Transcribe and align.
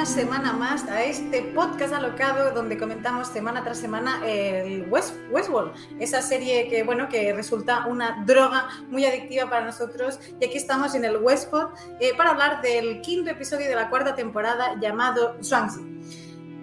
Una 0.00 0.06
semana 0.06 0.54
más 0.54 0.88
a 0.88 1.04
este 1.04 1.42
podcast 1.42 1.92
alocado 1.92 2.52
donde 2.52 2.78
comentamos 2.78 3.28
semana 3.28 3.62
tras 3.62 3.76
semana 3.76 4.26
el 4.26 4.88
West, 4.88 5.14
Westworld, 5.30 5.74
esa 5.98 6.22
serie 6.22 6.68
que 6.70 6.84
bueno 6.84 7.06
que 7.10 7.34
resulta 7.34 7.86
una 7.86 8.24
droga 8.24 8.66
muy 8.88 9.04
adictiva 9.04 9.50
para 9.50 9.62
nosotros 9.62 10.18
y 10.40 10.46
aquí 10.46 10.56
estamos 10.56 10.94
en 10.94 11.04
el 11.04 11.18
Westpod 11.18 11.74
eh, 12.00 12.12
para 12.16 12.30
hablar 12.30 12.62
del 12.62 13.02
quinto 13.02 13.28
episodio 13.30 13.68
de 13.68 13.74
la 13.74 13.90
cuarta 13.90 14.14
temporada 14.14 14.74
llamado 14.80 15.36
Swansea. 15.42 15.89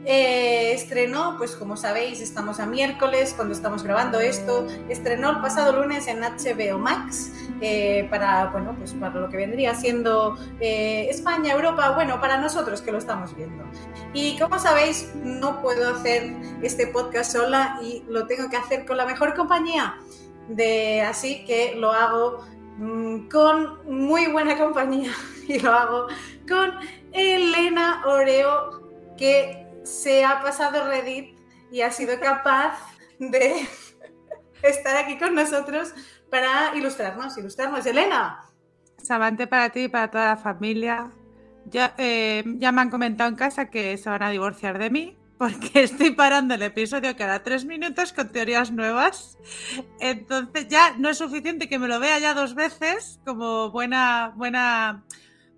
Eh, 0.10 0.72
estrenó, 0.72 1.36
pues 1.38 1.58
como 1.58 1.76
sabéis, 1.76 2.22
estamos 2.22 2.62
a 2.62 2.66
miércoles 2.66 3.34
cuando 3.36 3.54
estamos 3.54 3.84
grabando 3.84 4.22
esto. 4.22 4.66
Estrenó 4.88 5.32
el 5.32 5.42
pasado 5.42 5.82
lunes 5.82 6.08
en 6.08 6.22
HBO 6.22 6.80
Max 6.80 7.34
eh, 7.60 8.08
para, 8.10 8.46
bueno, 8.46 8.74
pues 8.78 8.94
para 8.94 9.20
lo 9.20 9.28
que 9.28 9.36
vendría 9.36 9.76
siendo 9.76 10.38
eh, 10.62 11.08
España, 11.10 11.52
Europa, 11.52 11.90
bueno, 11.90 12.22
para 12.22 12.38
nosotros 12.38 12.82
que 12.82 12.94
lo 12.94 13.00
estamos 13.00 13.36
viendo. 13.36 13.66
Y 14.14 14.40
como 14.40 14.58
sabéis, 14.60 15.12
no 15.14 15.62
puedo 15.62 15.94
hacer 15.94 16.34
este 16.62 16.88
podcast 16.88 17.34
sola 17.34 17.78
y 17.84 18.06
lo 18.08 18.28
tengo 18.28 18.50
que 18.50 18.56
hacer 18.56 18.86
con 18.86 18.96
la 18.96 19.06
mejor 19.06 19.36
compañía. 19.36 19.98
De, 20.48 21.02
así 21.02 21.44
que 21.44 21.76
lo 21.76 21.92
hago 21.92 22.46
mm, 22.78 23.28
con 23.28 23.80
muy 23.94 24.28
buena 24.28 24.58
compañía 24.58 25.12
y 25.50 25.60
lo 25.60 25.74
hago 25.74 26.08
con 26.48 26.72
Elena 27.12 28.04
Oreo, 28.06 28.88
que 29.18 29.67
se 29.88 30.24
ha 30.26 30.42
pasado 30.42 30.88
Reddit 30.88 31.38
y 31.72 31.82
ha 31.82 31.92
sido 31.92 32.20
capaz 32.20 32.80
de 33.20 33.68
estar 34.62 34.98
aquí 34.98 35.18
con 35.18 35.34
nosotros 35.34 35.94
para 36.30 36.76
ilustrarnos, 36.76 37.38
ilustrarnos. 37.38 37.86
Elena. 37.86 38.42
Sabante 39.02 39.48
para 39.48 39.70
ti 39.70 39.84
y 39.84 39.88
para 39.88 40.12
toda 40.12 40.26
la 40.26 40.38
familia. 40.38 41.12
Ya, 41.66 41.94
eh, 41.98 42.44
ya 42.58 42.72
me 42.72 42.82
han 42.82 42.90
comentado 42.90 43.30
en 43.30 43.36
casa 43.36 43.70
que 43.70 43.98
se 43.98 44.10
van 44.10 44.24
a 44.24 44.30
divorciar 44.30 44.78
de 44.78 44.90
mí 44.90 45.18
porque 45.38 45.70
estoy 45.84 46.12
parando 46.12 46.56
el 46.56 46.64
episodio 46.64 47.16
cada 47.16 47.44
tres 47.44 47.66
minutos 47.66 48.14
con 48.14 48.30
teorías 48.30 48.72
nuevas. 48.72 49.38
Entonces 50.00 50.68
ya 50.68 50.96
no 50.98 51.10
es 51.10 51.18
suficiente 51.18 51.70
que 51.70 51.80
me 51.80 51.88
lo 51.88 52.00
vea 52.00 52.20
ya 52.20 52.34
dos 52.34 52.56
veces 52.56 53.20
como 53.26 53.72
buena, 53.72 54.34
buena 54.36 55.04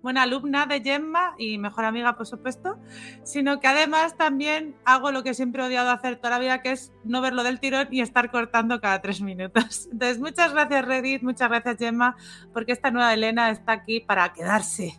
buena 0.02 0.22
alumna 0.22 0.66
de 0.66 0.80
Gemma 0.80 1.34
y 1.38 1.58
mejor 1.58 1.84
amiga, 1.84 2.16
por 2.16 2.26
supuesto, 2.26 2.78
sino 3.22 3.60
que 3.60 3.68
además 3.68 4.16
también 4.16 4.76
hago 4.84 5.12
lo 5.12 5.22
que 5.22 5.34
siempre 5.34 5.62
he 5.62 5.66
odiado 5.66 5.90
hacer 5.90 6.16
toda 6.16 6.30
la 6.30 6.38
vida, 6.38 6.62
que 6.62 6.72
es 6.72 6.92
no 7.04 7.20
verlo 7.20 7.42
del 7.42 7.60
tirón 7.60 7.88
y 7.90 8.00
estar 8.00 8.30
cortando 8.30 8.80
cada 8.80 9.00
tres 9.00 9.20
minutos. 9.20 9.88
Entonces, 9.92 10.18
muchas 10.18 10.52
gracias 10.52 10.84
Reddit, 10.84 11.22
muchas 11.22 11.48
gracias 11.48 11.76
Gemma, 11.78 12.16
porque 12.52 12.72
esta 12.72 12.90
nueva 12.90 13.12
Elena 13.12 13.50
está 13.50 13.72
aquí 13.72 14.00
para 14.00 14.32
quedarse. 14.32 14.98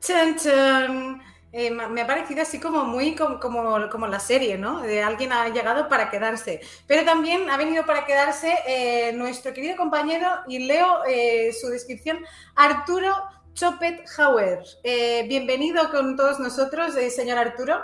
¡Chan, 0.00 0.36
chan! 0.36 1.22
Eh, 1.58 1.70
me 1.70 2.02
ha 2.02 2.06
parecido 2.06 2.42
así 2.42 2.60
como 2.60 2.84
muy 2.84 3.14
como, 3.14 3.40
como, 3.40 4.06
la 4.06 4.20
serie, 4.20 4.58
¿no? 4.58 4.82
De 4.82 5.02
alguien 5.02 5.32
ha 5.32 5.48
llegado 5.48 5.88
para 5.88 6.10
quedarse. 6.10 6.60
Pero 6.86 7.02
también 7.02 7.48
ha 7.48 7.56
venido 7.56 7.86
para 7.86 8.04
quedarse 8.04 8.52
eh, 8.66 9.12
nuestro 9.14 9.54
querido 9.54 9.74
compañero, 9.74 10.28
y 10.48 10.58
leo 10.58 11.02
eh, 11.08 11.54
su 11.58 11.68
descripción, 11.68 12.18
Arturo 12.54 13.10
Chopet 13.56 14.04
Hauer. 14.18 14.58
Eh, 14.84 15.24
bienvenido 15.26 15.90
con 15.90 16.14
todos 16.14 16.38
nosotros, 16.38 16.94
eh, 16.94 17.08
señor 17.08 17.38
Arturo. 17.38 17.78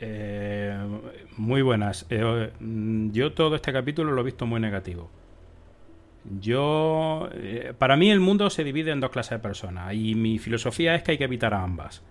Eh, 0.00 0.76
muy 1.36 1.62
buenas. 1.62 2.06
yo 2.10 3.32
todo 3.32 3.54
este 3.54 3.72
capítulo 3.72 4.10
lo 4.10 4.22
he 4.22 4.24
visto 4.24 4.46
muy 4.46 4.60
negativo. 4.60 5.08
Yo, 6.40 7.30
para 7.78 7.96
mí 7.96 8.10
el 8.10 8.18
mundo 8.18 8.50
se 8.50 8.64
divide 8.64 8.90
en 8.90 8.98
dos 8.98 9.10
clases 9.10 9.30
de 9.30 9.38
personas 9.38 9.94
y 9.94 10.16
mi 10.16 10.40
filosofía 10.40 10.96
es 10.96 11.04
que 11.04 11.12
hay 11.12 11.18
que 11.18 11.24
evitar 11.24 11.54
a 11.54 11.62
ambas. 11.62 12.02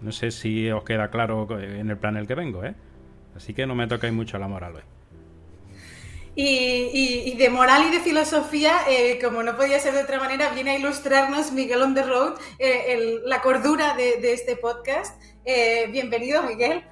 No 0.00 0.12
sé 0.12 0.30
si 0.30 0.70
os 0.70 0.84
queda 0.84 1.10
claro 1.10 1.48
en 1.60 1.90
el 1.90 1.96
plan 1.96 2.14
en 2.14 2.20
el 2.20 2.28
que 2.28 2.36
vengo, 2.36 2.64
¿eh? 2.64 2.76
Así 3.34 3.54
que 3.54 3.66
no 3.66 3.74
me 3.74 3.88
tocáis 3.88 4.14
mucho 4.14 4.38
la 4.38 4.46
moral 4.46 4.76
hoy. 4.76 4.97
Y, 6.40 7.34
de 7.34 7.50
moral 7.50 7.88
y 7.88 7.90
de 7.90 7.98
filosofía, 7.98 8.76
eh, 8.88 9.18
como 9.20 9.42
no 9.42 9.56
podía 9.56 9.80
ser 9.80 9.94
de 9.94 10.04
otra 10.04 10.20
manera, 10.20 10.54
viene 10.54 10.70
a 10.70 10.78
ilustrarnos 10.78 11.50
Miguel 11.50 11.82
on 11.82 11.96
the 11.96 12.04
road, 12.04 12.34
eh, 12.60 13.18
la 13.24 13.42
cordura 13.42 13.96
de, 13.96 14.32
este 14.32 14.54
podcast. 14.54 15.20
Eh, 15.44 15.88
bienvenido, 15.90 16.44
Miguel. 16.44 16.84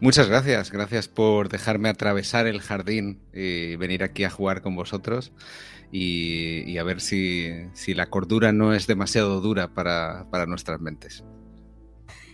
Muchas 0.00 0.28
gracias, 0.28 0.72
gracias 0.72 1.06
por 1.06 1.50
dejarme 1.50 1.88
atravesar 1.88 2.48
el 2.48 2.60
jardín 2.60 3.22
y 3.32 3.76
venir 3.76 4.02
aquí 4.02 4.24
a 4.24 4.30
jugar 4.30 4.60
con 4.60 4.74
vosotros 4.74 5.32
y, 5.92 6.78
a 6.78 6.82
ver 6.82 7.00
si, 7.00 7.68
la 7.94 8.10
cordura 8.10 8.50
no 8.50 8.74
es 8.74 8.88
demasiado 8.88 9.40
dura 9.40 9.72
para 9.72 10.46
nuestras 10.48 10.80
mentes. 10.80 11.22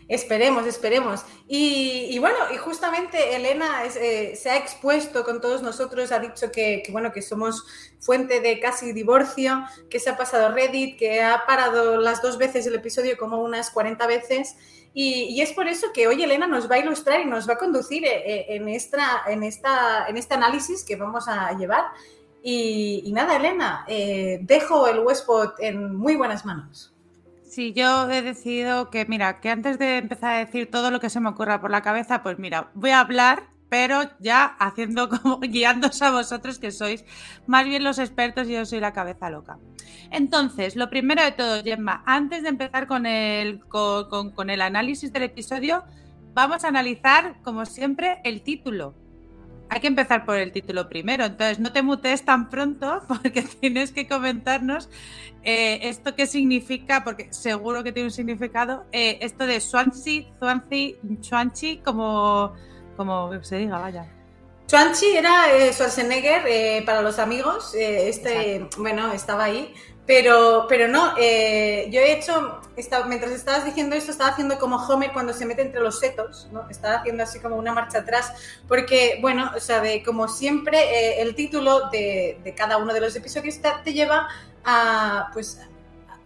Esperemos, 0.08 0.67
esperemos. 0.67 1.25
Y, 1.49 2.17
bueno, 2.20 2.37
y 2.55 2.56
justamente 2.58 3.35
Elena 3.35 3.85
eh, 3.85 4.37
se 4.37 4.50
ha 4.50 4.56
expuesto 4.56 5.25
con 5.25 5.41
todos 5.41 5.62
nosotros, 5.62 6.12
ha 6.12 6.20
dicho 6.20 6.53
que, 6.53 6.85
bueno, 6.91 7.12
que 7.12 7.23
somos 7.23 7.64
fuente 7.99 8.41
de 8.41 8.61
casi 8.61 8.93
divorcio, 8.93 9.64
que 9.91 9.99
se 9.99 10.11
ha 10.11 10.17
pasado 10.17 10.55
Reddit, 10.55 10.97
que 10.97 11.23
ha 11.23 11.44
parado 11.44 11.97
las 12.00 12.23
dos 12.23 12.38
veces 12.38 12.67
el 12.67 12.76
episodio 12.76 13.17
como 13.17 13.43
unas 13.43 13.70
40 13.70 14.06
veces. 14.06 14.56
Y, 14.94 15.41
es 15.43 15.53
por 15.53 15.67
eso 15.67 15.88
que 15.93 16.06
hoy 16.06 16.23
Elena 16.23 16.47
nos 16.47 16.70
va 16.70 16.76
a 16.76 16.79
ilustrar 16.79 17.20
y 17.20 17.26
nos 17.26 17.49
va 17.49 17.55
a 17.55 17.58
conducir 17.58 18.05
eh, 18.05 18.23
eh, 18.26 18.47
en, 18.50 18.69
esta, 18.69 19.23
en, 19.26 19.43
esta, 19.43 20.06
en 20.08 20.17
este 20.17 20.35
análisis 20.35 20.85
que 20.85 20.94
vamos 20.94 21.26
a 21.26 21.53
llevar. 21.58 21.85
Y, 22.44 23.11
nada, 23.12 23.37
Elena, 23.37 23.85
dejo 23.88 24.87
el 24.87 25.00
Westpot 25.00 25.56
en 25.58 25.97
muy 25.97 26.14
buenas 26.14 26.44
manos. 26.44 26.95
Sí, 27.56 27.73
yo 27.73 28.11
he 28.11 28.20
decidido 28.20 28.91
que, 28.91 29.06
mira, 29.06 29.41
que 29.41 29.49
antes 29.49 29.79
de 29.79 29.97
empezar 29.97 30.35
a 30.35 30.38
decir 30.41 30.70
todo 30.70 30.91
lo 30.91 31.00
que 31.00 31.08
se 31.08 31.20
me 31.20 31.31
ocurra 31.31 31.58
por 31.58 31.70
la 31.70 31.81
cabeza, 31.81 32.23
pues 32.23 32.38
mira, 32.38 32.70
voy 32.75 32.91
a 32.91 33.00
hablar, 33.00 33.44
pero 33.70 34.03
ya 34.20 34.44
haciendo 34.58 35.08
como 35.23 35.41
guiándoos 35.41 36.03
a 36.03 36.11
vosotros 36.11 36.58
que 36.58 36.70
sois 36.70 37.06
más 37.47 37.64
bien 37.64 37.82
los 37.82 37.99
expertos 37.99 38.47
y 38.47 38.53
yo 38.53 38.67
soy 38.67 38.81
la 38.81 38.93
cabeza 38.93 39.31
loca. 39.31 39.56
Entonces, 40.11 40.76
lo 40.76 40.91
primero 40.91 41.23
de 41.25 41.32
todo, 41.32 41.62
Gemma, 41.62 42.03
antes 42.05 42.43
de 42.43 42.50
empezar 42.50 42.87
con 42.87 43.06
el, 43.06 43.64
con, 43.69 44.32
con 44.32 44.50
el 44.50 44.61
análisis 44.61 45.11
del 45.11 45.23
episodio, 45.23 45.82
vamos 46.35 46.62
a 46.62 46.69
analizar, 46.69 47.41
como 47.43 47.64
siempre, 47.64 48.20
el 48.25 48.43
título 48.43 48.94
hay 49.69 49.81
que 49.81 49.87
empezar 49.87 50.25
por 50.25 50.37
el 50.37 50.53
título 50.53 50.89
primero, 50.89 51.25
entonces 51.25 51.59
no 51.59 51.73
te 51.73 51.83
mutees 51.83 52.25
tan 52.25 52.49
pronto 52.49 53.03
porque 53.09 53.43
tienes 53.43 53.93
que 53.93 54.07
comentarnos 54.07 54.89
eh, 55.43 55.89
esto 55.89 56.15
qué 56.15 56.27
significa, 56.27 57.05
porque 57.05 57.33
seguro 57.33 57.85
que 57.85 57.93
tiene 57.93 58.09
un 58.09 58.13
significado, 58.13 58.85
eh, 58.93 59.19
esto 59.21 59.47
de 59.47 59.61
Swansea, 59.61 60.25
Swansea, 60.39 60.97
Swansea, 61.21 61.83
como, 61.85 62.53
como 62.97 63.43
se 63.45 63.59
diga, 63.59 63.79
vaya. 63.79 64.07
Swansea 64.67 65.19
era 65.19 65.57
eh, 65.57 65.73
Schwarzenegger 65.73 66.85
para 66.85 67.01
los 67.01 67.21
amigos, 67.21 67.75
este, 67.75 68.69
bueno, 68.79 69.13
estaba 69.13 69.45
ahí, 69.45 69.73
pero, 70.06 70.67
pero 70.69 70.87
no, 70.87 71.14
eh, 71.19 71.88
yo 71.91 72.00
he 72.00 72.12
hecho, 72.12 72.61
mientras 73.08 73.32
estabas 73.32 73.64
diciendo 73.64 73.97
esto, 73.97 74.12
estaba 74.12 74.31
haciendo 74.31 74.58
como 74.58 74.76
Homer 74.76 75.12
cuando 75.12 75.32
se 75.32 75.44
mete 75.47 75.62
entre 75.62 75.81
los 75.81 75.99
setos, 75.99 76.49
¿no? 76.53 76.69
Estaba 76.70 76.97
haciendo 76.97 77.25
así 77.25 77.41
como 77.41 77.56
una 77.56 77.73
marcha 77.73 77.99
atrás, 77.99 78.32
porque, 78.69 79.19
bueno, 79.20 79.50
o 79.56 79.61
sea, 79.61 79.81
de, 79.81 80.03
como 80.05 80.29
siempre, 80.29 80.79
eh, 80.79 81.23
el 81.23 81.35
título 81.35 81.91
de, 81.91 82.55
cada 82.56 82.76
uno 82.76 82.94
de 82.94 83.00
los 83.00 83.17
episodios 83.17 83.61
te, 83.61 83.69
te 83.82 83.93
lleva 83.93 84.29
a, 84.64 85.31
pues, 85.32 85.61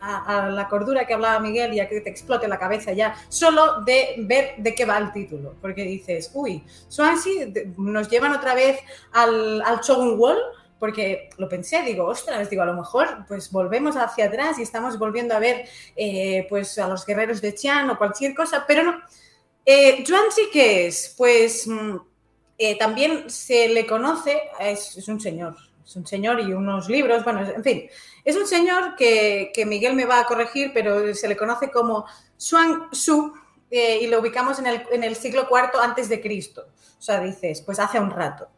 a, 0.00 0.48
la 0.50 0.68
cordura 0.68 1.06
que 1.06 1.14
hablaba 1.14 1.38
Miguel 1.40 1.74
y 1.74 1.80
a 1.80 1.88
que 1.88 2.00
te 2.00 2.10
explote 2.10 2.48
la 2.48 2.58
cabeza 2.58 2.92
ya, 2.92 3.14
solo 3.28 3.82
de 3.82 4.14
ver 4.18 4.54
de 4.58 4.74
qué 4.74 4.84
va 4.84 4.98
el 4.98 5.12
título, 5.12 5.54
porque 5.60 5.84
dices, 5.84 6.30
uy, 6.34 6.64
Swansea 6.88 7.48
nos 7.76 8.08
llevan 8.08 8.32
otra 8.32 8.54
vez 8.54 8.80
al, 9.12 9.62
al 9.62 9.80
Wall, 10.16 10.38
porque 10.80 11.28
lo 11.36 11.48
pensé, 11.48 11.82
digo, 11.82 12.06
ostras, 12.06 12.48
digo, 12.50 12.62
a 12.62 12.66
lo 12.66 12.74
mejor 12.74 13.24
pues 13.28 13.52
volvemos 13.52 13.96
hacia 13.96 14.24
atrás 14.24 14.58
y 14.58 14.62
estamos 14.62 14.98
volviendo 14.98 15.36
a 15.36 15.38
ver 15.38 15.68
eh, 15.94 16.46
pues 16.48 16.78
a 16.78 16.88
los 16.88 17.06
guerreros 17.06 17.40
de 17.42 17.54
Chian 17.54 17.88
o 17.90 17.98
cualquier 17.98 18.34
cosa, 18.34 18.64
pero 18.66 18.82
no. 18.82 19.00
Eh, 19.64 20.02
Yuanchi, 20.02 20.48
¿qué 20.50 20.86
es? 20.86 21.14
Pues 21.16 21.68
mm, 21.68 21.96
eh, 22.58 22.78
también 22.78 23.28
se 23.28 23.68
le 23.68 23.86
conoce, 23.86 24.40
es, 24.58 25.06
un 25.06 25.20
señor, 25.20 25.54
es 25.84 25.94
un 25.96 26.06
señor 26.06 26.40
y 26.40 26.52
unos 26.54 26.88
libros, 26.88 27.22
bueno, 27.24 27.40
en 27.42 27.62
fin, 27.62 27.88
es 28.24 28.36
un 28.36 28.46
señor 28.46 28.96
que, 28.96 29.52
Miguel 29.66 29.94
me 29.94 30.06
va 30.06 30.20
a 30.20 30.24
corregir, 30.24 30.72
pero 30.72 31.14
se 31.14 31.28
le 31.28 31.36
conoce 31.36 31.70
como 31.70 32.06
Xuan 32.38 32.88
Su 32.92 33.34
eh, 33.70 33.98
y 34.02 34.06
lo 34.06 34.20
ubicamos 34.20 34.58
en 34.58 34.66
el, 34.66 34.82
en 34.90 35.04
el 35.04 35.14
siglo 35.14 35.46
IV 35.50 35.78
antes 35.82 36.08
de 36.08 36.20
Cristo. 36.20 36.66
O 36.98 37.02
sea, 37.02 37.20
dices, 37.20 37.62
pues 37.62 37.78
hace 37.78 38.00
un 38.00 38.10
rato. 38.10 38.48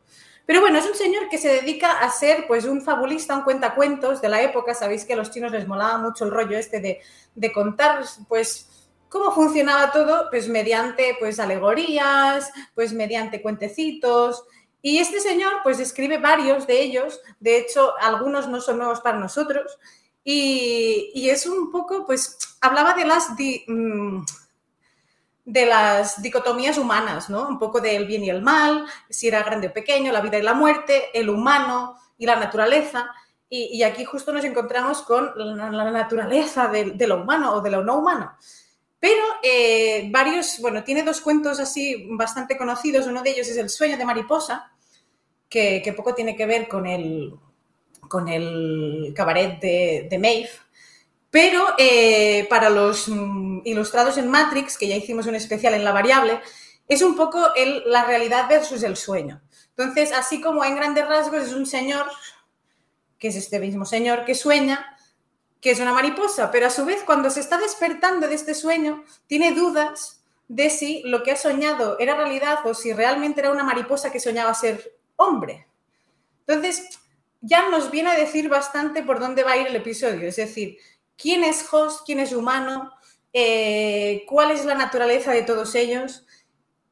Pero 0.46 0.60
bueno, 0.60 0.78
es 0.78 0.86
un 0.86 0.94
señor 0.94 1.28
que 1.28 1.38
se 1.38 1.48
dedica 1.48 2.00
a 2.00 2.10
ser 2.10 2.46
pues 2.46 2.64
un 2.64 2.82
fabulista, 2.82 3.36
un 3.36 3.42
cuentacuentos 3.42 4.20
de 4.20 4.28
la 4.28 4.42
época. 4.42 4.74
Sabéis 4.74 5.04
que 5.04 5.12
a 5.12 5.16
los 5.16 5.30
chinos 5.30 5.52
les 5.52 5.68
molaba 5.68 5.98
mucho 5.98 6.24
el 6.24 6.30
rollo 6.30 6.58
este 6.58 6.80
de, 6.80 7.00
de 7.34 7.52
contar 7.52 8.04
pues 8.28 8.68
cómo 9.08 9.30
funcionaba 9.30 9.92
todo, 9.92 10.28
pues 10.30 10.48
mediante 10.48 11.16
pues 11.20 11.38
alegorías, 11.38 12.50
pues 12.74 12.92
mediante 12.92 13.42
cuentecitos. 13.42 14.44
Y 14.80 14.98
este 14.98 15.20
señor 15.20 15.52
pues 15.62 15.78
escribe 15.78 16.18
varios 16.18 16.66
de 16.66 16.80
ellos, 16.82 17.20
de 17.38 17.58
hecho 17.58 17.92
algunos 18.00 18.48
no 18.48 18.60
son 18.60 18.78
nuevos 18.78 19.00
para 19.00 19.18
nosotros, 19.18 19.78
Y, 20.24 21.28
es 21.30 21.46
un 21.46 21.72
poco, 21.72 22.06
pues, 22.06 22.38
hablaba 22.60 22.94
de 22.94 23.04
las, 23.04 23.30
mm, 23.66 24.22
de 25.44 25.66
las 25.66 26.22
dicotomías 26.22 26.78
humanas, 26.78 27.28
¿no? 27.28 27.48
Un 27.48 27.58
poco 27.58 27.80
del 27.80 28.06
bien 28.06 28.24
y 28.24 28.30
el 28.30 28.42
mal, 28.42 28.86
si 29.10 29.28
era 29.28 29.42
grande 29.42 29.68
o 29.68 29.72
pequeño, 29.72 30.12
la 30.12 30.20
vida 30.20 30.38
y 30.38 30.42
la 30.42 30.54
muerte, 30.54 31.06
el 31.12 31.28
humano 31.28 31.96
y 32.16 32.26
la 32.26 32.36
naturaleza. 32.36 33.10
Y, 33.54 33.82
aquí 33.82 34.06
justo 34.06 34.32
nos 34.32 34.44
encontramos 34.44 35.02
con 35.02 35.32
la, 35.36 35.90
naturaleza 35.90 36.68
de, 36.68 37.06
lo 37.06 37.22
humano 37.22 37.52
o 37.52 37.60
de 37.60 37.70
lo 37.70 37.84
no 37.84 37.98
humano. 37.98 38.34
Pero 38.98 39.22
eh, 39.42 40.08
varios, 40.10 40.58
bueno, 40.60 40.82
tiene 40.84 41.02
dos 41.02 41.20
cuentos 41.20 41.60
así 41.60 42.08
bastante 42.12 42.56
conocidos. 42.56 43.06
Uno 43.06 43.22
de 43.22 43.30
ellos 43.30 43.48
es 43.48 43.58
El 43.58 43.68
sueño 43.68 43.98
de 43.98 44.06
mariposa, 44.06 44.72
que, 45.50 45.92
poco 45.94 46.14
tiene 46.14 46.34
que 46.34 46.46
ver 46.46 46.66
con 46.66 46.86
el, 46.86 47.34
con 48.08 48.26
el 48.28 49.12
cabaret 49.14 49.60
de, 49.60 50.06
de 50.08 50.18
Maeve. 50.18 50.50
Pero 51.32 51.64
eh, 51.78 52.46
para 52.50 52.68
los 52.68 53.08
mm, 53.08 53.62
ilustrados 53.64 54.18
en 54.18 54.28
Matrix, 54.28 54.76
que 54.76 54.86
ya 54.86 54.96
hicimos 54.96 55.26
un 55.26 55.34
especial 55.34 55.72
en 55.72 55.82
la 55.82 55.90
variable, 55.90 56.42
es 56.86 57.00
un 57.00 57.16
poco 57.16 57.40
la 57.86 58.04
realidad 58.04 58.50
versus 58.50 58.82
el 58.82 58.98
sueño. 58.98 59.40
Entonces, 59.70 60.12
así 60.12 60.42
como 60.42 60.62
en 60.62 60.76
grandes 60.76 61.08
rasgos 61.08 61.44
es 61.44 61.54
un 61.54 61.64
señor, 61.64 62.06
que 63.18 63.28
es 63.28 63.36
este 63.36 63.58
mismo 63.60 63.86
señor 63.86 64.26
que 64.26 64.34
sueña, 64.34 64.94
que 65.62 65.70
es 65.70 65.80
una 65.80 65.94
mariposa, 65.94 66.50
pero 66.50 66.66
a 66.66 66.70
su 66.70 66.84
vez 66.84 67.02
cuando 67.02 67.30
se 67.30 67.40
está 67.40 67.56
despertando 67.56 68.28
de 68.28 68.34
este 68.34 68.52
sueño, 68.52 69.02
tiene 69.26 69.52
dudas 69.52 70.22
de 70.48 70.68
si 70.68 71.00
lo 71.06 71.22
que 71.22 71.30
ha 71.30 71.36
soñado 71.36 71.98
era 71.98 72.14
realidad 72.14 72.58
o 72.66 72.74
si 72.74 72.92
realmente 72.92 73.40
era 73.40 73.52
una 73.52 73.64
mariposa 73.64 74.12
que 74.12 74.20
soñaba 74.20 74.52
ser 74.52 74.98
hombre. 75.16 75.66
Entonces, 76.46 77.00
ya 77.40 77.70
nos 77.70 77.90
viene 77.90 78.10
a 78.10 78.18
decir 78.18 78.50
bastante 78.50 79.02
por 79.02 79.18
dónde 79.18 79.44
va 79.44 79.52
a 79.52 79.56
ir 79.56 79.66
el 79.66 79.76
episodio. 79.76 80.28
Es 80.28 80.36
decir, 80.36 80.76
quién 81.22 81.44
es 81.44 81.72
host, 81.72 82.04
quién 82.04 82.18
es 82.18 82.32
humano, 82.32 82.92
eh, 83.32 84.24
cuál 84.26 84.50
es 84.50 84.64
la 84.64 84.74
naturaleza 84.74 85.30
de 85.32 85.42
todos 85.42 85.74
ellos. 85.76 86.26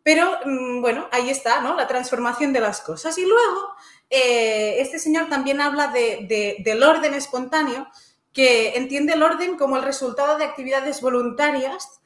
Pero 0.03 0.39
mm, 0.45 0.81
bueno, 0.81 1.09
ahí 1.11 1.29
está, 1.29 1.61
¿no? 1.61 1.75
La 1.75 1.89
transformación 1.89 2.53
de 2.53 2.61
las 2.61 2.81
cosas. 2.81 3.19
Y 3.19 3.27
luego, 3.27 3.75
eh, 4.09 4.77
este 4.79 4.99
señor 4.99 5.29
también 5.29 5.61
habla 5.61 5.89
del 5.89 6.83
orden 6.83 7.15
espontáneo, 7.15 7.89
que 8.33 8.77
entiende 8.77 9.15
el 9.15 9.23
orden 9.23 9.57
como 9.57 9.77
el 9.77 9.83
resultado 9.83 10.39
de 10.39 10.45
actividades 10.45 11.01
voluntarias 11.01 12.01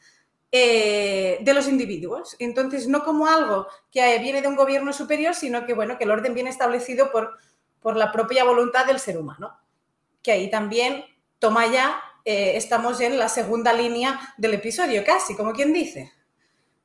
eh, 0.51 1.39
de 1.43 1.55
los 1.55 1.69
individuos. 1.69 2.37
Entonces, 2.39 2.89
no 2.89 3.05
como 3.05 3.27
algo 3.27 3.67
que 3.93 4.19
viene 4.21 4.41
de 4.41 4.49
un 4.49 4.57
gobierno 4.57 4.93
superior, 4.93 5.35
sino 5.35 5.67
que, 5.67 5.75
bueno, 5.75 5.99
que 5.99 6.05
el 6.05 6.11
orden 6.11 6.33
viene 6.33 6.51
establecido 6.51 7.13
por 7.13 7.37
por 7.85 7.99
la 7.99 8.11
propia 8.11 8.45
voluntad 8.45 8.87
del 8.87 8.99
ser 8.99 9.19
humano. 9.19 9.59
Que 10.23 10.33
ahí 10.33 10.51
también, 10.51 11.05
toma 11.39 11.67
ya, 11.67 12.01
eh, 12.25 12.57
estamos 12.57 13.01
en 13.01 13.19
la 13.19 13.29
segunda 13.29 13.73
línea 13.73 14.35
del 14.37 14.55
episodio, 14.55 15.05
casi, 15.05 15.35
como 15.37 15.53
quien 15.53 15.73
dice. 15.73 16.13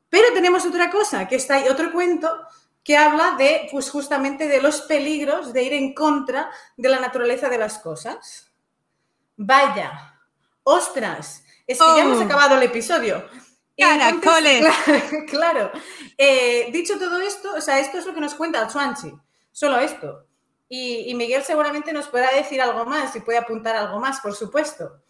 Pero 0.09 0.33
tenemos 0.33 0.65
otra 0.65 0.89
cosa, 0.89 1.27
que 1.27 1.35
está 1.35 1.55
ahí, 1.55 1.67
otro 1.69 1.91
cuento 1.91 2.29
que 2.83 2.97
habla 2.97 3.35
de, 3.37 3.67
pues 3.71 3.89
justamente 3.91 4.47
de 4.47 4.61
los 4.61 4.81
peligros 4.81 5.53
de 5.53 5.63
ir 5.63 5.73
en 5.73 5.93
contra 5.93 6.49
de 6.75 6.89
la 6.89 6.99
naturaleza 6.99 7.47
de 7.49 7.57
las 7.57 7.77
cosas. 7.79 8.49
Vaya, 9.37 10.19
ostras, 10.63 11.43
es 11.67 11.77
que 11.77 11.85
ya 11.95 12.03
hemos 12.03 12.17
Oh. 12.19 12.23
acabado 12.23 12.55
el 12.55 12.63
episodio. 12.63 13.23
Entonces, 13.77 14.21
Caracoles. 14.21 14.65
claro, 14.85 15.25
claro. 15.29 15.71
Eh, 16.17 16.69
dicho 16.73 16.97
todo 16.99 17.19
esto, 17.21 17.53
o 17.55 17.61
sea, 17.61 17.79
esto 17.79 17.97
es 17.97 18.05
lo 18.05 18.13
que 18.13 18.19
nos 18.21 18.35
cuenta 18.35 18.61
el 18.63 18.69
Swansea, 18.69 19.13
solo 19.51 19.77
esto. 19.77 20.25
Y, 20.67 21.09
y 21.09 21.15
Miguel 21.15 21.43
seguramente 21.43 21.93
nos 21.93 22.07
pueda 22.07 22.29
decir 22.31 22.61
algo 22.61 22.85
más 22.85 23.15
y 23.15 23.21
puede 23.21 23.37
apuntar 23.37 23.75
algo 23.75 23.99
más, 23.99 24.19
por 24.19 24.35
supuesto. 24.35 25.01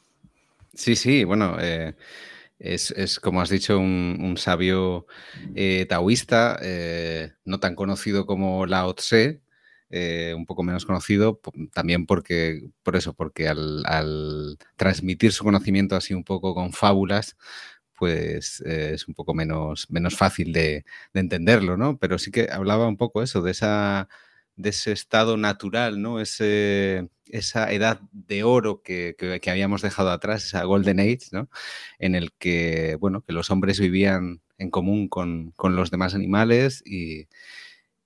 Sí, 0.73 0.95
sí, 0.95 1.23
bueno, 1.23 1.57
eh, 1.59 1.95
es, 2.59 2.91
es, 2.91 3.19
como 3.19 3.41
has 3.41 3.49
dicho, 3.49 3.79
un, 3.79 4.17
un 4.21 4.38
sabio 4.38 5.07
eh, 5.55 5.85
taoísta, 5.89 6.59
eh, 6.61 7.33
no 7.45 7.59
tan 7.59 7.75
conocido 7.75 8.25
como 8.25 8.65
Lao 8.65 8.93
Tse, 8.95 9.41
un 10.35 10.45
poco 10.45 10.63
menos 10.63 10.85
conocido, 10.85 11.41
también 11.73 12.05
porque, 12.05 12.69
por 12.83 12.95
eso, 12.95 13.13
porque 13.15 13.47
al, 13.47 14.57
transmitir 14.75 15.31
su 15.33 15.43
conocimiento 15.43 15.95
así 15.95 16.13
un 16.13 16.23
poco 16.23 16.53
con 16.53 16.73
fábulas, 16.73 17.38
pues 17.97 18.61
es 18.61 19.07
un 19.07 19.15
poco 19.15 19.33
menos, 19.33 19.88
menos 19.89 20.15
fácil 20.15 20.53
de, 20.53 20.85
de, 21.13 21.19
entenderlo, 21.19 21.77
¿no? 21.77 21.97
Pero 21.97 22.17
sí 22.19 22.31
que 22.31 22.49
hablaba 22.51 22.88
un 22.88 22.97
poco 22.97 23.23
eso, 23.23 23.41
de 23.41 23.51
esa 23.51 24.07
de 24.59 24.71
ese 24.71 24.91
estado 24.91 25.37
natural, 25.37 26.01
¿no? 26.01 26.19
Ese, 26.19 27.09
esa 27.27 27.71
edad 27.71 28.01
de 28.11 28.43
oro 28.43 28.81
que, 28.83 29.15
que, 29.17 29.49
habíamos 29.49 29.81
dejado 29.81 30.11
atrás, 30.11 30.43
esa 30.43 30.65
Golden 30.65 30.99
Age, 30.99 31.29
¿no? 31.31 31.49
En 31.97 32.13
el 32.13 32.33
que, 32.33 32.97
bueno, 32.99 33.23
que 33.23 33.31
los 33.31 33.51
hombres 33.51 33.79
vivían 33.79 34.41
en 34.57 34.69
común 34.69 35.07
con, 35.07 35.51
con 35.55 35.77
los 35.77 35.91
demás 35.91 36.13
animales 36.13 36.83
y, 36.85 37.29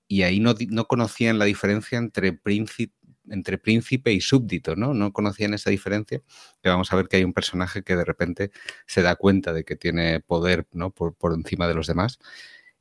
y 0.08 0.22
ahí 0.22 0.40
no, 0.40 0.54
no, 0.70 0.86
conocían 0.86 1.40
la 1.40 1.46
diferencia 1.46 1.98
entre 1.98 2.34
príncipe, 2.34 2.94
entre 3.30 3.58
príncipe 3.58 4.14
y 4.14 4.22
súbdito, 4.22 4.76
¿no? 4.76 4.94
No 4.94 5.12
conocían 5.12 5.56
esa 5.56 5.72
diferencia. 5.72 6.22
Vamos 6.64 6.94
a 6.94 6.96
ver 6.98 7.08
que 7.08 7.18
hay 7.18 7.24
un 7.24 7.34
personaje 7.34 7.82
que 7.82 7.96
de 7.96 8.06
repente 8.06 8.52
se 8.86 9.02
da 9.02 9.16
cuenta 9.16 9.54
de 9.54 9.64
que 9.64 9.76
tiene 9.76 10.20
poder, 10.20 10.68
¿no? 10.72 10.92
Por, 10.92 11.16
por 11.16 11.34
encima 11.34 11.68
de 11.68 11.74
los 11.74 11.88
demás. 11.88 12.20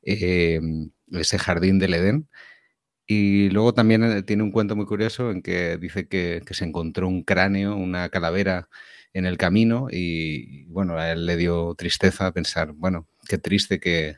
Eh, 0.03 0.61
ese 1.11 1.39
jardín 1.39 1.79
del 1.79 1.95
Edén. 1.95 2.29
Y 3.05 3.49
luego 3.49 3.73
también 3.73 4.03
eh, 4.03 4.23
tiene 4.23 4.43
un 4.43 4.51
cuento 4.51 4.75
muy 4.75 4.85
curioso 4.85 5.31
en 5.31 5.41
que 5.41 5.77
dice 5.77 6.07
que, 6.07 6.41
se 6.51 6.65
encontró 6.65 7.07
un 7.07 7.23
cráneo, 7.23 7.75
una 7.75 8.09
calavera 8.09 8.69
en 9.13 9.25
el 9.25 9.37
camino 9.37 9.87
y 9.91 10.65
bueno, 10.65 10.97
a 10.97 11.11
él 11.11 11.25
le 11.25 11.37
dio 11.37 11.75
tristeza 11.75 12.31
pensar, 12.31 12.73
bueno, 12.73 13.07
qué 13.27 13.37
triste 13.37 13.79
que, 13.79 14.17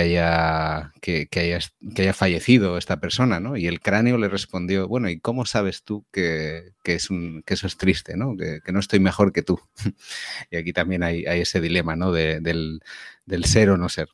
haya, 0.00 0.92
que, 1.00 1.28
haya, 1.36 1.58
que 1.94 2.02
haya 2.02 2.14
fallecido 2.14 2.78
esta 2.78 2.98
persona, 2.98 3.38
¿no? 3.40 3.56
Y 3.56 3.68
el 3.68 3.80
cráneo 3.80 4.18
le 4.18 4.28
respondió, 4.28 4.88
bueno, 4.88 5.08
¿y 5.08 5.20
cómo 5.20 5.46
sabes 5.46 5.84
tú 5.84 6.04
que, 6.10 6.72
es 6.84 7.10
un, 7.10 7.42
que 7.46 7.54
eso 7.54 7.66
es 7.68 7.76
triste, 7.76 8.16
¿no? 8.16 8.36
Que, 8.36 8.60
no 8.72 8.80
estoy 8.80 8.98
mejor 9.00 9.32
que 9.32 9.42
tú. 9.42 9.60
y 10.50 10.56
aquí 10.56 10.72
también 10.72 11.02
hay, 11.04 11.26
hay 11.26 11.42
ese 11.42 11.60
dilema, 11.60 11.94
¿no? 11.94 12.10
De, 12.12 12.40
del, 12.40 12.80
del 13.26 13.44
ser 13.44 13.70
o 13.70 13.76
no 13.76 13.88
ser. 13.88 14.08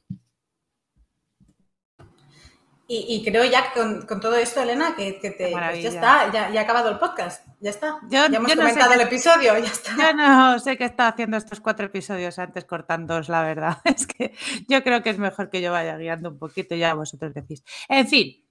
Y, 2.93 3.07
y, 3.15 3.23
creo 3.23 3.45
ya 3.45 3.73
con, 3.73 4.05
con, 4.05 4.21
todo 4.21 4.35
esto, 4.35 4.61
Elena, 4.61 4.97
que, 4.97 5.21
que 5.21 5.31
te, 5.31 5.53
pues 5.53 5.81
ya 5.81 5.89
está, 5.91 6.33
ya, 6.33 6.51
ya, 6.51 6.61
ha 6.61 6.65
acabado 6.65 6.91
el 6.91 6.99
podcast, 6.99 7.47
ya 7.61 7.71
está. 7.71 8.01
Yo, 8.11 8.27
ya 8.27 8.39
hemos 8.39 8.53
comentado 8.53 8.89
no 8.89 9.01
el 9.01 9.07
episodio, 9.07 9.57
ya 9.59 9.71
está. 9.71 9.97
Yo 9.97 10.13
no 10.13 10.59
sé 10.59 10.77
qué 10.77 10.87
está 10.87 11.07
haciendo 11.07 11.37
estos 11.37 11.61
cuatro 11.61 11.87
episodios 11.87 12.41
antes 12.41 12.65
cortándoos, 12.65 13.29
la 13.29 13.43
verdad. 13.43 13.79
Es 13.85 14.09
que 14.09 14.35
yo 14.67 14.83
creo 14.83 15.05
que 15.05 15.11
es 15.11 15.19
mejor 15.19 15.51
que 15.51 15.63
yo 15.63 15.71
vaya 15.71 15.97
guiando 15.99 16.31
un 16.31 16.39
poquito, 16.41 16.75
ya 16.75 16.95
vosotros 16.95 17.33
decís. 17.33 17.63
En 17.89 18.09
fin, 18.09 18.45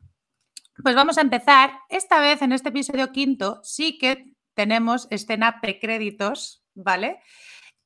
pues 0.81 0.96
vamos 0.96 1.17
a 1.17 1.22
empezar. 1.22 1.72
Esta 1.89 2.22
vez, 2.22 2.41
en 2.41 2.53
este 2.53 2.69
episodio 2.69 3.12
quinto, 3.12 3.60
sí 3.62 3.98
que 3.98 4.38
tenemos 4.53 5.08
escena 5.10 5.60
precréditos, 5.60 6.63
¿vale? 6.75 7.19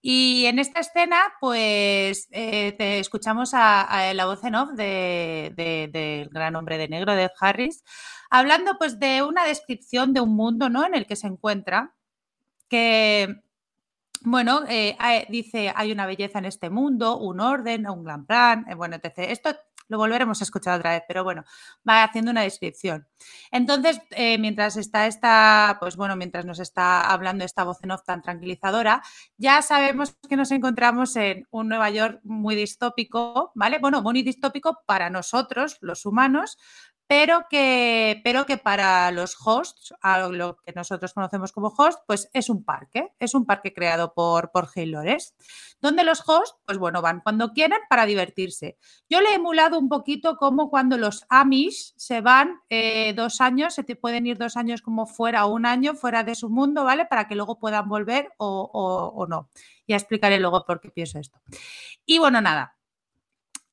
Y 0.05 0.47
en 0.47 0.59
esta 0.59 0.81
escena, 0.81 1.17
pues 1.39 2.27
eh, 2.31 2.73
te 2.73 2.99
escuchamos 2.99 3.51
a, 3.53 4.13
la 4.13 4.25
voz 4.25 4.43
en 4.43 4.55
off 4.55 4.71
del 4.71 5.55
de, 5.55 6.27
gran 6.29 6.57
hombre 6.57 6.77
de 6.77 6.89
negro, 6.89 7.15
de 7.15 7.31
Harris, 7.39 7.85
hablando 8.29 8.73
pues 8.77 8.99
de 8.99 9.23
una 9.23 9.45
descripción 9.45 10.11
de 10.11 10.19
un 10.19 10.35
mundo 10.35 10.69
¿no? 10.69 10.85
en 10.85 10.93
el 10.93 11.07
que 11.07 11.15
se 11.15 11.27
encuentra, 11.27 11.95
que, 12.67 13.43
bueno, 14.23 14.63
eh, 14.67 14.97
dice, 15.29 15.71
hay 15.73 15.93
una 15.93 16.05
belleza 16.05 16.39
en 16.39 16.45
este 16.45 16.69
mundo, 16.69 17.17
un 17.17 17.39
orden, 17.39 17.89
un 17.89 18.03
gran 18.03 18.25
plan, 18.25 18.65
eh, 18.69 18.75
bueno, 18.75 18.97
etc. 18.97 19.19
Esto 19.19 19.55
lo 19.93 19.99
volveremos 19.99 20.41
a 20.41 20.43
escuchar 20.43 20.79
otra 20.79 20.93
vez, 20.93 21.03
pero 21.07 21.23
bueno, 21.23 21.43
va 21.87 22.03
haciendo 22.03 22.31
una 22.31 22.41
descripción. 22.41 23.07
Entonces, 23.51 24.01
eh, 24.09 24.39
mientras 24.39 24.75
está 24.75 25.05
esta, 25.05 25.77
pues 25.79 25.95
bueno, 25.95 26.15
mientras 26.15 26.45
nos 26.45 26.59
está 26.59 27.01
hablando 27.11 27.45
esta 27.45 27.63
voz 27.63 27.77
en 27.83 27.91
off 27.91 28.03
tan 28.03 28.23
tranquilizadora, 28.23 29.03
ya 29.37 29.61
sabemos 29.61 30.15
que 30.27 30.35
nos 30.35 30.49
encontramos 30.49 31.15
en 31.15 31.45
un 31.51 31.69
Nueva 31.69 31.91
York 31.91 32.21
muy 32.23 32.55
distópico, 32.55 33.51
¿vale? 33.53 33.77
Bueno, 33.77 34.01
muy 34.01 34.23
distópico 34.23 34.79
para 34.87 35.11
nosotros, 35.11 35.77
los 35.81 36.07
humanos, 36.07 36.57
pero 37.07 37.45
que, 37.49 38.21
pero 38.23 38.45
que 38.45 38.57
para 38.57 39.11
los 39.11 39.35
hosts, 39.43 39.93
a 40.01 40.27
lo 40.27 40.57
que 40.57 40.73
nosotros 40.73 41.13
conocemos 41.13 41.51
como 41.51 41.73
host, 41.77 41.99
pues 42.07 42.29
es 42.33 42.49
un 42.49 42.63
parque, 42.63 43.13
es 43.19 43.33
un 43.33 43.45
parque 43.45 43.73
creado 43.73 44.13
por, 44.13 44.51
por 44.51 44.69
donde 45.81 46.03
los 46.03 46.23
hosts, 46.27 46.57
pues 46.65 46.77
bueno, 46.77 47.01
van 47.01 47.21
cuando 47.21 47.51
quieren 47.51 47.79
para 47.89 48.05
divertirse. 48.05 48.77
Yo 49.09 49.21
le 49.21 49.29
he 49.29 49.35
emulado 49.35 49.77
un 49.77 49.89
poquito 49.89 50.37
como 50.37 50.69
cuando 50.69 50.97
los 50.97 51.25
Amish 51.29 51.93
se 51.97 52.21
van 52.21 52.61
eh, 52.69 53.13
dos 53.13 53.41
años, 53.41 53.73
se 53.73 53.83
te 53.83 53.95
pueden 53.95 54.25
ir 54.25 54.37
dos 54.37 54.57
años 54.57 54.81
como 54.81 55.05
fuera 55.05 55.45
un 55.45 55.65
año 55.65 55.95
fuera 55.95 56.23
de 56.23 56.35
su 56.35 56.49
mundo, 56.49 56.83
¿vale? 56.83 57.05
Para 57.05 57.27
que 57.27 57.35
luego 57.35 57.59
puedan 57.59 57.87
volver 57.89 58.31
o, 58.37 58.69
o, 58.73 59.21
o 59.21 59.27
no. 59.27 59.49
Ya 59.87 59.97
explicaré 59.97 60.39
luego 60.39 60.65
por 60.65 60.79
qué 60.79 60.89
pienso 60.89 61.19
esto. 61.19 61.39
Y 62.05 62.19
bueno, 62.19 62.41
nada, 62.41 62.75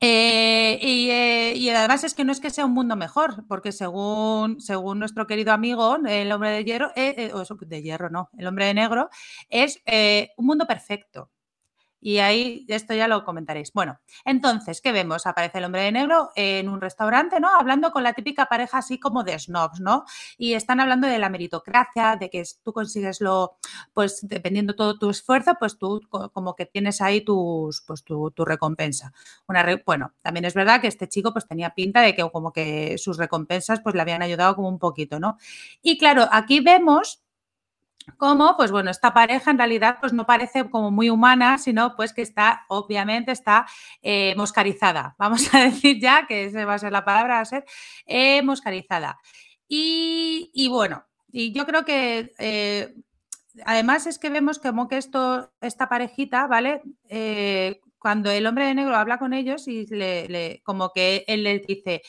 Eh, 0.02 0.78
eh, 0.80 1.52
y, 1.56 1.68
además 1.68 2.04
es 2.04 2.14
que 2.14 2.24
no 2.24 2.32
es 2.32 2.40
que 2.40 2.48
sea 2.48 2.64
un 2.64 2.72
mundo 2.72 2.96
mejor, 2.96 3.46
porque 3.46 3.70
según, 3.70 4.58
según 4.58 4.98
nuestro 4.98 5.26
querido 5.26 5.52
amigo, 5.52 5.98
el 6.06 6.32
hombre 6.32 6.50
de 6.50 6.64
hierro, 6.64 6.90
eh, 6.96 7.30
o 7.34 7.44
de 7.66 7.82
hierro 7.82 8.08
no, 8.08 8.30
el 8.38 8.46
hombre 8.46 8.64
de 8.66 8.74
negro, 8.74 9.10
es 9.50 9.82
un 10.38 10.46
mundo 10.46 10.66
perfecto. 10.66 11.30
Y 12.00 12.18
ahí 12.18 12.64
esto 12.68 12.94
ya 12.94 13.08
lo 13.08 13.24
comentaréis. 13.24 13.72
Bueno, 13.72 14.00
entonces, 14.24 14.80
¿qué 14.80 14.92
vemos? 14.92 15.26
Aparece 15.26 15.58
el 15.58 15.64
hombre 15.64 15.82
de 15.82 15.92
negro 15.92 16.30
en 16.34 16.68
un 16.68 16.80
restaurante, 16.80 17.40
¿no? 17.40 17.48
Hablando 17.54 17.90
con 17.92 18.02
la 18.02 18.14
típica 18.14 18.46
pareja 18.46 18.78
así 18.78 18.98
como 18.98 19.22
de 19.22 19.38
snobs, 19.38 19.80
¿no? 19.80 20.04
Y 20.38 20.54
están 20.54 20.80
hablando 20.80 21.06
de 21.06 21.18
la 21.18 21.28
meritocracia, 21.28 22.16
de 22.16 22.30
que 22.30 22.42
tú 22.62 22.72
consigues 22.72 23.20
lo, 23.20 23.56
pues 23.92 24.20
dependiendo 24.22 24.74
todo 24.74 24.98
tu 24.98 25.10
esfuerzo, 25.10 25.54
pues 25.58 25.78
tú 25.78 26.00
como 26.32 26.56
que 26.56 26.66
tienes 26.66 27.00
ahí 27.00 27.20
tus, 27.20 27.82
pues 27.86 28.02
tu, 28.04 28.32
recompensa. 28.44 29.12
Una 29.46 29.60
bueno, 29.84 30.14
también 30.22 30.46
es 30.46 30.54
verdad 30.54 30.80
que 30.80 30.88
este 30.88 31.08
chico 31.08 31.32
pues 31.32 31.46
tenía 31.46 31.74
pinta 31.74 32.00
de 32.00 32.14
que 32.14 32.28
como 32.30 32.52
que 32.52 32.96
sus 32.98 33.18
recompensas 33.18 33.80
pues 33.80 33.94
le 33.94 34.00
habían 34.00 34.22
ayudado 34.22 34.56
como 34.56 34.68
un 34.68 34.78
poquito, 34.78 35.20
¿no? 35.20 35.36
Y 35.82 35.98
claro, 35.98 36.26
aquí 36.32 36.60
vemos 36.60 37.22
como, 38.16 38.56
pues 38.56 38.70
bueno, 38.70 38.90
esta 38.90 39.12
pareja 39.14 39.50
en 39.50 39.58
realidad 39.58 39.98
pues 40.00 40.12
no 40.12 40.26
parece 40.26 40.68
como 40.68 40.90
muy 40.90 41.10
humana, 41.10 41.58
sino 41.58 41.96
pues 41.96 42.12
que 42.12 42.22
está, 42.22 42.64
obviamente, 42.68 43.32
está 43.32 43.66
eh, 44.02 44.34
moscarizada. 44.36 45.14
Vamos 45.18 45.54
a 45.54 45.60
decir 45.60 46.00
ya 46.00 46.26
que 46.26 46.44
esa 46.44 46.64
va 46.64 46.74
a 46.74 46.78
ser 46.78 46.92
la 46.92 47.04
palabra, 47.04 47.40
a 47.40 47.44
ser 47.44 47.64
eh, 48.06 48.42
moscarizada. 48.42 49.18
Y, 49.68 50.68
bueno, 50.68 51.04
y 51.30 51.52
yo 51.52 51.64
creo 51.64 51.84
que 51.84 52.32
eh, 52.38 52.92
además 53.64 54.08
es 54.08 54.18
que 54.18 54.28
vemos 54.28 54.58
como 54.58 54.88
que 54.88 54.96
esto, 54.96 55.52
esta 55.60 55.88
parejita, 55.88 56.48
¿vale? 56.48 56.82
cuando 58.00 58.30
el 58.30 58.46
hombre 58.46 58.66
de 58.66 58.74
negro 58.74 58.96
habla 58.96 59.18
con 59.18 59.34
ellos 59.34 59.68
y 59.68 59.86
le, 59.86 60.60
como 60.64 60.90
que 60.90 61.24
él 61.28 61.44
les 61.44 61.64
dice, 61.66 62.02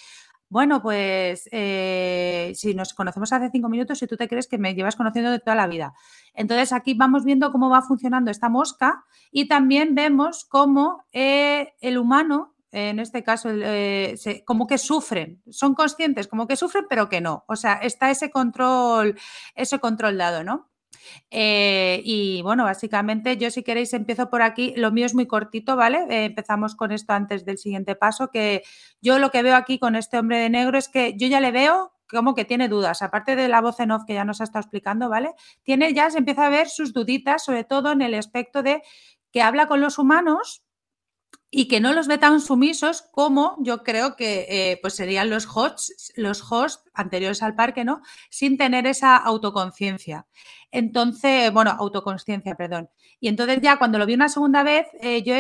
bueno, 0.52 0.82
pues 0.82 1.48
eh, 1.54 2.52
si 2.56 2.74
nos 2.74 2.94
conocemos 2.94 3.32
hace 3.32 3.50
cinco 3.52 3.70
minutos 3.70 4.04
y 4.04 4.08
tú 4.08 4.18
te 4.18 4.28
crees 4.28 4.48
que 4.48 4.58
me 4.58 4.76
llevas 4.76 4.98
conociendo 4.98 5.32
de 5.32 5.40
toda 5.40 5.56
la 5.56 5.66
vida. 5.66 5.94
Entonces 6.34 6.74
aquí 6.74 6.94
vamos 6.94 7.24
viendo 7.24 7.54
cómo 7.54 7.70
va 7.70 7.82
funcionando 7.82 8.30
esta 8.32 8.50
mosca 8.50 9.06
y 9.32 9.48
también 9.48 9.96
vemos 9.96 10.44
cómo 10.44 11.06
eh, 11.14 11.74
el 11.80 11.98
humano, 11.98 12.54
en 12.74 13.00
este 13.00 13.24
caso, 13.24 13.48
eh, 13.50 14.18
como 14.46 14.68
que 14.68 14.78
sufren, 14.78 15.42
son 15.50 15.74
conscientes, 15.74 16.28
como 16.28 16.48
que 16.48 16.58
sufren, 16.58 16.84
pero 16.90 17.08
que 17.08 17.22
no. 17.22 17.46
O 17.48 17.56
sea, 17.56 17.76
está 17.76 18.12
ese 18.12 18.30
control, 18.30 19.18
ese 19.56 19.80
control 19.80 20.18
dado, 20.18 20.44
¿no? 20.44 20.71
Eh, 21.30 22.02
y 22.04 22.42
bueno, 22.42 22.64
básicamente 22.64 23.38
yo 23.38 23.52
si 23.52 23.64
queréis 23.64 23.94
empiezo 23.94 24.30
por 24.30 24.42
aquí, 24.42 24.74
lo 24.76 24.92
mío 24.92 25.06
es 25.06 25.16
muy 25.16 25.28
cortito, 25.28 25.76
¿vale? 25.76 26.06
Eh, 26.10 26.26
empezamos 26.26 26.76
con 26.76 26.92
esto 26.92 27.14
antes 27.14 27.46
del 27.46 27.58
siguiente 27.58 27.96
paso, 27.96 28.30
que 28.30 28.64
yo 29.02 29.20
lo 29.20 29.32
que 29.32 29.44
veo 29.44 29.56
aquí 29.56 29.80
con 29.80 29.96
este 29.96 30.18
hombre 30.18 30.40
de 30.40 30.50
negro 30.50 30.78
es 30.78 30.90
que 30.90 31.16
yo 31.18 31.28
ya 31.28 31.40
le 31.40 31.52
veo 31.52 31.94
como 32.10 32.36
que 32.36 32.46
tiene 32.46 32.68
dudas, 32.68 33.02
aparte 33.02 33.36
de 33.36 33.48
la 33.48 33.62
voz 33.62 33.80
en 33.80 33.92
off 33.92 34.04
que 34.06 34.14
ya 34.14 34.26
nos 34.26 34.42
ha 34.42 34.44
estado 34.44 34.62
explicando, 34.62 35.10
¿vale? 35.10 35.32
Tiene 35.64 35.94
ya, 35.94 36.10
se 36.10 36.18
empieza 36.18 36.46
a 36.46 36.50
ver 36.50 36.68
sus 36.68 36.94
duditas, 36.94 37.46
sobre 37.46 37.64
todo 37.64 37.92
en 37.94 38.02
el 38.02 38.14
aspecto 38.16 38.64
de 38.64 38.82
que 39.32 39.42
habla 39.42 39.68
con 39.68 39.80
los 39.80 39.98
humanos, 39.98 40.64
y 41.54 41.68
que 41.68 41.82
no 41.82 41.92
los 41.92 42.08
ve 42.08 42.18
tan 42.18 42.40
sumisos 42.40 43.04
como 43.12 43.58
yo 43.60 43.84
creo 43.84 44.16
que 44.16 44.48
eh, 44.50 44.80
pues 44.82 44.96
serían 44.96 45.30
los 45.30 45.46
hosts, 45.46 46.14
los 46.16 46.50
hosts 46.50 46.90
anteriores 46.94 47.44
al 47.44 47.56
parque, 47.56 47.84
¿no? 47.84 48.02
Sin 48.30 48.58
tener 48.58 48.88
esa 48.88 49.18
autoconciencia. 49.18 50.26
Entonces, 50.72 51.52
bueno, 51.52 51.72
autoconciencia, 51.72 52.56
perdón. 52.56 52.90
Y 53.20 53.28
entonces 53.28 53.60
ya 53.62 53.78
cuando 53.78 54.00
lo 54.00 54.06
vi 54.06 54.14
una 54.14 54.30
segunda 54.30 54.64
vez, 54.64 54.88
eh, 55.02 55.22
yo 55.24 55.36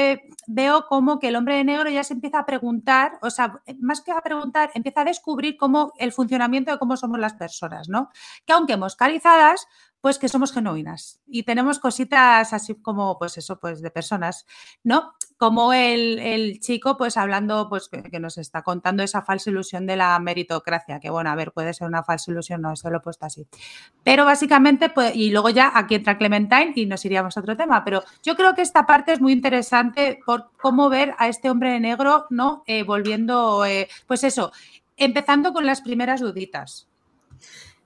veo 0.48 0.86
como 0.88 1.18
que 1.20 1.30
el 1.30 1.38
hombre 1.38 1.56
de 1.56 1.64
negro 1.64 1.90
ya 1.90 2.04
se 2.04 2.14
empieza 2.14 2.40
a 2.40 2.46
preguntar, 2.46 3.14
o 3.22 3.30
sea, 3.30 3.62
más 3.80 4.02
que 4.02 4.12
a 4.12 4.22
preguntar, 4.22 4.70
empieza 4.74 5.02
a 5.02 5.06
descubrir 5.06 5.56
cómo 5.56 5.94
el 5.98 6.12
funcionamiento 6.12 6.72
de 6.72 6.78
cómo 6.78 6.98
somos 6.98 7.20
las 7.20 7.34
personas, 7.36 7.88
¿no? 7.88 8.10
Que 8.46 8.52
aunque 8.52 8.76
moscarizadas, 8.76 9.66
pues 10.02 10.18
que 10.18 10.28
somos 10.28 10.52
genuinas 10.52 11.22
y 11.28 11.44
tenemos 11.44 11.80
cositas 11.80 12.54
así 12.54 12.76
como, 12.82 13.18
pues 13.18 13.38
eso, 13.38 13.60
pues 13.60 13.82
de 13.82 13.92
personas, 13.92 14.46
¿no? 14.84 15.14
Como 15.42 15.74
el, 15.74 16.60
chico, 16.60 16.98
pues 16.98 17.18
hablando, 17.18 17.68
pues 17.68 17.90
que, 17.90 18.20
nos 18.20 18.38
está 18.38 18.62
contando 18.62 19.02
esa 19.02 19.24
falsa 19.24 19.50
ilusión 19.50 19.88
de 19.88 19.96
la 19.96 20.20
meritocracia, 20.20 21.00
que 21.00 21.10
bueno, 21.10 21.32
a 21.32 21.36
ver, 21.36 21.52
puede 21.52 21.74
ser 21.74 21.88
una 21.88 22.04
falsa 22.04 22.30
ilusión, 22.30 22.62
no, 22.62 22.74
eso 22.74 22.92
lo 22.92 22.98
he 22.98 23.00
puesto 23.00 23.26
así. 23.26 23.48
Pero 24.04 24.24
básicamente, 24.24 24.90
pues, 24.90 25.16
y 25.16 25.32
luego 25.32 25.50
ya 25.50 25.72
aquí 25.74 25.96
entra 25.96 26.20
Clementine 26.20 26.74
y 26.76 26.86
nos 26.86 27.04
iríamos 27.06 27.36
a 27.36 27.40
otro 27.40 27.58
tema, 27.58 27.84
pero 27.84 28.04
yo 28.22 28.36
creo 28.36 28.54
que 28.54 28.62
esta 28.62 28.86
parte 28.86 29.14
es 29.14 29.20
muy 29.20 29.34
interesante 29.34 30.20
por 30.24 30.52
cómo 30.62 30.90
ver 30.90 31.16
a 31.18 31.28
este 31.28 31.50
hombre 31.50 31.72
de 31.72 31.80
negro, 31.80 32.28
¿no? 32.30 32.62
Eh, 32.68 32.84
volviendo, 32.84 33.66
eh, 33.66 33.90
pues 34.06 34.24
eso, 34.24 34.52
empezando 34.96 35.54
con 35.54 35.66
las 35.66 35.82
primeras 35.82 36.22
duditas. 36.22 36.88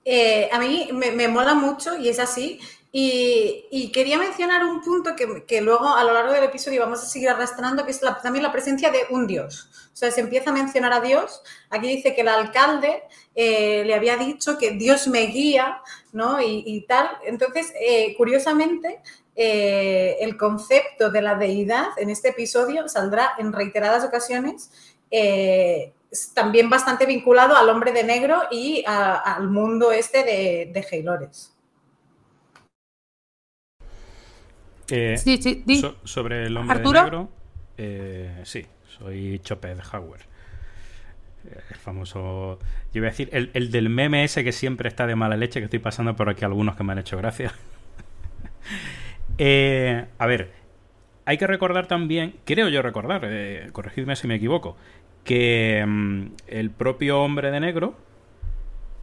Eh, 0.04 0.50
a 0.52 0.58
mí 0.58 0.90
me, 0.92 1.26
mola 1.28 1.54
mucho 1.54 1.96
y 1.96 2.10
es 2.10 2.18
así. 2.18 2.60
Y, 2.98 3.90
quería 3.92 4.16
mencionar 4.16 4.64
un 4.64 4.80
punto 4.80 5.10
que, 5.14 5.60
luego 5.60 5.86
a 5.86 6.02
lo 6.02 6.14
largo 6.14 6.32
del 6.32 6.44
episodio 6.44 6.80
vamos 6.80 7.02
a 7.02 7.06
seguir 7.06 7.28
arrastrando, 7.28 7.84
que 7.84 7.90
es 7.90 8.00
también 8.22 8.42
la 8.42 8.52
presencia 8.52 8.90
de 8.90 9.00
un 9.10 9.26
dios. 9.26 9.68
O 9.92 9.96
sea, 9.96 10.10
se 10.10 10.22
empieza 10.22 10.48
a 10.48 10.54
mencionar 10.54 10.94
a 10.94 11.00
Dios. 11.00 11.42
Aquí 11.68 11.88
dice 11.88 12.14
que 12.14 12.22
el 12.22 12.28
alcalde 12.28 13.02
eh, 13.34 13.82
le 13.84 13.94
había 13.94 14.16
dicho 14.16 14.56
que 14.56 14.70
Dios 14.70 15.08
me 15.08 15.26
guía, 15.26 15.82
¿no? 16.14 16.40
Y, 16.40 16.86
tal. 16.88 17.10
Entonces, 17.26 17.70
eh, 17.78 18.14
curiosamente, 18.16 19.02
el 19.34 20.38
concepto 20.38 21.10
de 21.10 21.20
la 21.20 21.34
deidad 21.34 21.88
en 21.98 22.08
este 22.08 22.30
episodio 22.30 22.88
saldrá 22.88 23.32
en 23.36 23.52
reiteradas 23.52 24.04
ocasiones 24.04 24.70
también 26.34 26.70
bastante 26.70 27.04
vinculado 27.04 27.56
al 27.56 27.68
hombre 27.68 27.92
de 27.92 28.04
negro 28.04 28.44
y 28.50 28.82
al 28.86 29.50
mundo 29.50 29.92
este 29.92 30.24
de, 30.24 30.70
de. 30.72 31.55
Eh, 34.90 35.16
sí, 35.18 35.38
sí, 35.42 35.64
sobre 36.04 36.46
el 36.46 36.56
hombre 36.56 36.78
de 36.78 36.92
negro, 36.92 37.28
eh, 37.76 38.40
sí, 38.44 38.64
soy 38.86 39.40
Choped 39.40 39.78
Hauer. 39.92 40.20
Eh, 41.44 41.60
el 41.70 41.76
famoso. 41.76 42.58
Yo 42.92 42.98
iba 42.98 43.08
a 43.08 43.10
decir, 43.10 43.28
el, 43.32 43.50
el, 43.54 43.70
del 43.70 43.88
meme 43.88 44.24
ese 44.24 44.44
que 44.44 44.52
siempre 44.52 44.88
está 44.88 45.06
de 45.06 45.16
mala 45.16 45.36
leche, 45.36 45.60
que 45.60 45.64
estoy 45.64 45.80
pasando 45.80 46.14
por 46.14 46.28
aquí 46.28 46.44
algunos 46.44 46.76
que 46.76 46.84
me 46.84 46.92
han 46.92 46.98
hecho 46.98 47.16
gracia. 47.16 47.52
a 50.18 50.26
ver, 50.26 50.52
hay 51.24 51.38
que 51.38 51.46
recordar 51.46 51.86
también, 51.86 52.36
creo 52.44 52.68
yo 52.68 52.80
recordar, 52.82 53.28
corregidme 53.72 54.14
si 54.14 54.28
me 54.28 54.36
equivoco, 54.36 54.76
que 55.24 55.84
mm, 55.86 56.26
el 56.46 56.70
propio 56.70 57.22
hombre 57.22 57.50
de 57.50 57.60
negro, 57.60 57.96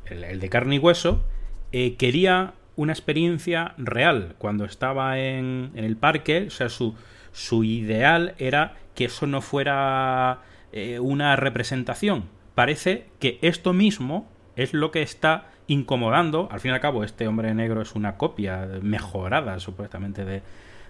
el, 0.06 0.40
de 0.40 0.50
carne 0.50 0.76
y 0.76 0.80
hueso, 0.80 1.26
quería 1.72 2.54
una 2.76 2.94
experiencia 2.94 3.74
real. 3.78 4.36
Cuando 4.38 4.66
estaba 4.66 5.20
en, 5.20 5.72
el 5.76 5.98
parque, 5.98 6.46
o 6.48 6.50
sea, 6.50 6.70
su, 6.70 6.96
su, 7.32 7.64
ideal 7.64 8.36
era 8.38 8.76
que 8.96 9.06
eso 9.06 9.28
no 9.28 9.42
fuera 9.42 10.42
eh, 10.72 11.00
una 11.00 11.36
representación. 11.36 12.26
Parece 12.56 13.08
que 13.20 13.40
esto 13.42 13.74
mismo 13.74 14.28
es 14.56 14.74
lo 14.74 14.92
que 14.92 15.02
está 15.02 15.50
incomodando, 15.68 16.50
al 16.52 16.60
fin 16.60 16.72
y 16.72 16.74
al 16.74 16.82
cabo 16.82 17.04
este 17.04 17.28
hombre 17.28 17.54
negro 17.54 17.82
es 17.82 17.96
una 17.96 18.18
copia 18.18 18.68
mejorada 18.82 19.60
supuestamente 19.60 20.26
de, 20.26 20.42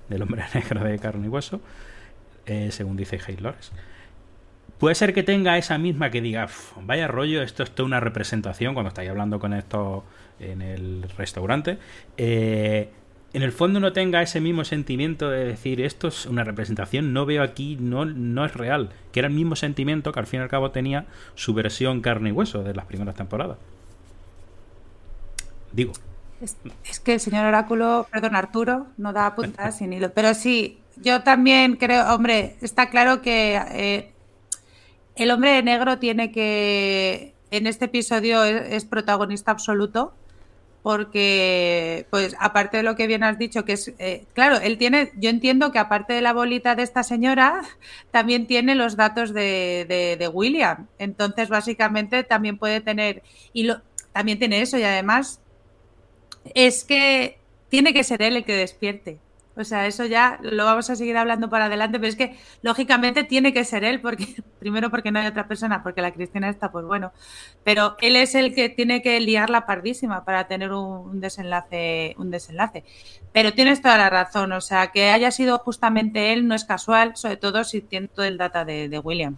del 0.10 0.22
hombre 0.22 0.44
negro 0.54 0.84
de 0.84 0.98
carne 1.00 1.28
y 1.28 1.30
hueso, 1.30 1.62
eh, 2.46 2.70
según 2.72 2.98
dice 2.98 3.20
Hay 3.28 3.38
Puede 4.80 4.96
ser 4.96 5.13
que 5.13 5.24
tenga 5.24 5.58
esa 5.58 5.78
misma 5.78 6.10
que 6.10 6.20
diga, 6.20 6.48
vaya 6.82 7.08
rollo, 7.08 7.42
esto 7.42 7.63
es 7.63 7.72
toda 7.72 7.88
una 7.88 8.00
representación 8.00 8.74
cuando 8.74 8.90
estáis 8.90 9.10
hablando 9.10 9.40
con 9.40 9.54
esto 9.54 10.04
en 10.51 10.62
el 10.62 11.05
restaurante. 11.17 11.77
Eh, 12.17 12.89
en 13.33 13.41
el 13.41 13.51
fondo 13.51 13.79
no 13.79 13.93
tenga 13.93 14.21
ese 14.21 14.39
mismo 14.39 14.63
sentimiento 14.63 15.29
de 15.29 15.45
decir 15.45 15.81
esto 15.81 16.09
es 16.09 16.27
una 16.27 16.43
representación, 16.43 17.13
no 17.13 17.25
veo 17.25 17.41
aquí, 17.41 17.77
no, 17.79 18.05
no 18.05 18.45
es 18.45 18.53
real. 18.53 18.91
Que 19.12 19.21
era 19.21 19.27
el 19.27 19.33
mismo 19.33 19.55
sentimiento 19.55 20.12
que 20.12 20.19
al 20.19 20.27
fin 20.27 20.39
y 20.39 20.43
al 20.43 20.50
cabo 20.50 20.71
tenía 20.71 21.05
su 21.35 21.53
versión 21.53 22.01
carne 22.01 22.29
y 22.29 22.31
hueso 22.31 22.63
de 22.63 22.75
las 22.75 22.85
primeras 22.85 23.15
temporadas. 23.15 23.57
Digo. 25.71 25.93
Es, 26.83 27.00
que 27.00 27.13
el 27.13 27.19
señor 27.19 27.45
Oráculo, 27.45 28.05
perdón, 28.12 28.35
Arturo, 28.35 28.88
no 28.97 29.13
da 29.13 29.33
puntas 29.33 29.77
sin 29.77 29.93
hilo. 29.93 30.12
Pero 30.13 30.33
sí, 30.33 30.79
yo 30.97 31.23
también 31.23 31.77
creo, 31.77 32.13
hombre, 32.13 32.57
está 32.62 32.89
claro 32.89 33.21
que 33.21 33.55
eh, 33.55 34.12
el 35.15 35.31
hombre 35.31 35.51
de 35.51 35.63
negro 35.63 36.00
tiene 36.00 36.31
que, 36.31 37.33
en 37.51 37.67
este 37.67 37.85
episodio 37.85 38.43
es, 38.43 38.85
protagonista 38.85 39.51
absoluto, 39.51 40.13
porque, 40.84 42.06
pues, 42.10 42.36
aparte 42.40 42.78
de 42.78 42.84
lo 42.84 42.98
que 42.98 43.08
bien 43.08 43.24
has 43.24 43.40
dicho, 43.40 43.63
que 43.63 43.74
es, 43.74 43.94
eh, 44.00 44.25
claro, 44.34 44.58
él 44.58 44.78
tiene, 44.78 45.13
yo 45.16 45.30
entiendo 45.30 45.72
que 45.72 45.80
aparte 45.80 46.12
de 46.12 46.22
la 46.22 46.34
bolita 46.34 46.75
de 46.75 46.84
esta 46.84 47.04
señora, 47.04 47.62
también 48.12 48.48
tiene 48.48 48.75
los 48.75 48.98
datos 48.98 49.34
de, 49.34 50.18
de, 50.20 50.28
William. 50.28 50.88
Entonces, 51.00 51.48
básicamente, 51.48 52.24
también 52.24 52.58
puede 52.58 52.82
tener, 52.82 53.24
y 53.54 53.63
lo, 53.63 53.82
también 54.12 54.40
tiene 54.40 54.62
eso, 54.62 54.78
y 54.78 54.84
además, 54.84 55.40
es 56.54 56.84
que 56.84 57.40
tiene 57.70 57.94
que 57.94 58.04
ser 58.04 58.22
él 58.22 58.36
el 58.36 58.44
que 58.44 58.56
despierte. 58.56 59.20
O 59.55 59.63
sea, 59.63 59.86
eso 59.86 60.05
ya 60.05 60.39
lo 60.41 60.65
vamos 60.65 60.89
a 60.89 60.95
seguir 60.95 61.15
hablando 61.15 61.50
para 61.50 61.65
adelante, 61.65 62.00
pero 62.00 62.10
es 62.10 62.15
que 62.15 62.36
lógicamente 62.63 63.24
tiene 63.24 63.53
que 63.53 63.63
ser 63.63 63.83
él, 63.83 64.01
porque 64.01 64.25
primero 64.60 64.89
porque 64.89 65.12
no 65.12 65.19
hay 65.19 65.27
otra 65.27 65.48
persona, 65.48 65.83
porque 65.83 66.01
la 66.01 66.12
Cristina 66.12 66.50
está, 66.50 66.72
pues 66.72 66.86
bueno, 66.86 67.12
pero 67.63 67.95
él 68.01 68.15
es 68.15 68.33
el 68.33 68.55
que 68.55 68.69
tiene 68.69 69.03
que 69.03 69.19
liar 69.19 69.51
la 69.51 69.65
pardísima 69.65 70.25
para 70.25 70.48
tener 70.48 70.72
un 70.72 71.22
desenlace, 71.22 72.15
un 72.17 72.31
desenlace. 72.31 72.83
Pero 73.31 73.53
tienes 73.53 73.81
toda 73.81 73.98
la 73.98 74.10
razón, 74.10 74.51
o 74.53 74.62
sea, 74.62 74.88
que 74.88 75.10
haya 75.10 75.29
sido 75.29 75.60
justamente 75.60 76.33
él 76.33 76.48
no 76.48 76.55
es 76.55 76.65
casual, 76.65 77.15
sobre 77.15 77.38
todo 77.38 77.63
si 77.63 77.81
tiene 77.81 78.07
todo 78.07 78.25
el 78.25 78.38
data 78.38 78.65
de, 78.65 79.01
William. 79.03 79.36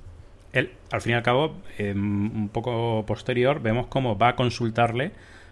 Él, 0.53 0.71
al 0.91 1.01
fin 1.01 1.11
y 1.11 1.15
al 1.15 1.23
cabo, 1.23 1.55
em, 1.77 2.31
un 2.33 2.49
poco 2.49 3.05
posterior, 3.05 3.61
vemos 3.61 3.87
cómo 3.87 4.17
va 4.17 4.29
a 4.29 4.35
consultarle 4.37 5.11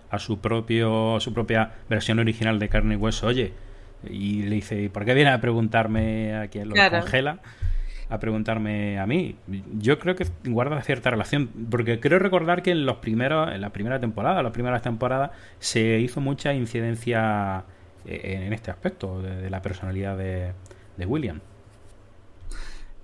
a 0.10 0.20
su 0.20 0.40
propio, 0.40 1.20
su 1.20 1.34
propia 1.34 1.72
versión 1.90 2.20
original 2.20 2.60
de 2.60 2.70
carne 2.70 2.94
y 2.94 2.98
hueso. 2.98 3.28
Oye, 3.28 3.54
y 4.10 4.44
le 4.44 4.56
dice, 4.56 4.90
¿por 4.90 5.06
qué 5.06 5.14
viene 5.14 5.32
a 5.32 5.42
preguntarme 5.42 6.36
a 6.36 6.48
quien 6.48 6.70
lo 6.70 6.76
congela? 6.76 7.40
A 8.10 8.20
preguntarme 8.20 9.00
a 9.00 9.08
mí. 9.08 9.36
Yo 9.78 9.98
creo 10.00 10.16
que 10.16 10.26
guarda 10.46 10.82
cierta 10.82 11.10
relación, 11.10 11.50
porque 11.70 12.00
creo 12.00 12.20
recordar 12.20 12.62
que 12.62 12.72
en 12.72 12.86
los 12.86 12.98
primeros, 12.98 13.52
en 13.52 13.62
la 13.62 13.72
primera 13.72 14.00
temporada, 14.00 14.44
las 14.44 14.52
primeras 14.52 14.82
temporadas, 14.82 15.32
se 15.60 16.00
hizo 16.00 16.22
mucha 16.22 16.54
incidencia 16.54 17.64
eh, 18.06 18.44
en 18.46 18.54
este 18.54 18.72
aspecto 18.72 19.22
de, 19.22 19.50
la 19.50 19.62
personalidad 19.62 20.18
de, 20.18 20.52
de 20.98 21.06
William. 21.06 21.40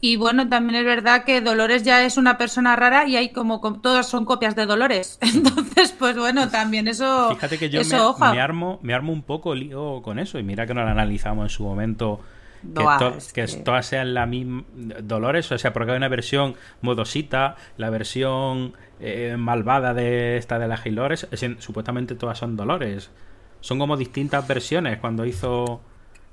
Y 0.02 0.16
bueno, 0.16 0.48
también 0.48 0.80
es 0.80 0.86
verdad 0.86 1.26
que 1.26 1.42
Dolores 1.42 1.84
ya 1.84 2.06
es 2.06 2.16
una 2.18 2.38
persona 2.38 2.76
rara 2.76 3.06
y 3.06 3.18
hay 3.18 3.30
como, 3.30 3.60
todos 3.82 4.08
son 4.08 4.24
copias 4.24 4.56
de 4.56 4.66
Dolores. 4.66 5.18
Entonces, 5.22 5.94
pues 5.98 6.18
bueno, 6.18 6.50
también 6.50 6.88
eso. 6.88 7.30
Fíjate 7.36 7.58
que 7.58 7.70
yo 7.70 7.82
me, 7.84 8.40
armo, 8.40 8.80
me 8.82 8.94
armo 8.94 9.12
un 9.12 9.24
poco 9.24 9.54
lío 9.56 10.02
con 10.02 10.20
eso. 10.20 10.40
Y 10.40 10.44
mira 10.44 10.66
que 10.66 10.74
no 10.74 10.84
lo 10.84 10.90
analizamos 10.90 11.46
en 11.46 11.50
su 11.50 11.64
momento. 11.64 12.22
Que, 13.34 13.48
todas 13.64 13.86
sean 13.86 14.14
la 14.14 14.26
misma. 14.26 14.64
Dolores, 15.04 15.52
o 15.52 15.58
sea, 15.58 15.74
porque 15.74 15.92
hay 15.92 15.98
una 15.98 16.10
versión 16.10 16.56
modosita, 16.82 17.56
la 17.78 17.90
versión 17.90 18.74
eh, 19.00 19.36
malvada 19.38 19.94
de 19.94 20.38
esta 20.38 20.60
de 20.60 20.68
las 20.68 20.82
Gilores. 20.82 21.28
Supuestamente 21.60 22.16
todas 22.16 22.38
son 22.38 22.56
Dolores. 22.56 23.12
Son 23.62 23.80
como 23.80 23.98
distintas 23.98 24.48
versiones 24.48 25.00
cuando 25.00 25.26
hizo 25.26 25.82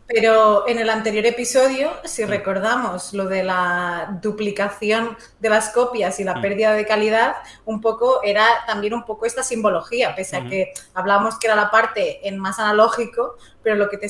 pero 0.07 0.69
en 0.69 0.79
el 0.79 0.89
anterior 0.89 1.27
episodio, 1.27 1.91
si 2.05 2.25
recordamos 2.25 3.13
lo 3.13 3.27
de 3.27 3.43
la 3.43 4.19
duplicación 4.23 5.17
de 5.41 5.49
las 5.49 5.71
copias 5.71 6.21
y 6.21 6.25
la 6.25 6.41
pérdida 6.41 6.75
de 6.75 6.87
calidad, 6.87 7.35
un 7.65 7.81
poco 7.81 8.23
era 8.23 8.47
también 8.67 8.95
un 8.95 9.05
poco 9.05 9.27
esta 9.27 9.43
simbología, 9.43 10.15
pese 10.15 10.37
a 10.37 10.47
que 10.47 10.73
hablamos 10.95 11.39
que 11.39 11.49
era 11.49 11.57
la 11.57 11.71
parte 11.71 12.27
en 12.27 12.39
más 12.39 12.61
analógico, 12.61 13.37
pero 13.65 13.75
lo 13.75 13.89
que 13.89 13.99
te, 13.99 14.09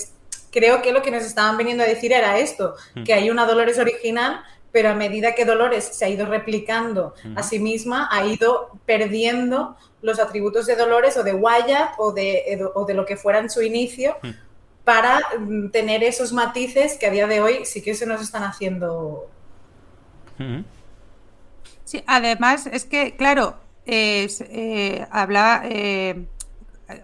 creo 0.51 0.83
que 0.83 0.93
lo 0.93 1.01
que 1.01 1.11
nos 1.11 1.25
estaban 1.25 1.57
viniendo 1.57 1.83
a 1.83 1.87
decir 1.87 2.13
era 2.13 2.39
esto, 2.39 2.75
que 3.05 3.15
hay 3.15 3.31
una 3.31 3.47
Dolores 3.47 3.79
original, 3.79 4.43
pero 4.73 4.91
a 4.91 4.95
medida 4.95 5.35
que 5.35 5.47
Dolores 5.47 5.85
se 5.85 6.05
ha 6.05 6.09
ido 6.11 6.27
replicando 6.27 7.15
a 7.35 7.43
sí 7.43 7.59
misma, 7.59 8.09
ha 8.13 8.27
ido 8.27 8.79
perdiendo 8.85 9.77
los 10.03 10.19
atributos 10.19 10.67
de 10.67 10.77
Dolores 10.77 11.17
o 11.17 11.23
de 11.23 11.33
Wyatt 11.33 11.95
o 11.97 12.13
de, 12.13 12.69
o 12.75 12.85
de 12.85 12.93
lo 12.93 13.07
que 13.07 13.17
fuera 13.17 13.39
en 13.39 13.49
su 13.49 13.63
inicio 13.63 14.17
para 14.87 15.21
mm, 15.41 15.71
tener 15.71 16.05
esos 16.05 16.33
matices 16.33 16.97
que 16.97 17.07
a 17.07 17.11
día 17.11 17.27
de 17.27 17.43
hoy 17.43 17.65
sí 17.65 17.83
que 17.83 17.95
se 17.95 18.07
nos 18.07 18.23
están 18.23 18.45
haciendo. 18.45 19.29
Sí, 21.85 22.05
además 22.07 22.69
es 22.69 22.85
que, 22.85 23.17
claro, 23.17 23.59
eh, 23.85 25.05
habla 25.11 25.63
eh, 25.65 26.29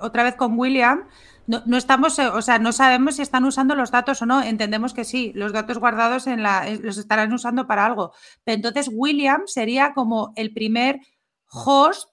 otra 0.01 0.23
vez 0.23 0.37
con 0.37 0.57
William. 0.57 1.09
No, 1.49 1.77
estamos, 1.77 2.17
eh, 2.21 2.29
o 2.29 2.41
sea, 2.41 2.61
no 2.61 2.71
sabemos 2.71 3.17
si 3.17 3.23
están 3.23 3.45
usando 3.45 3.75
los 3.75 3.91
datos 3.91 4.23
o 4.23 4.27
no. 4.27 4.41
Entendemos 4.41 4.95
que 4.95 5.05
sí, 5.05 5.33
los 5.35 5.53
datos 5.53 5.79
guardados 5.79 6.29
en 6.29 6.45
la, 6.45 6.71
los 6.81 6.99
estarán 6.99 7.33
usando 7.33 7.67
para 7.67 7.85
algo. 7.85 8.13
Pero 8.45 8.55
entonces 8.55 8.91
William 8.93 9.43
sería 9.47 9.93
como 9.93 10.33
el 10.37 10.53
primer 10.53 11.01
host 11.49 12.12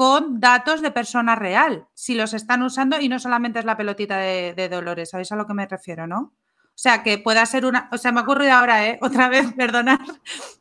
con 0.00 0.40
datos 0.40 0.80
de 0.80 0.90
persona 0.90 1.36
real, 1.36 1.86
si 1.92 2.14
los 2.14 2.32
están 2.32 2.62
usando 2.62 2.98
y 2.98 3.10
no 3.10 3.18
solamente 3.18 3.58
es 3.58 3.66
la 3.66 3.76
pelotita 3.76 4.16
de, 4.16 4.68
Dolores, 4.70 5.10
¿sabéis 5.10 5.30
a 5.30 5.36
lo 5.36 5.46
que 5.46 5.52
me 5.52 5.66
refiero, 5.66 6.06
no? 6.06 6.32
O 6.68 6.72
sea, 6.74 7.02
que 7.02 7.18
pueda 7.18 7.44
ser 7.44 7.66
una, 7.66 7.90
o 7.92 7.98
sea, 7.98 8.10
me 8.10 8.20
ha 8.20 8.22
ocurrido 8.22 8.54
ahora, 8.54 8.88
¿eh? 8.88 8.98
Otra 9.02 9.28
vez, 9.28 9.52
perdonad, 9.52 9.98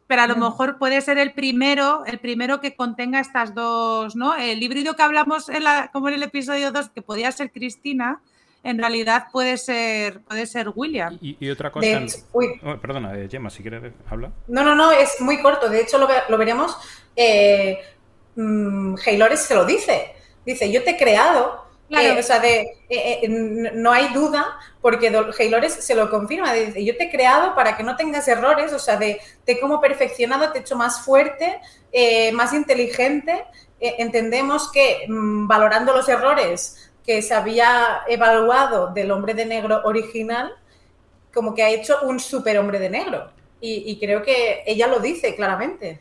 pero 0.08 0.24
a 0.24 0.28
lo 0.28 0.36
mejor 0.36 0.78
puede 0.78 1.00
ser 1.00 1.18
el 1.18 1.32
primero, 1.32 2.04
el 2.06 2.20
primero 2.20 2.60
que 2.60 2.76
contenga 2.76 3.22
estas 3.22 3.56
dos, 3.56 4.18
¿no? 4.18 4.36
El 4.36 4.62
híbrido 4.62 4.98
que 4.98 5.04
hablamos 5.04 5.48
en 5.48 5.64
la, 5.64 5.90
como 5.94 6.10
en 6.10 6.16
el 6.16 6.24
episodio 6.24 6.74
2, 6.74 6.90
que 6.90 7.02
podía 7.02 7.32
ser 7.32 7.54
Cristina, 7.54 8.22
en 8.64 8.78
realidad 8.78 9.28
puede 9.32 9.56
ser, 9.56 10.20
puede 10.24 10.48
ser 10.48 10.68
William. 10.76 11.18
Y, 11.22 11.50
otra 11.50 11.72
cosa. 11.72 11.88
Oh, 12.34 12.78
perdona, 12.82 13.18
eh, 13.18 13.30
Gemma, 13.32 13.50
si 13.50 13.62
quieres, 13.62 13.94
habla. 14.10 14.34
No, 14.50 14.66
no, 14.66 14.76
no, 14.76 14.92
es 14.92 15.22
muy 15.22 15.42
corto. 15.42 15.70
De 15.70 15.80
hecho, 15.80 15.98
lo, 15.98 16.10
lo 16.28 16.38
veremos. 16.38 16.76
Eh, 17.16 17.80
mmm, 18.36 18.96
se 18.98 19.56
lo 19.56 19.66
dice. 19.66 20.14
Dice, 20.46 20.72
yo 20.72 20.84
te 20.84 20.92
he 20.92 20.98
creado. 20.98 21.68
Eh, 21.90 22.20
o 22.20 22.22
sea, 22.22 22.40
de, 22.40 22.60
eh, 22.88 23.20
eh, 23.24 23.28
no 23.28 23.92
hay 23.92 24.14
duda, 24.14 24.60
porque 24.80 25.12
Haylores 25.40 25.74
se 25.74 25.96
lo 25.96 26.10
confirma. 26.10 26.54
Dice, 26.54 26.86
yo 26.86 26.96
te 26.96 27.06
he 27.06 27.12
creado 27.12 27.56
para 27.56 27.76
que 27.76 27.84
no 27.84 27.96
tengas 27.96 28.28
errores, 28.28 28.72
o 28.74 28.80
sea, 28.80 28.98
de, 28.98 29.20
te 29.44 29.60
como 29.60 29.82
perfeccionado, 29.82 30.52
te 30.52 30.60
he 30.60 30.62
hecho 30.62 30.76
más 30.76 31.02
fuerte, 31.02 31.60
más 32.34 32.54
inteligente. 32.54 33.44
entendemos 33.80 34.72
que 34.72 35.06
mm, 35.08 35.48
valorando 35.48 35.94
los 35.94 36.08
errores 36.10 36.92
que 37.04 37.22
se 37.24 37.34
había 37.34 38.02
evaluado 38.08 38.94
del 38.94 39.10
hombre 39.10 39.34
de 39.34 39.46
negro 39.46 39.82
original, 39.86 40.54
como 41.34 41.56
que 41.56 41.64
ha 41.64 41.70
hecho 41.70 42.02
un 42.04 42.20
super 42.20 42.60
hombre 42.60 42.78
de 42.78 42.90
negro. 42.90 43.32
y 43.62 44.00
creo 44.00 44.22
que 44.22 44.64
ella 44.66 44.88
lo 44.88 45.00
dice 45.00 45.36
claramente. 45.36 46.00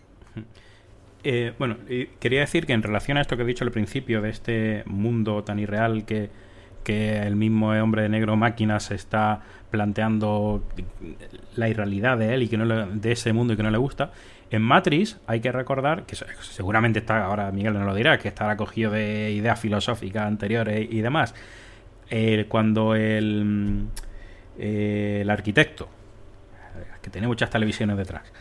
Eh, 1.25 1.53
bueno, 1.59 1.77
quería 2.21 2.41
decir 2.41 2.67
que 2.67 2.73
en 2.73 2.83
relación 2.83 3.19
a 3.19 3.21
esto 3.21 3.37
que 3.37 3.43
he 3.43 3.47
dicho 3.47 3.65
al 3.65 3.71
principio, 3.71 4.23
de 4.23 4.31
este 4.31 4.83
mundo 4.87 5.43
tan 5.45 5.59
irreal 5.59 6.05
que, 6.05 6.31
el 6.91 7.37
mismo 7.37 7.69
hombre 7.73 8.01
de 8.01 8.09
negro 8.09 8.35
máquina 8.35 8.81
se 8.81 8.95
está 8.95 9.43
planteando 9.71 10.65
la 11.55 11.69
irrealidad 11.69 12.17
de 12.17 12.33
él 12.33 12.45
y 12.45 12.49
que 12.49 12.57
no 12.57 12.87
de 12.87 13.13
ese 13.13 13.35
mundo 13.35 13.53
y 13.53 13.57
que 13.59 13.63
no 13.63 13.71
le 13.71 13.77
gusta. 13.77 14.11
En 14.51 14.63
Matrix 14.63 15.19
hay 15.27 15.41
que 15.41 15.53
recordar, 15.53 16.07
que 16.07 16.17
seguramente 16.17 17.01
está, 17.01 17.27
ahora 17.27 17.53
Miguel 17.53 17.75
no 17.75 17.85
lo 17.85 17.95
dirá, 17.95 18.19
que 18.19 18.29
estará 18.29 18.57
cogido 18.57 18.93
de 18.93 19.33
ideas 19.33 19.61
filosóficas 19.61 20.27
anteriores 20.27 20.89
y 20.91 21.03
demás. 21.03 21.35
Eh, 22.09 22.47
cuando 22.49 22.95
el, 22.95 23.89
eh, 24.59 25.19
el 25.21 25.31
arquitecto, 25.31 25.89
que 27.03 27.11
tiene 27.11 27.27
muchas 27.27 27.51
televisiones 27.51 27.99
detrás, 27.99 28.33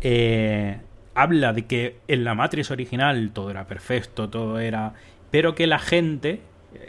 eh, 0.00 0.78
habla 1.14 1.52
de 1.52 1.66
que 1.66 1.98
en 2.08 2.24
la 2.24 2.34
Matrix 2.34 2.70
original 2.70 3.30
todo 3.32 3.50
era 3.50 3.66
perfecto, 3.66 4.28
todo 4.28 4.58
era... 4.58 4.94
Pero 5.30 5.54
que 5.54 5.66
la 5.66 5.78
gente... 5.78 6.40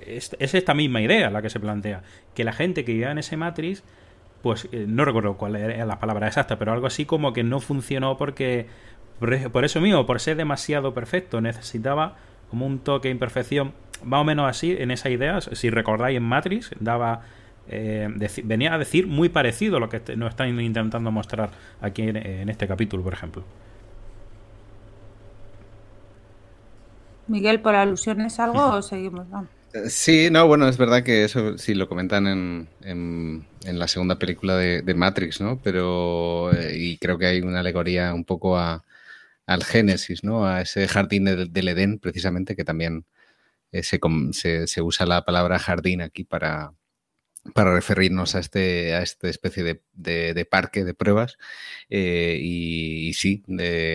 Es, 0.06 0.36
esta 0.40 0.74
misma 0.74 1.02
idea 1.02 1.30
la 1.30 1.42
que 1.42 1.50
se 1.50 1.60
plantea. 1.60 2.04
Que 2.34 2.44
la 2.44 2.54
gente 2.54 2.86
que 2.86 2.94
vivía 2.94 3.12
en 3.12 3.18
ese 3.18 3.36
Matrix, 3.38 3.84
pues 4.42 4.70
eh, 4.72 4.86
no 4.88 5.04
recuerdo 5.06 5.36
cuál 5.36 5.56
era 5.56 5.86
la 5.86 6.00
palabra 6.00 6.28
exacta, 6.28 6.58
pero 6.58 6.72
algo 6.72 6.88
así 6.88 7.06
como 7.06 7.34
que 7.34 7.44
no 7.44 7.60
funcionó 7.60 8.18
porque... 8.18 8.68
Por, 9.20 9.64
eso 9.64 9.80
mismo, 9.80 10.06
por 10.06 10.20
ser 10.20 10.36
demasiado 10.36 10.94
perfecto, 10.94 11.40
necesitaba 11.40 12.18
como 12.50 12.66
un 12.66 12.80
toque 12.80 13.08
de 13.08 13.14
imperfección, 13.14 13.72
más 14.04 14.20
o 14.20 14.24
menos 14.26 14.50
así, 14.50 14.76
en 14.78 14.92
esa 14.92 15.10
idea, 15.10 15.40
si 15.40 15.70
recordáis 15.70 16.18
en 16.18 16.24
Matrix, 16.24 16.72
daba... 16.80 17.22
Eh, 17.70 18.10
venía 18.44 18.74
a 18.74 18.78
decir 18.78 19.08
muy 19.08 19.30
parecido 19.30 19.78
a 19.78 19.80
lo 19.80 19.88
que 19.88 20.02
nos 20.18 20.32
están 20.32 20.60
intentando 20.60 21.10
mostrar 21.12 21.52
aquí 21.80 22.02
en 22.02 22.50
este 22.50 22.68
capítulo, 22.68 23.02
por 23.02 23.14
ejemplo. 23.14 23.46
Miguel, 27.28 27.62
¿por 27.62 27.76
alusiones 27.76 28.40
algo 28.40 28.66
o 28.66 28.82
seguimos? 28.82 29.28
Sí, 29.90 30.30
no, 30.30 30.48
bueno, 30.48 30.68
es 30.68 30.78
verdad 30.78 31.04
que 31.04 31.24
eso 31.24 31.58
sí 31.58 31.74
lo 31.74 31.90
comentan 31.90 32.28
en, 32.28 32.68
en, 32.82 33.80
la 33.80 33.88
segunda 33.88 34.20
película 34.20 34.56
de, 34.56 34.94
Matrix, 34.94 35.42
¿no? 35.42 35.60
Pero, 35.64 36.54
eh, 36.54 36.78
y 36.78 36.98
creo 36.98 37.18
que 37.18 37.26
hay 37.26 37.42
una 37.42 37.62
alegoría 37.62 38.14
un 38.14 38.24
poco 38.24 38.58
a, 38.58 38.84
al 39.48 39.64
Génesis, 39.64 40.24
¿no? 40.24 40.46
A 40.46 40.62
ese 40.62 40.88
jardín 40.88 41.26
del, 41.26 41.68
Edén, 41.68 42.00
precisamente, 42.00 42.56
que 42.56 42.64
también 42.64 43.06
eh, 43.72 43.84
se, 43.84 44.00
se, 44.68 44.82
usa 44.82 45.06
la 45.08 45.26
palabra 45.26 45.60
jardín 45.60 46.02
aquí 46.02 46.24
para, 46.24 46.74
para 47.54 47.74
referirnos 47.74 48.36
a 48.36 48.40
este 48.40 48.96
a 48.96 49.02
esta 49.02 49.28
especie 49.28 49.64
de, 49.64 49.82
de, 50.34 50.46
parque 50.46 50.86
de 50.86 50.94
pruebas 50.94 51.38
eh, 51.90 52.38
y, 52.42 53.14
sí 53.14 53.44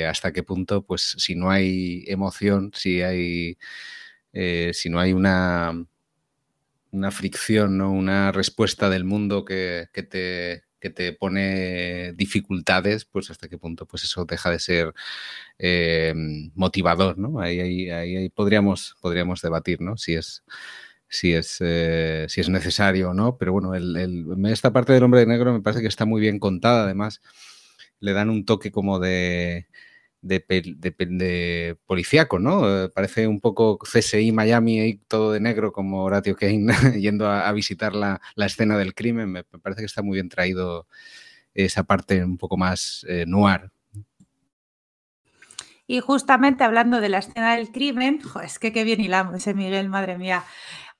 hasta 0.06 0.32
qué 0.32 0.42
punto 0.42 0.82
pues 0.82 1.14
si 1.18 1.34
no 1.34 1.50
hay 1.50 2.04
emoción 2.08 2.72
si 2.74 3.02
hay 3.02 3.58
eh, 4.32 4.72
si 4.74 4.90
no 4.90 5.00
hay 5.00 5.12
una 5.14 5.86
una 6.90 7.10
fricción 7.10 7.78
¿no? 7.78 7.90
una 7.90 8.32
respuesta 8.32 8.90
del 8.90 9.04
mundo 9.04 9.44
que, 9.44 9.88
que, 9.92 10.02
te 10.02 10.64
que 10.78 10.90
te 10.90 11.12
pone 11.14 12.12
dificultades 12.12 13.06
pues 13.06 13.30
hasta 13.30 13.48
qué 13.48 13.56
punto 13.56 13.86
pues 13.86 14.04
eso 14.04 14.26
deja 14.26 14.50
de 14.50 14.58
ser 14.58 14.94
eh, 15.58 16.14
motivador 16.54 17.16
no 17.18 17.40
ahí, 17.40 17.60
ahí, 17.60 17.90
ahí, 17.90 18.28
podríamos 18.28 18.96
podríamos 19.00 19.40
debatir 19.40 19.80
no 19.80 19.96
si 19.96 20.14
es 20.14 20.44
si 21.08 21.34
es, 21.34 21.58
eh, 21.60 22.26
si 22.28 22.40
es 22.40 22.48
necesario 22.48 23.10
o 23.10 23.14
no. 23.14 23.36
Pero 23.38 23.52
bueno, 23.52 23.74
esta 23.74 24.72
parte 24.72 24.92
del 24.92 25.02
hombre 25.04 25.20
de 25.20 25.26
negro 25.26 25.52
me 25.52 25.62
parece 25.62 25.82
que 25.82 25.88
está 25.88 26.04
muy 26.04 26.20
bien 26.20 26.38
contada. 26.38 26.84
Además, 26.84 27.20
le 28.00 28.12
dan 28.12 28.30
un 28.30 28.44
toque 28.44 28.70
como 28.70 28.98
de, 28.98 29.66
de, 30.20 31.76
policíaco, 31.86 32.38
¿no? 32.38 32.84
Eh, 32.84 32.88
parece 32.90 33.26
un 33.26 33.40
poco 33.40 33.78
CSI 33.78 34.32
Miami 34.32 34.80
y 34.80 34.96
todo 34.98 35.32
de 35.32 35.40
negro 35.40 35.72
como 35.72 36.04
Horatio 36.04 36.36
Kane 36.36 36.66
yendo 37.00 37.28
a, 37.28 37.50
visitar 37.52 37.94
la, 37.94 38.20
escena 38.36 38.78
del 38.78 38.94
crimen. 38.94 39.30
Me, 39.30 39.44
parece 39.44 39.82
que 39.82 39.86
está 39.86 40.02
muy 40.02 40.16
bien 40.16 40.28
traído 40.28 40.86
esa 41.54 41.84
parte 41.84 42.24
un 42.24 42.38
poco 42.38 42.56
más 42.56 43.04
eh, 43.08 43.24
noir. 43.26 43.70
Y 45.90 46.00
justamente 46.00 46.64
hablando 46.64 47.00
de 47.00 47.08
la 47.08 47.18
escena 47.18 47.56
del 47.56 47.72
crimen, 47.72 48.20
es 48.44 48.58
que 48.58 48.72
qué 48.72 48.84
bien 48.84 49.00
hilamos 49.00 49.34
ese 49.34 49.54
Miguel, 49.54 49.88
madre 49.88 50.18
mía. 50.18 50.44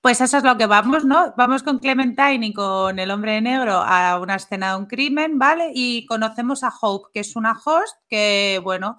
Pues 0.01 0.21
eso 0.21 0.39
es 0.39 0.45
lo 0.45 0.57
que 0.57 0.67
vamos, 0.67 1.05
¿no? 1.05 1.35
Vamos 1.37 1.65
con 1.65 1.81
Clementine 1.81 2.47
y 2.47 2.53
con 2.53 2.99
el 3.01 3.11
hombre 3.11 3.41
negro 3.41 3.83
a 3.85 4.21
una 4.21 4.37
escena 4.37 4.71
de 4.71 4.79
un 4.79 4.87
crimen, 4.87 5.39
¿vale? 5.39 5.73
Y 5.75 6.07
conocemos 6.07 6.63
a 6.63 6.73
Hope, 6.81 7.11
que 7.13 7.21
es 7.21 7.35
una 7.35 7.53
host 7.53 7.97
que, 8.09 8.61
bueno, 8.63 8.99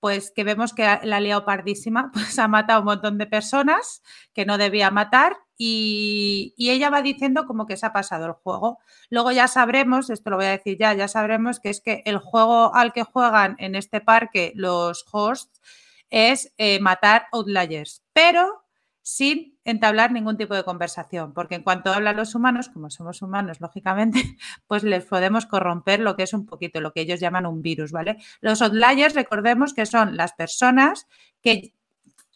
pues 0.00 0.30
que 0.30 0.44
vemos 0.44 0.74
que 0.74 1.00
la 1.04 1.18
liado 1.18 1.46
pardísima, 1.46 2.10
pues 2.12 2.38
ha 2.38 2.46
matado 2.46 2.78
a 2.78 2.80
un 2.80 2.84
montón 2.84 3.16
de 3.16 3.26
personas 3.26 4.02
que 4.34 4.44
no 4.44 4.58
debía 4.58 4.90
matar 4.90 5.38
y, 5.56 6.52
y, 6.58 6.70
ella 6.70 6.90
va 6.90 7.00
diciendo 7.00 7.46
como 7.46 7.66
que 7.66 7.78
se 7.78 7.86
ha 7.86 7.92
pasado 7.94 8.26
el 8.26 8.32
juego. 8.32 8.80
Luego 9.08 9.32
ya 9.32 9.48
sabremos, 9.48 10.10
esto 10.10 10.28
lo 10.28 10.36
voy 10.36 10.46
a 10.46 10.50
decir 10.50 10.76
ya, 10.78 10.92
ya 10.92 11.08
sabremos 11.08 11.58
que 11.58 11.70
es 11.70 11.80
que 11.80 12.02
el 12.04 12.18
juego 12.18 12.74
al 12.74 12.92
que 12.92 13.04
juegan 13.04 13.56
en 13.58 13.76
este 13.76 14.02
parque 14.02 14.52
los 14.56 15.06
hosts 15.10 15.62
es 16.10 16.52
eh, 16.58 16.80
matar 16.80 17.28
outliers, 17.32 18.02
pero 18.12 18.62
sin 19.00 19.53
entablar 19.64 20.12
ningún 20.12 20.36
tipo 20.36 20.54
de 20.54 20.64
conversación, 20.64 21.32
porque 21.32 21.54
en 21.56 21.62
cuanto 21.62 21.92
hablan 21.92 22.16
los 22.16 22.34
humanos, 22.34 22.68
como 22.68 22.90
somos 22.90 23.22
humanos, 23.22 23.60
lógicamente, 23.60 24.20
pues 24.66 24.84
les 24.84 25.04
podemos 25.04 25.46
corromper 25.46 26.00
lo 26.00 26.16
que 26.16 26.24
es 26.24 26.32
un 26.34 26.46
poquito 26.46 26.80
lo 26.80 26.92
que 26.92 27.00
ellos 27.00 27.20
llaman 27.20 27.46
un 27.46 27.62
virus, 27.62 27.92
¿vale? 27.92 28.18
Los 28.40 28.62
outliers, 28.62 29.14
recordemos 29.14 29.74
que 29.74 29.86
son 29.86 30.16
las 30.16 30.32
personas 30.32 31.06
que 31.42 31.72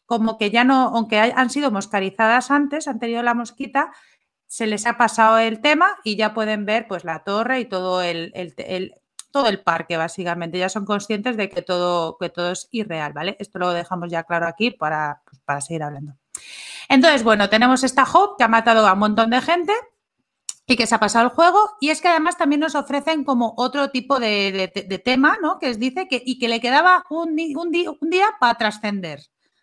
como 0.06 0.38
que 0.38 0.50
ya 0.50 0.64
no, 0.64 0.88
aunque 0.94 1.18
han 1.18 1.50
sido 1.50 1.70
moscarizadas 1.70 2.50
antes, 2.50 2.88
han 2.88 2.98
tenido 2.98 3.22
la 3.22 3.34
mosquita, 3.34 3.92
se 4.46 4.66
les 4.66 4.86
ha 4.86 4.96
pasado 4.96 5.36
el 5.36 5.60
tema 5.60 5.98
y 6.02 6.16
ya 6.16 6.32
pueden 6.32 6.64
ver 6.64 6.88
pues 6.88 7.04
la 7.04 7.24
torre 7.24 7.60
y 7.60 7.66
todo 7.66 8.00
el, 8.00 8.32
todo 9.30 9.48
el 9.48 9.60
parque, 9.60 9.98
básicamente. 9.98 10.58
Ya 10.58 10.70
son 10.70 10.86
conscientes 10.86 11.36
de 11.36 11.50
que 11.50 11.60
todo, 11.60 12.16
que 12.18 12.30
todo 12.30 12.52
es 12.52 12.68
irreal, 12.70 13.12
¿vale? 13.12 13.36
Esto 13.38 13.58
lo 13.58 13.70
dejamos 13.70 14.10
ya 14.10 14.24
claro 14.24 14.46
aquí 14.46 14.70
para, 14.70 15.20
pues, 15.26 15.42
para 15.44 15.60
seguir 15.60 15.82
hablando. 15.82 16.16
Entonces, 16.88 17.22
bueno, 17.22 17.48
tenemos 17.48 17.84
esta 17.84 18.04
Hope 18.04 18.36
que 18.38 18.44
ha 18.44 18.48
matado 18.48 18.86
a 18.86 18.94
un 18.94 18.98
montón 18.98 19.30
de 19.30 19.40
gente 19.40 19.72
y 20.66 20.76
que 20.76 20.86
se 20.86 20.94
ha 20.94 21.00
pasado 21.00 21.26
el 21.26 21.32
juego. 21.32 21.58
Y 21.80 21.90
es 21.90 22.00
que 22.00 22.08
además 22.08 22.36
también 22.36 22.60
nos 22.60 22.74
ofrecen 22.74 23.24
como 23.24 23.54
otro 23.56 23.90
tipo 23.90 24.18
de, 24.18 25.00
tema, 25.04 25.38
¿no? 25.42 25.58
Que 25.58 25.74
dice 25.74 26.08
que, 26.08 26.22
y 26.24 26.38
que 26.38 26.48
le 26.48 26.60
quedaba 26.60 27.04
un, 27.10 27.30
un, 27.56 27.96
un 28.00 28.10
día 28.10 28.26
para 28.40 28.54
trascender, 28.56 29.20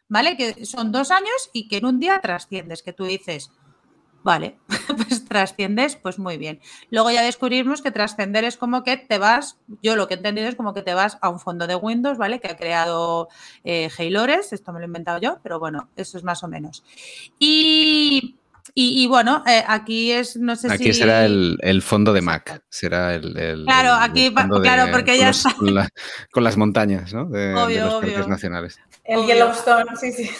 ¿vale? 0.08 0.38
Que 0.38 0.66
son 0.66 0.92
dos 0.92 1.12
años 1.12 1.50
y 1.54 1.68
que 1.68 1.78
en 1.78 1.86
un 1.86 2.00
día 2.00 2.20
trasciendes, 2.22 2.84
que 2.84 2.94
tú 2.94 3.06
dices, 3.06 3.52
Vale, 4.26 4.58
pues 5.08 5.24
trasciendes, 5.24 5.98
pues 5.98 6.18
muy 6.18 6.38
bien. 6.38 6.60
Luego 6.90 7.12
ya 7.12 7.22
descubrimos 7.22 7.84
que 7.84 7.92
trascender 7.92 8.44
es 8.44 8.58
como 8.58 8.84
que 8.84 8.98
te 8.98 9.20
vas, 9.20 9.60
yo 9.84 9.96
lo 9.96 10.08
que 10.08 10.16
he 10.16 10.18
entendido 10.18 10.48
es 10.48 10.56
como 10.56 10.74
que 10.74 10.82
te 10.82 10.96
vas 10.96 11.20
a 11.22 11.30
un 11.30 11.40
fondo 11.40 11.68
de 11.68 11.76
Windows, 11.76 12.18
¿vale? 12.18 12.40
Que 12.40 12.48
ha 12.48 12.58
creado 12.58 13.30
eh, 13.64 13.88
esto 14.52 14.74
me 14.74 14.80
lo 14.80 14.86
he 14.86 14.88
inventado 14.88 15.20
yo, 15.22 15.38
pero 15.44 15.60
bueno, 15.60 15.90
eso 15.96 16.18
es 16.18 16.24
más 16.24 16.44
o 16.44 16.48
menos. 16.48 16.84
Y, 17.38 18.36
y, 18.74 19.06
bueno, 19.06 19.44
eh, 19.46 19.64
aquí 19.68 20.12
es, 20.12 20.38
no 20.38 20.56
sé 20.56 20.70
si... 20.70 20.74
Aquí 20.74 20.94
será 20.94 21.24
el, 21.24 21.82
fondo 21.84 22.12
de 22.12 22.22
Mac, 22.22 22.64
será 22.68 23.14
el... 23.14 23.64
claro, 23.64 23.94
aquí, 23.94 24.34
claro, 24.34 24.92
porque 24.92 25.20
ya 25.20 25.30
está... 25.30 25.54
Con, 26.32 26.44
las 26.44 26.58
montañas, 26.58 27.14
¿no? 27.14 27.26
De, 27.26 27.54
los 27.54 27.94
parques 28.02 28.28
nacionales. 28.28 28.80
El 29.04 29.28
Yellowstone, 29.28 29.96
sí, 30.02 30.12
sí. 30.12 30.32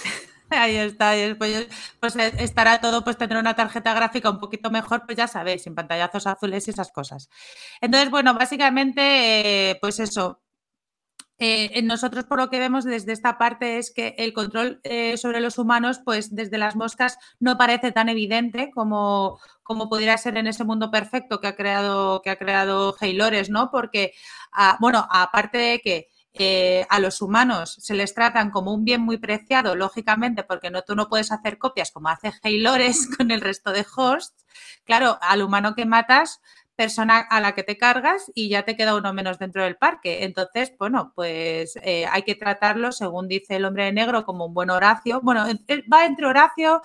Ahí 0.50 0.76
está, 0.76 1.14
pues, 1.38 1.68
pues, 2.00 2.16
estará 2.16 2.80
todo, 2.80 3.04
pues 3.04 3.18
tendrá 3.18 3.40
una 3.40 3.56
tarjeta 3.56 3.94
gráfica 3.94 4.30
un 4.30 4.40
poquito 4.40 4.70
mejor, 4.72 5.04
pues 5.06 5.18
ya 5.18 5.28
sabéis, 5.28 5.64
sin 5.64 5.76
pantallazos 5.76 6.28
azules 6.28 6.68
y 6.68 6.72
esas 6.72 6.92
cosas. 6.92 7.30
Entonces, 7.82 8.10
bueno, 8.12 8.34
básicamente, 8.34 9.72
eh, 9.72 9.78
pues 9.82 10.00
eso. 10.00 10.42
Eh, 11.38 11.82
nosotros 11.84 12.24
por 12.26 12.40
lo 12.40 12.50
que 12.50 12.60
vemos 12.60 12.86
desde 12.86 13.12
esta 13.12 13.38
parte 13.38 13.78
es 13.78 13.92
que 13.92 14.16
el 14.18 14.32
control 14.32 14.80
eh, 14.84 15.18
sobre 15.18 15.42
los 15.42 15.58
humanos, 15.58 16.00
pues 16.06 16.34
desde 16.34 16.58
las 16.58 16.78
moscas 16.78 17.18
no 17.42 17.58
parece 17.58 17.92
tan 17.92 18.08
evidente 18.08 18.72
como, 18.74 19.40
como 19.62 19.90
pudiera 19.90 20.18
ser 20.18 20.38
en 20.38 20.48
ese 20.48 20.64
mundo 20.64 20.92
perfecto 20.92 21.42
que 21.42 21.48
ha 21.48 21.56
creado, 21.58 22.22
que 22.22 22.30
ha 22.30 22.38
creado 22.38 22.96
Haylores, 23.02 23.50
¿no? 23.50 23.70
Porque, 23.70 24.14
ah, 24.54 24.78
bueno, 24.80 25.06
aparte 25.12 25.58
de 25.58 25.80
que 25.82 26.10
eh, 26.40 26.86
a 26.90 27.00
los 27.00 27.22
humanos 27.22 27.78
se 27.82 27.96
les 27.96 28.14
tratan 28.14 28.52
como 28.52 28.74
un 28.74 28.84
bien 28.86 29.02
muy 29.02 29.18
preciado, 29.18 29.76
lógicamente, 29.76 30.44
porque 30.44 30.70
no, 30.70 30.82
tú 30.84 30.96
no 30.96 31.08
puedes 31.10 31.32
hacer 31.32 31.58
copias 31.58 31.92
como 31.92 32.10
hace 32.10 32.32
Haylores 32.44 33.08
con 33.18 33.32
el 33.32 33.42
resto 33.42 33.72
de 33.72 33.86
hosts. 33.96 34.46
Claro, 34.86 35.18
al 35.22 35.42
humano 35.42 35.76
que 35.76 35.86
matas, 35.86 36.42
persona 36.76 37.20
a 37.20 37.40
la 37.42 37.54
que 37.54 37.64
te 37.64 37.78
cargas 37.78 38.32
y 38.36 38.50
ya 38.50 38.64
te 38.64 38.76
queda 38.76 38.96
uno 38.96 39.14
menos 39.14 39.40
dentro 39.40 39.64
del 39.64 39.78
parque. 39.78 40.24
Entonces, 40.24 40.74
bueno, 40.78 41.14
pues 41.16 41.78
eh, 41.82 42.06
hay 42.12 42.24
que 42.24 42.36
tratarlo, 42.36 42.92
según 42.92 43.28
dice 43.28 43.56
el 43.56 43.66
hombre 43.66 43.86
de 43.86 43.94
negro, 43.94 44.26
como 44.26 44.46
un 44.46 44.54
buen 44.54 44.70
Horacio. 44.70 45.22
Bueno, 45.22 45.46
va 45.92 46.06
entre 46.06 46.26
Horacio 46.26 46.82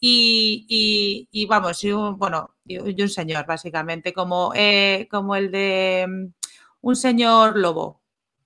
y, 0.00 1.46
vamos, 1.48 1.82
y 1.84 1.92
un, 1.92 2.18
bueno, 2.18 2.54
y 2.64 3.02
un 3.02 3.08
señor, 3.08 3.46
básicamente, 3.46 4.12
como, 4.12 4.52
eh, 4.54 5.08
como 5.10 5.36
el 5.36 5.50
de 5.50 6.06
mm, 6.08 6.26
un 6.82 6.96
señor 6.96 7.56
lobo, 7.58 8.01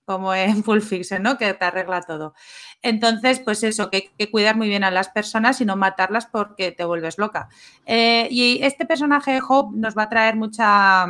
como 0.07 0.33
en 0.35 0.65
Full 0.65 0.81
Fiction, 0.81 1.23
¿no? 1.23 1.37
Que 1.37 1.53
te 1.53 1.65
arregla 1.65 2.01
todo. 2.01 2.33
Entonces, 2.81 3.41
pues 3.41 3.63
eso, 3.65 3.91
que 3.91 3.97
hay 3.97 4.11
que 4.17 4.31
cuidar 4.31 4.57
muy 4.57 4.69
bien 4.69 4.85
a 4.85 4.91
las 4.91 5.09
personas 5.09 5.61
y 5.61 5.67
no 5.67 5.77
matarlas 5.77 6.27
porque 6.27 6.73
te 6.73 6.85
vuelves 6.85 7.19
loca. 7.19 7.49
Eh, 7.85 8.29
y 8.31 8.61
este 8.63 8.87
personaje 8.87 9.33
de 9.33 9.43
Hope 9.47 9.77
nos 9.77 9.97
va 9.97 10.05
a 10.05 10.09
traer 10.09 10.37
mucha, 10.37 11.07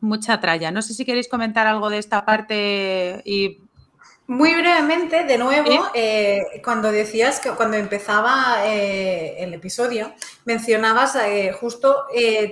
mucha 0.00 0.40
tralla. 0.40 0.70
No 0.70 0.82
sé 0.82 0.94
si 0.94 1.04
queréis 1.04 1.28
comentar 1.28 1.66
algo 1.66 1.90
de 1.90 1.98
esta 1.98 2.24
parte 2.24 3.22
y 3.24 3.58
muy 4.26 4.54
brevemente, 4.54 5.24
de 5.24 5.38
nuevo, 5.38 5.88
eh, 5.92 6.62
cuando 6.62 6.92
decías 6.92 7.40
que 7.40 7.50
cuando 7.50 7.76
empezaba 7.76 8.64
eh, 8.64 9.42
el 9.42 9.52
episodio, 9.54 10.14
mencionabas 10.44 11.18
justo 11.60 12.06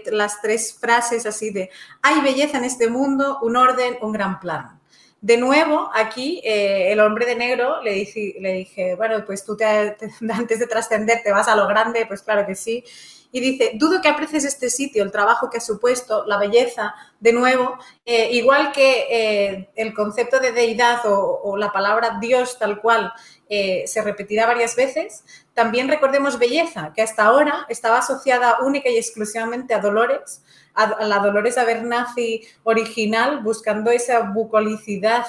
las 0.06 0.42
tres 0.42 0.76
frases 0.76 1.24
así 1.24 1.50
de 1.50 1.70
hay 2.02 2.20
belleza 2.20 2.58
en 2.58 2.64
este 2.64 2.90
mundo, 2.90 3.38
un 3.42 3.56
orden, 3.56 3.96
un 4.02 4.10
gran 4.10 4.40
plan. 4.40 4.77
De 5.20 5.36
nuevo, 5.36 5.90
aquí 5.94 6.40
eh, 6.44 6.92
el 6.92 7.00
hombre 7.00 7.26
de 7.26 7.34
negro 7.34 7.82
le 7.82 7.92
dije, 7.92 8.36
le 8.38 8.52
dije 8.52 8.94
bueno, 8.94 9.24
pues 9.26 9.44
tú 9.44 9.56
te, 9.56 9.64
antes 10.32 10.60
de 10.60 10.66
trascender 10.66 11.22
te 11.24 11.32
vas 11.32 11.48
a 11.48 11.56
lo 11.56 11.66
grande, 11.66 12.06
pues 12.06 12.22
claro 12.22 12.46
que 12.46 12.54
sí. 12.54 12.84
Y 13.30 13.40
dice, 13.40 13.72
dudo 13.74 14.00
que 14.00 14.08
aprecies 14.08 14.44
este 14.44 14.70
sitio, 14.70 15.02
el 15.02 15.10
trabajo 15.10 15.50
que 15.50 15.58
ha 15.58 15.60
supuesto, 15.60 16.24
la 16.26 16.38
belleza, 16.38 16.94
de 17.20 17.34
nuevo, 17.34 17.76
eh, 18.06 18.30
igual 18.32 18.72
que 18.72 19.06
eh, 19.10 19.68
el 19.74 19.92
concepto 19.92 20.40
de 20.40 20.52
deidad 20.52 21.00
o, 21.04 21.54
la 21.58 21.70
palabra 21.70 22.18
Dios 22.20 22.58
tal 22.58 22.80
cual 22.80 23.12
se 23.48 24.02
repetirá 24.02 24.46
varias 24.46 24.76
veces, 24.76 25.24
también 25.58 25.88
recordemos 25.88 26.38
belleza, 26.38 26.92
que 26.94 27.02
hasta 27.02 27.24
ahora 27.24 27.66
estaba 27.68 27.98
asociada 27.98 28.58
única 28.62 28.90
y 28.90 28.96
exclusivamente 28.96 29.74
a 29.74 29.80
dolores, 29.80 30.44
a, 30.72 31.04
la 31.04 31.18
Dolores 31.18 31.58
Abernathy 31.58 32.42
original, 32.62 33.42
buscando 33.42 33.90
esa 33.90 34.20
bucolicidad 34.20 35.26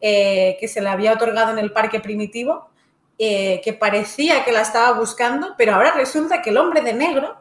eh, 0.00 0.56
que 0.58 0.66
se 0.66 0.80
le 0.80 0.88
había 0.88 1.12
otorgado 1.12 1.52
en 1.52 1.60
el 1.60 1.72
parque 1.72 2.00
primitivo, 2.00 2.68
eh, 3.16 3.60
que 3.62 3.72
parecía 3.72 4.44
que 4.44 4.50
la 4.50 4.62
estaba 4.62 4.98
buscando, 4.98 5.54
pero 5.56 5.74
ahora 5.74 5.92
resulta 5.92 6.42
que 6.42 6.50
el 6.50 6.56
hombre 6.56 6.80
de 6.80 6.92
negro, 6.92 7.40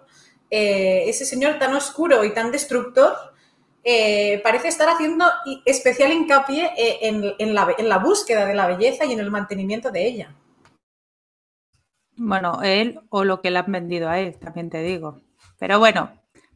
eh, 0.52 1.06
ese 1.08 1.26
señor 1.26 1.58
tan 1.58 1.74
oscuro 1.74 2.24
y 2.24 2.32
tan 2.32 2.52
destructor, 2.52 3.12
parece 4.44 4.68
estar 4.68 4.88
haciendo 4.88 5.26
especial 5.66 6.14
hincapié 6.14 6.74
en, 6.78 7.56
la, 7.56 7.74
en 7.76 7.90
la 7.90 7.98
búsqueda 7.98 8.46
de 8.46 8.54
la 8.54 8.68
belleza 8.68 9.06
y 9.06 9.14
en 9.14 9.20
el 9.20 9.32
mantenimiento 9.32 9.90
de 9.90 10.06
ella. 10.06 10.36
Bueno, 12.20 12.62
él 12.62 13.00
o 13.10 13.24
lo 13.24 13.42
que 13.42 13.50
le 13.50 13.60
han 13.60 13.72
vendido 13.72 14.10
a 14.10 14.20
él, 14.20 14.38
también 14.38 14.70
te 14.70 14.84
digo. 14.84 15.22
Pero 15.58 15.80
bueno, 15.80 16.12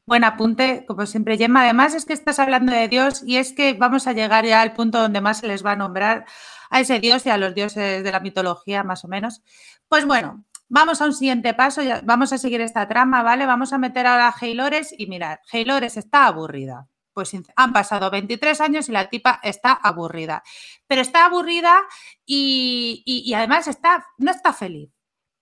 Buen 0.05 0.25
apunte, 0.25 0.83
como 0.85 1.05
siempre, 1.05 1.37
Gemma. 1.37 1.61
Además, 1.61 1.93
es 1.93 2.05
que 2.05 2.11
estás 2.11 2.37
hablando 2.37 2.73
de 2.73 2.89
Dios 2.89 3.23
y 3.25 3.37
es 3.37 3.53
que 3.53 3.73
vamos 3.73 4.05
a 4.05 4.11
llegar 4.11 4.45
ya 4.45 4.59
al 4.61 4.73
punto 4.73 4.99
donde 4.99 5.21
más 5.21 5.37
se 5.39 5.47
les 5.47 5.65
va 5.65 5.71
a 5.71 5.75
nombrar 5.77 6.25
a 6.69 6.81
ese 6.81 6.99
Dios 6.99 7.25
y 7.25 7.29
a 7.29 7.37
los 7.37 7.55
dioses 7.55 8.03
de 8.03 8.11
la 8.11 8.19
mitología, 8.19 8.83
más 8.83 9.05
o 9.05 9.07
menos. 9.07 9.41
Pues 9.87 10.05
bueno, 10.05 10.43
vamos 10.67 11.01
a 11.01 11.05
un 11.05 11.13
siguiente 11.13 11.53
paso, 11.53 11.81
vamos 12.03 12.33
a 12.33 12.37
seguir 12.37 12.59
esta 12.59 12.85
trama, 12.85 13.23
¿vale? 13.23 13.45
Vamos 13.45 13.71
a 13.71 13.77
meter 13.77 14.05
ahora 14.05 14.27
a 14.27 14.35
Heilores 14.45 14.93
y 14.97 15.07
mirar, 15.07 15.39
Heilores 15.51 15.95
está 15.95 16.27
aburrida. 16.27 16.89
Pues 17.13 17.31
han 17.55 17.73
pasado 17.73 18.09
23 18.09 18.59
años 18.59 18.89
y 18.89 18.91
la 18.91 19.07
tipa 19.07 19.39
está 19.43 19.71
aburrida. 19.71 20.43
Pero 20.87 21.01
está 21.01 21.25
aburrida 21.25 21.79
y, 22.25 23.03
y 23.05 23.33
además 23.35 23.67
está, 23.67 24.05
no 24.17 24.31
está 24.31 24.51
feliz. 24.51 24.92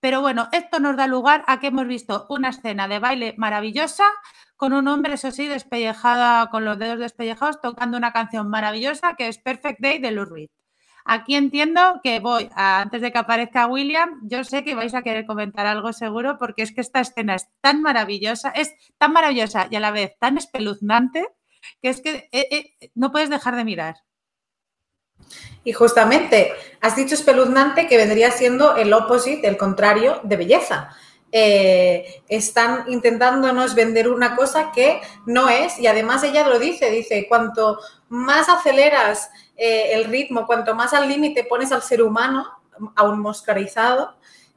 Pero 0.02 0.20
bueno, 0.20 0.48
esto 0.50 0.80
nos 0.80 0.96
da 0.96 1.06
lugar 1.06 1.44
a 1.46 1.60
que 1.60 1.68
hemos 1.68 1.86
visto 1.86 2.26
una 2.28 2.48
escena 2.48 2.88
de 2.88 2.98
baile 2.98 3.34
maravillosa 3.38 4.02
con 4.56 4.72
un 4.72 4.88
hombre, 4.88 5.14
eso 5.14 5.30
sí, 5.30 5.46
despellejada, 5.46 6.50
con 6.50 6.64
los 6.64 6.76
dedos 6.76 6.98
despellejados, 6.98 7.60
tocando 7.60 7.98
una 7.98 8.12
canción 8.12 8.48
maravillosa 8.50 9.14
que 9.14 9.28
es 9.28 9.38
Perfect 9.38 9.78
Day 9.80 10.00
de 10.00 10.10
Lou. 10.10 10.48
Aquí 11.04 11.36
entiendo 11.36 12.00
que 12.02 12.18
voy, 12.18 12.50
antes 12.56 13.00
de 13.00 13.12
que 13.12 13.18
aparezca 13.18 13.68
William, 13.68 14.20
yo 14.24 14.42
sé 14.42 14.64
que 14.64 14.74
vais 14.74 14.92
a 14.94 15.02
querer 15.02 15.24
comentar 15.24 15.66
algo 15.66 15.92
seguro 15.92 16.36
porque 16.36 16.62
es 16.62 16.74
que 16.74 16.80
esta 16.80 16.98
escena 16.98 17.36
es 17.36 17.46
tan 17.60 17.80
maravillosa, 17.80 18.50
es 18.50 18.74
tan 18.98 19.12
maravillosa 19.12 19.68
y 19.70 19.76
a 19.76 19.80
la 19.80 19.92
vez 19.92 20.16
tan 20.18 20.36
espeluznante 20.36 21.28
que 21.80 21.90
es 21.90 22.00
que 22.00 22.28
eh, 22.32 22.48
eh, 22.50 22.90
no 22.96 23.12
puedes 23.12 23.30
dejar 23.30 23.54
de 23.54 23.64
mirar. 23.64 23.94
Y 25.64 25.72
justamente, 25.72 26.52
has 26.80 26.96
dicho 26.96 27.14
espeluznante 27.14 27.86
que 27.86 27.96
vendría 27.96 28.30
siendo 28.30 28.76
el 28.76 28.92
opposite, 28.92 29.46
el 29.46 29.56
contrario 29.56 30.20
de 30.24 30.36
belleza. 30.36 30.90
Eh, 31.30 32.22
están 32.28 32.84
intentándonos 32.88 33.74
vender 33.74 34.08
una 34.08 34.36
cosa 34.36 34.70
que 34.72 35.00
no 35.24 35.48
es, 35.48 35.78
y 35.78 35.86
además 35.86 36.22
ella 36.24 36.46
lo 36.46 36.58
dice, 36.58 36.90
dice, 36.90 37.26
cuanto 37.28 37.78
más 38.08 38.48
aceleras 38.48 39.30
eh, 39.56 39.92
el 39.94 40.04
ritmo, 40.04 40.46
cuanto 40.46 40.74
más 40.74 40.92
al 40.92 41.08
límite 41.08 41.44
pones 41.44 41.72
al 41.72 41.82
ser 41.82 42.02
humano, 42.02 42.46
aún 42.96 43.20
moscarizado, 43.20 44.14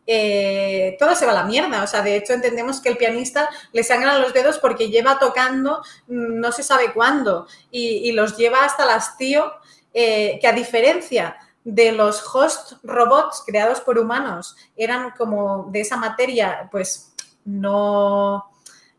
eh, 0.07 0.95
todo 0.99 1.15
se 1.15 1.25
va 1.25 1.31
a 1.31 1.35
la 1.35 1.43
mierda. 1.43 1.83
O 1.83 1.87
sea, 1.87 2.01
de 2.01 2.15
hecho 2.15 2.33
entendemos 2.33 2.81
que 2.81 2.89
el 2.89 2.97
pianista 2.97 3.49
le 3.71 3.83
sangran 3.83 4.21
los 4.21 4.33
dedos 4.33 4.59
porque 4.59 4.89
lleva 4.89 5.19
tocando 5.19 5.81
mm, 6.07 6.39
no 6.39 6.51
se 6.51 6.63
sabe 6.63 6.93
cuándo 6.93 7.47
y, 7.71 8.11
los 8.11 8.37
lleva 8.37 8.63
hasta 8.63 8.83
el 8.83 8.91
hastío, 8.91 9.51
que 9.95 10.47
a 10.47 10.51
diferencia 10.51 11.37
de 11.65 11.91
los 11.91 12.23
host 12.33 12.73
robots 12.83 13.43
creados 13.45 13.81
por 13.81 13.97
humanos 13.97 14.55
eran 14.77 15.11
como 15.17 15.67
de 15.71 15.81
esa 15.81 15.97
materia, 15.97 16.69
pues 16.71 17.13
no, 17.43 18.45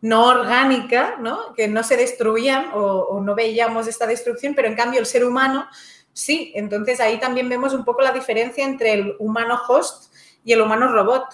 no 0.00 0.26
orgánica, 0.26 1.16
¿no? 1.20 1.54
que 1.54 1.68
no 1.68 1.82
se 1.84 1.96
destruían 1.96 2.70
o, 2.74 3.20
no 3.20 3.34
veíamos 3.34 3.86
esta 3.86 4.06
destrucción, 4.06 4.54
pero 4.54 4.68
en 4.68 4.74
cambio 4.74 4.98
el 4.98 5.06
ser 5.06 5.24
humano 5.24 5.68
sí. 6.12 6.52
Entonces 6.56 6.98
ahí 7.00 7.18
también 7.18 7.48
vemos 7.48 7.72
un 7.72 7.84
poco 7.84 8.02
la 8.02 8.12
diferencia 8.12 8.64
entre 8.64 8.94
el 8.94 9.16
humano 9.20 9.60
host 9.68 10.12
y 10.44 10.52
el 10.52 10.60
humano 10.60 10.92
robot. 10.92 11.24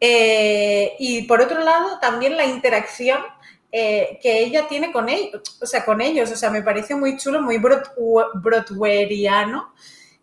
Eh, 0.00 0.96
y 0.98 1.22
por 1.22 1.40
otro 1.40 1.60
lado, 1.60 1.98
también 2.00 2.36
la 2.36 2.44
interacción 2.44 3.20
eh, 3.76 4.20
que 4.22 4.38
ella 4.38 4.68
tiene 4.68 4.92
con 4.92 5.08
ellos, 5.08 5.58
o 5.60 5.66
sea, 5.66 5.84
con 5.84 6.00
ellos, 6.00 6.30
o 6.30 6.36
sea, 6.36 6.48
me 6.48 6.62
parece 6.62 6.94
muy 6.94 7.16
chulo, 7.16 7.42
muy 7.42 7.58
broadwayeriano 7.58 9.74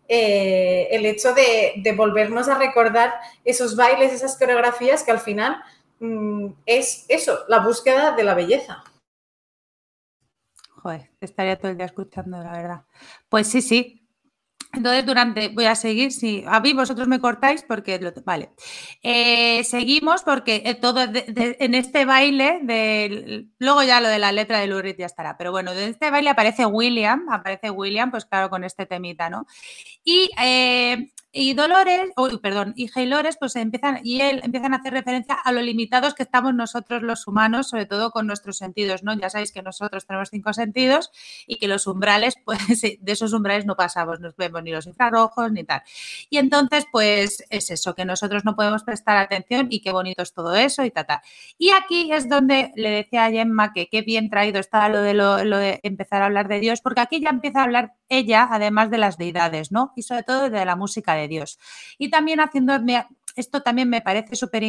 eh, 0.08 0.88
el 0.90 1.06
hecho 1.06 1.34
de, 1.34 1.94
volvernos 1.98 2.48
a 2.48 2.58
recordar 2.58 3.14
esos 3.44 3.76
bailes, 3.76 4.14
esas 4.14 4.40
coreografías 4.40 5.04
que 5.04 5.12
al 5.12 5.20
final 5.20 5.62
mm, 6.00 6.48
es 6.66 7.04
eso, 7.10 7.40
la 7.50 7.60
búsqueda 7.60 8.14
de 8.14 8.24
la 8.24 8.36
belleza. 8.36 8.86
Joder, 10.70 11.12
estaría 11.20 11.60
todo 11.60 11.72
el 11.72 11.78
día 11.78 11.88
escuchando, 11.88 12.38
la 12.38 12.54
verdad. 12.54 12.86
Pues 13.28 13.48
sí, 13.48 13.62
sí, 13.62 14.01
entonces, 14.74 15.06
durante, 15.06 15.50
voy 15.50 15.66
a 15.66 15.76
seguir, 15.76 16.12
si 16.14 16.44
a 16.48 16.60
mí 16.62 16.72
vosotros 16.74 17.08
me 17.08 17.20
cortáis 17.20 17.64
porque, 17.64 18.00
vale, 18.26 18.52
eh, 19.04 19.64
seguimos 19.66 20.24
porque 20.24 20.64
eh, 20.66 20.76
todo 20.76 21.02
en 21.04 21.76
este 21.76 22.06
baile, 22.06 22.60
de, 22.64 23.48
luego 23.60 23.84
ya 23.84 24.00
lo 24.00 24.08
de 24.08 24.20
la 24.20 24.32
letra 24.32 24.60
de 24.60 24.68
Lurid 24.68 24.96
ya 24.98 25.08
estará, 25.08 25.38
pero 25.38 25.52
bueno, 25.52 25.72
en 25.74 25.90
este 25.90 26.10
baile 26.10 26.30
aparece 26.30 26.66
William, 26.66 27.28
aparece 27.30 27.70
William, 27.70 28.12
pues 28.12 28.26
claro, 28.26 28.50
con 28.50 28.64
este 28.64 28.86
temita, 28.86 29.30
¿no? 29.30 29.46
Y 30.06 30.30
eh, 30.42 31.12
y 31.34 31.54
Dolores, 31.54 32.10
perdón, 32.42 32.74
y 32.76 32.88
Jailores, 32.88 33.38
pues 33.38 33.56
empiezan, 33.56 34.00
y 34.04 34.22
él 34.22 34.42
empiezan 34.44 34.74
a 34.74 34.78
hacer 34.78 34.92
referencia 34.94 35.36
a 35.36 35.52
lo 35.52 35.62
limitados 35.62 36.14
que 36.14 36.24
estamos 36.24 36.54
nosotros 36.54 37.04
los 37.04 37.28
humanos, 37.28 37.70
sobre 37.70 37.86
todo 37.86 38.12
con 38.12 38.28
nuestros 38.28 38.58
sentidos, 38.58 39.04
¿no? 39.04 39.14
Ya 39.14 39.30
sabéis 39.30 39.52
que 39.52 39.62
nosotros 39.62 40.06
tenemos 40.06 40.30
cinco 40.30 40.52
sentidos 40.54 41.12
y 41.48 41.58
que 41.58 41.68
los 41.68 41.88
umbrales, 41.88 42.36
pues 42.46 42.82
de 42.82 43.00
esos 43.12 43.34
umbrales 43.34 43.66
no 43.66 43.76
pasamos, 43.76 44.20
no 44.20 44.34
vemos 44.38 44.64
ni 44.64 44.72
los 44.72 44.88
infrarrojos 44.88 45.52
ni 45.52 45.64
tal. 45.64 45.82
Y 46.30 46.38
entonces, 46.38 46.86
pues 46.92 47.46
es 47.50 47.72
eso, 47.72 47.96
que 47.96 48.06
nosotros 48.06 48.44
no 48.44 48.56
podemos 48.56 48.84
prestar 48.84 49.18
atención 49.18 49.68
y 49.70 49.82
qué 49.82 49.92
bonito 49.92 50.24
es 50.24 50.34
todo 50.34 50.56
eso 50.56 50.84
y 50.84 50.92
tal. 50.92 51.06
Y 51.58 51.72
aquí 51.72 52.12
es 52.12 52.30
donde 52.30 52.72
le 52.76 52.90
decía 52.90 53.26
a 53.26 53.32
Gemma 53.32 53.74
que 53.74 53.88
qué 53.88 54.02
bien 54.02 54.30
traído 54.30 54.60
está 54.60 54.88
lo 54.90 55.02
de, 55.02 55.14
lo 55.14 55.38
de 55.38 55.80
empezar 55.84 56.22
a 56.22 56.26
hablar 56.26 56.48
de 56.48 56.60
Dios, 56.60 56.82
porque 56.82 57.02
aquí 57.02 57.22
ya 57.22 57.30
empieza 57.30 57.62
a 57.62 57.64
hablar 57.64 57.94
ella, 58.10 58.50
además 58.52 58.90
de 58.92 58.98
las 58.98 59.18
deidades, 59.18 59.72
¿no? 59.72 59.94
Y 59.96 60.04
sobre 60.04 60.24
todo 60.24 60.50
de 60.50 60.66
la 60.66 60.76
música 60.76 61.16
de 61.16 61.21
Dios. 61.28 61.60
Y 61.98 62.10
también 62.10 62.40
haciendo, 62.40 62.74
esto 63.36 63.62
también 63.62 63.90
me 63.90 64.02
parece 64.02 64.36
súper 64.36 64.64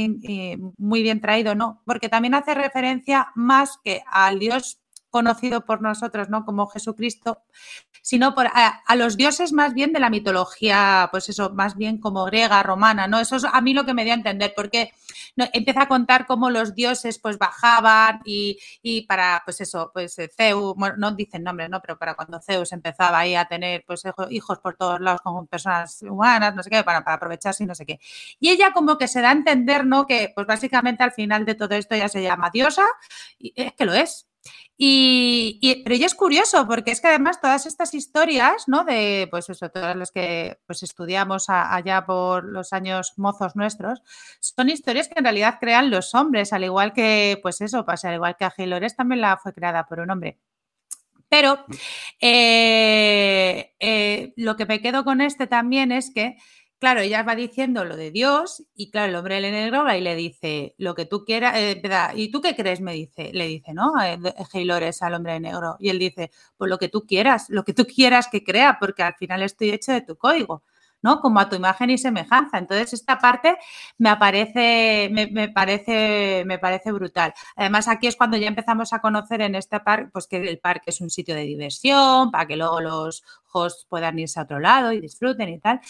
muy 0.79 1.03
bien 1.03 1.21
traído, 1.21 1.55
¿no? 1.55 1.83
Porque 1.85 2.09
también 2.09 2.35
hace 2.35 2.55
referencia 2.55 3.29
más 3.35 3.79
que 3.83 4.03
al 4.07 4.39
Dios 4.39 4.81
conocido 5.11 5.67
por 5.67 5.83
nosotros, 5.83 6.31
¿no? 6.31 6.45
Como 6.45 6.67
Jesucristo, 6.69 7.43
sino 8.03 8.35
por, 8.35 8.49
a, 8.53 8.97
los 8.97 9.17
dioses 9.17 9.53
más 9.53 9.75
bien 9.75 9.93
de 9.93 10.01
la 10.01 10.11
mitología, 10.11 11.09
pues 11.11 11.29
eso, 11.29 11.51
más 11.51 11.77
bien 11.77 11.99
como 11.99 12.25
griega, 12.25 12.63
romana, 12.63 13.07
¿no? 13.07 13.21
Eso 13.21 13.37
es 13.37 13.45
a 13.45 13.61
mí 13.61 13.73
lo 13.73 13.87
que 13.87 13.95
me 13.95 14.05
dio 14.05 14.13
a 14.13 14.17
entender, 14.17 14.53
porque 14.55 14.93
empieza 15.37 15.83
a 15.83 15.89
contar 15.89 16.27
cómo 16.27 16.51
los 16.51 16.75
dioses 16.75 17.19
pues 17.21 17.39
bajaban 17.39 18.21
y, 18.25 19.07
para, 19.07 19.43
pues 19.45 19.61
eso, 19.61 19.91
pues 19.95 20.19
eh, 20.19 20.29
Zeus, 20.37 20.75
bueno, 20.77 20.97
no 20.99 21.13
dicen 21.13 21.45
nombres, 21.45 21.71
¿no? 21.71 21.81
Pero 21.81 21.97
para 21.97 22.15
cuando 22.15 22.41
Zeus 22.41 22.73
empezaba 22.73 23.21
ahí 23.21 23.37
a 23.37 23.45
tener 23.45 23.85
pues 23.87 24.03
hijos 24.31 24.59
por 24.59 24.77
todos 24.77 25.01
lados 25.01 25.21
con 25.23 25.47
personas 25.47 26.03
humanas, 26.03 26.55
no 26.57 26.63
sé 26.63 26.71
qué, 26.71 26.83
para, 26.83 27.05
para 27.05 27.17
aprovecharse 27.17 27.63
y 27.63 27.67
no 27.67 27.75
sé 27.75 27.87
qué. 27.87 28.01
Y 28.41 28.51
ella 28.51 28.73
como 28.73 28.99
que 28.99 29.07
se 29.07 29.21
da 29.21 29.31
a 29.31 29.33
entender, 29.33 29.87
¿no? 29.87 30.07
Que 30.07 30.33
pues 30.35 30.47
básicamente 30.47 31.05
al 31.05 31.13
final 31.13 31.45
de 31.45 31.55
todo 31.55 31.75
esto 31.77 31.95
ya 31.95 32.09
se 32.09 32.21
llama 32.21 32.51
diosa, 32.53 32.85
y 33.39 33.53
es 33.57 33.73
que 33.75 33.85
lo 33.85 33.95
es, 33.95 34.27
y, 34.85 35.83
pero 35.85 35.95
ya 35.95 36.07
es 36.07 36.15
curioso, 36.15 36.67
porque 36.67 36.91
es 36.91 37.01
que 37.01 37.09
además 37.09 37.41
todas 37.41 37.67
estas 37.67 37.95
historias, 37.95 38.65
¿no? 38.67 38.85
De, 38.85 39.29
pues 39.31 39.49
eso, 39.49 39.69
todas 39.69 39.95
las 39.95 40.11
que 40.11 40.59
pues 40.67 40.83
estudiamos 40.83 41.45
allá 41.49 42.05
por 42.05 42.45
los 42.45 42.73
años 42.73 43.13
mozos 43.17 43.55
nuestros, 43.55 44.03
son 44.41 44.71
historias 44.71 45.07
que 45.07 45.15
en 45.19 45.25
realidad 45.25 45.59
crean 45.61 45.91
los 45.91 46.15
hombres, 46.15 46.53
al 46.53 46.65
igual 46.65 46.93
que, 46.93 47.39
pues 47.43 47.61
eso, 47.61 47.85
pasa, 47.85 48.09
al 48.09 48.17
igual 48.17 48.37
que 48.37 48.45
Agilores 48.45 48.97
también 48.97 49.21
la 49.21 49.37
fue 49.37 49.53
creada 49.53 49.87
por 49.87 50.01
un 50.01 50.11
hombre. 50.11 50.39
Pero 51.29 51.65
eh, 52.21 53.75
eh, 53.79 54.33
lo 54.37 54.57
que 54.57 54.67
me 54.67 54.83
quedo 54.83 55.05
con 55.05 55.21
este 55.21 55.47
también 55.47 55.93
es 55.93 56.13
que 56.13 56.37
claro, 56.83 57.01
ella 57.01 57.23
va 57.23 57.37
diciendo 57.37 57.85
lo 57.85 57.97
de 57.97 58.11
Dios 58.11 58.65
y 58.75 58.91
claro, 58.91 59.11
el 59.11 59.15
hombre 59.15 59.41
de 59.41 59.53
negro 59.53 59.85
va 59.85 59.97
y 59.97 60.01
le 60.01 60.17
dice 60.17 60.75
lo 60.79 60.97
que 60.97 61.07
tú 61.07 61.25
quieras, 61.25 61.55
eh, 61.57 61.81
¿y 62.17 62.33
tú 62.33 62.41
qué 62.41 62.57
crees? 62.57 62.81
Me 62.81 62.93
dice, 62.93 63.31
le 63.33 63.47
dice, 63.47 63.73
¿no? 63.73 63.93
Heilores 64.53 65.01
al 65.01 65.15
hombre 65.15 65.39
negro. 65.39 65.77
Y 65.79 65.91
él 65.91 66.01
dice, 66.01 66.33
pues 66.57 66.69
lo 66.69 66.79
que 66.79 66.89
tú 66.89 67.07
quieras, 67.07 67.49
lo 67.51 67.63
que 67.63 67.73
tú 67.73 67.87
quieras 67.87 68.27
que 68.27 68.43
crea, 68.43 68.79
porque 68.81 69.05
al 69.05 69.15
final 69.15 69.43
estoy 69.45 69.71
hecho 69.71 69.93
de 69.93 70.01
tu 70.01 70.17
código. 70.17 70.65
¿no? 71.03 71.21
Como 71.21 71.41
a 71.41 71.49
tu 71.49 71.57
imagen 71.57 71.91
y 71.91 71.99
semejanza. 71.99 72.59
Entonces, 72.59 72.93
esta 72.93 73.19
parte 73.19 73.59
me 73.99 74.09
aparece, 74.09 75.09
me, 75.13 75.49
parece, 75.49 76.45
me 76.47 76.59
parece 76.59 76.93
brutal. 76.93 77.35
Además, 77.57 77.89
aquí 77.89 78.07
es 78.07 78.17
cuando 78.17 78.37
ya 78.37 78.47
empezamos 78.49 78.93
a 78.93 79.01
conocer 79.01 79.43
en 79.43 79.55
este 79.57 79.81
parque, 79.81 80.11
pues 80.13 80.27
que 80.27 80.37
el 80.37 80.59
parque 80.61 80.91
es 80.91 81.01
un 81.01 81.11
sitio 81.11 81.35
de 81.35 81.43
diversión, 81.43 82.31
para 82.31 82.47
que 82.47 82.57
luego 82.57 82.81
los 82.81 83.25
puedan 83.89 84.19
irse 84.19 84.41
a 84.41 84.45
otro 84.45 84.61
lado 84.61 84.93
y 84.93 85.01
disfruten 85.01 85.49
y 85.49 85.59
tal. 85.59 85.81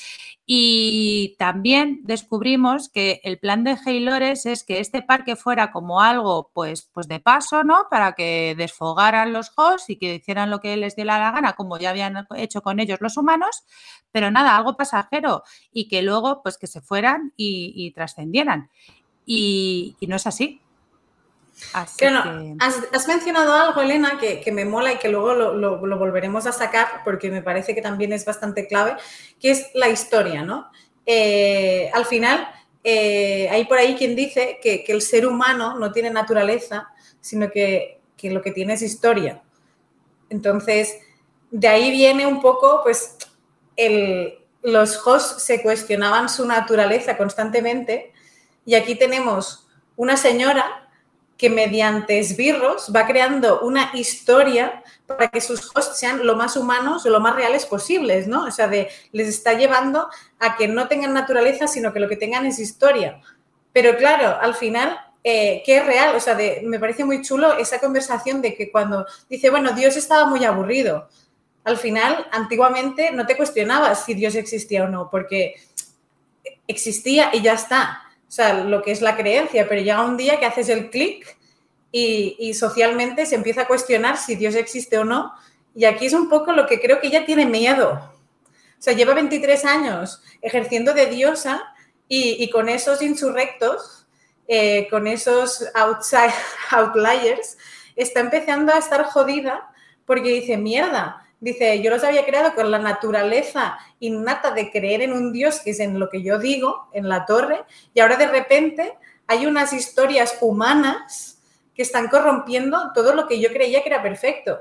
Y 0.47 1.37
también 1.39 2.01
descubrimos 2.05 2.89
que 2.89 3.21
el 3.25 3.39
plan 3.39 3.65
de 3.65 3.77
Heilores 3.87 4.47
es 4.47 4.65
que 4.65 4.81
este 4.81 5.03
parque 5.03 5.37
fuera 5.37 5.73
como 5.73 6.01
algo, 6.01 6.51
pues, 6.53 6.91
pues 6.93 7.09
de 7.09 7.21
paso, 7.21 7.65
¿no? 7.65 7.87
Para 7.91 8.13
que 8.13 8.55
desfogaran 8.57 9.33
los 9.33 9.53
hosts 9.57 9.91
y 9.91 9.97
que 9.97 10.17
hicieran 10.17 10.51
lo 10.51 10.61
que 10.61 10.77
les 10.77 10.97
diera 10.97 11.19
la 11.19 11.31
gana, 11.33 11.53
como 11.55 11.79
ya 11.79 11.91
habían 11.91 12.27
hecho 12.37 12.63
con 12.63 12.81
ellos 12.81 13.01
los 13.01 13.17
humanos, 13.17 13.65
pero 14.11 14.31
nada, 14.31 14.57
algo 14.57 14.77
pasajero 14.77 15.43
y 15.73 15.89
que 15.89 16.03
luego, 16.03 16.43
pues, 16.43 16.59
que 16.59 16.67
se 16.67 16.81
fueran 16.81 17.33
y, 17.37 17.93
trascendieran. 17.93 18.71
Y, 19.27 19.97
no 20.09 20.17
es 20.17 20.27
así. 20.27 20.62
Has, 21.73 23.09
mencionado 23.09 23.53
algo, 23.55 23.81
Elena, 23.81 24.19
que, 24.19 24.51
me 24.53 24.65
mola 24.65 24.93
y 24.93 24.99
que 24.99 25.09
luego 25.09 25.35
lo, 25.35 25.79
volveremos 25.79 26.47
a 26.47 26.53
sacar 26.53 27.03
porque 27.05 27.31
me 27.31 27.43
parece 27.43 27.75
que 27.75 27.83
también 27.83 28.13
es 28.13 28.25
bastante 28.25 28.67
clave, 28.67 28.97
que 29.41 29.51
es 29.51 29.71
la 29.75 29.89
historia, 29.89 30.43
¿no? 30.43 30.71
Eh, 31.07 31.91
al 31.93 32.05
final, 32.07 32.49
eh, 32.85 33.49
hay 33.51 33.65
por 33.67 33.79
ahí 33.79 33.95
quien 33.95 34.17
dice 34.17 34.59
que, 34.63 34.85
el 34.89 35.03
ser 35.03 35.27
humano 35.27 35.79
no 35.79 35.93
tiene 35.93 36.11
naturaleza, 36.11 36.89
sino 37.21 37.51
que, 37.51 38.01
que, 38.17 38.31
lo 38.31 38.43
que 38.43 38.51
tiene 38.51 38.75
es 38.75 38.83
historia. 38.83 39.43
Entonces, 40.31 40.99
de 41.51 41.69
ahí 41.69 41.91
viene 41.91 42.27
un 42.27 42.41
poco, 42.41 42.81
pues, 42.83 43.17
el, 43.77 44.39
los 44.63 45.07
hosts 45.07 45.43
se 45.43 45.61
cuestionaban 45.63 46.29
su 46.29 46.47
naturaleza 46.47 47.17
constantemente 47.17 48.13
y 48.65 48.75
aquí 48.75 48.95
tenemos 48.95 49.67
una 49.97 50.17
señora 50.17 50.82
que 51.43 51.51
mediante 51.51 52.21
esbirros 52.21 52.93
va 52.95 53.05
creando 53.05 53.63
una 53.63 53.91
historia 53.95 54.85
para 55.09 55.27
que 55.27 55.41
sus 55.41 55.73
hosts 55.75 55.99
sean 55.99 56.25
lo 56.25 56.37
más 56.37 56.57
humanos 56.57 57.05
o 57.05 57.11
lo 57.11 57.19
más 57.19 57.35
reales 57.35 57.67
posibles, 57.67 58.29
¿no? 58.29 58.45
O 58.45 58.51
sea, 58.53 58.69
de, 58.69 58.89
les 59.11 59.27
está 59.27 59.55
llevando 59.55 60.09
a 60.39 60.57
que 60.57 60.69
no 60.69 60.87
tengan 60.87 61.13
naturaleza, 61.13 61.67
sino 61.67 61.93
que 61.93 61.99
lo 61.99 62.09
que 62.09 62.15
tengan 62.15 62.47
es 62.47 62.61
historia. 62.61 63.21
Pero 63.73 63.97
claro, 63.97 64.39
al 64.41 64.55
final, 64.55 64.97
eh, 65.25 65.65
¿qué 65.67 65.79
es 65.79 65.85
real? 65.85 66.15
O 66.15 66.21
sea, 66.21 66.39
me 66.63 66.79
parece 66.79 67.05
muy 67.05 67.23
chulo 67.23 67.59
esa 67.59 67.81
conversación 67.81 68.41
de 68.41 68.55
que 68.55 68.71
cuando 68.71 69.05
dice, 69.29 69.51
bueno, 69.51 69.73
Dios 69.73 69.97
estaba 69.97 70.27
muy 70.27 70.45
aburrido. 70.45 71.09
Al 71.65 71.77
final, 71.77 72.29
antiguamente 72.31 73.11
no 73.11 73.27
te 73.27 73.37
cuestionabas 73.37 74.05
si 74.05 74.15
Dios 74.15 74.37
existía 74.37 74.85
o 74.85 74.89
no, 74.89 75.11
porque 75.11 75.57
existía 76.69 77.31
y 77.33 77.43
ya 77.43 77.55
está. 77.55 78.02
O 78.33 78.35
sea, 78.35 78.65
lo 78.65 78.81
que 78.81 78.93
es 78.93 79.03
la 79.03 79.15
creencia, 79.15 79.69
pero 79.69 79.83
llega 79.83 80.03
un 80.03 80.17
día 80.17 80.41
que 80.41 80.47
haces 80.47 80.71
el 80.71 80.89
clic 80.89 81.37
y, 81.91 82.35
y, 82.39 82.55
socialmente 82.55 83.27
se 83.27 83.35
empieza 83.35 83.61
a 83.61 83.67
cuestionar 83.67 84.17
si 84.17 84.37
Dios 84.37 84.55
existe 84.55 84.97
o 84.97 85.05
no. 85.05 85.35
Y 85.75 85.85
aquí 85.85 86.07
es 86.07 86.15
un 86.15 86.31
poco 86.31 86.53
lo 86.53 86.67
que 86.67 86.81
creo 86.81 86.99
que 86.99 87.09
ella 87.09 87.27
tiene 87.27 87.45
miedo. 87.45 87.93
O 87.93 88.83
sea, 88.83 88.95
lleva 88.95 89.13
23 89.13 89.67
años 89.67 90.23
ejerciendo 90.41 90.95
de 90.95 91.09
diosa 91.09 91.75
y, 92.09 92.49
con 92.49 92.71
esos 92.71 93.03
insurrectos, 93.03 94.07
eh, 94.49 94.89
con 94.89 95.07
esos 95.07 95.67
outside, 95.75 96.33
outliers, 96.71 97.59
está 97.97 98.21
empezando 98.21 98.73
a 98.73 98.79
estar 98.79 99.05
jodida 99.05 99.71
porque 100.07 100.31
dice, 100.31 100.57
mierda, 100.57 101.22
dice, 101.43 101.83
yo 101.83 101.91
los 101.91 102.05
había 102.05 102.25
creado 102.25 102.55
con 102.55 102.71
la 102.71 102.79
naturaleza 102.79 103.77
innata 103.99 104.53
de 104.53 104.71
creer 104.71 105.03
en 105.03 105.13
un 105.13 105.33
Dios, 105.33 105.61
que 105.61 105.71
es 105.71 105.81
en 105.81 105.99
lo 105.99 106.09
que 106.09 106.23
yo 106.23 106.39
digo, 106.39 106.89
en 106.93 107.09
la 107.09 107.27
torre, 107.27 107.65
y 107.93 108.01
ahora 108.01 108.17
de 108.17 108.29
repente 108.29 108.95
hay 109.27 109.47
unas 109.47 109.73
historias 109.73 110.39
humanas 110.41 111.43
que 111.75 111.83
están 111.83 112.09
corrompiendo 112.09 112.93
todo 112.95 113.13
lo 113.15 113.27
que 113.27 113.41
yo 113.41 113.53
creía 113.53 113.83
que 113.83 113.89
era 113.89 114.03
perfecto. 114.03 114.61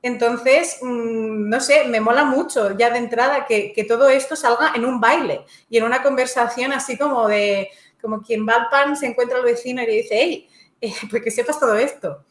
Entonces, 0.00 0.78
mm, 0.80 1.48
no 1.48 1.60
sé, 1.60 1.84
me 1.88 2.00
mola 2.00 2.24
mucho 2.24 2.76
ya 2.76 2.90
de 2.90 2.98
entrada 2.98 3.46
que, 3.46 3.84
todo 3.88 4.08
esto 4.08 4.36
salga 4.36 4.72
en 4.76 4.84
un 4.84 5.00
baile 5.00 5.44
y 5.68 5.78
en 5.78 5.84
una 5.84 6.04
conversación 6.04 6.72
así 6.72 6.96
como 6.96 7.26
de, 7.26 7.68
como 8.00 8.22
quien 8.22 8.46
va 8.46 8.54
al 8.54 8.68
pan, 8.68 8.96
se 8.96 9.06
encuentra 9.06 9.38
al 9.38 9.44
vecino 9.44 9.82
y 9.82 9.86
le 9.86 9.92
dice, 9.92 10.16
hey, 10.20 10.48
eh, 10.80 10.94
pues 11.10 11.22
que 11.22 11.32
sepas 11.32 11.58
todo 11.58 11.74
esto. 11.74 12.24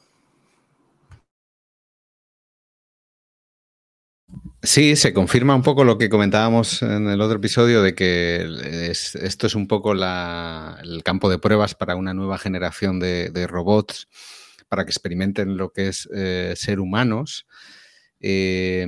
Sí, 4.64 4.96
se 4.96 5.14
confirma 5.14 5.56
un 5.56 5.64
poco 5.64 5.84
lo 5.84 5.98
que 5.98 6.10
comentábamos 6.10 6.84
en 6.84 7.08
el 7.08 7.20
otro 7.22 7.38
episodio 7.38 7.82
de 7.82 7.96
que 7.96 8.92
esto 8.92 9.48
es 9.48 9.56
un 9.56 9.68
poco 9.68 9.94
el 9.94 11.04
campo 11.04 11.30
de 11.30 11.40
pruebas 11.40 11.74
para 11.74 11.96
una 11.96 12.14
nueva 12.14 12.38
generación 12.38 13.00
de 13.00 13.48
robots 13.48 14.08
para 14.72 14.86
que 14.86 14.92
experimenten 14.92 15.58
lo 15.58 15.74
que 15.74 15.90
es 15.90 16.08
eh, 16.14 16.54
ser 16.56 16.80
humanos. 16.80 17.46
Eh, 18.22 18.88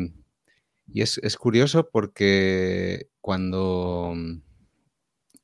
y 0.88 1.01
es, 1.01 1.19
curioso 1.38 1.89
porque 1.91 3.09
cuando, 3.19 4.15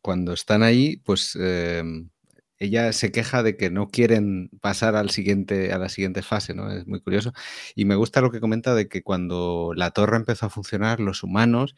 cuando 0.02 0.32
están 0.32 0.64
ahí, 0.64 0.96
pues 0.96 1.38
eh, 1.38 1.84
ella 2.60 2.92
se 2.94 3.12
queja 3.12 3.42
de 3.42 3.58
que 3.58 3.70
no 3.70 3.88
quieren 3.88 4.50
pasar 4.62 4.96
al 4.96 5.10
siguiente, 5.10 5.72
a 5.74 5.78
la 5.78 5.90
siguiente 5.90 6.22
fase, 6.22 6.54
¿no? 6.54 6.72
Es 6.72 6.86
muy 6.88 7.00
curioso. 7.00 7.34
Y 7.76 7.86
me 7.86 7.96
gusta 7.96 8.22
lo 8.22 8.32
que 8.32 8.42
comenta 8.42 8.76
de 8.76 8.88
que 8.88 9.02
cuando 9.02 9.72
la 9.76 9.92
torre 9.92 10.18
empezó 10.18 10.46
a 10.48 10.50
funcionar, 10.50 11.00
los 11.00 11.24
humanos 11.24 11.76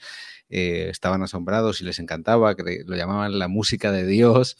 estaban 0.50 1.24
asombrados 1.24 1.80
y 1.82 1.86
les 1.86 2.00
encantaba, 2.00 2.56
que 2.56 2.84
lo 2.86 2.96
llamaban 2.98 3.40
la 3.40 3.48
música 3.48 3.92
de 3.92 4.06
Dios 4.06 4.58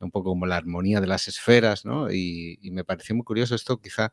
un 0.00 0.10
poco 0.10 0.30
como 0.30 0.46
la 0.46 0.56
armonía 0.56 1.00
de 1.00 1.06
las 1.06 1.28
esferas, 1.28 1.84
¿no? 1.84 2.10
Y, 2.10 2.58
me 2.72 2.84
pareció 2.84 3.14
muy 3.14 3.24
curioso 3.24 3.54
esto, 3.54 3.80
quizá 3.80 4.12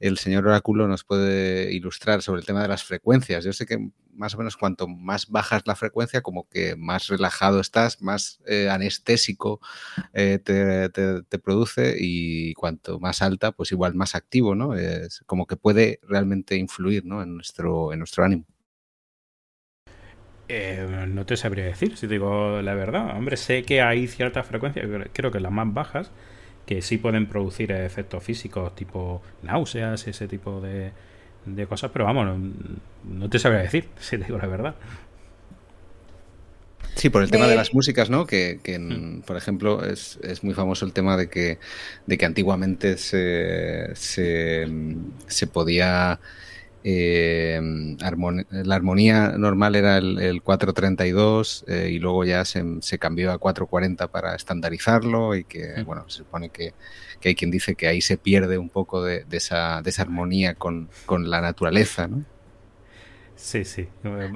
el 0.00 0.18
señor 0.18 0.46
Oráculo 0.46 0.88
nos 0.88 1.04
puede 1.04 1.72
ilustrar 1.72 2.22
sobre 2.22 2.40
el 2.40 2.46
tema 2.46 2.62
de 2.62 2.68
las 2.68 2.82
frecuencias. 2.82 3.44
Yo 3.44 3.52
sé 3.52 3.66
que 3.66 3.90
más 4.14 4.34
o 4.34 4.38
menos 4.38 4.56
cuanto 4.56 4.88
más 4.88 5.28
bajas 5.28 5.62
la 5.66 5.76
frecuencia, 5.76 6.22
como 6.22 6.48
que 6.48 6.74
más 6.76 7.06
relajado 7.08 7.60
estás, 7.60 8.02
más 8.02 8.40
eh, 8.46 8.68
anestésico 8.70 9.60
eh, 10.14 10.38
te, 10.38 11.38
produce 11.38 11.96
y 11.98 12.54
cuanto 12.54 12.98
más 12.98 13.22
alta, 13.22 13.52
pues 13.52 13.72
igual 13.72 13.94
más 13.94 14.14
activo, 14.14 14.54
¿no? 14.54 14.74
Es 14.74 15.22
como 15.26 15.46
que 15.46 15.56
puede 15.56 16.00
realmente 16.02 16.56
influir 16.56 17.04
¿no? 17.04 17.22
en, 17.22 17.34
nuestro, 17.34 17.92
en 17.92 17.98
nuestro 18.00 18.24
ánimo. 18.24 18.46
Eh, 20.52 21.06
no 21.06 21.24
te 21.26 21.36
sabría 21.36 21.64
decir, 21.64 21.96
si 21.96 22.08
digo 22.08 22.60
la 22.60 22.74
verdad. 22.74 23.16
Hombre, 23.16 23.36
sé 23.36 23.62
que 23.62 23.82
hay 23.82 24.08
ciertas 24.08 24.44
frecuencias, 24.44 24.84
creo 25.12 25.30
que 25.30 25.38
las 25.38 25.52
más 25.52 25.72
bajas, 25.72 26.10
que 26.66 26.82
sí 26.82 26.98
pueden 26.98 27.28
producir 27.28 27.70
efectos 27.70 28.24
físicos 28.24 28.74
tipo 28.74 29.22
náuseas, 29.44 30.08
ese 30.08 30.26
tipo 30.26 30.60
de, 30.60 30.90
cosas, 31.68 31.92
pero 31.92 32.04
vamos, 32.04 32.36
no, 33.04 33.30
te 33.30 33.38
sabría 33.38 33.60
decir, 33.60 33.84
si 34.00 34.18
te 34.18 34.24
digo 34.24 34.38
la 34.38 34.48
verdad. 34.48 34.74
Sí, 36.96 37.10
por 37.10 37.22
el 37.22 37.30
tema 37.30 37.46
de 37.46 37.54
las 37.54 37.72
músicas, 37.72 38.10
¿no? 38.10 38.26
Que, 38.26 38.58
mm. 38.76 39.20
por 39.20 39.36
ejemplo, 39.36 39.84
es, 39.84 40.18
muy 40.42 40.54
famoso 40.54 40.84
el 40.84 40.92
tema 40.92 41.16
de 41.16 41.28
que, 41.28 41.60
de 42.06 42.18
que 42.18 42.26
antiguamente 42.26 42.96
se, 42.96 43.94
se 43.94 45.46
podía 45.46 46.18
eh, 46.82 47.60
la 48.00 48.74
armonía 48.74 49.34
normal 49.36 49.76
era 49.76 49.98
el, 49.98 50.42
432 50.42 51.64
eh, 51.68 51.90
y 51.92 51.98
luego 51.98 52.24
ya 52.24 52.44
se, 52.44 52.98
cambió 52.98 53.32
a 53.32 53.38
440 53.38 54.08
para 54.08 54.34
estandarizarlo 54.34 55.34
y 55.34 55.44
que, 55.44 55.82
bueno, 55.84 56.04
se 56.08 56.18
supone 56.18 56.48
que, 56.48 56.72
hay 57.22 57.34
quien 57.34 57.50
dice 57.50 57.74
que 57.74 57.86
ahí 57.86 58.00
se 58.00 58.16
pierde 58.16 58.56
un 58.56 58.70
poco 58.70 59.04
de, 59.04 59.26
esa, 59.30 59.82
armonía 59.98 60.54
con, 60.54 60.88
la 61.08 61.40
naturaleza, 61.40 62.08
¿no? 62.08 62.24
Sí, 63.36 63.64
sí. 63.64 63.88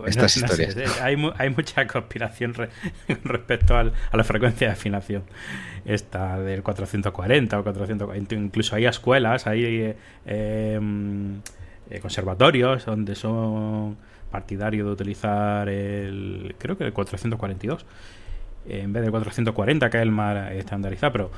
Estas 0.06 0.34
historias. 0.38 0.76
hay, 1.02 1.16
mucha 1.50 1.86
conspiración 1.92 2.54
respecto 3.24 3.76
a 3.76 3.84
la 3.84 4.24
frecuencia 4.24 4.68
de 4.68 4.72
afinación. 4.72 5.24
Esta 5.84 6.40
del 6.40 6.62
440 6.62 7.58
o 7.58 7.62
440. 7.62 8.34
Incluso 8.36 8.76
hay 8.76 8.86
escuelas, 8.86 9.46
hay... 9.46 9.94
Eh, 10.24 10.80
eh, 11.90 12.00
conservatorios 12.00 12.84
donde 12.86 13.14
son 13.14 13.96
partidarios 14.30 14.86
de 14.86 14.92
utilizar 14.92 15.68
el, 15.68 16.56
creo 16.58 16.76
que 16.76 16.84
el 16.84 16.92
442 16.92 17.86
en 18.66 18.92
vez 18.92 19.02
del 19.02 19.10
440 19.10 19.90
que 19.90 19.96
es 19.98 20.02
el 20.02 20.10
más 20.10 20.52
estandarizado, 20.52 21.12
pero 21.12 21.30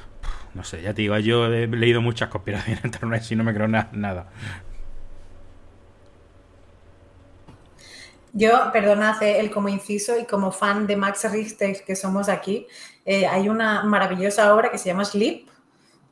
no 0.55 0.65
sé, 0.65 0.81
ya 0.83 0.95
te 0.95 1.03
digo, 1.03 1.19
yo 1.19 1.47
he 1.47 1.67
leído 1.67 2.01
muchas 2.01 2.29
conspiraciones 2.29 2.81
en 2.85 2.87
internet 2.87 3.23
y 3.31 3.37
no 3.37 3.45
me 3.45 3.53
creo 3.53 3.69
nada. 3.69 4.29
Yo, 8.39 8.71
perdonad 8.71 9.23
eh, 9.23 9.41
el 9.41 9.51
como 9.51 9.71
inciso 9.71 10.19
y 10.19 10.27
como 10.27 10.53
fan 10.53 10.87
de 10.87 10.95
Max 10.95 11.31
Richter 11.33 11.83
que 11.87 11.97
somos 11.97 12.29
aquí, 12.29 12.67
eh, 13.07 13.27
hay 13.27 13.49
una 13.49 13.83
maravillosa 13.85 14.55
obra 14.55 14.71
que 14.71 14.77
se 14.77 14.91
llama 14.91 15.07
Sleep, 15.07 15.49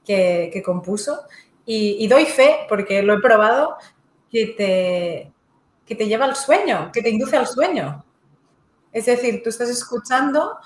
que, 0.06 0.62
compuso, 0.64 1.20
y, 1.66 2.06
doy 2.08 2.24
fe, 2.24 2.60
porque 2.68 3.02
lo 3.02 3.14
he 3.14 3.20
probado, 3.20 3.76
que 4.34 4.46
te, 4.48 5.32
que 5.86 5.94
te 5.94 6.08
lleva 6.08 6.24
al 6.24 6.34
sueño, 6.34 6.90
que 6.92 7.00
te 7.00 7.08
induce 7.08 7.36
al 7.36 7.46
sueño. 7.46 8.04
Es 8.90 9.06
decir, 9.06 9.42
tú 9.44 9.50
estás 9.50 9.68
escuchando, 9.70 10.58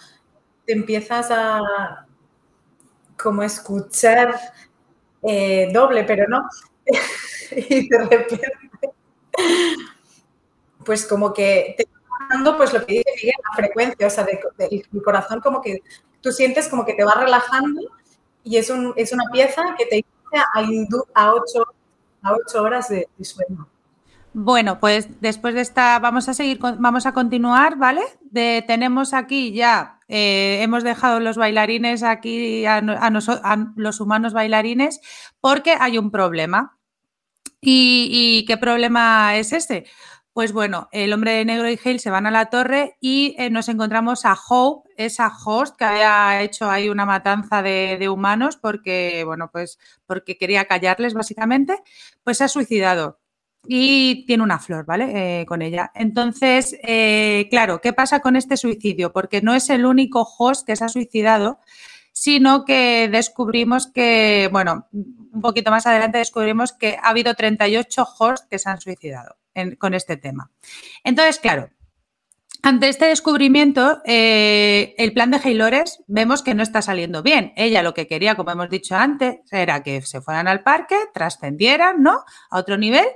te 0.64 0.72
empiezas 0.72 1.30
a 1.30 2.06
como 3.22 3.42
escuchar 3.42 4.34
eh, 5.22 5.68
doble, 5.70 6.04
pero 6.04 6.26
no. 6.28 6.48
y 7.50 7.86
de 7.90 7.98
repente, 7.98 8.40
pues 10.82 11.04
como 11.04 11.34
que 11.34 11.74
te 11.76 11.86
pues 12.56 12.72
lo 12.72 12.84
que 12.86 12.94
dice 12.94 13.10
Miguel, 13.16 13.34
la 13.50 13.56
frecuencia, 13.56 14.06
o 14.06 14.10
sea, 14.10 14.24
del 14.24 15.02
corazón 15.02 15.40
como 15.40 15.60
que 15.60 15.82
tú 16.20 16.30
sientes 16.30 16.68
como 16.68 16.84
que 16.84 16.94
te 16.94 17.04
va 17.04 17.14
relajando 17.14 17.80
y 18.44 18.56
es, 18.56 18.68
un, 18.68 18.92
es 18.96 19.12
una 19.12 19.24
pieza 19.32 19.62
que 19.78 19.86
te 19.86 19.96
induce 19.96 20.36
a, 21.14 21.22
a 21.22 21.34
ocho 21.34 21.64
a 22.22 22.32
ocho 22.32 22.62
horas 22.62 22.88
de, 22.88 23.08
sueño. 23.22 23.68
Bueno, 24.32 24.78
pues 24.78 25.20
después 25.20 25.54
de 25.54 25.62
esta 25.62 25.98
vamos 25.98 26.28
a 26.28 26.34
seguir, 26.34 26.58
vamos 26.60 27.06
a 27.06 27.12
continuar, 27.12 27.76
¿vale? 27.76 28.02
tenemos 28.32 29.14
aquí 29.14 29.52
ya, 29.52 30.00
eh, 30.06 30.58
hemos 30.62 30.84
dejado 30.84 31.18
los 31.18 31.36
bailarines 31.36 32.02
aquí, 32.02 32.64
a, 32.66 32.80
los 33.76 34.00
humanos 34.00 34.32
bailarines, 34.32 35.00
porque 35.40 35.76
hay 35.78 35.98
un 35.98 36.10
problema. 36.10 36.78
¿Y, 37.60 38.44
qué 38.46 38.56
problema 38.56 39.36
es 39.36 39.52
este? 39.52 39.86
Pues 40.38 40.52
bueno, 40.52 40.88
el 40.92 41.12
hombre 41.12 41.32
de 41.32 41.44
negro 41.44 41.68
y 41.68 41.76
Hale 41.84 41.98
se 41.98 42.10
van 42.10 42.24
a 42.24 42.30
la 42.30 42.46
torre 42.46 42.96
y 43.00 43.34
eh, 43.38 43.50
nos 43.50 43.68
encontramos 43.68 44.24
a 44.24 44.38
Hope, 44.48 44.88
esa 44.96 45.32
host 45.44 45.74
que 45.74 45.84
había 45.84 46.42
hecho 46.42 46.70
ahí 46.70 46.88
una 46.88 47.04
matanza 47.04 47.60
de, 47.60 48.08
humanos 48.08 48.56
porque, 48.56 49.24
bueno, 49.24 49.50
pues 49.50 49.80
porque 50.06 50.38
quería 50.38 50.66
callarles 50.66 51.12
básicamente, 51.12 51.82
pues 52.22 52.38
se 52.38 52.44
ha 52.44 52.48
suicidado 52.48 53.18
y 53.66 54.24
tiene 54.26 54.44
una 54.44 54.60
flor, 54.60 54.86
¿vale? 54.86 55.40
Eh, 55.40 55.44
con 55.44 55.60
ella. 55.60 55.90
Entonces, 55.92 56.78
eh, 56.84 57.48
claro, 57.50 57.80
¿qué 57.80 57.92
pasa 57.92 58.20
con 58.20 58.36
este 58.36 58.56
suicidio? 58.56 59.12
Porque 59.12 59.42
no 59.42 59.56
es 59.56 59.68
el 59.70 59.84
único 59.86 60.22
host 60.38 60.64
que 60.64 60.76
se 60.76 60.84
ha 60.84 60.88
suicidado, 60.88 61.58
sino 62.12 62.64
que 62.64 63.08
descubrimos 63.10 63.88
que, 63.88 64.48
bueno, 64.52 64.86
un 64.92 65.40
poquito 65.40 65.72
más 65.72 65.88
adelante 65.88 66.18
descubrimos 66.18 66.72
que 66.72 66.96
ha 67.02 67.08
habido 67.08 67.34
38 67.34 68.06
hosts 68.20 68.46
que 68.48 68.60
se 68.60 68.70
han 68.70 68.80
suicidado 68.80 69.34
con 69.78 69.94
este 69.94 70.16
tema. 70.16 70.50
Entonces, 71.04 71.38
claro, 71.38 71.70
ante 72.62 72.88
este 72.88 73.06
descubrimiento, 73.06 74.02
eh, 74.04 74.94
el 74.98 75.12
plan 75.12 75.30
de 75.30 75.40
Haylores 75.42 76.02
vemos 76.08 76.42
que 76.42 76.54
no 76.54 76.62
está 76.62 76.82
saliendo 76.82 77.22
bien. 77.22 77.52
Ella 77.56 77.82
lo 77.82 77.94
que 77.94 78.08
quería, 78.08 78.34
como 78.34 78.50
hemos 78.50 78.68
dicho 78.68 78.96
antes, 78.96 79.38
era 79.50 79.82
que 79.82 80.02
se 80.02 80.20
fueran 80.20 80.48
al 80.48 80.62
parque, 80.62 80.96
trascendieran, 81.14 82.02
¿no? 82.02 82.24
A 82.50 82.58
otro 82.58 82.76
nivel 82.76 83.06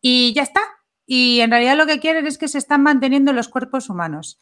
y 0.00 0.32
ya 0.32 0.42
está. 0.42 0.60
Y 1.06 1.40
en 1.40 1.50
realidad 1.50 1.76
lo 1.76 1.86
que 1.86 1.98
quieren 1.98 2.26
es 2.26 2.38
que 2.38 2.48
se 2.48 2.58
están 2.58 2.82
manteniendo 2.82 3.32
los 3.32 3.48
cuerpos 3.48 3.90
humanos. 3.90 4.38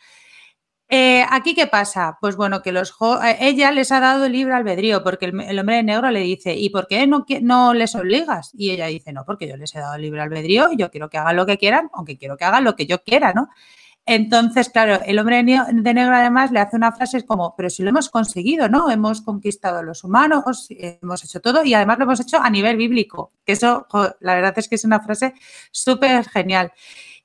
Eh, 0.94 1.24
¿Aquí 1.30 1.54
qué 1.54 1.66
pasa? 1.66 2.18
Pues 2.20 2.36
bueno, 2.36 2.60
que 2.60 2.70
los 2.70 2.94
eh, 3.24 3.38
ella 3.40 3.70
les 3.72 3.90
ha 3.92 3.98
dado 3.98 4.28
libre 4.28 4.52
albedrío 4.52 5.02
porque 5.02 5.24
el, 5.24 5.58
hombre 5.58 5.76
de 5.76 5.82
negro 5.82 6.10
le 6.10 6.20
dice, 6.20 6.54
¿y 6.54 6.68
por 6.68 6.86
qué 6.86 7.06
no, 7.06 7.24
no 7.40 7.72
les 7.72 7.94
obligas? 7.94 8.50
Y 8.52 8.72
ella 8.72 8.88
dice, 8.88 9.10
no, 9.10 9.24
porque 9.24 9.48
yo 9.48 9.56
les 9.56 9.74
he 9.74 9.78
dado 9.78 9.96
libre 9.96 10.20
albedrío 10.20 10.70
y 10.70 10.76
yo 10.76 10.90
quiero 10.90 11.08
que 11.08 11.16
hagan 11.16 11.36
lo 11.36 11.46
que 11.46 11.56
quieran, 11.56 11.88
aunque 11.94 12.18
quiero 12.18 12.36
que 12.36 12.44
hagan 12.44 12.64
lo 12.64 12.76
que 12.76 12.84
yo 12.84 13.02
quiera, 13.02 13.32
¿no? 13.32 13.48
Entonces, 14.04 14.68
claro, 14.68 15.00
el 15.06 15.18
hombre 15.18 15.36
de 15.36 15.94
negro 15.94 16.14
además 16.14 16.50
le 16.50 16.60
hace 16.60 16.76
una 16.76 16.92
frase 16.92 17.24
como, 17.24 17.54
pero 17.56 17.70
si 17.70 17.82
lo 17.82 17.88
hemos 17.88 18.10
conseguido, 18.10 18.68
¿no? 18.68 18.90
Hemos 18.90 19.22
conquistado 19.22 19.78
a 19.78 19.82
los 19.82 20.04
humanos, 20.04 20.66
hemos 20.68 21.24
hecho 21.24 21.40
todo 21.40 21.64
y 21.64 21.72
además 21.72 21.96
lo 21.98 22.04
hemos 22.04 22.20
hecho 22.20 22.36
a 22.38 22.50
nivel 22.50 22.76
bíblico, 22.76 23.32
que 23.46 23.52
eso, 23.52 23.86
la 24.20 24.34
verdad 24.34 24.52
es 24.58 24.68
que 24.68 24.74
es 24.74 24.84
una 24.84 25.00
frase 25.00 25.32
súper 25.70 26.28
genial. 26.28 26.70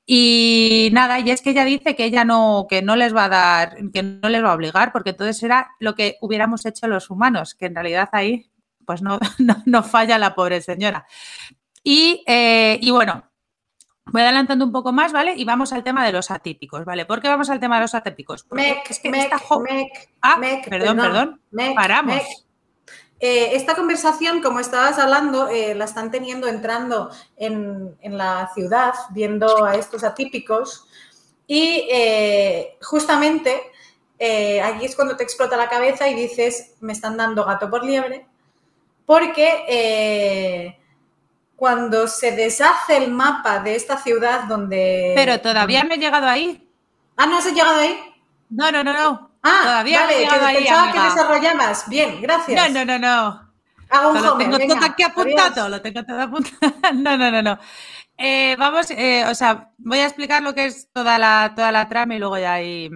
Y 0.10 0.90
nada, 0.94 1.20
y 1.20 1.30
es 1.30 1.42
que 1.42 1.50
ella 1.50 1.66
dice 1.66 1.94
que 1.98 2.06
ella 2.06 2.24
no, 2.24 2.66
que 2.70 2.82
no 2.82 2.96
les 2.96 3.14
va 3.14 3.26
a 3.26 3.30
dar, 3.30 3.76
que 3.92 4.04
no 4.04 4.30
les 4.30 4.42
va 4.42 4.52
a 4.52 4.56
obligar, 4.56 4.94
porque 4.94 5.10
entonces 5.10 5.44
era 5.44 5.72
lo 5.80 5.96
que 5.96 6.16
hubiéramos 6.22 6.66
hecho 6.66 6.88
los 6.88 7.10
humanos, 7.10 7.56
que 7.56 7.66
en 7.66 7.76
realidad 7.76 8.08
ahí 8.14 8.50
pues 8.86 9.02
no, 9.02 9.20
no, 9.66 9.84
falla 9.84 10.18
la 10.18 10.34
pobre 10.34 10.62
señora. 10.62 11.06
Y, 11.84 12.24
eh, 12.26 12.80
y 12.82 12.90
bueno, 12.90 13.28
Voy 14.10 14.22
adelantando 14.22 14.64
un 14.64 14.72
poco 14.72 14.94
más, 14.94 15.12
¿vale? 15.12 15.34
Y 15.36 15.44
vamos 15.44 15.74
al 15.74 15.84
tema 15.84 16.06
de 16.06 16.14
los 16.14 16.32
atípicos, 16.32 16.86
¿vale? 16.86 17.06
¿Por 17.06 17.22
qué 17.22 17.28
vamos 17.28 17.50
al 17.50 17.60
tema 17.60 17.76
de 17.76 17.82
los 17.82 17.94
atípicos? 17.94 18.44
Porque 18.44 18.82
es 18.90 19.00
que 19.00 19.10
esta 19.10 19.38
ah, 20.22 20.38
perdón, 20.70 20.98
perdón. 20.98 21.42
Paramos. 21.76 22.47
Eh, 23.20 23.56
esta 23.56 23.76
conversación, 23.76 24.42
como 24.42 24.60
estabas 24.60 25.00
hablando, 25.00 25.48
eh, 25.48 25.74
la 25.74 25.86
están 25.86 26.12
teniendo 26.12 26.48
entrando 26.48 27.10
en, 27.36 27.98
la 28.04 28.52
ciudad, 28.54 28.94
viendo 29.12 29.66
a 29.66 29.76
estos 29.76 30.04
atípicos. 30.04 30.88
Y 31.48 31.88
eh, 31.92 32.78
justamente 32.82 33.60
aquí 34.64 34.86
es 34.86 34.96
cuando 34.96 35.16
te 35.16 35.24
explota 35.24 35.58
la 35.58 35.70
cabeza 35.70 36.08
y 36.08 36.16
dices, 36.16 36.76
me 36.80 36.94
están 36.94 37.18
dando 37.18 37.46
gato 37.46 37.70
por 37.70 37.84
liebre, 37.84 38.26
porque 39.06 40.76
cuando 41.56 42.08
se 42.08 42.32
deshace 42.32 42.98
el 42.98 43.12
mapa 43.12 43.60
de 43.60 43.76
esta 43.76 43.98
ciudad 43.98 44.44
donde... 44.44 45.14
Pero 45.16 45.40
todavía 45.40 45.84
no 45.84 45.94
he 45.94 45.98
llegado 45.98 46.28
ahí. 46.28 46.68
Ah, 47.16 47.26
¿no 47.26 47.38
has 47.38 47.46
llegado 47.46 47.80
ahí? 47.80 47.98
No, 48.50 48.72
no, 48.72 48.84
no, 48.84 48.94
no. 48.94 49.27
Ah, 49.48 49.62
todavía 49.64 50.02
vale, 50.02 50.14
no 50.14 50.18
he 50.18 50.24
llegado 50.24 50.46
ahí, 50.46 50.58
pensaba 50.58 50.92
que 50.92 51.00
desarrollabas. 51.00 51.90
Bien, 51.90 52.22
gracias. 52.22 52.74
No, 52.74 52.86
no, 52.86 52.86
no, 52.86 53.00
no. 53.00 53.48
Hago 53.90 54.10
un 54.10 54.22
lo 54.22 54.38
tengo 54.38 54.58
todo 54.60 54.86
aquí 54.86 55.04
apuntado, 55.04 55.70
lo 55.70 55.82
tengo 55.82 56.04
todo 56.04 56.22
apuntado. 56.22 56.74
no, 56.94 57.18
no, 57.18 57.32
no, 57.32 57.42
no. 57.42 57.60
Eh, 58.18 58.56
vamos, 58.58 58.92
eh, 58.92 59.26
o 59.26 59.36
sea, 59.36 59.72
voy 59.78 60.00
a 60.00 60.06
explicar 60.06 60.42
lo 60.42 60.54
que 60.54 60.66
es 60.66 60.92
toda 60.92 61.18
la, 61.18 61.54
toda 61.56 61.72
la 61.72 61.88
trama 61.88 62.16
y 62.16 62.20
luego 62.20 62.38
ya 62.38 62.54
ahí... 62.54 62.90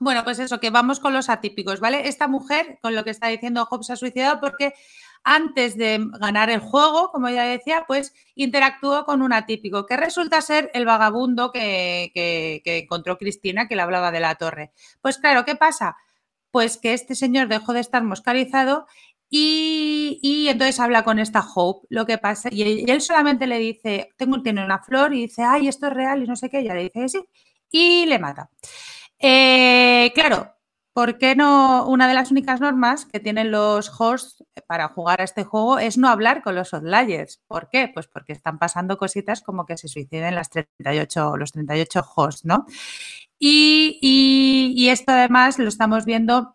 Bueno, 0.00 0.24
pues 0.24 0.38
eso, 0.40 0.60
que 0.60 0.70
vamos 0.70 1.00
con 1.00 1.14
los 1.14 1.30
atípicos, 1.30 1.80
¿vale? 1.80 2.08
Esta 2.08 2.28
mujer, 2.28 2.78
con 2.82 2.94
lo 2.94 3.04
que 3.04 3.10
está 3.10 3.28
diciendo 3.28 3.64
Hobbes, 3.64 3.90
ha 3.90 3.96
suicidado 3.96 4.40
porque 4.40 4.74
antes 5.24 5.76
de 5.76 6.06
ganar 6.20 6.50
el 6.50 6.60
juego, 6.60 7.10
como 7.10 7.30
ya 7.30 7.44
decía, 7.44 7.84
pues 7.88 8.14
interactuó 8.34 9.04
con 9.06 9.22
un 9.22 9.32
atípico, 9.32 9.86
que 9.86 9.96
resulta 9.96 10.40
ser 10.42 10.70
el 10.74 10.84
vagabundo 10.84 11.50
que, 11.50 12.62
encontró 12.64 13.16
Cristina, 13.18 13.66
que 13.66 13.74
le 13.74 13.82
hablaba 13.82 14.12
de 14.12 14.20
la 14.20 14.34
torre. 14.36 14.72
Pues 15.00 15.18
claro, 15.18 15.44
¿qué 15.44 15.56
pasa? 15.56 15.96
Pues 16.50 16.76
que 16.76 16.92
este 16.92 17.14
señor 17.14 17.48
dejó 17.48 17.72
de 17.72 17.80
estar 17.80 18.04
moscarizado 18.04 18.86
y, 19.30 20.46
entonces 20.48 20.78
habla 20.78 21.02
con 21.02 21.18
esta 21.18 21.44
Hope, 21.54 21.86
lo 21.90 22.06
que 22.06 22.18
pasa, 22.18 22.50
y 22.52 22.88
él 22.88 23.00
solamente 23.00 23.46
le 23.46 23.58
dice, 23.58 24.10
tengo, 24.16 24.42
tiene 24.42 24.64
una 24.64 24.78
flor 24.78 25.14
y 25.14 25.22
dice, 25.22 25.42
ay, 25.42 25.66
esto 25.68 25.88
es 25.88 25.94
real 25.94 26.22
y 26.22 26.26
no 26.26 26.36
sé 26.36 26.50
qué, 26.50 26.60
ella 26.60 26.74
le 26.74 26.84
dice 26.84 27.08
sí, 27.08 27.24
y 27.70 28.06
le 28.06 28.18
mata. 28.18 28.50
Eh, 29.18 30.12
claro, 30.14 30.53
¿Por 30.94 31.18
qué 31.18 31.34
no? 31.34 31.88
Una 31.88 32.06
de 32.06 32.14
las 32.14 32.30
únicas 32.30 32.60
normas 32.60 33.04
que 33.04 33.18
tienen 33.18 33.50
los 33.50 33.90
hosts 34.00 34.44
para 34.68 34.86
jugar 34.86 35.20
a 35.20 35.24
este 35.24 35.42
juego 35.42 35.80
es 35.80 35.98
no 35.98 36.08
hablar 36.08 36.40
con 36.40 36.54
los 36.54 36.72
outliers. 36.72 37.42
¿Por 37.48 37.68
qué? 37.68 37.90
Pues 37.92 38.06
porque 38.06 38.32
están 38.32 38.60
pasando 38.60 38.96
cositas 38.96 39.42
como 39.42 39.66
que 39.66 39.76
se 39.76 39.88
suiciden 39.88 40.36
las 40.36 40.50
38, 40.50 41.36
los 41.36 41.50
38 41.50 42.00
hosts, 42.14 42.44
¿no? 42.44 42.64
Y, 43.40 44.88
esto 44.88 45.12
además 45.12 45.58
lo 45.58 45.68
estamos 45.68 46.04
viendo 46.04 46.53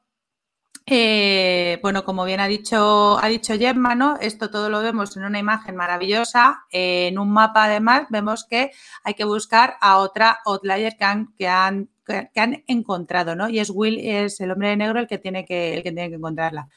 eh, 0.89 1.79
bueno, 1.81 2.03
como 2.03 2.25
bien 2.25 2.39
ha 2.39 2.47
dicho, 2.47 3.17
ha 3.19 3.27
dicho 3.27 3.57
Gemma, 3.57 3.95
¿no? 3.95 4.17
Esto 4.19 4.49
todo 4.49 4.69
lo 4.69 4.81
vemos 4.81 5.15
en 5.17 5.23
una 5.23 5.39
imagen 5.39 5.75
maravillosa. 5.75 6.65
en 6.71 7.19
un 7.19 7.31
mapa, 7.31 7.65
además, 7.65 8.07
vemos 8.09 8.45
que 8.45 8.71
hay 9.03 9.13
que 9.13 9.23
buscar 9.23 9.77
a 9.81 9.97
otra 9.97 10.39
outlier 10.45 10.97
que 10.97 11.05
han, 11.05 11.33
que 11.35 11.47
han 11.47 11.89
que, 12.33 12.39
han 12.39 12.63
encontrado, 12.67 13.35
¿no? 13.35 13.49
Y 13.49 13.59
es 13.59 13.69
Will, 13.69 13.99
es 13.99 14.39
el 14.41 14.51
hombre 14.51 14.69
de 14.69 14.77
negro 14.77 14.99
el 14.99 15.07
que 15.07 15.17
tiene 15.17 15.45
que, 15.45 15.75
el 15.75 15.83
que, 15.83 15.91
tiene 15.91 16.09
que 16.09 16.15
encontrarla. 16.15 16.67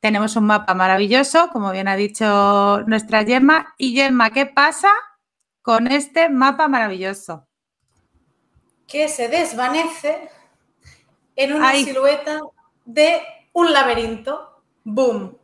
Tenemos 0.00 0.36
un 0.36 0.46
mapa 0.46 0.74
maravilloso, 0.74 1.48
como 1.52 1.72
bien 1.72 1.88
ha 1.88 1.96
dicho 1.96 2.82
nuestra 2.86 3.24
Gemma. 3.24 3.74
Y 3.76 3.94
Gemma, 3.94 4.30
¿qué 4.30 4.46
pasa 4.46 4.90
con 5.62 5.88
este 5.88 6.28
mapa 6.28 6.68
maravilloso? 6.68 7.48
Que 8.86 9.08
se 9.08 9.28
desvanece 9.28 10.30
en 11.34 11.52
una 11.54 11.72
silueta 11.72 12.40
de 12.86 13.20
un 13.52 13.72
laberinto. 13.72 14.62
¡Boom! 14.84 15.36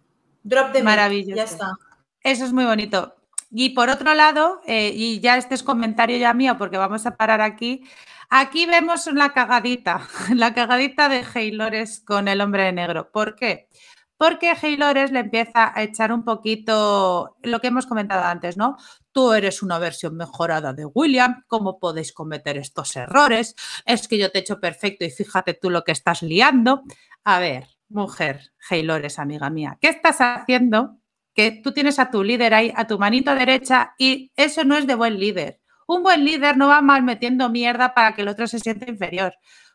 Drop 0.42 0.72
de 0.72 0.82
maravilloso. 0.82 1.36
Ya 1.36 1.44
está. 1.44 1.72
Eso 2.22 2.44
es 2.44 2.52
muy 2.52 2.64
bonito. 2.64 3.14
Y 3.50 3.70
por 3.70 3.90
otro 3.90 4.14
lado, 4.14 4.62
eh, 4.66 4.92
y 4.94 5.20
ya 5.20 5.36
este 5.36 5.54
es 5.54 5.62
comentario 5.62 6.16
ya 6.16 6.32
mío 6.32 6.56
porque 6.56 6.78
vamos 6.78 7.04
a 7.04 7.16
parar 7.16 7.42
aquí, 7.42 7.84
Aquí 8.34 8.64
vemos 8.64 9.06
la 9.12 9.34
cagadita, 9.34 10.08
la 10.34 10.54
cagadita 10.54 11.10
de 11.10 11.22
Haylores 11.34 12.00
con 12.00 12.28
el 12.28 12.40
hombre 12.40 12.62
de 12.62 12.72
negro. 12.72 13.10
¿Por 13.12 13.36
qué? 13.36 13.68
Porque 13.68 13.68
Haylores 14.62 15.10
le 15.10 15.20
empieza 15.20 15.76
a 15.76 15.82
echar 15.82 16.12
un 16.12 16.24
poquito 16.24 17.36
lo 17.42 17.60
que 17.60 17.66
hemos 17.66 17.86
comentado 17.86 18.24
antes, 18.24 18.56
¿no? 18.56 18.76
Tú 19.10 19.32
eres 19.32 19.62
una 19.62 19.78
versión 19.78 20.16
mejorada 20.16 20.72
de 20.72 20.84
William, 20.86 21.42
¿cómo 21.48 21.80
podéis 21.80 22.12
cometer 22.12 22.56
estos 22.56 22.94
errores? 22.94 23.56
Es 23.84 24.06
que 24.06 24.18
yo 24.18 24.30
te 24.30 24.38
he 24.38 24.40
hecho 24.42 24.60
perfecto 24.60 25.04
y 25.04 25.10
fíjate 25.10 25.54
tú 25.54 25.70
lo 25.70 25.82
que 25.82 25.92
estás 25.92 26.22
liando. 26.22 26.82
A 27.24 27.40
ver, 27.40 27.66
mujer, 27.88 28.52
Haylores, 28.70 29.18
amiga 29.18 29.50
mía, 29.50 29.76
¿qué 29.80 29.88
estás 29.88 30.18
haciendo? 30.20 30.98
Que 31.34 31.60
tú 31.62 31.72
tienes 31.72 31.98
a 31.98 32.10
tu 32.10 32.22
líder 32.22 32.54
ahí, 32.54 32.72
a 32.76 32.86
tu 32.86 32.98
manito 32.98 33.34
derecha, 33.34 33.94
y 33.98 34.30
eso 34.36 34.62
no 34.64 34.76
es 34.76 34.86
de 34.86 34.94
buen 34.94 35.18
líder. 35.18 35.60
Un 35.88 36.02
buen 36.04 36.24
líder 36.24 36.56
no 36.56 36.68
va 36.68 36.80
mal 36.80 37.02
metiendo 37.02 37.48
mierda 37.48 37.92
para 37.92 38.14
que 38.14 38.22
el 38.22 38.28
otro 38.28 38.46
se 38.46 38.60
sienta 38.60 38.88
inferior, 38.88 39.34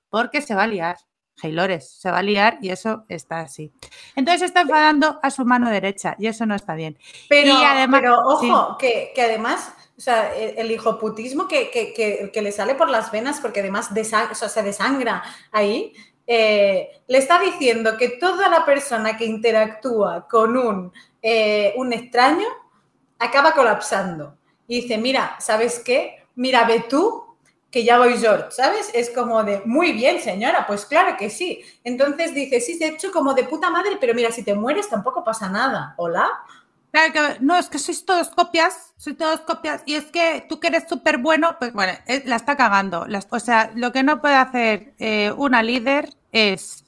porque 0.10 0.42
se 0.42 0.56
va 0.56 0.64
a 0.64 0.68
liar. 0.68 0.98
Haylores, 1.42 1.90
se 1.90 2.10
va 2.10 2.20
a 2.20 2.24
liar 2.24 2.58
y 2.62 2.70
eso 2.70 3.06
está 3.10 3.42
así. 3.42 3.72
Entonces 4.16 4.44
está 4.44 4.62
enfadando 4.62 5.20
a 5.22 5.30
su 5.30 5.46
mano 5.46 5.70
derecha 5.70 6.16
y 6.18 6.28
eso 6.28 6.46
no 6.46 6.56
está 6.56 6.74
bien. 6.76 6.98
Pero, 7.30 7.54
además, 7.58 8.04
ojo, 8.26 8.78
que, 8.78 9.14
además, 9.18 9.74
o 9.98 10.02
sea, 10.02 10.36
el, 10.36 10.72
hijoputismo 10.72 11.48
que, 11.48 11.70
que, 11.72 12.42
le 12.42 12.52
sale 12.52 12.76
por 12.76 12.90
las 12.90 13.12
venas, 13.12 13.40
porque 13.40 13.60
además 13.60 13.90
se 13.94 14.64
desangra 14.64 15.24
ahí, 15.52 15.94
eh, 16.26 16.90
le 17.08 17.18
está 17.18 17.40
diciendo 17.40 17.96
que 17.98 18.10
toda 18.10 18.50
la 18.50 18.66
persona 18.66 19.16
que 19.16 19.26
interactúa 19.26 20.28
con 20.28 20.58
un, 20.58 20.92
eh, 21.22 21.74
un 21.78 21.94
extraño 21.94 22.48
acaba 23.18 23.54
colapsando 23.54 24.36
y 24.68 24.82
dice, 24.82 24.98
mira, 24.98 25.38
¿sabes 25.40 25.80
qué? 25.80 26.26
Mira, 26.36 26.66
ve 26.66 26.86
tú 26.90 27.27
que 27.72 27.84
ya 27.84 27.98
voy 27.98 28.18
George, 28.18 28.52
¿sabes? 28.52 28.90
Es 28.94 29.10
como 29.10 29.44
de, 29.44 29.62
muy 29.66 29.92
bien, 29.92 30.22
señora, 30.22 30.66
pues 30.66 30.86
claro 30.86 31.18
que 31.18 31.30
sí. 31.30 31.64
Entonces 31.84 32.34
dice, 32.34 32.62
sí, 32.62 32.78
de 32.78 32.88
hecho, 32.88 33.12
como 33.12 33.34
de 33.34 33.44
puta 33.44 33.70
madre, 33.70 33.98
pero 34.00 34.14
mira, 34.14 34.32
si 34.32 34.44
te 34.44 34.56
mueres 34.56 34.90
tampoco 34.90 35.24
pasa 35.24 35.50
nada. 35.50 35.94
¿Hola? 35.98 36.30
Claro 36.92 37.14
que, 37.14 37.38
no, 37.42 37.58
es 37.58 37.68
que 37.68 37.80
sois 37.80 38.06
todos 38.06 38.30
copias, 38.30 38.94
sois 38.98 39.18
todos 39.18 39.42
copias, 39.42 39.84
y 39.86 39.96
es 39.96 40.06
que 40.06 40.46
tú 40.48 40.60
que 40.60 40.68
eres 40.68 40.88
súper 40.88 41.18
bueno, 41.18 41.58
pues 41.60 41.74
bueno, 41.74 41.94
eh, 42.08 42.24
la 42.26 42.38
está 42.38 42.56
cagando. 42.56 43.06
o 43.30 43.40
sea, 43.40 43.72
lo 43.76 43.92
que 43.92 44.04
no 44.04 44.22
puede 44.22 44.36
hacer 44.36 44.94
eh, 44.98 45.34
una 45.36 45.62
líder 45.62 46.14
es 46.32 46.86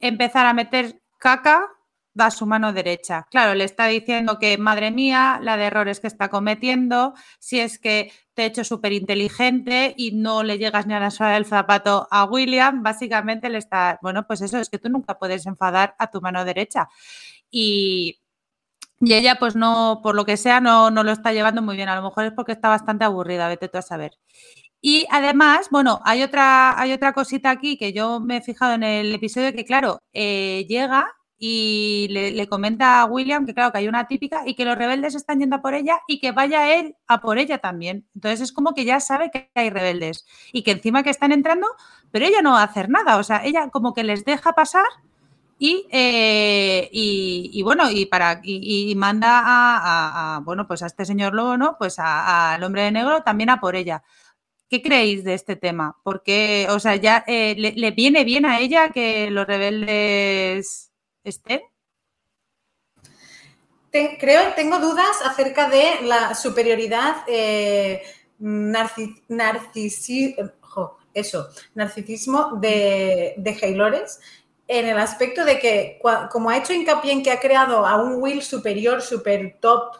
empezar 0.00 0.46
a 0.46 0.54
meter 0.54 1.00
caca 1.18 1.70
da 2.14 2.30
su 2.30 2.46
mano 2.46 2.72
derecha. 2.72 3.26
Claro, 3.30 3.54
le 3.54 3.64
está 3.64 3.86
diciendo 3.86 4.38
que, 4.38 4.56
madre 4.56 4.92
mía, 4.92 5.40
la 5.42 5.56
de 5.56 5.64
errores 5.64 5.98
que 5.98 6.06
está 6.06 6.28
cometiendo, 6.28 7.14
si 7.40 7.58
es 7.58 7.78
que 7.78 8.12
hecho 8.36 8.64
súper 8.64 8.92
inteligente 8.92 9.94
y 9.96 10.12
no 10.12 10.42
le 10.42 10.58
llegas 10.58 10.86
ni 10.86 10.94
a 10.94 11.00
la 11.00 11.10
suela 11.10 11.34
del 11.34 11.46
zapato 11.46 12.08
a 12.10 12.24
William, 12.24 12.82
básicamente 12.82 13.48
le 13.48 13.58
está, 13.58 13.98
bueno, 14.02 14.26
pues 14.26 14.40
eso 14.42 14.58
es 14.58 14.68
que 14.68 14.78
tú 14.78 14.88
nunca 14.88 15.18
puedes 15.18 15.46
enfadar 15.46 15.94
a 15.98 16.10
tu 16.10 16.20
mano 16.20 16.44
derecha. 16.44 16.88
Y, 17.50 18.20
y 19.00 19.14
ella, 19.14 19.36
pues 19.38 19.56
no, 19.56 20.00
por 20.02 20.14
lo 20.14 20.24
que 20.24 20.36
sea, 20.36 20.60
no, 20.60 20.90
no 20.90 21.04
lo 21.04 21.12
está 21.12 21.32
llevando 21.32 21.62
muy 21.62 21.76
bien. 21.76 21.88
A 21.88 21.96
lo 21.96 22.02
mejor 22.02 22.24
es 22.24 22.32
porque 22.32 22.52
está 22.52 22.68
bastante 22.68 23.04
aburrida, 23.04 23.48
vete 23.48 23.68
tú 23.68 23.78
a 23.78 23.82
saber. 23.82 24.12
Y 24.80 25.06
además, 25.10 25.68
bueno, 25.70 26.00
hay 26.04 26.22
otra, 26.22 26.78
hay 26.80 26.92
otra 26.92 27.12
cosita 27.14 27.50
aquí 27.50 27.78
que 27.78 27.92
yo 27.92 28.20
me 28.20 28.38
he 28.38 28.42
fijado 28.42 28.74
en 28.74 28.82
el 28.82 29.14
episodio 29.14 29.52
que, 29.54 29.64
claro, 29.64 30.00
eh, 30.12 30.66
llega 30.68 31.06
y 31.46 32.08
le, 32.08 32.48
comenta 32.48 33.02
a 33.02 33.04
William 33.04 33.44
que, 33.44 33.52
claro, 33.52 33.70
que 33.70 33.76
hay 33.76 33.86
una 33.86 34.06
típica 34.06 34.44
y 34.46 34.54
que 34.54 34.64
los 34.64 34.78
rebeldes 34.78 35.14
están 35.14 35.40
yendo 35.40 35.56
a 35.56 35.60
por 35.60 35.74
ella 35.74 36.00
y 36.08 36.18
que 36.18 36.32
vaya 36.32 36.74
él 36.74 36.96
a 37.06 37.20
por 37.20 37.36
ella 37.36 37.58
también. 37.58 38.06
Entonces 38.14 38.40
es 38.40 38.50
como 38.50 38.72
que 38.72 38.86
ya 38.86 38.98
sabe 38.98 39.30
que 39.30 39.50
hay 39.54 39.68
rebeldes 39.68 40.24
y 40.54 40.62
que 40.62 40.70
encima 40.70 41.02
que 41.02 41.10
están 41.10 41.32
entrando, 41.32 41.66
pero 42.10 42.24
ella 42.24 42.40
no 42.40 42.52
va 42.52 42.62
a 42.62 42.64
hacer 42.64 42.88
nada. 42.88 43.18
O 43.18 43.22
sea, 43.22 43.44
ella 43.44 43.68
como 43.68 43.92
que 43.92 44.04
les 44.04 44.24
deja 44.24 44.54
pasar 44.54 44.86
y, 45.58 45.86
eh, 45.92 46.88
y, 46.90 47.62
bueno, 47.62 47.90
y 47.90 48.06
para 48.06 48.40
y, 48.42 48.94
manda 48.96 49.42
a, 49.44 50.40
bueno, 50.40 50.66
pues 50.66 50.82
a 50.82 50.86
este 50.86 51.04
señor 51.04 51.34
lobo, 51.34 51.58
¿no? 51.58 51.76
Pues 51.78 51.96
al 51.98 52.62
hombre 52.64 52.84
de 52.84 52.90
negro 52.92 53.22
también 53.22 53.50
a 53.50 53.60
por 53.60 53.76
ella. 53.76 54.02
¿Qué 54.70 54.80
creéis 54.80 55.24
de 55.24 55.34
este 55.34 55.56
tema? 55.56 55.98
Porque, 56.04 56.68
o 56.70 56.80
sea, 56.80 56.96
ya 56.96 57.22
eh, 57.26 57.54
le, 57.58 57.90
viene 57.90 58.24
bien 58.24 58.46
a 58.46 58.60
ella 58.60 58.88
que 58.88 59.30
los 59.30 59.46
rebeldes 59.46 60.93
estén. 61.24 61.62
creo, 63.90 64.54
tengo 64.54 64.78
dudas 64.78 65.22
acerca 65.24 65.68
de 65.68 66.02
la 66.02 66.34
superioridad 66.34 67.24
eh, 67.26 68.02
eso, 71.14 71.48
narcisismo 71.74 72.56
de, 72.60 73.34
de 73.36 73.58
Haylores 73.62 74.20
en 74.66 74.86
el 74.86 74.98
aspecto 74.98 75.44
de 75.44 75.58
que, 75.58 76.00
como 76.30 76.50
ha 76.50 76.56
hecho 76.56 76.72
hincapié 76.72 77.12
en 77.12 77.22
que 77.22 77.30
ha 77.30 77.40
creado 77.40 77.86
a 77.86 78.02
un 78.02 78.22
Will 78.22 78.42
superior, 78.42 79.02
super 79.02 79.58
top, 79.60 79.96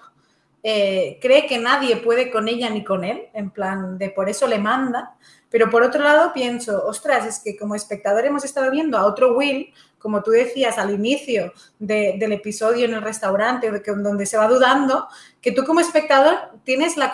eh, 0.63 1.19
cree 1.21 1.47
que 1.47 1.59
nadie 1.59 1.99
puede 1.99 2.31
con 2.31 2.49
ella 2.49 2.71
ni 2.71 2.83
con 2.83 3.05
él, 3.05 3.29
en 3.35 3.51
plan 3.51 3.99
de 3.99 4.09
por 4.11 4.29
eso 4.29 4.47
le 4.47 4.59
manda. 4.59 5.17
Pero 5.51 5.71
por 5.71 5.83
otro 5.83 6.03
lado 6.03 6.33
pienso, 6.33 6.85
ostras, 6.87 7.27
es 7.27 7.39
que 7.41 7.57
como 7.57 7.75
espectador 7.75 8.25
hemos 8.25 8.45
estado 8.45 8.71
viendo 8.71 8.97
a 8.97 9.05
otro 9.05 9.37
Will, 9.37 9.73
como 10.05 10.23
tú 10.23 10.33
decías 10.33 10.77
al 10.77 10.93
inicio 10.93 11.55
del 11.79 12.33
episodio 12.33 12.85
en 12.85 12.93
el 12.93 13.01
restaurante, 13.01 13.71
donde 13.97 14.27
se 14.27 14.37
va 14.37 14.47
dudando, 14.47 15.09
que 15.41 15.51
tú 15.51 15.65
como 15.65 15.81
espectador 15.81 16.51
tienes 16.63 16.99
la, 16.99 17.11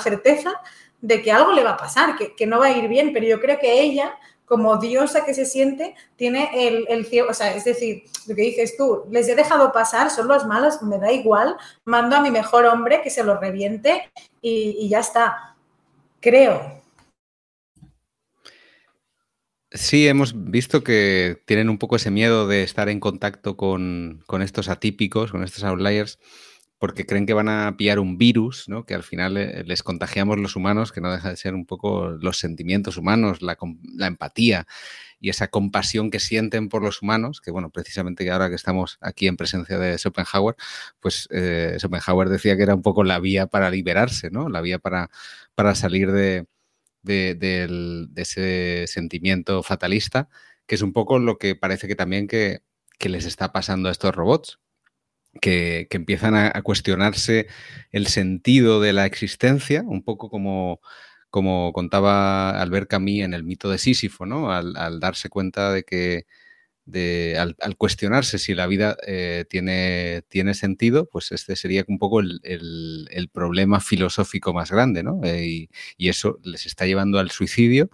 certeza 0.00 0.52
de 1.00 1.22
que 1.22 1.32
algo 1.32 1.52
le 1.52 1.64
va 1.64 1.70
a 1.70 1.76
pasar, 1.78 2.14
que, 2.36 2.46
no 2.46 2.58
va 2.58 2.66
a 2.66 2.72
ir 2.72 2.88
bien, 2.88 3.14
pero 3.14 3.24
yo 3.24 3.40
creo 3.40 3.58
que 3.58 3.80
ella 3.80 4.18
como 4.44 4.76
diosa 4.76 5.24
que 5.24 5.32
se 5.32 5.46
siente, 5.46 5.94
tiene 6.16 6.50
el, 6.68 6.84
el 6.90 7.06
cielo, 7.06 7.30
o 7.30 7.34
sea, 7.34 7.54
es 7.54 7.64
decir, 7.64 8.04
lo 8.26 8.34
que 8.34 8.42
dices 8.42 8.76
tú, 8.76 9.04
les 9.10 9.26
he 9.30 9.34
dejado 9.34 9.72
pasar, 9.72 10.10
son 10.10 10.28
los 10.28 10.44
malos, 10.44 10.82
me 10.82 10.98
da 10.98 11.10
igual, 11.10 11.56
mando 11.86 12.16
a 12.16 12.20
mi 12.20 12.30
mejor 12.30 12.66
hombre 12.66 13.00
que 13.00 13.08
se 13.08 13.24
lo 13.24 13.40
reviente 13.40 14.10
y, 14.42 14.90
ya 14.90 14.98
está, 14.98 15.56
creo. 16.20 16.82
Sí, 19.70 20.06
hemos 20.06 20.32
visto 20.50 20.84
que 20.84 21.42
tienen 21.44 21.68
un 21.68 21.78
poco 21.78 21.96
ese 21.96 22.10
miedo 22.10 22.46
de 22.46 22.62
estar 22.62 22.88
en 22.88 23.00
contacto 23.00 23.56
con, 23.56 24.22
con 24.26 24.42
estos 24.42 24.68
atípicos, 24.68 25.32
con 25.32 25.42
estos 25.42 25.64
outliers 25.64 26.18
porque 26.78 27.06
creen 27.06 27.26
que 27.26 27.32
van 27.32 27.48
a 27.48 27.76
pillar 27.76 27.98
un 27.98 28.18
virus, 28.18 28.68
¿no? 28.68 28.84
que 28.84 28.94
al 28.94 29.02
final 29.02 29.36
eh, 29.36 29.64
les 29.64 29.82
contagiamos 29.82 30.38
los 30.38 30.56
humanos, 30.56 30.92
que 30.92 31.00
no 31.00 31.10
deja 31.10 31.30
de 31.30 31.36
ser 31.36 31.54
un 31.54 31.64
poco 31.64 32.10
los 32.10 32.38
sentimientos 32.38 32.96
humanos, 32.98 33.40
la, 33.42 33.56
empatía 34.06 34.66
y 35.18 35.30
esa 35.30 35.48
compasión 35.48 36.10
que 36.10 36.20
sienten 36.20 36.68
por 36.68 36.82
los 36.82 37.00
humanos, 37.00 37.40
que 37.40 37.50
bueno, 37.50 37.70
precisamente 37.70 38.30
ahora 38.30 38.50
que 38.50 38.54
estamos 38.56 38.98
aquí 39.00 39.26
en 39.26 39.36
presencia 39.36 39.78
de 39.78 39.96
Schopenhauer, 39.96 40.56
pues 41.00 41.28
eh, 41.30 41.76
Schopenhauer 41.78 42.28
decía 42.28 42.56
que 42.56 42.62
era 42.64 42.74
un 42.74 42.82
poco 42.82 43.04
la 43.04 43.18
vía 43.20 43.46
para 43.46 43.70
liberarse, 43.70 44.30
¿no? 44.30 44.50
La 44.50 44.60
vía 44.60 44.78
para, 44.78 45.10
para 45.54 45.74
salir 45.74 46.12
de, 46.12 46.46
de, 47.06 48.08
ese 48.16 48.84
sentimiento 48.86 49.62
fatalista, 49.62 50.28
que 50.66 50.74
es 50.74 50.82
un 50.82 50.92
poco 50.92 51.18
lo 51.18 51.38
que 51.38 51.54
parece 51.54 51.88
que 51.88 51.96
también 51.96 52.26
que, 52.28 52.60
que 52.98 53.08
les 53.08 53.24
está 53.24 53.52
pasando 53.52 53.88
a 53.88 53.92
estos 53.92 54.14
robots, 54.14 54.58
que, 55.40 55.88
empiezan 55.90 56.34
a, 56.34 56.62
cuestionarse 56.62 57.46
el 57.92 58.06
sentido 58.06 58.80
de 58.80 58.92
la 58.92 59.06
existencia, 59.06 59.82
un 59.86 60.02
poco 60.02 60.30
como, 60.30 60.80
como 61.30 61.72
contaba 61.72 62.60
Albert 62.60 62.90
Camus 62.90 63.20
en 63.20 63.34
el 63.34 63.44
mito 63.44 63.70
de 63.70 63.78
Sísifo, 63.78 64.26
¿no? 64.26 64.52
Al, 64.52 65.00
darse 65.00 65.28
cuenta 65.28 65.72
de 65.72 65.84
que, 65.84 66.26
de, 66.86 67.36
al, 67.38 67.76
cuestionarse 67.76 68.38
si 68.38 68.54
la 68.54 68.66
vida 68.66 68.96
eh, 69.06 69.44
tiene, 69.50 70.22
tiene 70.28 70.54
sentido, 70.54 71.08
pues 71.08 71.32
este 71.32 71.56
sería 71.56 71.84
un 71.88 71.98
poco 71.98 72.20
el, 72.20 73.30
problema 73.32 73.80
filosófico 73.80 74.54
más 74.54 74.70
grande, 74.70 75.02
¿no? 75.02 75.20
Eh, 75.24 75.68
y, 75.98 76.08
eso 76.08 76.38
les 76.44 76.64
está 76.66 76.86
llevando 76.86 77.18
al 77.18 77.30
suicidio. 77.30 77.90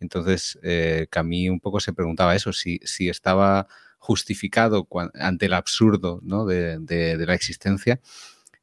Entonces, 0.00 0.58
eh, 0.62 1.06
Camus 1.10 1.48
un 1.50 1.60
poco 1.60 1.80
se 1.80 1.92
preguntaba 1.92 2.34
eso, 2.34 2.52
si, 2.52 2.80
si 2.84 3.08
estaba 3.08 3.66
justificado 3.98 4.86
ante 5.14 5.46
el 5.46 5.54
absurdo 5.54 6.20
de, 6.46 7.24
la 7.26 7.34
existencia, 7.34 8.00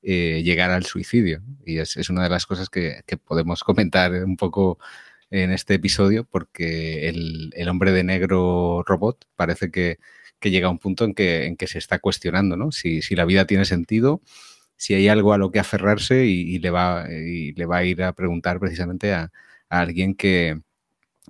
eh, 0.01 0.41
llegar 0.43 0.71
al 0.71 0.85
suicidio. 0.85 1.41
Y 1.65 1.79
es, 1.79 2.09
una 2.09 2.23
de 2.23 2.29
las 2.29 2.45
cosas 2.45 2.69
que, 2.69 3.03
podemos 3.25 3.63
comentar 3.63 4.11
un 4.23 4.37
poco 4.37 4.79
en 5.41 5.51
este 5.51 5.75
episodio, 5.75 6.25
porque 6.25 7.09
el, 7.09 7.69
hombre 7.69 7.91
de 7.91 8.03
negro 8.03 8.83
robot 8.85 9.25
parece 9.35 9.71
que, 9.71 9.97
llega 10.41 10.67
a 10.67 10.71
un 10.71 10.79
punto 10.79 11.05
en 11.05 11.13
que, 11.13 11.45
en 11.45 11.55
que 11.55 11.67
se 11.67 11.77
está 11.77 11.99
cuestionando 11.99 12.71
si, 12.71 13.01
la 13.15 13.25
vida 13.25 13.47
tiene 13.47 13.65
sentido, 13.65 14.21
si 14.75 14.93
hay 14.93 15.07
algo 15.07 15.33
a 15.33 15.37
lo 15.37 15.51
que 15.51 15.59
aferrarse 15.59 16.25
y, 16.25 16.59
le, 16.59 16.69
va, 16.69 17.07
y 17.09 17.53
le 17.53 17.65
va 17.65 17.77
a 17.77 17.85
ir 17.85 18.03
a 18.03 18.13
preguntar 18.13 18.59
precisamente 18.59 19.13
a 19.13 19.31
alguien 19.69 20.15
que, 20.15 20.59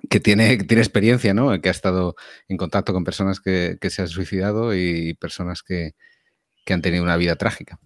que 0.10 0.20
tiene, 0.20 0.58
tiene 0.58 0.82
experiencia, 0.82 1.34
¿no? 1.34 1.60
Que 1.62 1.70
ha 1.70 1.72
estado 1.72 2.16
en 2.48 2.58
contacto 2.58 2.94
con 2.94 3.04
personas 3.04 3.40
que, 3.40 3.78
se 3.90 4.02
han 4.02 4.08
suicidado 4.08 4.76
y 4.76 5.14
personas 5.16 5.64
que, 5.64 5.94
han 6.70 6.82
tenido 6.82 7.04
una 7.04 7.18
vida 7.18 7.36
trágica. 7.36 7.80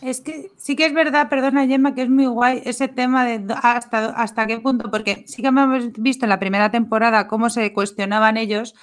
Es 0.00 0.20
que 0.22 0.50
sí 0.56 0.76
que 0.76 0.86
es 0.86 0.94
verdad, 0.94 1.28
perdona 1.28 1.66
Gemma, 1.66 1.94
que 1.94 2.02
es 2.02 2.08
muy 2.08 2.26
guay 2.26 2.62
ese 2.64 2.88
tema 2.88 3.26
de 3.26 3.54
hasta, 3.62 4.06
hasta 4.10 4.46
qué 4.46 4.58
punto, 4.58 4.90
porque 4.90 5.24
sí 5.26 5.42
que 5.42 5.48
hemos 5.48 5.92
visto 5.92 6.24
en 6.24 6.30
la 6.30 6.38
primera 6.38 6.70
temporada 6.70 7.28
cómo 7.28 7.50
se 7.50 7.72
cuestionaban 7.72 8.38
ellos, 8.38 8.74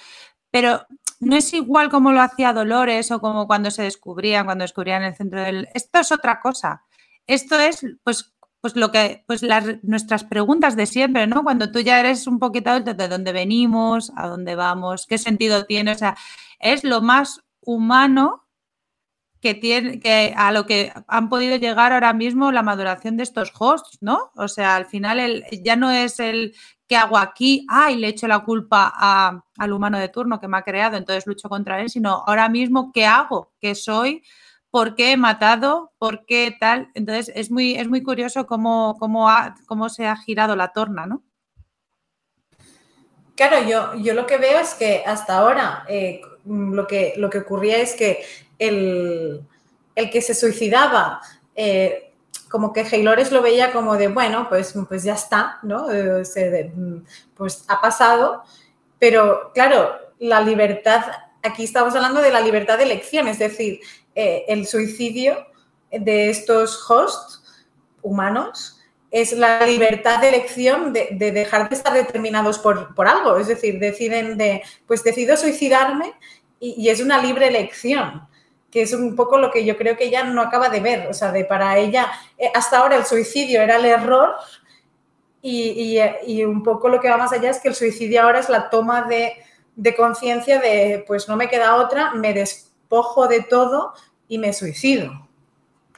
pero 0.50 0.86
no 1.20 1.36
es 1.36 1.52
igual 1.52 1.90
como 1.90 2.12
lo 2.12 2.20
hacía 2.20 2.52
Dolores 2.52 3.10
o 3.10 3.20
como 3.20 3.46
cuando 3.48 3.70
se 3.70 3.82
descubrían, 3.82 4.44
cuando 4.44 4.62
descubrían 4.62 5.02
el 5.02 5.16
centro 5.16 5.42
del... 5.42 5.68
Esto 5.74 5.98
es 5.98 6.12
otra 6.12 6.40
cosa. 6.40 6.84
Esto 7.26 7.58
es, 7.58 7.84
pues, 8.04 8.32
pues 8.60 8.76
lo 8.76 8.92
que, 8.92 9.24
pues 9.26 9.42
las, 9.42 9.82
nuestras 9.82 10.24
preguntas 10.24 10.76
de 10.76 10.86
siempre, 10.86 11.26
¿no? 11.26 11.42
Cuando 11.42 11.72
tú 11.72 11.80
ya 11.80 11.98
eres 11.98 12.28
un 12.28 12.38
poquito 12.38 12.78
de 12.80 13.08
dónde 13.08 13.32
venimos, 13.32 14.12
a 14.16 14.28
dónde 14.28 14.54
vamos, 14.54 15.06
qué 15.06 15.18
sentido 15.18 15.66
tiene, 15.66 15.92
o 15.92 15.98
sea, 15.98 16.16
es 16.60 16.84
lo 16.84 17.02
más 17.02 17.42
humano 17.60 18.47
que 19.40 19.54
tiene, 19.54 20.00
que 20.00 20.34
a 20.36 20.52
lo 20.52 20.66
que 20.66 20.92
han 21.06 21.28
podido 21.28 21.56
llegar 21.56 21.92
ahora 21.92 22.12
mismo 22.12 22.50
la 22.52 22.62
maduración 22.62 23.16
de 23.16 23.22
estos 23.22 23.52
hosts, 23.58 23.98
¿no? 24.00 24.30
O 24.34 24.48
sea, 24.48 24.76
al 24.76 24.86
final 24.86 25.20
el, 25.20 25.44
ya 25.62 25.76
no 25.76 25.90
es 25.90 26.20
el 26.20 26.54
que 26.86 26.96
hago 26.96 27.18
aquí, 27.18 27.66
ay, 27.68 27.96
le 27.96 28.08
echo 28.08 28.26
la 28.26 28.40
culpa 28.40 28.92
al 29.56 29.72
humano 29.72 29.98
de 29.98 30.08
turno 30.08 30.40
que 30.40 30.48
me 30.48 30.56
ha 30.56 30.62
creado, 30.62 30.96
entonces 30.96 31.26
lucho 31.26 31.48
contra 31.48 31.80
él, 31.80 31.90
sino 31.90 32.24
ahora 32.26 32.48
mismo, 32.48 32.92
¿qué 32.92 33.06
hago? 33.06 33.52
¿Qué 33.60 33.74
soy? 33.74 34.22
por 34.70 34.94
qué 34.94 35.12
he 35.12 35.16
matado, 35.16 35.92
por 35.98 36.24
qué 36.26 36.54
tal. 36.58 36.90
Entonces 36.94 37.32
es 37.34 37.50
muy, 37.50 37.74
es 37.74 37.88
muy 37.88 38.02
curioso 38.02 38.46
cómo, 38.46 38.96
cómo, 38.98 39.28
cómo 39.66 39.88
se 39.88 40.06
ha 40.06 40.16
girado 40.16 40.56
la 40.56 40.72
torna, 40.72 41.06
¿no? 41.06 41.22
Claro, 43.34 43.66
yo, 43.68 43.94
yo 43.94 44.14
lo 44.14 44.26
que 44.26 44.36
veo 44.36 44.58
es 44.58 44.74
que 44.74 45.04
hasta 45.06 45.38
ahora 45.38 45.84
eh, 45.88 46.20
lo, 46.44 46.86
que, 46.86 47.14
lo 47.16 47.30
que 47.30 47.38
ocurría 47.38 47.78
es 47.78 47.94
que 47.94 48.24
el, 48.58 49.42
que 49.94 50.22
se 50.22 50.34
suicidaba, 50.34 51.20
eh, 51.54 52.12
como 52.48 52.72
que 52.72 52.80
Heylores 52.80 53.32
lo 53.32 53.42
veía 53.42 53.72
como 53.72 53.96
de, 53.96 54.08
bueno, 54.08 54.48
pues, 54.48 54.74
pues 54.88 55.02
ya 55.02 55.14
está, 55.14 55.58
¿no? 55.62 55.90
Eh, 55.90 56.22
pues 57.36 57.64
ha 57.68 57.80
pasado, 57.80 58.42
pero 58.98 59.52
claro, 59.52 59.96
la 60.18 60.40
libertad, 60.40 61.04
aquí 61.42 61.64
estamos 61.64 61.94
hablando 61.94 62.20
de 62.20 62.30
la 62.30 62.40
libertad 62.40 62.78
de 62.78 62.84
elección, 62.84 63.28
es 63.28 63.38
decir, 63.38 63.80
eh, 64.14 64.44
el 64.48 64.66
suicidio 64.66 65.46
de 65.90 66.30
estos 66.30 66.90
hosts 66.90 67.66
humanos 68.02 68.78
es 69.10 69.32
la 69.32 69.64
libertad 69.64 70.20
de 70.20 70.28
elección 70.28 70.92
de, 70.92 71.08
dejar 71.32 71.68
de 71.68 71.76
estar 71.76 71.94
determinados 71.94 72.58
por, 72.58 72.92
algo. 73.06 73.38
Es 73.38 73.48
decir, 73.48 73.78
deciden 73.78 74.36
de, 74.36 74.62
pues 74.86 75.02
decido 75.02 75.36
suicidarme 75.36 76.12
y, 76.60 76.88
es 76.88 77.00
una 77.00 77.22
libre 77.22 77.48
elección, 77.48 78.27
que 78.70 78.82
es 78.82 78.92
un 78.92 79.16
poco 79.16 79.38
lo 79.38 79.50
que 79.50 79.64
yo 79.64 79.76
creo 79.76 79.96
que 79.96 80.04
ella 80.04 80.24
no 80.24 80.42
acaba 80.42 80.68
de 80.68 80.80
ver. 80.80 81.06
O 81.08 81.14
sea, 81.14 81.32
de 81.32 81.44
para 81.44 81.78
ella, 81.78 82.10
eh, 82.36 82.50
hasta 82.54 82.78
ahora 82.78 82.96
el 82.96 83.06
suicidio 83.06 83.62
era 83.62 83.76
el 83.76 83.86
error 83.86 84.36
y, 85.40 86.44
un 86.44 86.62
poco 86.62 86.88
lo 86.88 87.00
que 87.00 87.08
va 87.08 87.16
más 87.16 87.32
allá 87.32 87.50
es 87.50 87.60
que 87.60 87.68
el 87.68 87.74
suicidio 87.74 88.22
ahora 88.22 88.40
es 88.40 88.48
la 88.48 88.68
toma 88.70 89.02
de, 89.02 89.32
de 89.76 89.96
conciencia 89.96 90.60
de, 90.60 91.04
pues 91.06 91.28
no 91.28 91.36
me 91.36 91.48
queda 91.48 91.76
otra, 91.76 92.12
me 92.14 92.34
despojo 92.34 93.28
de 93.28 93.42
todo 93.42 93.94
y 94.28 94.38
me 94.38 94.52
suicido. 94.52 95.28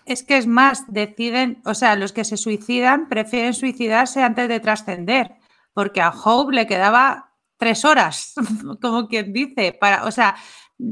es 0.06 0.22
que 0.22 0.36
es 0.36 0.46
más, 0.46 0.84
deciden, 0.92 1.60
o 1.64 1.74
sea, 1.74 1.96
los 1.96 2.12
que 2.12 2.24
se 2.24 2.36
suicidan 2.36 3.08
prefieren 3.08 3.54
suicidarse 3.54 4.22
antes 4.22 4.48
de 4.48 4.60
trascender, 4.60 5.36
porque 5.72 6.00
a 6.00 6.10
Hope 6.10 6.54
le 6.54 6.66
quedaba 6.66 7.32
tres 7.56 7.84
horas, 7.84 8.34
como 8.80 9.08
quien 9.08 9.32
dice, 9.32 9.76
para, 9.78 10.04
o 10.04 10.10
sea, 10.10 10.36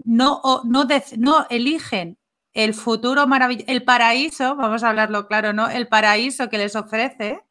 no, 0.05 0.43
no, 0.64 1.47
eligen 1.51 2.18
el 2.53 2.74
futuro 2.74 3.26
maravilloso, 3.26 3.70
el 3.70 3.84
paraíso, 3.84 4.57
vamos 4.57 4.82
a 4.82 4.91
hablarlo 4.91 5.26
claro, 5.26 5.53
¿no? 5.53 5.68
El 5.68 5.89
paraíso 5.89 6.49
que 6.49 6.59
les 6.59 6.76
ofrece 6.76 7.43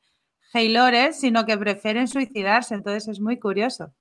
Haylores, 0.53 1.19
sino 1.19 1.45
que 1.45 1.57
prefieren 1.57 2.07
suicidarse. 2.07 2.75
Entonces 2.75 3.07
es 3.07 3.19
muy 3.19 3.39
curioso. 3.39 3.93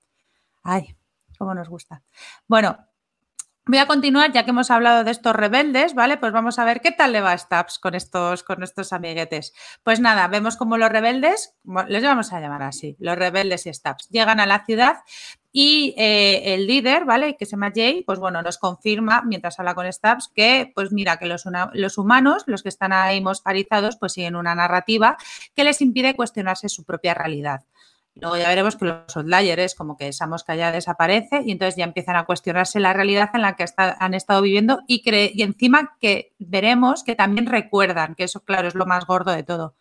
Ay, 0.62 0.96
cómo 1.38 1.54
nos 1.54 1.68
gusta. 1.68 2.02
Bueno, 2.46 2.85
Voy 3.68 3.78
a 3.78 3.88
continuar, 3.88 4.30
ya 4.30 4.44
que 4.44 4.50
hemos 4.50 4.70
hablado 4.70 5.02
de 5.02 5.10
estos 5.10 5.34
rebeldes, 5.34 5.94
¿vale? 5.94 6.18
Pues 6.18 6.32
vamos 6.32 6.60
a 6.60 6.64
ver 6.64 6.80
qué 6.80 6.92
tal 6.92 7.10
le 7.10 7.20
va 7.20 7.32
a 7.32 7.38
Stabs 7.38 7.80
con 7.80 7.96
estos, 7.96 8.44
con 8.44 8.62
estos 8.62 8.92
amiguetes. 8.92 9.54
Pues 9.82 9.98
nada, 9.98 10.28
vemos 10.28 10.56
como 10.56 10.76
los 10.76 10.88
rebeldes, 10.88 11.56
les 11.88 12.04
vamos 12.04 12.32
a 12.32 12.38
llamar 12.38 12.62
así, 12.62 12.94
los 13.00 13.18
rebeldes 13.18 13.66
y 13.66 13.74
Stabs, 13.74 14.08
llegan 14.08 14.38
a 14.38 14.46
la 14.46 14.64
ciudad 14.64 14.98
y 15.50 15.94
eh, 15.98 16.54
el 16.54 16.68
líder, 16.68 17.06
¿vale? 17.06 17.36
Que 17.36 17.44
se 17.44 17.52
llama 17.52 17.72
Jay, 17.74 18.04
pues 18.04 18.20
bueno, 18.20 18.40
nos 18.40 18.58
confirma 18.58 19.22
mientras 19.22 19.58
habla 19.58 19.74
con 19.74 19.92
Stabs 19.92 20.30
que, 20.32 20.70
pues 20.72 20.92
mira, 20.92 21.16
que 21.16 21.26
los, 21.26 21.42
los 21.72 21.98
humanos, 21.98 22.44
los 22.46 22.62
que 22.62 22.68
están 22.68 22.92
ahí 22.92 23.20
moscarizados, 23.20 23.96
pues 23.96 24.12
siguen 24.12 24.36
una 24.36 24.54
narrativa 24.54 25.16
que 25.56 25.64
les 25.64 25.80
impide 25.80 26.14
cuestionarse 26.14 26.68
su 26.68 26.84
propia 26.84 27.14
realidad. 27.14 27.64
Luego 28.18 28.36
ya 28.38 28.48
veremos 28.48 28.76
que 28.76 28.86
los 28.86 29.16
outliers, 29.16 29.74
como 29.74 29.96
que 29.96 30.08
esa 30.08 30.26
mosca 30.26 30.54
ya 30.54 30.72
desaparece 30.72 31.42
y 31.44 31.52
entonces 31.52 31.76
ya 31.76 31.84
empiezan 31.84 32.16
a 32.16 32.24
cuestionarse 32.24 32.80
la 32.80 32.94
realidad 32.94 33.28
en 33.34 33.42
la 33.42 33.56
que 33.56 33.66
han 33.76 34.14
estado 34.14 34.40
viviendo 34.40 34.80
y, 34.86 35.02
y 35.06 35.42
encima 35.42 35.96
que 36.00 36.32
veremos 36.38 37.04
que 37.04 37.14
también 37.14 37.46
recuerdan, 37.46 38.14
que 38.14 38.24
eso 38.24 38.40
claro 38.40 38.68
es 38.68 38.74
lo 38.74 38.86
más 38.86 39.06
gordo 39.06 39.32
de 39.32 39.42
todo. 39.42 39.74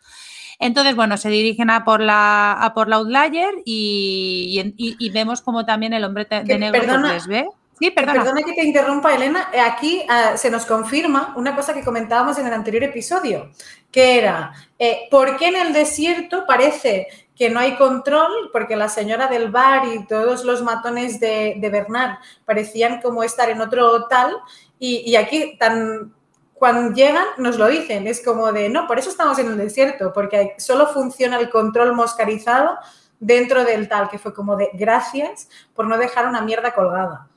Entonces, 0.58 0.96
bueno, 0.96 1.16
se 1.16 1.28
dirigen 1.28 1.70
a 1.70 1.84
por 1.84 2.00
la, 2.00 2.52
a 2.52 2.74
por 2.74 2.88
la 2.88 2.96
outlier 2.96 3.54
y, 3.64 5.10
vemos 5.12 5.40
como 5.42 5.64
también 5.66 5.92
el 5.92 6.04
hombre 6.04 6.26
de 6.26 6.58
negro 6.58 6.82
pues, 6.84 7.12
les 7.12 7.26
ve. 7.26 7.48
Sí, 7.78 7.90
perdona. 7.90 8.20
Perdona 8.20 8.42
que 8.42 8.54
te 8.54 8.64
interrumpa, 8.64 9.14
Elena. 9.14 9.50
Aquí 9.66 10.02
ah, 10.08 10.36
se 10.36 10.50
nos 10.50 10.64
confirma 10.64 11.34
una 11.36 11.54
cosa 11.54 11.74
que 11.74 11.84
comentábamos 11.84 12.38
en 12.38 12.46
el 12.46 12.52
anterior 12.54 12.84
episodio, 12.84 13.50
que 13.90 14.18
era, 14.18 14.52
eh, 14.78 15.08
¿por 15.10 15.36
qué 15.36 15.48
en 15.48 15.56
el 15.56 15.72
desierto 15.74 16.46
parece 16.46 17.08
que 17.36 17.50
no 17.50 17.60
hay 17.60 17.76
control, 17.76 18.50
porque 18.50 18.76
la 18.76 18.88
señora 18.88 19.26
del 19.28 19.50
bar 19.50 19.86
y 19.86 20.06
todos 20.06 20.44
los 20.44 20.62
matones 20.62 21.20
de, 21.20 21.56
de 21.58 21.70
Bernard 21.70 22.18
parecían 22.46 23.00
como 23.02 23.22
estar 23.22 23.50
en 23.50 23.60
otro 23.60 24.06
tal, 24.06 24.34
y, 24.78 25.16
aquí 25.16 25.56
tan, 25.58 26.14
cuando 26.54 26.94
llegan 26.94 27.26
nos 27.38 27.58
lo 27.58 27.66
dicen, 27.68 28.06
es 28.06 28.22
como 28.24 28.52
de, 28.52 28.68
no, 28.68 28.86
por 28.86 28.98
eso 28.98 29.10
estamos 29.10 29.38
en 29.38 29.48
el 29.48 29.56
desierto, 29.56 30.12
porque 30.12 30.54
solo 30.58 30.86
funciona 30.86 31.38
el 31.38 31.50
control 31.50 31.94
moscarizado 31.94 32.76
dentro 33.20 33.64
del 33.64 33.88
tal, 33.88 34.08
que 34.08 34.18
fue 34.18 34.34
como 34.34 34.56
de, 34.56 34.70
gracias 34.74 35.48
por 35.74 35.86
no 35.86 35.96
dejar 35.98 36.26
una 36.26 36.42
mierda 36.42 36.74
colgada. 36.74 37.28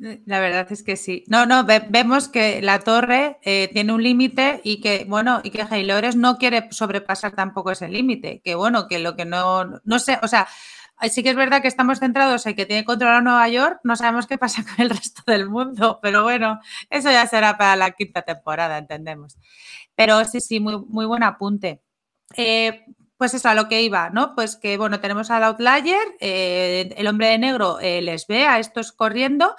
La 0.00 0.40
verdad 0.40 0.66
es 0.70 0.82
que 0.82 0.96
sí. 0.96 1.24
No, 1.26 1.44
no, 1.44 1.66
vemos 1.66 2.28
que 2.28 2.62
la 2.62 2.78
torre 2.80 3.38
eh, 3.42 3.68
tiene 3.70 3.92
un 3.92 4.02
límite 4.02 4.62
y 4.64 4.80
que, 4.80 5.04
bueno, 5.06 5.42
y 5.44 5.50
que 5.50 5.60
Haylores 5.60 6.16
no 6.16 6.38
quiere 6.38 6.68
sobrepasar 6.70 7.32
tampoco 7.32 7.70
ese 7.70 7.86
límite. 7.86 8.40
Que 8.42 8.54
bueno, 8.54 8.88
que 8.88 8.98
lo 8.98 9.14
que 9.14 9.26
no, 9.26 9.66
no 9.84 9.98
sé, 9.98 10.18
o 10.22 10.28
sea, 10.28 10.48
sí 11.10 11.22
que 11.22 11.30
es 11.30 11.36
verdad 11.36 11.60
que 11.60 11.68
estamos 11.68 11.98
centrados 11.98 12.46
en 12.46 12.56
que 12.56 12.64
tiene 12.64 12.86
control 12.86 13.16
a 13.16 13.20
Nueva 13.20 13.46
York, 13.50 13.80
no 13.84 13.94
sabemos 13.94 14.26
qué 14.26 14.38
pasa 14.38 14.64
con 14.76 14.82
el 14.82 14.88
resto 14.88 15.22
del 15.26 15.50
mundo, 15.50 15.98
pero 16.00 16.22
bueno, 16.22 16.60
eso 16.88 17.10
ya 17.10 17.26
será 17.26 17.58
para 17.58 17.76
la 17.76 17.90
quinta 17.90 18.22
temporada, 18.22 18.78
entendemos. 18.78 19.36
Pero 19.96 20.24
sí, 20.24 20.40
sí, 20.40 20.60
muy, 20.60 20.78
muy 20.88 21.04
buen 21.04 21.22
apunte. 21.22 21.82
Eh, 22.36 22.86
pues 23.18 23.34
eso, 23.34 23.50
a 23.50 23.54
lo 23.54 23.68
que 23.68 23.82
iba, 23.82 24.08
¿no? 24.08 24.34
Pues 24.34 24.56
que, 24.56 24.78
bueno, 24.78 24.98
tenemos 25.00 25.30
al 25.30 25.44
Outlier, 25.44 25.98
eh, 26.20 26.94
el 26.96 27.06
hombre 27.06 27.26
de 27.26 27.38
negro 27.38 27.78
les 27.82 28.26
ve 28.26 28.46
a 28.46 28.58
estos 28.58 28.92
corriendo 28.92 29.54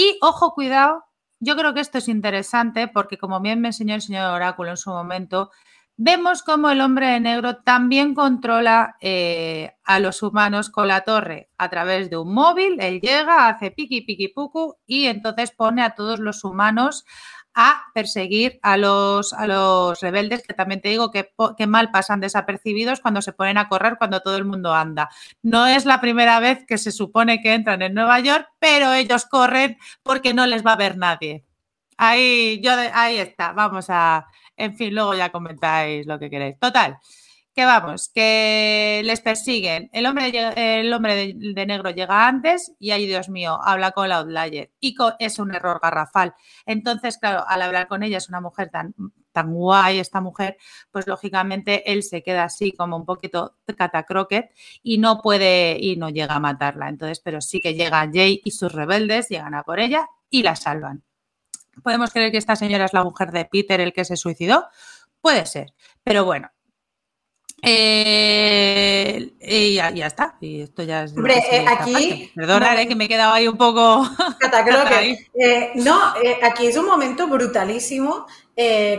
y 0.00 0.16
ojo, 0.20 0.54
cuidado, 0.54 1.06
yo 1.40 1.56
creo 1.56 1.74
que 1.74 1.80
esto 1.80 1.98
es 1.98 2.06
interesante 2.06 2.86
porque 2.86 3.18
como 3.18 3.40
bien 3.40 3.60
me 3.60 3.70
enseñó 3.70 3.96
el 3.96 4.00
señor 4.00 4.32
Oráculo 4.32 4.70
en 4.70 4.76
su 4.76 4.90
momento, 4.90 5.50
vemos 5.96 6.44
como 6.44 6.70
el 6.70 6.80
hombre 6.80 7.08
de 7.08 7.18
negro 7.18 7.56
también 7.64 8.14
controla 8.14 8.94
eh, 9.00 9.72
a 9.82 9.98
los 9.98 10.22
humanos 10.22 10.70
con 10.70 10.86
la 10.86 11.00
torre 11.00 11.50
a 11.58 11.68
través 11.68 12.10
de 12.10 12.16
un 12.16 12.32
móvil. 12.32 12.80
Él 12.80 13.00
llega, 13.00 13.48
hace 13.48 13.72
piqui, 13.72 14.02
piqui, 14.02 14.28
pucu 14.28 14.76
y 14.86 15.06
entonces 15.06 15.50
pone 15.50 15.82
a 15.82 15.96
todos 15.96 16.20
los 16.20 16.44
humanos 16.44 17.04
a 17.60 17.90
perseguir 17.92 18.60
a 18.62 18.76
los, 18.76 19.32
a 19.32 19.48
los 19.48 20.00
rebeldes, 20.00 20.44
que 20.46 20.54
también 20.54 20.80
te 20.80 20.90
digo 20.90 21.10
que, 21.10 21.32
que, 21.56 21.66
mal 21.66 21.90
pasan 21.90 22.20
desapercibidos 22.20 23.00
cuando 23.00 23.20
se 23.20 23.32
ponen 23.32 23.58
a 23.58 23.68
correr 23.68 23.96
cuando 23.98 24.20
todo 24.20 24.36
el 24.36 24.44
mundo 24.44 24.72
anda. 24.72 25.10
No 25.42 25.66
es 25.66 25.84
la 25.84 26.00
primera 26.00 26.38
vez 26.38 26.64
que 26.68 26.78
se 26.78 26.92
supone 26.92 27.42
que 27.42 27.54
entran 27.54 27.82
en 27.82 27.94
Nueva 27.94 28.20
York, 28.20 28.46
pero 28.60 28.92
ellos 28.92 29.26
corren 29.26 29.76
porque 30.04 30.34
no 30.34 30.46
les 30.46 30.64
va 30.64 30.74
a 30.74 30.76
ver 30.76 30.96
nadie. 30.96 31.44
Ahí, 31.96 32.60
yo, 32.62 32.70
ahí 32.94 33.18
está, 33.18 33.50
vamos 33.52 33.86
a, 33.88 34.28
en 34.56 34.76
fin, 34.76 34.94
luego 34.94 35.16
ya 35.16 35.30
comentáis 35.32 36.06
lo 36.06 36.16
que 36.16 36.30
queréis. 36.30 36.60
Total, 36.60 36.96
que 37.58 37.64
vamos, 37.64 38.08
que 38.14 39.02
les 39.04 39.20
persiguen. 39.20 39.90
El 39.92 40.06
hombre, 40.06 40.30
el 40.80 40.92
hombre 40.92 41.34
de, 41.34 41.66
negro 41.66 41.90
llega 41.90 42.28
antes 42.28 42.72
y 42.78 42.92
ay, 42.92 43.04
Dios 43.08 43.28
mío, 43.28 43.58
habla 43.60 43.90
con 43.90 44.08
la 44.08 44.18
outlier. 44.18 44.70
Y 44.78 44.94
es 45.18 45.40
un 45.40 45.52
error 45.52 45.80
garrafal. 45.82 46.36
Entonces, 46.66 47.18
claro, 47.18 47.44
al 47.48 47.62
hablar 47.62 47.88
con 47.88 48.04
ella 48.04 48.18
es 48.18 48.28
una 48.28 48.40
mujer 48.40 48.70
tan, 48.70 48.94
tan 49.32 49.52
guay, 49.52 49.98
esta 49.98 50.20
mujer, 50.20 50.56
pues 50.92 51.08
lógicamente 51.08 51.90
él 51.92 52.04
se 52.04 52.22
queda 52.22 52.44
así 52.44 52.70
como 52.70 52.96
un 52.96 53.04
poquito 53.04 53.56
catacroquet 53.76 54.52
y 54.84 54.98
no 54.98 55.20
puede 55.20 55.78
y 55.80 55.96
no 55.96 56.10
llega 56.10 56.36
a 56.36 56.40
matarla. 56.40 56.88
Entonces, 56.88 57.18
pero 57.18 57.40
sí 57.40 57.58
que 57.58 57.74
llega 57.74 58.08
Jay 58.12 58.40
y 58.44 58.52
sus 58.52 58.70
rebeldes, 58.70 59.30
llegan 59.30 59.56
a 59.56 59.64
por 59.64 59.80
ella 59.80 60.06
y 60.30 60.44
la 60.44 60.54
salvan. 60.54 61.02
¿Podemos 61.82 62.12
creer 62.12 62.30
que 62.30 62.38
esta 62.38 62.54
señora 62.54 62.84
es 62.84 62.92
la 62.92 63.02
mujer 63.02 63.32
de 63.32 63.46
Peter, 63.46 63.80
el 63.80 63.92
que 63.92 64.04
se 64.04 64.16
suicidó? 64.16 64.68
Puede 65.20 65.44
ser, 65.44 65.74
pero 66.04 66.24
bueno, 66.24 66.52
eh, 67.62 69.32
y 69.40 69.74
ya, 69.74 69.88
está. 69.88 70.36
Y 70.40 70.62
esto 70.62 70.82
ya 70.82 71.04
es. 71.04 71.12
Hombre, 71.12 71.42
eh, 71.50 71.64
aquí. 71.66 72.30
Perdona, 72.34 72.86
que 72.86 72.94
me 72.94 73.04
he 73.04 73.08
quedado 73.08 73.32
ahí 73.32 73.48
un 73.48 73.56
poco. 73.56 74.08
eh, 75.34 75.72
no, 75.74 76.16
eh, 76.22 76.38
aquí 76.42 76.66
es 76.66 76.76
un 76.76 76.86
momento 76.86 77.26
brutalísimo 77.26 78.26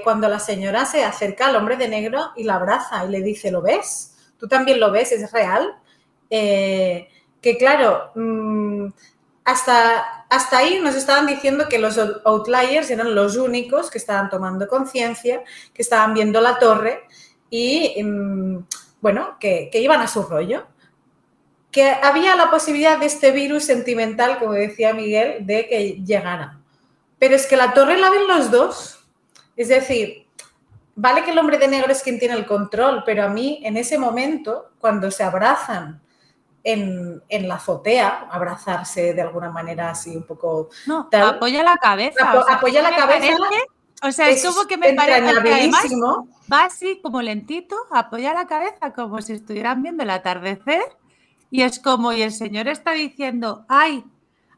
cuando 0.06 0.30
la 0.30 0.40
señora 0.40 0.86
se 0.86 1.04
acerca 1.04 1.48
al 1.48 1.58
hombre 1.58 1.76
de 1.76 1.90
negro 1.90 2.32
y 2.38 2.44
la 2.44 2.56
abraza 2.56 3.06
y 3.06 3.10
le 3.10 3.22
dice: 3.22 3.52
¿Lo 3.52 3.62
ves? 3.62 4.16
¿Tú 4.38 4.48
también 4.48 4.80
lo 4.80 4.92
ves? 4.92 5.12
¿Es 5.12 5.32
real? 5.32 5.76
que 6.30 7.58
claro. 7.58 8.12
Mm, 8.16 8.88
hasta, 9.46 10.26
hasta 10.30 10.60
ahí 10.60 10.80
nos 10.80 10.94
estaban 10.94 11.26
diciendo 11.26 11.66
que 11.68 11.80
los 11.80 11.98
outliers 11.98 12.92
eran 12.92 13.16
los 13.16 13.36
únicos 13.36 13.90
que 13.90 13.98
estaban 13.98 14.30
tomando 14.30 14.68
conciencia, 14.68 15.44
que 15.74 15.82
estaban 15.82 16.14
viendo 16.14 16.40
la 16.40 16.60
torre 16.60 17.08
y, 17.50 17.94
em, 17.96 18.64
bueno, 19.02 19.38
que, 19.40 19.70
iban 19.74 20.02
a 20.02 20.08
su 20.08 20.24
rollo. 20.24 20.66
Que 21.72 21.90
había 21.90 22.36
la 22.36 22.50
posibilidad 22.50 22.98
de 22.98 23.06
este 23.06 23.32
virus 23.32 23.66
sentimental, 23.66 24.40
como 24.40 24.54
decía 24.54 24.94
Miguel, 24.94 25.46
de 25.46 25.68
que 25.68 26.02
llegara. 26.04 26.60
Pero 27.20 27.36
es 27.36 27.46
que 27.46 27.58
la 27.58 27.74
torre 27.74 27.98
la 27.98 28.10
ven 28.10 28.28
los 28.28 28.50
dos. 28.50 29.00
Es 29.56 29.68
decir, 29.68 30.26
vale 30.96 31.24
que 31.24 31.32
el 31.32 31.38
hombre 31.38 31.58
de 31.58 31.68
negro 31.68 31.92
es 31.92 32.02
quien 32.02 32.18
tiene 32.18 32.36
el 32.36 32.46
control, 32.46 33.04
pero 33.06 33.24
a 33.24 33.30
mí 33.30 33.62
en 33.64 33.78
ese 33.78 33.98
momento, 33.98 34.72
cuando 34.80 35.12
se 35.12 35.24
abrazan 35.24 36.02
en, 36.64 37.22
la 37.48 37.56
azotea, 37.56 38.28
abrazarse 38.32 39.14
de 39.14 39.22
alguna 39.22 39.50
manera 39.52 39.92
así 39.92 40.16
un 40.16 40.24
poco... 40.24 40.70
No, 40.88 41.08
apoya 41.12 41.64
la 41.64 41.78
cabeza. 41.78 42.32
apoya 42.50 42.82
la 42.82 42.96
cabeza. 42.96 43.38
O 44.02 44.12
sea, 44.12 44.30
es, 44.30 44.46
como 44.46 44.66
que 44.66 44.78
me 44.78 44.94
parece 44.94 45.42
que 45.42 45.54
además 45.54 45.86
va 46.52 46.66
así 46.66 47.00
como 47.02 47.22
lentito, 47.22 47.76
apoya 47.92 48.34
la 48.34 48.48
cabeza 48.48 48.94
como 48.94 49.22
si 49.22 49.34
estuvieran 49.34 49.84
viendo 49.84 50.04
el 50.04 50.10
atardecer 50.10 50.84
y 51.52 51.64
es 51.64 51.80
como, 51.80 52.14
y 52.14 52.22
el 52.22 52.32
señor 52.32 52.68
está 52.68 52.92
diciendo, 52.92 53.66
ay, 53.68 54.04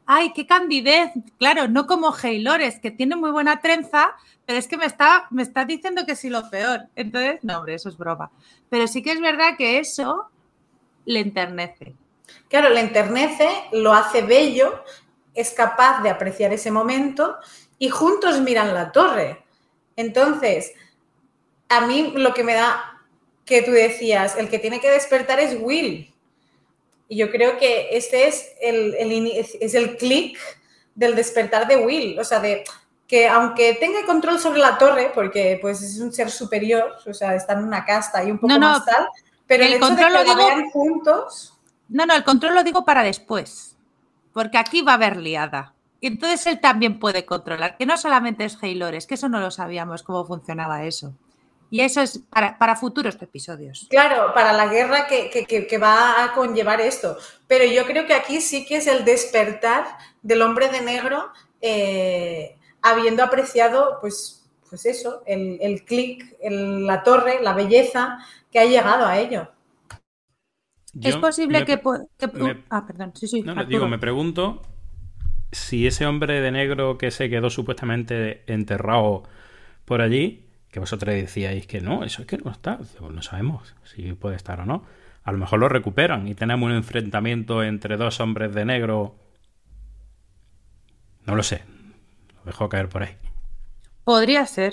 ay, 0.06 0.32
qué 0.32 0.46
candidez. 0.46 1.10
Claro, 1.38 1.68
no 1.68 1.86
como 1.86 2.14
Haylores, 2.14 2.78
que 2.78 2.90
tiene 2.90 3.16
muy 3.16 3.30
buena 3.30 3.60
trenza, 3.60 4.14
pero 4.46 4.58
es 4.58 4.68
que 4.68 4.76
me 4.76 4.86
está, 4.86 5.26
me 5.30 5.42
está 5.42 5.64
diciendo 5.64 6.04
que 6.06 6.16
sí 6.16 6.28
lo 6.28 6.48
peor. 6.50 6.88
Entonces, 6.94 7.40
no, 7.42 7.58
hombre, 7.58 7.74
eso 7.74 7.88
es 7.88 7.96
broma. 7.96 8.30
Pero 8.68 8.86
sí 8.86 9.02
que 9.02 9.12
es 9.12 9.20
verdad 9.20 9.56
que 9.56 9.78
eso 9.78 10.28
le 11.04 11.20
enternece. 11.20 11.94
Claro, 12.48 12.68
le 12.68 12.80
enternece, 12.80 13.48
lo 13.72 13.92
hace 13.92 14.22
bello, 14.22 14.84
es 15.34 15.50
capaz 15.52 16.02
de 16.02 16.10
apreciar 16.10 16.52
ese 16.52 16.70
momento 16.70 17.36
y 17.82 17.88
juntos 17.88 18.40
miran 18.40 18.74
la 18.74 18.92
torre. 18.92 19.42
Entonces, 19.96 20.72
a 21.68 21.80
mí 21.80 22.12
lo 22.14 22.32
que 22.32 22.44
me 22.44 22.54
da 22.54 23.02
que 23.44 23.60
tú 23.62 23.72
decías, 23.72 24.36
el 24.36 24.48
que 24.48 24.60
tiene 24.60 24.78
que 24.78 24.88
despertar 24.88 25.40
es 25.40 25.56
Will. 25.60 26.14
Y 27.08 27.16
yo 27.16 27.32
creo 27.32 27.58
que 27.58 27.88
este 27.96 28.28
es 28.28 28.52
el, 28.60 28.94
es 28.94 29.74
el 29.74 29.96
clic 29.96 30.38
del 30.94 31.16
despertar 31.16 31.66
de 31.66 31.78
Will. 31.78 32.20
O 32.20 32.24
sea, 32.24 32.38
de 32.38 32.62
que 33.08 33.26
aunque 33.26 33.74
tenga 33.74 34.06
control 34.06 34.38
sobre 34.38 34.60
la 34.60 34.78
torre, 34.78 35.10
porque 35.12 35.58
pues 35.60 35.82
es 35.82 35.98
un 35.98 36.12
ser 36.12 36.30
superior, 36.30 36.94
o 37.04 37.12
sea, 37.12 37.34
está 37.34 37.54
en 37.54 37.64
una 37.64 37.84
casta 37.84 38.22
y 38.22 38.30
un 38.30 38.38
poco 38.38 38.60
más 38.60 38.84
tal, 38.84 39.08
pero 39.44 39.64
el, 39.64 39.80
control 39.80 40.12
lo 40.12 40.22
digo, 40.22 40.70
juntos. 40.72 41.58
No, 41.88 42.06
no, 42.06 42.14
el 42.14 42.22
control 42.22 42.54
lo 42.54 42.62
digo 42.62 42.84
para 42.84 43.02
después, 43.02 43.74
porque 44.32 44.56
aquí 44.56 44.82
va 44.82 44.92
a 44.92 44.94
haber 44.94 45.16
liada. 45.16 45.71
Y 46.02 46.08
entonces 46.08 46.44
él 46.48 46.58
también 46.58 46.98
puede 46.98 47.24
controlar, 47.24 47.76
que 47.76 47.86
no 47.86 47.96
solamente 47.96 48.44
es 48.44 48.60
Haylor, 48.60 48.92
es 48.92 49.06
que 49.06 49.14
eso 49.14 49.28
no 49.28 49.38
lo 49.38 49.52
sabíamos 49.52 50.02
cómo 50.02 50.24
funcionaba 50.24 50.84
eso. 50.84 51.14
Y 51.70 51.80
eso 51.80 52.00
es 52.00 52.18
para, 52.18 52.74
futuros 52.74 53.16
episodios. 53.22 53.86
Claro, 53.88 54.34
para 54.34 54.52
la 54.52 54.66
guerra 54.66 55.06
que, 55.06 55.78
va 55.80 56.24
a 56.24 56.32
conllevar 56.32 56.80
esto. 56.80 57.16
Pero 57.46 57.64
yo 57.66 57.86
creo 57.86 58.04
que 58.04 58.14
aquí 58.14 58.40
sí 58.40 58.66
que 58.66 58.78
es 58.78 58.88
el 58.88 59.04
despertar 59.04 59.86
del 60.22 60.42
hombre 60.42 60.70
de 60.70 60.80
negro, 60.80 61.30
eh, 61.60 62.56
habiendo 62.82 63.22
apreciado, 63.22 63.98
pues, 64.00 64.50
pues 64.68 64.84
eso, 64.86 65.22
el, 65.24 65.58
el 65.60 65.84
clic, 65.84 66.36
la 66.42 67.04
torre, 67.04 67.40
la 67.40 67.52
belleza 67.52 68.18
que 68.50 68.58
ha 68.58 68.64
llegado 68.64 69.06
a 69.06 69.20
ello. 69.20 69.52
es 71.00 71.16
posible 71.16 71.64
que, 71.64 71.80
Ah, 72.70 72.84
perdón, 72.88 73.12
sí, 73.14 73.28
sí. 73.28 73.42
No, 73.42 73.64
digo, 73.64 73.86
me 73.86 74.00
pregunto 74.00 74.62
si 75.52 75.86
ese 75.86 76.06
hombre 76.06 76.40
de 76.40 76.50
negro 76.50 76.98
que 76.98 77.10
se 77.10 77.30
quedó 77.30 77.50
supuestamente 77.50 78.42
enterrado 78.52 79.22
por 79.84 80.00
allí 80.00 80.46
que 80.72 80.80
vosotros 80.80 81.14
decíais 81.14 81.66
que 81.66 81.82
no, 81.82 82.02
eso 82.02 82.22
es 82.22 82.28
que 82.28 82.38
no 82.38 82.50
está. 82.50 82.78
Pues 82.78 83.12
no 83.12 83.22
sabemos 83.22 83.74
si 83.84 84.14
puede 84.14 84.36
estar 84.36 84.58
o 84.60 84.66
no. 84.66 84.84
A 85.22 85.30
lo 85.30 85.38
mejor 85.38 85.60
lo 85.60 85.68
recuperan 85.68 86.26
y 86.26 86.34
tenemos 86.34 86.66
un 86.66 86.74
enfrentamiento 86.74 87.62
entre 87.62 87.98
dos 87.98 88.18
hombres 88.20 88.54
de 88.54 88.64
negro. 88.64 89.14
No 91.26 91.36
lo 91.36 91.42
sé. 91.42 91.62
Lo 92.38 92.44
dejo 92.44 92.70
caer 92.70 92.88
por 92.88 93.02
ahí. 93.02 93.16
Podría 94.02 94.46
ser. 94.46 94.72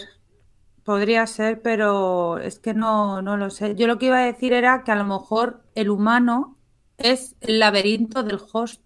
Podría 0.85 1.27
ser, 1.27 1.61
pero 1.61 2.39
es 2.39 2.59
que 2.59 2.73
no, 2.73 3.21
no 3.21 3.35
lo 3.35 3.49
sé. 3.49 3.75
Yo 3.75 3.85
lo 3.85 3.99
que 3.99 4.05
iba 4.05 4.19
a 4.19 4.25
decir 4.25 4.53
era 4.53 4.83
que 4.85 4.93
a 4.93 4.95
lo 4.95 5.03
mejor 5.03 5.65
el 5.75 5.89
humano 5.89 6.57
es 6.97 7.35
el 7.41 7.59
laberinto 7.59 8.23
del 8.23 8.39
host 8.53 8.81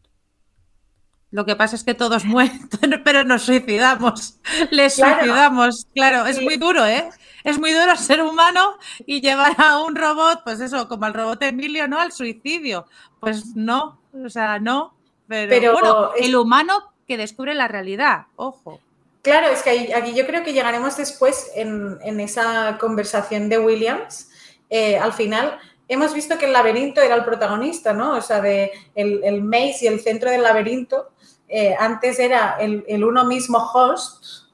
lo 1.33 1.45
que 1.45 1.55
pasa 1.55 1.75
es 1.75 1.83
que 1.83 1.95
todos 1.95 2.25
mueren, 2.25 2.69
pero 3.03 3.23
nos 3.23 3.41
suicidamos. 3.41 4.37
Les 4.69 4.93
suicidamos. 4.93 5.87
Claro, 5.95 6.27
es 6.27 6.39
muy 6.39 6.57
duro, 6.57 6.85
¿eh? 6.85 7.09
Es 7.43 7.59
muy 7.59 7.71
duro 7.73 7.95
ser 7.95 8.21
humano 8.21 8.77
y 9.07 9.19
llevar 9.19 9.55
a 9.57 9.81
un 9.81 9.95
robot, 9.95 10.43
pues 10.43 10.61
eso, 10.61 10.87
como 10.87 11.05
al 11.05 11.15
robot 11.15 11.41
Emilio, 11.41 11.87
¿no? 11.87 11.99
Al 11.99 12.11
suicidio. 12.11 12.85
Pues 13.19 13.55
no, 13.55 13.99
o 14.13 14.29
sea, 14.29 14.59
no. 14.59 14.93
Pero, 15.27 15.73
bueno, 15.73 16.11
el 16.15 16.35
humano 16.35 16.93
que 17.07 17.17
descubre 17.17 17.55
la 17.55 17.67
realidad, 17.67 18.27
ojo. 18.35 18.79
Claro, 19.23 19.47
es 19.47 19.63
que 19.63 19.91
aquí 19.95 20.13
yo 20.13 20.27
creo 20.27 20.43
que 20.43 20.53
llegaremos 20.53 20.97
después 20.97 21.49
en, 21.55 22.19
esa 22.19 22.77
conversación 22.79 23.49
de 23.49 23.57
Williams. 23.57 24.29
Eh, 24.69 24.99
al 24.99 25.13
final, 25.13 25.57
hemos 25.87 26.13
visto 26.13 26.37
que 26.37 26.45
el 26.45 26.53
laberinto 26.53 27.01
era 27.01 27.15
el 27.15 27.25
protagonista, 27.25 27.91
¿no? 27.93 28.17
O 28.17 28.21
sea, 28.21 28.39
de 28.39 28.71
el, 28.93 29.23
el 29.23 29.41
maze 29.41 29.79
y 29.81 29.87
el 29.87 29.99
centro 29.99 30.29
del 30.29 30.43
laberinto 30.43 31.12
eh, 31.55 31.75
antes 31.77 32.17
era 32.17 32.57
el, 32.59 33.03
uno 33.03 33.25
mismo 33.25 33.59
host 33.59 34.47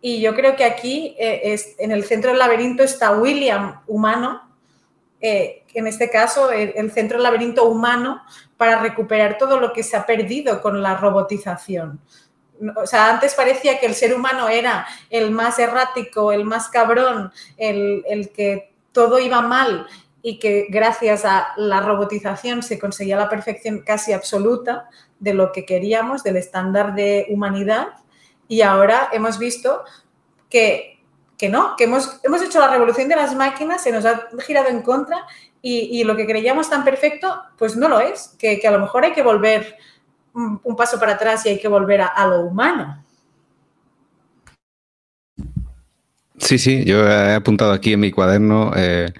y 0.00 0.20
yo 0.20 0.34
creo 0.34 0.56
que 0.56 0.64
aquí 0.64 1.14
eh, 1.16 1.56
en 1.78 1.92
el 1.92 2.02
centro 2.02 2.30
del 2.30 2.40
laberinto 2.40 2.82
está 2.82 3.12
William 3.12 3.80
humano, 3.86 4.42
eh, 5.20 5.62
en 5.72 5.86
este 5.86 6.10
caso 6.10 6.50
el, 6.50 6.90
centro 6.90 7.18
del 7.18 7.22
laberinto 7.22 7.66
humano 7.66 8.22
para 8.56 8.80
recuperar 8.80 9.38
todo 9.38 9.60
lo 9.60 9.72
que 9.72 9.84
se 9.84 9.96
ha 9.96 10.04
perdido 10.04 10.60
con 10.60 10.82
la 10.82 10.96
robotización. 10.96 12.00
O 12.74 12.88
sea, 12.88 13.08
antes 13.08 13.36
parecía 13.36 13.78
que 13.78 13.86
el 13.86 13.94
ser 13.94 14.12
humano 14.12 14.48
era 14.48 14.84
el 15.10 15.30
más 15.30 15.60
errático, 15.60 16.32
el 16.32 16.44
más 16.44 16.68
cabrón, 16.70 17.32
el, 17.56 18.02
el 18.08 18.30
que 18.32 18.72
todo 18.90 19.20
iba 19.20 19.40
mal 19.42 19.86
y 20.22 20.38
que 20.38 20.66
gracias 20.70 21.24
a 21.24 21.48
la 21.56 21.80
robotización 21.80 22.62
se 22.62 22.78
conseguía 22.78 23.16
la 23.16 23.28
perfección 23.28 23.80
casi 23.80 24.12
absoluta 24.12 24.88
de 25.18 25.34
lo 25.34 25.52
que 25.52 25.66
queríamos, 25.66 26.22
del 26.22 26.36
estándar 26.36 26.94
de 26.94 27.26
humanidad, 27.28 27.88
y 28.48 28.62
ahora 28.62 29.08
hemos 29.12 29.38
visto 29.38 29.82
que, 30.48 31.00
no, 31.50 31.74
que 31.76 31.84
hemos, 31.84 32.20
hemos 32.22 32.42
hecho 32.42 32.60
la 32.60 32.68
revolución 32.68 33.08
de 33.08 33.16
las 33.16 33.34
máquinas, 33.34 33.82
se 33.82 33.90
nos 33.90 34.04
ha 34.04 34.28
girado 34.44 34.68
en 34.68 34.82
contra 34.82 35.26
y, 35.62 36.02
lo 36.04 36.16
que 36.16 36.26
creíamos 36.26 36.68
tan 36.68 36.84
perfecto, 36.84 37.40
pues 37.56 37.76
no 37.76 37.88
lo 37.88 38.00
es, 38.00 38.34
que, 38.38 38.60
a 38.66 38.70
lo 38.70 38.80
mejor 38.80 39.04
hay 39.04 39.12
que 39.12 39.22
volver 39.22 39.76
un, 40.34 40.76
paso 40.76 40.98
para 40.98 41.12
atrás 41.12 41.46
y 41.46 41.50
hay 41.50 41.60
que 41.60 41.68
volver 41.68 42.00
a, 42.02 42.26
lo 42.26 42.40
humano. 42.40 43.04
Sí, 46.36 46.58
sí, 46.58 46.84
yo 46.84 47.08
he 47.08 47.34
apuntado 47.34 47.72
aquí 47.72 47.92
en 47.92 48.00
mi 48.00 48.10
cuaderno 48.10 48.72
eh, 48.76 49.12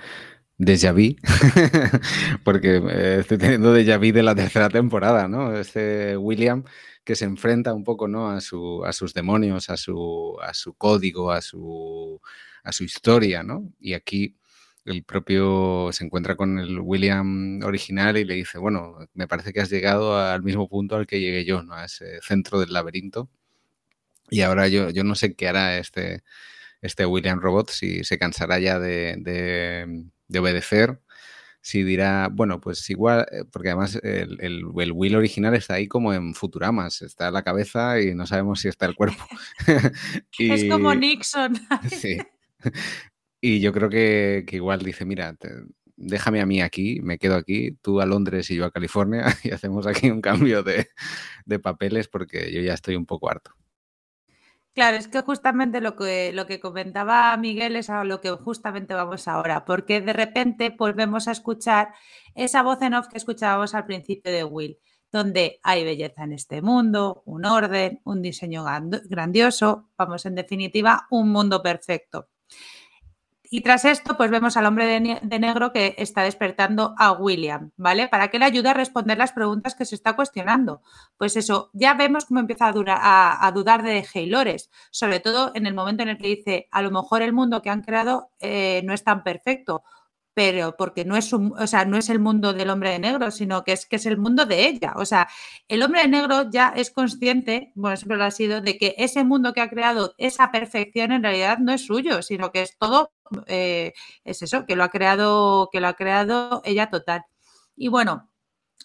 déjà 0.65 0.93
vu, 0.93 1.17
porque 2.45 2.77
eh, 2.77 3.19
estoy 3.21 3.39
teniendo 3.39 3.75
déjà 3.75 3.99
vu 3.99 4.13
de 4.13 4.23
la 4.23 4.35
tercera 4.35 4.69
temporada, 4.69 5.29
¿no? 5.29 5.57
Este 5.57 6.17
William 6.17 6.65
que 7.05 7.17
se 7.17 7.25
enfrenta 7.25 7.75
un 7.75 7.85
poco, 7.85 8.07
¿no? 8.09 8.31
A, 8.31 8.41
su, 8.41 8.85
a 8.85 8.93
sus 8.93 9.13
demonios, 9.15 9.71
a 9.71 9.77
su, 9.77 10.39
a 10.41 10.55
su 10.55 10.75
código, 10.75 11.33
a 11.33 11.41
su, 11.43 12.21
a 12.63 12.73
su 12.73 12.85
historia, 12.85 13.43
¿no? 13.43 13.73
Y 13.81 13.95
aquí 13.95 14.37
el 14.85 15.05
propio 15.05 15.91
se 15.93 16.05
encuentra 16.05 16.37
con 16.37 16.59
el 16.59 16.79
William 16.81 17.61
original 17.65 18.17
y 18.17 18.25
le 18.25 18.35
dice, 18.35 18.59
bueno, 18.59 18.99
me 19.15 19.29
parece 19.29 19.53
que 19.53 19.61
has 19.61 19.71
llegado 19.71 20.17
al 20.19 20.43
mismo 20.43 20.69
punto 20.69 20.97
al 20.97 21.07
que 21.07 21.21
llegué 21.21 21.45
yo, 21.45 21.63
¿no? 21.63 21.75
A 21.75 21.87
ese 21.87 22.21
centro 22.23 22.61
del 22.61 22.73
laberinto. 22.73 23.29
Y 24.31 24.41
ahora 24.43 24.69
yo, 24.69 24.91
yo 24.91 25.05
no 25.05 25.15
sé 25.15 25.35
qué 25.35 25.49
hará 25.49 25.79
este, 25.79 26.23
este 26.83 27.07
William 27.07 27.41
Robot, 27.41 27.71
si 27.71 28.05
se 28.05 28.19
cansará 28.19 28.59
ya 28.59 28.79
de 28.79 29.17
de 29.19 30.07
obedecer, 30.39 31.01
si 31.63 31.85
dirá, 31.85 32.29
bueno, 32.31 32.61
pues 32.61 32.91
igual, 32.91 33.25
eh, 33.31 33.45
porque 33.51 33.69
además 33.69 33.99
el, 34.03 34.39
el, 34.41 34.65
Will 34.65 35.15
original 35.15 35.55
está 35.55 35.75
ahí 35.75 35.87
como 35.87 36.13
en 36.13 36.35
Futuramas, 36.35 37.03
está 37.03 37.31
la 37.31 37.43
cabeza 37.43 38.01
y 38.01 38.15
no 38.15 38.27
sabemos 38.27 38.61
si 38.61 38.69
está 38.69 38.87
el 38.87 38.97
cuerpo. 38.97 39.25
es 40.39 40.65
como 40.69 40.93
Nixon. 40.95 41.55
sí. 41.89 42.19
Y 43.41 43.61
yo 43.61 43.73
creo 43.73 43.89
que, 43.89 44.45
igual 44.51 44.81
dice, 44.81 45.05
mira, 45.05 45.37
déjame 45.97 46.41
a 46.41 46.47
mí 46.47 46.61
aquí, 46.61 47.01
me 47.01 47.19
quedo 47.19 47.37
aquí, 47.37 47.79
tú 47.81 48.01
a 48.01 48.07
Londres 48.07 48.51
y 48.51 48.57
yo 48.57 48.65
a 48.65 48.73
California 48.73 49.27
y 49.45 49.51
hacemos 49.51 49.87
aquí 49.87 50.11
un 50.11 50.21
cambio 50.21 50.65
de, 50.65 50.89
de 51.45 51.59
papeles 51.61 52.09
porque 52.09 52.53
yo 52.53 52.61
ya 52.61 52.75
estoy 52.75 52.97
un 52.97 53.07
poco 53.07 53.31
harto. 53.31 53.53
Claro, 54.75 54.97
es 54.97 55.07
que 55.09 55.21
justamente 55.21 55.83
lo 55.83 55.97
que, 55.97 56.33
lo 56.33 56.47
que 56.47 56.59
comentaba 56.59 57.37
Miguel 57.37 57.77
es 57.77 57.91
a 57.91 58.05
lo 58.05 58.23
que 58.23 58.31
justamente 58.31 58.95
vamos 58.95 59.29
ahora, 59.29 59.67
porque 59.67 60.01
de 60.01 60.15
repente 60.15 60.75
volvemos 60.79 61.29
a 61.29 61.33
escuchar 61.33 61.93
esa 62.35 62.63
voz 62.63 62.81
en 62.81 62.95
off 62.95 63.09
que 63.09 63.19
escuchábamos 63.19 63.75
al 63.75 63.85
principio 63.85 64.33
de 64.33 64.45
Will, 64.45 64.79
donde 65.13 65.61
hay 65.63 65.85
belleza 65.85 66.25
en 66.25 66.33
este 66.33 66.63
mundo, 66.63 67.23
un 67.27 67.45
orden, 67.45 68.01
un 68.05 68.23
diseño 68.23 68.65
grandioso, 69.11 69.91
vamos, 69.99 70.25
en 70.25 70.37
definitiva, 70.37 71.07
un 71.11 71.31
mundo 71.31 71.63
perfecto. 71.63 72.29
Y 73.55 73.61
tras 73.61 73.85
esto, 73.85 74.17
pues 74.17 74.31
vemos 74.31 74.57
al 74.57 74.65
hombre 74.65 74.87
de, 74.87 75.39
negro 75.39 75.73
que 75.73 75.95
está 75.99 76.23
despertando 76.23 76.95
a 76.97 77.13
William, 77.13 77.71
¿vale? 77.77 78.09
Para 78.09 78.29
que 78.29 78.39
le 78.39 78.47
ayude 78.47 78.71
a 78.71 78.73
responder 78.73 79.19
las 79.19 79.33
preguntas 79.33 79.75
que 79.75 79.85
se 79.85 79.95
está 79.95 80.17
cuestionando. 80.17 80.81
Pues 81.19 81.37
eso, 81.37 81.69
ya 81.75 81.93
vemos 81.93 82.25
cómo 82.25 82.41
empieza 82.41 82.73
a, 82.73 83.53
dudar 83.53 83.83
de 83.83 84.07
Haylores, 84.15 84.71
sobre 84.91 85.21
todo 85.21 85.53
en 85.55 85.67
el 85.67 85.75
momento 85.75 86.03
en 86.03 86.09
el 86.09 86.17
que 86.17 86.29
dice, 86.29 86.69
a 86.71 86.81
lo 86.81 86.91
mejor 86.91 87.21
el 87.21 87.35
mundo 87.35 87.61
que 87.61 87.69
han 87.69 87.83
creado 87.83 88.31
eh, 88.41 88.81
no 88.87 88.95
es 88.95 89.05
tan 89.05 89.23
perfecto 89.23 89.85
pero 90.35 90.77
porque 90.77 91.05
no 91.05 91.17
es 91.17 91.33
un, 91.33 91.53
o 91.59 91.67
sea, 91.67 91.85
no 91.85 91.97
es 91.97 92.09
el 92.09 92.19
mundo 92.19 92.53
del 92.53 92.71
hombre 92.71 92.91
de 92.91 92.99
negro, 92.99 93.31
sino 93.31 93.65
que 93.65 93.73
es 93.73 93.87
que 93.87 93.97
es 93.97 94.07
el 94.07 94.19
mundo 94.19 94.47
de 94.47 94.69
ella. 94.69 94.95
O 94.97 95.05
sea, 95.05 95.29
el 95.69 95.83
hombre 95.83 96.03
de 96.03 96.09
negro 96.09 96.51
ya 96.51 96.73
es 96.75 96.91
consciente, 96.91 97.73
bueno, 97.75 97.97
siempre 97.97 98.17
lo 98.17 98.25
ha 98.25 98.31
sido, 98.31 98.61
de 98.61 98.79
que 98.79 98.95
ese 98.99 99.25
mundo 99.25 99.53
que 99.53 99.61
ha 99.61 99.69
creado, 99.71 100.15
esa 100.19 100.51
perfección 100.51 101.13
en 101.13 101.23
realidad 101.23 101.59
no 101.59 101.73
es 101.73 101.85
suyo, 101.87 102.23
sino 102.23 102.51
que 102.53 102.63
es 102.63 102.77
todo, 102.79 103.13
eh, 103.47 103.93
es 104.25 104.43
eso, 104.43 104.67
que 104.67 104.77
lo 104.77 104.85
ha 104.85 104.89
creado, 104.91 105.69
que 105.73 105.81
lo 105.81 105.89
ha 105.89 105.95
creado 105.95 106.63
ella 106.65 106.91
total. 106.91 107.25
Y 107.77 107.89
bueno, 107.89 108.29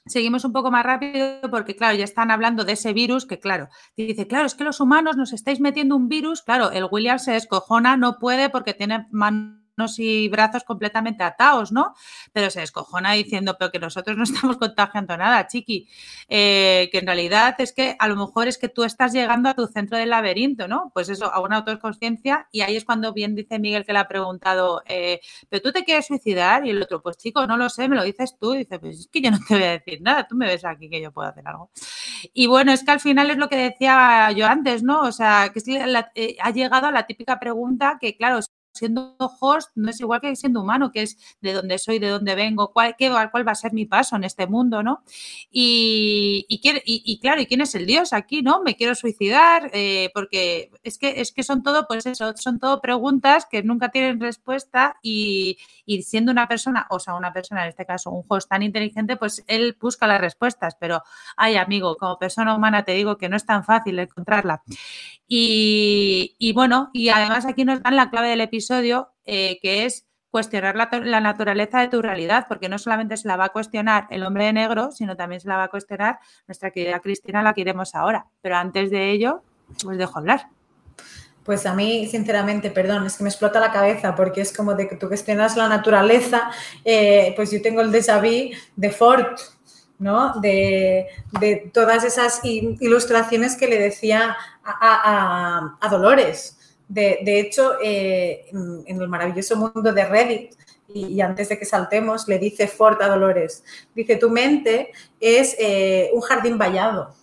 Seguimos 0.08 0.46
un 0.46 0.54
poco 0.54 0.72
más 0.72 0.86
rápido 0.86 1.42
porque, 1.52 1.76
claro, 1.76 1.98
ya 1.98 2.04
están 2.06 2.32
hablando 2.32 2.64
de 2.64 2.74
ese 2.74 2.94
virus 2.94 3.26
que, 3.26 3.40
claro, 3.40 3.68
dice, 3.98 4.28
claro, 4.28 4.46
es 4.46 4.56
que 4.56 4.64
los 4.64 4.80
humanos 4.80 5.18
nos 5.18 5.34
estáis 5.34 5.60
metiendo 5.60 5.96
un 5.96 6.08
virus. 6.08 6.42
Claro, 6.42 6.72
el 6.72 6.88
William 6.90 7.20
se 7.20 7.34
descojona, 7.34 7.98
no 7.98 8.18
puede 8.18 8.50
porque 8.50 8.74
tiene 8.74 9.08
mano 9.12 9.57
y 10.00 10.28
brazos 10.30 10.64
completamente 10.64 11.24
atados, 11.24 11.72
¿no? 11.72 11.94
Pero 12.34 12.50
se 12.50 12.62
descojona 12.62 13.14
diciendo, 13.14 13.56
pero 13.58 13.72
que 13.72 13.80
nosotros 13.80 14.18
no 14.18 14.24
estamos 14.26 14.58
contagiando 14.58 15.16
nada, 15.18 15.48
chiqui. 15.48 15.88
Eh, 16.28 16.90
que 16.92 17.00
en 17.00 17.06
realidad 17.06 17.56
es 17.60 17.74
que 17.74 17.96
a 18.00 18.08
lo 18.08 18.16
mejor 18.16 18.48
es 18.48 18.58
que 18.58 18.70
tú 18.70 18.84
estás 18.84 19.14
llegando 19.14 19.50
a 19.50 19.54
tu 19.54 19.68
centro 19.68 19.98
del 19.98 20.10
laberinto, 20.10 20.68
¿no? 20.68 20.92
Pues 20.94 21.10
eso, 21.10 21.32
a 21.32 21.40
una 21.40 21.58
autoconsciencia 21.58 22.48
y 22.52 22.62
ahí 22.62 22.76
es 22.76 22.86
cuando 22.86 23.14
bien 23.14 23.36
dice 23.36 23.60
Miguel 23.60 23.86
que 23.86 23.94
le 23.94 24.00
ha 24.00 24.08
preguntado, 24.08 24.82
eh, 24.88 25.20
¿pero 25.50 25.62
tú 25.62 25.72
te 25.72 25.84
quieres 25.84 26.08
suicidar? 26.08 26.66
Y 26.66 26.72
el 26.72 26.82
otro, 26.82 27.02
pues 27.02 27.18
chico, 27.18 27.46
no 27.48 27.58
lo 27.58 27.70
sé, 27.70 27.88
me 27.88 27.96
lo 27.96 28.04
dices 28.04 28.38
tú. 28.40 28.56
Y 28.56 28.60
dice, 28.60 28.80
pues 28.80 29.00
es 29.00 29.08
que 29.08 29.22
yo 29.22 29.32
no 29.32 29.40
te 29.48 29.54
voy 29.54 29.64
a 29.64 29.72
decir 29.72 30.02
nada, 30.02 30.28
tú 30.28 30.36
me 30.36 30.48
ves 30.48 30.66
aquí 30.66 30.90
que 30.90 31.02
yo 31.02 31.12
puedo 31.12 31.30
hacer 31.30 31.48
algo. 31.48 31.72
Y 32.34 32.48
bueno, 32.48 32.72
es 32.72 32.84
que 32.84 32.92
al 32.92 33.00
final 33.00 33.30
es 33.32 33.38
lo 33.38 33.50
que 33.50 33.58
decía 33.58 34.32
yo 34.32 34.48
antes, 34.48 34.84
¿no? 34.84 35.02
O 35.02 35.12
sea, 35.12 35.52
que 35.54 35.62
eh, 36.16 36.38
ha 36.42 36.52
llegado 36.52 36.88
a 36.88 36.92
la 36.92 37.06
típica 37.06 37.40
pregunta 37.40 37.98
que, 38.00 38.16
claro, 38.18 38.40
siendo 38.78 39.16
host 39.18 39.72
no 39.76 39.90
es 39.90 40.00
igual 40.00 40.22
que 40.22 40.36
siendo 40.36 40.62
humano, 40.62 40.92
que 40.92 41.04
es 41.04 41.18
de 41.42 41.54
dónde 41.54 41.78
soy, 41.78 42.00
de 42.00 42.10
dónde 42.10 42.36
vengo, 42.36 42.72
cuál, 42.72 42.96
qué, 42.98 43.10
cuál 43.32 43.48
va 43.48 43.52
a 43.52 43.56
ser 43.56 43.74
mi 43.74 43.86
paso 43.86 44.16
en 44.16 44.24
este 44.24 44.48
mundo, 44.48 44.84
¿no? 44.84 45.04
Y, 45.52 46.46
y, 46.48 47.20
claro, 47.20 47.42
¿y 47.42 47.46
quién 47.46 47.62
es 47.62 47.76
el 47.76 47.86
Dios 47.86 48.14
aquí, 48.14 48.42
no? 48.42 48.62
Me 48.64 48.76
quiero 48.76 48.96
suicidar, 48.96 49.70
eh, 49.74 50.10
porque 50.14 50.72
es 50.84 50.98
que, 50.98 51.22
es 51.22 51.32
que 51.32 51.44
son 51.44 51.64
todo, 51.64 51.88
pues 51.88 52.06
eso, 52.06 52.34
son 52.36 52.60
todo 52.60 52.82
preguntas 52.82 53.46
que 53.50 53.64
nunca 53.64 53.90
tienen 53.90 54.20
respuesta 54.20 54.98
y, 55.02 55.58
siendo 56.04 56.32
una 56.32 56.48
persona, 56.48 56.88
o 56.90 57.00
sea, 57.00 57.16
una 57.16 57.34
persona, 57.34 57.64
en 57.64 57.70
este 57.70 57.86
caso, 57.86 58.12
un 58.12 58.24
host 58.28 58.50
tan 58.50 58.64
inteligente, 58.64 59.18
pues 59.18 59.44
él 59.48 59.78
busca 59.80 60.08
las 60.08 60.22
respuestas, 60.22 60.76
pero, 60.80 61.04
ay, 61.36 61.56
amigo, 61.56 61.96
como 61.98 62.18
persona 62.20 62.56
humana 62.56 62.84
te 62.84 62.94
digo 62.94 63.18
que 63.18 63.30
no 63.30 63.38
es 63.38 63.46
tan 63.46 63.64
fácil 63.64 64.00
encontrarla. 64.00 64.64
Y, 65.30 66.52
bueno, 66.54 66.90
y 66.94 67.10
además 67.10 67.46
aquí 67.46 67.66
nos 67.66 67.82
dan 67.84 67.98
la 67.98 68.10
clave 68.10 68.30
del 68.30 68.42
episodio, 68.42 68.67
eh, 69.26 69.60
que 69.62 69.86
es 69.86 70.06
cuestionar 70.30 70.76
la, 70.76 71.22
naturaleza 71.22 71.80
de 71.80 71.88
tu 71.88 72.02
realidad, 72.02 72.46
porque 72.48 72.70
no 72.70 72.78
solamente 72.78 73.18
se 73.18 73.28
la 73.28 73.38
va 73.38 73.46
a 73.46 73.50
cuestionar 73.50 74.08
el 74.10 74.24
hombre 74.24 74.46
de 74.46 74.54
negro, 74.54 74.92
sino 74.92 75.16
también 75.16 75.42
se 75.42 75.48
la 75.48 75.58
va 75.58 75.64
a 75.64 75.68
cuestionar 75.70 76.20
nuestra 76.48 76.72
querida 76.72 77.00
Cristina, 77.00 77.42
la 77.42 77.54
que 77.54 77.62
iremos 77.62 77.96
ahora. 77.96 78.28
Pero 78.42 78.58
antes 78.58 78.92
de 78.92 79.12
ello, 79.12 79.42
os 79.86 79.98
dejo 79.98 80.20
hablar. 80.20 80.50
Pues 81.44 81.66
a 81.66 81.74
mí, 81.74 82.08
sinceramente, 82.08 82.72
perdón, 82.72 83.06
es 83.06 83.16
que 83.16 83.24
me 83.24 83.30
explota 83.30 83.62
la 83.62 83.72
cabeza 83.72 84.14
porque 84.16 84.42
es 84.42 84.52
como 84.52 84.74
de 84.74 84.88
que 84.88 84.98
tú 84.98 85.08
cuestionas 85.08 85.56
la 85.56 85.70
naturaleza, 85.70 86.52
eh, 86.84 87.32
pues 87.38 87.52
yo 87.52 87.62
tengo 87.62 87.80
el 87.80 87.90
déjà 87.90 88.20
vu 88.20 88.54
de 88.76 88.92
Ford, 88.92 89.40
¿no? 89.98 90.34
De, 90.42 91.08
todas 91.74 92.04
esas 92.04 92.42
ilustraciones 92.44 93.56
que 93.56 93.68
le 93.68 93.80
decía 93.80 94.36
a, 94.62 95.88
Dolores. 95.90 96.57
De, 96.88 97.40
hecho, 97.40 97.74
eh, 97.82 98.46
en 98.52 99.02
el 99.02 99.08
maravilloso 99.08 99.56
mundo 99.56 99.92
de 99.92 100.06
Reddit, 100.06 100.54
y, 100.94 101.20
antes 101.22 101.50
de 101.50 101.60
que 101.60 101.66
saltemos, 101.66 102.28
le 102.28 102.40
dice 102.40 102.68
Ford 102.68 103.02
a 103.02 103.08
Dolores, 103.08 103.64
dice, 103.94 104.16
tu 104.16 104.30
mente 104.30 104.92
es 105.20 105.56
eh, 105.60 106.10
un 106.14 106.22
jardín 106.22 106.58
vallado. 106.58 107.14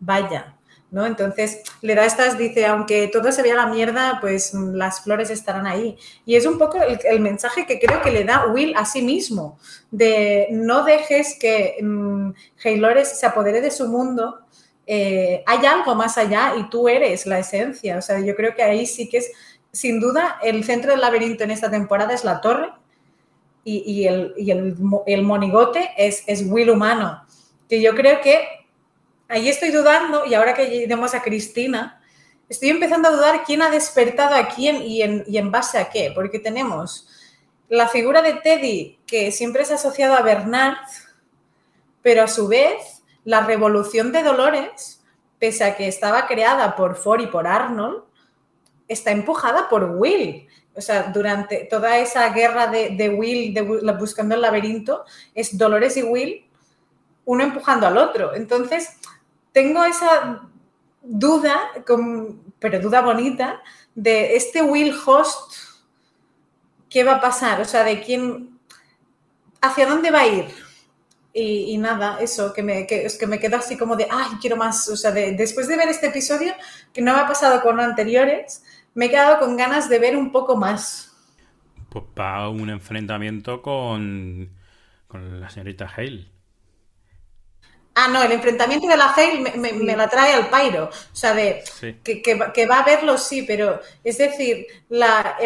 Vaya, 0.00 0.56
¿no? 0.90 1.06
Entonces 1.06 1.62
le 1.80 1.94
da 1.94 2.04
estas, 2.04 2.36
dice, 2.36 2.66
aunque 2.66 3.08
todo 3.08 3.32
se 3.32 3.42
vea 3.42 3.54
la 3.54 3.66
mierda, 3.66 4.18
pues 4.20 4.52
las 4.54 5.02
flores 5.02 5.30
estarán 5.30 5.66
ahí. 5.66 5.96
Y 6.24 6.36
es 6.36 6.44
un 6.46 6.58
poco 6.58 6.78
el, 6.82 7.20
mensaje 7.20 7.66
que 7.66 7.78
creo 7.78 8.02
que 8.02 8.10
le 8.10 8.24
da 8.24 8.46
Will 8.46 8.74
a 8.76 8.84
sí 8.84 9.02
mismo, 9.02 9.58
de 9.90 10.48
no 10.50 10.84
dejes 10.84 11.38
que 11.38 11.76
um, 11.80 12.34
se 12.56 13.26
apodere 13.26 13.60
de 13.60 13.70
su 13.70 13.88
mundo, 13.88 14.40
eh, 14.86 15.42
hay 15.46 15.66
algo 15.66 15.94
más 15.94 16.16
allá 16.16 16.54
y 16.56 16.68
tú 16.70 16.88
eres 16.88 17.26
la 17.26 17.38
esencia. 17.38 17.98
O 17.98 18.02
sea, 18.02 18.20
yo 18.20 18.34
creo 18.36 18.54
que 18.54 18.62
ahí 18.62 18.86
sí 18.86 19.08
que 19.08 19.18
es, 19.18 19.32
sin 19.72 20.00
duda, 20.00 20.38
el 20.42 20.64
centro 20.64 20.92
del 20.92 21.00
laberinto 21.00 21.44
en 21.44 21.50
esta 21.50 21.70
temporada 21.70 22.14
es 22.14 22.24
la 22.24 22.40
torre 22.40 22.72
y, 23.64 24.06
el, 24.06 24.76
monigote 25.24 25.90
es, 25.96 26.22
es 26.28 26.44
Will 26.46 26.70
humano, 26.70 27.24
que 27.68 27.82
yo 27.82 27.96
creo 27.96 28.20
que 28.20 28.46
ahí 29.28 29.48
estoy 29.48 29.70
dudando, 29.70 30.24
y 30.24 30.34
ahora 30.34 30.54
que 30.54 30.72
iremos 30.72 31.14
a 31.14 31.22
Cristina, 31.22 32.00
estoy 32.48 32.68
empezando 32.68 33.08
a 33.08 33.12
dudar 33.12 33.42
quién 33.44 33.62
ha 33.62 33.70
despertado 33.70 34.36
a 34.36 34.48
quién 34.48 34.82
y 34.82 35.02
en, 35.02 35.50
base 35.50 35.78
a 35.78 35.90
qué, 35.90 36.12
porque 36.14 36.38
tenemos 36.38 37.08
la 37.68 37.88
figura 37.88 38.22
de 38.22 38.34
Teddy, 38.34 39.00
que 39.06 39.32
siempre 39.32 39.62
es 39.62 39.72
asociado 39.72 40.14
a 40.14 40.22
Bernard, 40.22 40.76
pero 42.02 42.22
a 42.22 42.28
su 42.28 42.46
vez 42.46 42.95
la 43.26 43.40
revolución 43.40 44.12
de 44.12 44.22
Dolores, 44.22 45.02
pese 45.38 45.64
a 45.64 45.76
que 45.76 45.88
estaba 45.88 46.26
creada 46.28 46.76
por 46.76 46.94
Ford 46.94 47.20
y 47.20 47.26
por 47.26 47.46
Arnold, 47.46 48.04
está 48.86 49.10
empujada 49.10 49.68
por 49.68 49.84
Will. 49.96 50.46
O 50.76 50.80
sea, 50.80 51.10
durante 51.12 51.64
toda 51.64 51.98
esa 51.98 52.28
guerra 52.30 52.68
de, 52.68 53.08
Will, 53.18 53.52
buscando 53.98 54.36
el 54.36 54.42
laberinto, 54.42 55.04
es 55.34 55.58
Dolores 55.58 55.96
y 55.96 56.04
Will, 56.04 56.46
uno 57.24 57.42
empujando 57.42 57.88
al 57.88 57.98
otro. 57.98 58.32
Entonces, 58.32 58.90
tengo 59.52 59.84
esa 59.84 60.42
duda, 61.02 61.72
pero 62.60 62.80
duda 62.80 63.00
bonita, 63.00 63.60
de 63.96 64.36
este 64.36 64.62
Will 64.62 64.94
Host, 65.04 65.54
¿qué 66.88 67.02
va 67.02 67.16
a 67.16 67.20
pasar? 67.20 67.60
O 67.60 67.64
sea, 67.64 67.82
de 67.82 68.00
quién, 68.02 68.56
hacia 69.60 69.86
dónde 69.86 70.12
va 70.12 70.20
a 70.20 70.26
ir. 70.28 70.65
Y, 71.38 71.76
nada, 71.76 72.16
eso, 72.18 72.50
que 72.54 72.62
me, 72.62 72.86
que, 72.86 73.04
es 73.04 73.18
que 73.18 73.26
me 73.26 73.38
quedo 73.38 73.58
así 73.58 73.76
como 73.76 73.94
de, 73.94 74.08
ay, 74.10 74.38
quiero 74.40 74.56
más. 74.56 74.88
O 74.88 74.96
sea, 74.96 75.10
después 75.10 75.68
de 75.68 75.76
ver 75.76 75.88
este 75.88 76.06
episodio, 76.06 76.54
que 76.94 77.02
no 77.02 77.12
me 77.12 77.20
ha 77.20 77.26
pasado 77.26 77.60
con 77.60 77.78
anteriores, 77.78 78.64
me 78.94 79.04
he 79.04 79.10
quedado 79.10 79.38
con 79.38 79.54
ganas 79.54 79.90
de 79.90 79.98
ver 79.98 80.16
un 80.16 80.32
poco 80.32 80.56
más. 80.56 81.14
Pues 81.90 82.04
para 82.14 82.48
un 82.48 82.70
enfrentamiento 82.70 83.60
con, 83.60 84.48
con 85.06 85.38
la 85.38 85.50
señorita 85.50 85.92
Hale. 85.94 86.30
Ah, 87.94 88.08
no, 88.08 88.22
el 88.22 88.32
enfrentamiento 88.32 88.86
de 88.86 88.96
la 88.96 89.12
Hale 89.12 89.58
me, 89.58 89.94
la 89.94 90.08
trae 90.08 90.32
al 90.32 90.48
Pyro. 90.48 90.84
O 90.84 91.16
sea, 91.16 91.34
de 91.34 91.62
que, 92.02 92.66
va 92.66 92.78
a 92.78 92.84
verlo, 92.84 93.18
sí, 93.18 93.42
pero 93.42 93.82
es 94.02 94.16
decir, 94.16 94.66
la, 94.88 95.36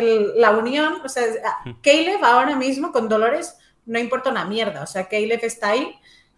unión, 0.57 1.01
o 1.05 1.09
sea, 1.09 1.25
hmm. 1.65 1.81
Caleb 1.83 2.25
ahora 2.25 2.55
mismo 2.55 2.93
con 2.93 3.09
Dolores 3.09 3.57
no 3.87 3.99
importa 3.99 4.31
una 4.31 4.45
mierda. 4.45 4.83
O 4.83 4.87
sea, 4.87 5.09
Caleb 5.09 5.41
está 5.43 5.71
ahí 5.71 5.95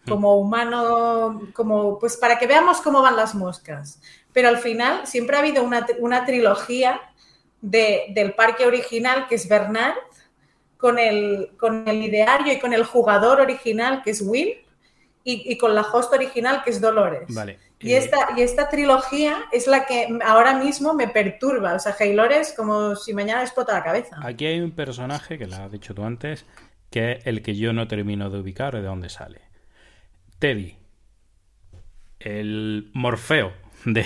como 0.07 0.37
humano, 0.37 1.49
como 1.53 1.97
pues 1.97 2.17
para 2.17 2.37
que 2.37 2.47
veamos 2.47 2.81
cómo 2.81 3.01
van 3.01 3.15
las 3.15 3.35
moscas. 3.35 4.01
Pero 4.33 4.49
al 4.49 4.57
final 4.57 5.07
siempre 5.07 5.35
ha 5.35 5.39
habido 5.39 5.63
una, 5.63 6.25
trilogía 6.25 7.01
del 7.61 8.33
parque 8.33 8.65
original, 8.65 9.27
que 9.27 9.35
es 9.35 9.47
Bernard, 9.47 9.95
con 10.77 10.99
el, 10.99 11.51
con 11.57 11.87
el 11.87 12.03
ideario 12.03 12.51
y 12.51 12.59
con 12.59 12.73
el 12.73 12.83
jugador 12.83 13.39
original, 13.39 14.01
que 14.03 14.11
es 14.11 14.21
Will 14.21 14.57
y, 15.23 15.57
con 15.57 15.73
la 15.73 15.81
host 15.81 16.11
original 16.13 16.63
que 16.63 16.71
es 16.71 16.81
Dolores. 16.81 17.33
Vale. 17.33 17.59
Y, 17.79 17.93
esta, 17.93 18.29
y 18.35 18.41
esta 18.41 18.69
trilogía 18.69 19.45
es 19.51 19.67
la 19.67 19.85
que 19.85 20.19
ahora 20.25 20.57
mismo 20.57 20.93
me 20.93 21.07
perturba. 21.07 21.73
O 21.73 21.79
sea, 21.79 21.95
Haylores 21.97 22.53
como 22.53 22.95
si 22.95 23.13
mañana 23.13 23.41
explota 23.41 23.73
la 23.73 23.83
cabeza. 23.83 24.17
Aquí 24.23 24.45
hay 24.45 24.61
un 24.61 24.71
personaje, 24.71 25.37
que 25.37 25.47
lo 25.47 25.55
has 25.55 25.71
dicho 25.71 25.93
tú 25.93 26.03
antes, 26.03 26.45
que 26.93 27.13
es 27.13 27.25
el 27.25 27.41
que 27.41 27.55
yo 27.55 27.73
no 27.73 27.87
termino 27.87 28.29
de 28.29 28.39
ubicar 28.39 28.75
de 28.75 28.83
dónde 28.83 29.09
sale. 29.09 29.41
Teddy. 30.37 30.75
El 32.19 32.91
Morfeo 32.93 33.51
de, 33.85 34.05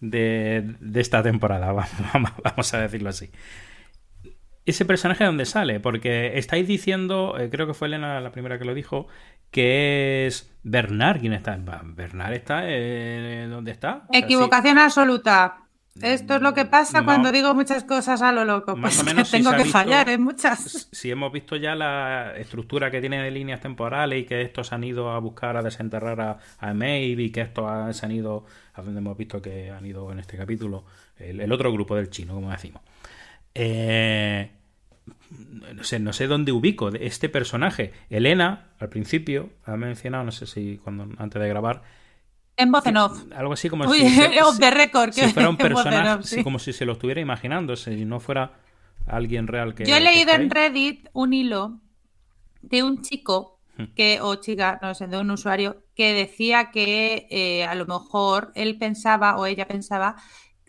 de, 0.00 0.76
de 0.78 1.00
esta 1.00 1.22
temporada, 1.22 1.72
vamos 2.44 2.74
a 2.74 2.80
decirlo 2.82 3.08
así 3.08 3.30
ese 4.66 4.84
personaje 4.84 5.24
de 5.24 5.28
dónde 5.28 5.46
sale, 5.46 5.80
porque 5.80 6.38
estáis 6.38 6.68
diciendo, 6.68 7.36
eh, 7.38 7.48
creo 7.50 7.66
que 7.66 7.74
fue 7.74 7.88
Elena 7.88 8.20
la 8.20 8.30
primera 8.30 8.58
que 8.58 8.66
lo 8.66 8.74
dijo, 8.74 9.08
que 9.50 10.26
es 10.26 10.54
Bernard 10.62 11.20
quien 11.20 11.32
está. 11.32 11.58
Bernard 11.82 12.34
está 12.34 12.60
¿dónde 13.48 13.70
está? 13.70 14.04
Equivocación 14.12 14.78
absoluta. 14.78 15.64
Esto 16.00 16.36
es 16.36 16.42
lo 16.42 16.54
que 16.54 16.64
pasa 16.64 17.04
cuando 17.04 17.32
digo 17.32 17.54
muchas 17.54 17.84
cosas 17.84 18.22
a 18.22 18.32
lo 18.32 18.44
loco. 18.44 18.76
Más 18.76 18.96
pues 18.96 19.00
o 19.00 19.04
menos 19.04 19.30
tengo 19.30 19.52
que 19.52 19.64
fallar 19.64 20.08
en 20.08 20.22
muchas. 20.22 20.88
Si 20.92 21.10
hemos 21.10 21.32
visto 21.32 21.56
ya 21.56 21.74
la 21.74 22.36
estructura 22.36 22.90
que 22.90 23.00
tiene 23.00 23.22
de 23.22 23.30
líneas 23.30 23.60
temporales 23.60 24.22
y 24.22 24.24
que 24.24 24.40
estos 24.42 24.72
han 24.72 24.84
ido 24.84 25.10
a 25.10 25.18
buscar 25.18 25.56
a 25.56 25.62
desenterrar 25.62 26.20
a, 26.20 26.38
a 26.58 26.74
Maeve 26.74 27.24
y 27.24 27.30
que 27.30 27.42
estos 27.42 27.96
se 27.96 28.06
han 28.06 28.12
ido 28.12 28.46
a 28.74 28.82
donde 28.82 29.00
hemos 29.00 29.16
visto 29.16 29.42
que 29.42 29.70
han 29.70 29.84
ido 29.84 30.10
en 30.12 30.20
este 30.20 30.36
capítulo, 30.36 30.84
el 31.18 31.52
otro 31.52 31.72
grupo 31.72 31.96
del 31.96 32.08
chino, 32.08 32.34
como 32.34 32.50
decimos. 32.50 32.82
Eh, 33.54 34.50
no 35.74 35.84
sé, 35.84 35.98
no 35.98 36.12
sé 36.12 36.26
dónde 36.26 36.52
ubico 36.52 36.88
este 36.88 37.28
personaje. 37.28 37.92
Elena, 38.08 38.68
al 38.78 38.88
principio, 38.88 39.50
ha 39.64 39.76
mencionado, 39.76 40.24
no 40.24 40.32
sé 40.32 40.46
si 40.46 40.78
cuando 40.78 41.08
antes 41.18 41.40
de 41.40 41.48
grabar. 41.48 41.82
En 42.60 42.70
voz 42.70 42.86
en 42.86 42.96
off. 42.96 43.22
Algo 43.34 43.52
así 43.54 43.68
como 43.68 43.84
si, 43.92 44.08
fuera 44.08 45.48
un 45.48 45.56
personaje, 45.56 46.44
como 46.44 46.58
si 46.58 46.72
se 46.72 46.84
lo 46.84 46.92
estuviera 46.92 47.20
imaginando, 47.20 47.76
si 47.76 48.04
no 48.04 48.20
fuera 48.20 48.52
alguien 49.06 49.46
real 49.46 49.74
que. 49.74 49.84
Yo 49.84 49.96
he 49.96 50.00
leído 50.00 50.32
en 50.32 50.50
Reddit 50.50 51.08
un 51.12 51.32
hilo 51.32 51.80
de 52.62 52.82
un 52.82 53.02
chico 53.02 53.60
hmm. 53.76 53.84
que, 53.96 54.18
o 54.20 54.34
chica, 54.36 54.78
no 54.82 54.94
sé, 54.94 55.06
de 55.06 55.18
un 55.18 55.30
usuario, 55.30 55.82
que 55.94 56.12
decía 56.12 56.70
que 56.70 57.26
eh, 57.30 57.64
a 57.64 57.74
lo 57.74 57.86
mejor 57.86 58.52
él 58.54 58.78
pensaba 58.78 59.36
o 59.36 59.46
ella 59.46 59.66
pensaba 59.66 60.16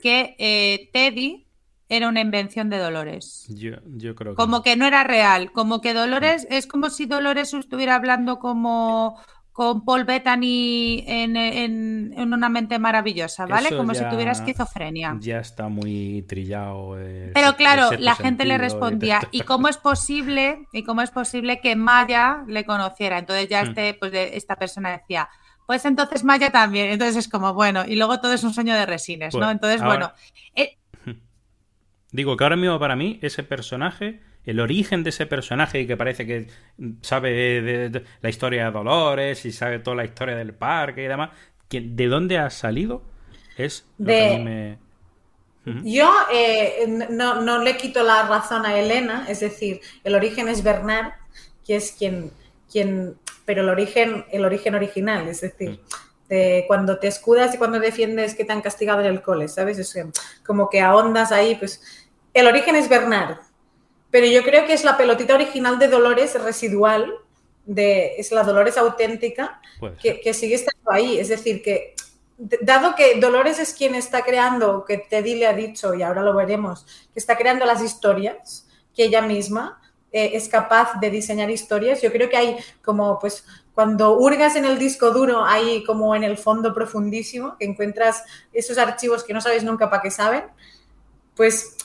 que 0.02 0.36
eh, 0.40 0.90
Teddy 0.94 1.48
era 1.90 2.08
una 2.08 2.22
invención 2.22 2.70
de 2.70 2.78
Dolores. 2.78 3.46
Yo, 3.50 3.72
yo 3.86 4.16
creo 4.16 4.32
que. 4.32 4.38
Como 4.38 4.64
que 4.64 4.78
no 4.78 4.86
era 4.86 5.04
real, 5.04 5.52
como 5.52 5.82
que 5.82 5.94
Dolores 5.94 6.48
es 6.50 6.66
como 6.66 6.90
si 6.90 7.06
Dolores 7.06 7.54
estuviera 7.54 7.96
hablando 7.96 8.40
como 8.40 9.20
con 9.52 9.84
Paul 9.84 10.06
Bettany 10.06 11.04
en, 11.08 11.36
en, 11.36 12.14
en 12.18 12.34
una 12.34 12.48
mente 12.50 12.80
maravillosa, 12.80 13.46
¿vale? 13.48 13.68
Eso 13.68 13.78
como 13.78 13.94
si 13.94 14.04
tuviera 14.06 14.32
esquizofrenia. 14.32 15.18
Ya 15.20 15.40
está 15.40 15.68
muy 15.68 16.24
trillado. 16.28 16.98
el 16.98 17.32
Pero 17.34 17.56
claro, 17.56 17.92
el 17.92 18.06
la 18.06 18.16
gente 18.16 18.46
le 18.46 18.54
y 18.56 18.58
respondía, 18.58 19.22
¿y 19.32 19.42
cómo 19.42 19.68
es 19.68 19.78
posible? 19.78 20.68
¿Y 20.72 20.84
cómo 20.84 21.02
es 21.02 21.12
posible 21.12 21.60
que 21.60 21.76
Maya 21.76 22.44
le 22.48 22.66
conociera? 22.66 23.18
Entonces 23.20 23.50
ya 23.50 23.64
Hmm. 23.64 23.68
este, 23.70 23.94
pues 23.96 24.12
de- 24.12 24.38
esta 24.38 24.56
persona 24.56 24.92
decía, 24.92 25.30
pues 25.68 25.86
entonces 25.86 26.24
Maya 26.24 26.50
también. 26.52 26.90
Entonces 26.92 27.18
es 27.18 27.28
como, 27.30 27.54
bueno, 27.54 27.84
y 27.86 27.96
luego 27.96 28.20
todo 28.20 28.34
es 28.34 28.44
un 28.44 28.54
sueño 28.54 28.74
de 28.74 28.86
resines, 28.86 29.34
¿no? 29.34 29.40
Pues, 29.42 29.52
Entonces, 29.52 29.84
bueno, 29.84 30.12
eh, 30.56 30.78
Digo 32.12 32.36
que 32.36 32.44
ahora 32.44 32.56
mismo 32.58 32.80
para 32.80 32.96
mí 32.96 33.20
ese 33.22 33.44
personaje, 33.44 34.22
el 34.46 34.60
origen 34.60 35.04
de 35.04 35.12
ese 35.12 35.26
personaje 35.26 35.82
y 35.82 35.88
que 35.88 35.98
parece 35.98 36.26
que 36.26 36.48
sabe 37.02 37.32
de, 37.62 37.90
de 37.90 38.04
la 38.22 38.30
historia 38.30 38.66
de 38.66 38.72
Dolores 38.72 39.46
y 39.46 39.52
sabe 39.52 39.80
toda 39.80 39.98
la 39.98 40.06
historia 40.06 40.36
del 40.36 40.54
parque 40.54 41.04
y 41.04 41.08
demás, 41.08 41.30
que- 41.70 41.82
¿de 41.82 42.08
dónde 42.08 42.38
ha 42.38 42.50
salido? 42.50 43.04
Es 43.58 43.86
lo 43.98 44.06
que 44.08 44.12
De- 44.14 44.36
a 44.36 44.38
mí 44.38 44.44
me... 44.44 44.78
Yo 45.84 46.12
eh, 46.34 46.88
no, 47.12 47.42
no 47.42 47.60
le 47.60 47.78
quito 47.78 48.02
la 48.04 48.24
razón 48.28 48.66
a 48.66 48.80
Elena, 48.80 49.26
es 49.30 49.42
decir, 49.42 49.80
el 50.04 50.16
origen 50.16 50.48
es 50.48 50.64
Bernard, 50.64 51.14
que 51.64 51.76
es 51.76 51.92
quien, 51.92 52.32
quien 52.72 53.16
pero 53.46 53.62
el 53.62 53.70
origen, 53.70 54.26
el 54.32 54.44
origen 54.44 54.74
original, 54.74 55.28
es 55.28 55.42
decir, 55.42 55.80
de 56.30 56.64
cuando 56.68 56.98
te 56.98 57.08
escudas 57.08 57.54
y 57.54 57.60
cuando 57.60 57.80
defiendes 57.80 58.34
que 58.34 58.44
te 58.44 58.54
han 58.54 58.62
castigado 58.62 59.02
en 59.02 59.08
el 59.08 59.22
cole, 59.22 59.48
¿sabes? 59.50 59.78
Es 59.78 59.94
que 59.94 60.06
como 60.44 60.68
que 60.68 60.82
ahondas 60.82 61.32
ahí, 61.32 61.54
pues 61.56 62.10
el 62.34 62.48
origen 62.48 62.76
es 62.76 62.90
Bernard, 62.90 63.38
pero 64.12 64.28
yo 64.28 64.44
creo 64.44 64.66
que 64.66 64.74
es 64.74 64.84
la 64.84 64.98
pelotita 64.98 65.34
original 65.34 65.80
de 65.80 65.88
Dolores 65.88 66.40
residual, 66.42 67.14
de, 67.66 68.16
es 68.18 68.32
la 68.32 68.44
Dolores 68.44 68.78
auténtica, 68.78 69.62
que, 70.02 70.20
que 70.20 70.34
sigue 70.34 70.56
estando 70.56 70.92
ahí. 70.92 71.18
Es 71.18 71.30
decir, 71.30 71.64
que 71.64 71.96
dado 72.38 72.96
que 72.96 73.20
Dolores 73.20 73.60
es 73.60 73.74
quien 73.74 73.96
está 73.96 74.24
creando, 74.24 74.84
que 74.86 74.98
Teddy 74.98 75.36
le 75.36 75.48
ha 75.48 75.54
dicho, 75.54 75.94
y 75.94 76.02
ahora 76.02 76.22
lo 76.22 76.36
veremos, 76.36 76.86
que 77.14 77.20
está 77.20 77.38
creando 77.38 77.66
las 77.66 77.82
historias, 77.82 78.68
que 78.96 79.06
ella 79.06 79.22
misma 79.22 79.80
eh, 80.12 80.32
es 80.34 80.50
capaz 80.50 81.00
de 81.00 81.10
diseñar 81.10 81.50
historias, 81.50 82.02
yo 82.02 82.12
creo 82.12 82.30
que 82.30 82.38
hay 82.38 82.58
como, 82.84 83.20
pues, 83.20 83.46
cuando 83.74 84.18
hurgas 84.18 84.56
en 84.56 84.66
el 84.66 84.78
disco 84.78 85.12
duro, 85.12 85.46
hay 85.46 85.84
como 85.86 86.16
en 86.16 86.24
el 86.24 86.38
fondo 86.38 86.74
profundísimo, 86.74 87.58
que 87.58 87.66
encuentras 87.66 88.24
esos 88.52 88.78
archivos 88.78 89.24
que 89.24 89.34
no 89.34 89.40
sabes 89.40 89.64
nunca 89.64 89.90
para 89.90 90.02
qué 90.02 90.12
saben, 90.12 90.44
pues 91.36 91.78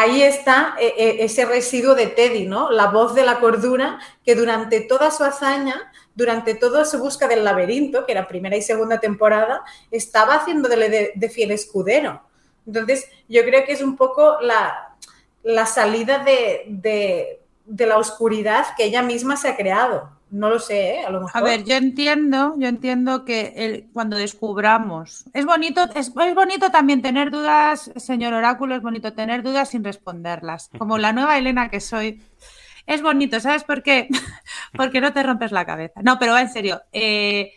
ahí 0.00 0.22
está 0.22 0.74
eh, 0.78 0.94
eh, 0.96 1.16
ese 1.20 1.44
residuo 1.44 1.94
de 1.94 2.06
Teddy, 2.06 2.46
¿no? 2.46 2.70
La 2.70 2.86
voz 2.86 3.14
de 3.14 3.24
la 3.24 3.40
cordura 3.40 3.98
que 4.24 4.34
durante 4.34 4.80
toda 4.80 5.10
su 5.10 5.24
hazaña, 5.24 5.92
durante 6.14 6.54
toda 6.54 6.84
su 6.84 6.98
busca 6.98 7.28
del 7.28 7.44
laberinto, 7.44 8.04
que 8.04 8.12
era 8.12 8.26
primera 8.28 8.56
y 8.56 8.62
segunda 8.62 8.98
temporada, 9.00 9.62
estaba 9.90 10.34
haciéndole 10.34 10.88
de, 10.88 11.12
de 11.14 11.28
fiel 11.30 11.50
escudero. 11.52 12.22
Entonces, 12.66 13.08
yo 13.28 13.42
creo 13.44 13.64
que 13.64 13.72
es 13.72 13.82
un 13.82 13.96
poco 13.96 14.40
la, 14.40 14.96
la 15.42 15.66
salida 15.66 16.18
de- 16.18 17.40
de 17.70 17.86
la 17.86 17.98
oscuridad 17.98 18.66
que 18.76 18.84
ella 18.84 19.02
misma 19.02 19.36
se 19.36 19.48
ha 19.48 19.56
creado. 19.56 20.10
No 20.30 20.50
lo 20.50 20.58
sé, 20.58 20.96
¿eh? 20.96 21.04
A 21.04 21.10
lo 21.10 21.20
mejor. 21.22 21.40
A 21.40 21.42
ver, 21.44 21.64
yo 21.64 21.74
entiendo, 21.76 22.54
yo 22.58 22.68
entiendo 22.68 23.24
que 23.24 23.52
el- 23.56 23.86
cuando 23.92 24.16
descubramos. 24.16 25.24
Es 25.32 25.46
bonito, 25.46 25.82
es, 25.94 26.08
es 26.08 26.34
bonito 26.34 26.70
también 26.70 27.00
tener 27.02 27.30
dudas, 27.30 27.90
señor 27.96 28.34
Oráculo, 28.34 28.74
es 28.74 28.82
bonito 28.82 29.12
tener 29.14 29.42
dudas 29.42 29.70
sin 29.70 29.84
responderlas. 29.84 30.70
Como 30.76 30.98
la 30.98 31.12
nueva 31.12 31.38
Elena 31.38 31.70
que 31.70 31.80
soy. 31.80 32.22
Es 32.86 33.02
bonito, 33.02 33.40
¿sabes 33.40 33.64
por 33.64 33.82
qué? 33.82 34.08
Porque 34.74 35.00
no 35.00 35.12
te 35.12 35.22
rompes 35.22 35.52
la 35.52 35.64
cabeza. 35.64 36.00
No, 36.02 36.18
pero 36.18 36.32
va 36.32 36.40
en 36.42 36.50
serio. 36.50 36.82
eh, 36.92 37.52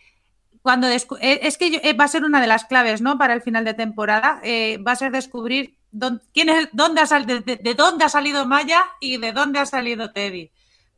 cuando 0.61 0.87
eh, 0.87 0.99
es 1.21 1.57
que 1.57 1.71
yo- 1.71 1.79
eh, 1.83 1.93
va 1.93 2.03
a 2.05 2.07
ser 2.07 2.23
una 2.23 2.39
de 2.39 2.47
las 2.47 2.65
claves, 2.65 3.01
¿no? 3.01 3.17
Para 3.17 3.33
el 3.33 3.41
final 3.41 3.65
de 3.65 3.73
temporada, 3.73 4.39
va 4.85 4.91
a 4.91 4.95
ser 4.95 5.11
descubrir 5.11 5.75
dónde, 5.91 6.23
quién 6.33 6.49
es, 6.49 6.69
dónde 6.71 7.01
ha 7.01 7.19
de 7.19 7.73
dónde 7.75 8.05
ha 8.05 8.09
salido 8.09 8.45
Maya 8.45 8.83
y 8.99 9.17
de 9.17 9.31
dónde 9.33 9.59
ha 9.59 9.65
salido 9.65 10.11
Teddy. 10.11 10.51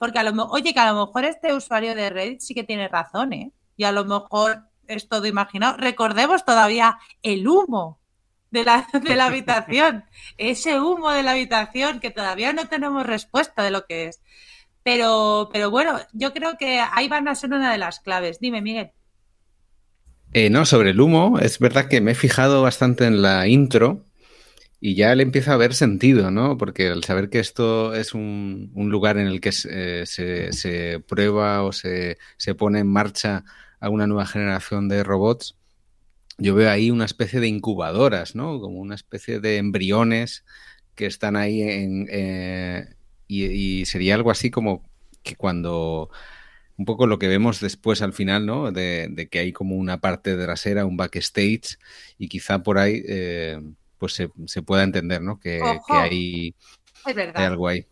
Porque 0.04 0.20
a 0.20 0.24
lo 0.24 0.34
mejor, 0.34 0.50
oye, 0.52 0.74
que 0.74 0.80
a 0.82 0.92
lo 0.92 1.06
mejor 1.06 1.24
este 1.24 1.54
usuario 1.54 1.96
de 1.96 2.10
Reddit 2.10 2.42
sí 2.42 2.54
que 2.54 2.66
tiene 2.66 2.90
razón, 2.90 3.32
¿eh? 3.32 3.54
Y 3.78 3.86
a 3.86 3.94
lo 3.94 4.04
mejor 4.04 4.64
es 4.86 5.08
todo 5.08 5.28
imaginado. 5.28 5.78
Recordemos 5.78 6.44
todavía 6.44 6.98
el 7.22 7.48
humo 7.48 8.02
de 8.52 8.66
la, 8.66 8.86
de 8.92 9.16
la 9.16 9.28
habitación. 9.28 10.04
Ese 10.38 10.82
humo 10.82 11.10
de 11.12 11.24
la 11.24 11.32
habitación 11.32 12.02
que 12.02 12.12
todavía 12.12 12.52
no 12.52 12.68
tenemos 12.68 13.06
respuesta 13.06 13.64
de 13.64 13.72
lo 13.72 13.86
que 13.86 14.08
es. 14.08 14.22
Pero, 14.84 15.50
pero 15.54 15.72
bueno, 15.72 15.98
yo 16.12 16.34
creo 16.34 16.58
que 16.58 16.82
ahí 16.82 17.08
van 17.08 17.30
a 17.30 17.36
ser 17.36 17.54
una 17.54 17.72
de 17.72 17.78
las 17.78 18.02
claves. 18.02 18.42
Dime, 18.42 18.62
Miguel. 18.62 18.92
Eh, 20.34 20.50
no, 20.50 20.66
sobre 20.66 20.90
el 20.90 21.00
humo, 21.00 21.40
es 21.40 21.60
verdad 21.60 21.88
que 21.88 22.02
me 22.02 22.12
he 22.12 22.16
fijado 22.16 22.62
bastante 22.62 23.06
en 23.06 23.22
la 23.22 23.48
intro 23.48 24.04
y 24.86 24.96
ya 24.96 25.16
le 25.16 25.24
empieza 25.24 25.54
a 25.54 25.58
ver 25.58 25.74
sentido, 25.76 26.30
¿no? 26.32 26.58
Porque 26.58 26.90
al 26.90 27.04
saber 27.06 27.30
que 27.30 27.40
esto 27.40 27.94
es 27.96 28.14
un, 28.14 28.72
un 28.76 28.90
lugar 28.90 29.18
en 29.18 29.28
el 29.28 29.40
que 29.42 29.52
se, 29.54 30.06
se- 30.06 30.52
se 30.54 31.00
prueba 31.08 31.64
o 31.64 31.72
se, 31.72 32.18
se 32.38 32.56
pone 32.56 32.80
en 32.80 32.88
marcha 32.88 33.46
a 33.80 33.90
una 33.90 34.08
nueva 34.08 34.26
generación 34.26 34.90
de 34.90 35.04
robots, 35.04 35.58
yo 36.38 36.56
veo 36.56 36.70
ahí 36.72 36.92
una 36.92 37.06
especie 37.06 37.40
de 37.40 37.48
incubadoras, 37.48 38.36
¿no? 38.36 38.60
Como 38.60 38.80
una 38.80 38.96
especie 38.96 39.40
de 39.40 39.58
embriones 39.58 40.46
que 40.96 41.06
están 41.08 41.36
ahí 41.38 41.62
en... 41.64 42.08
eh, 42.12 42.96
y, 43.28 43.86
sería 43.86 44.16
algo 44.16 44.32
así 44.32 44.52
como 44.52 44.84
que 45.24 45.36
cuando 45.36 46.10
un 46.78 46.86
poco 46.86 47.08
lo 47.08 47.20
que 47.20 47.28
vemos 47.28 47.60
después 47.62 48.02
al 48.02 48.14
final, 48.14 48.46
¿no? 48.46 48.72
De, 48.72 49.08
de 49.12 49.30
que 49.30 49.40
hay 49.40 49.54
como 49.54 49.76
una 49.78 50.00
parte 50.02 50.36
trasera, 50.38 50.86
un 50.86 50.98
backstage, 50.98 51.78
y 52.18 52.28
quizá 52.30 52.64
por 52.64 52.78
ahí 52.80 53.04
eh, 53.08 53.62
pues 54.04 54.16
se, 54.16 54.30
se 54.48 54.62
pueda 54.62 54.84
entender, 54.84 55.22
¿no? 55.22 55.40
Que, 55.40 55.62
que 55.88 55.94
hay, 55.94 56.48
Es 56.50 57.06
hay 57.06 57.14
verdad. 57.14 57.46
algo 57.46 57.70
ahí. 57.70 57.86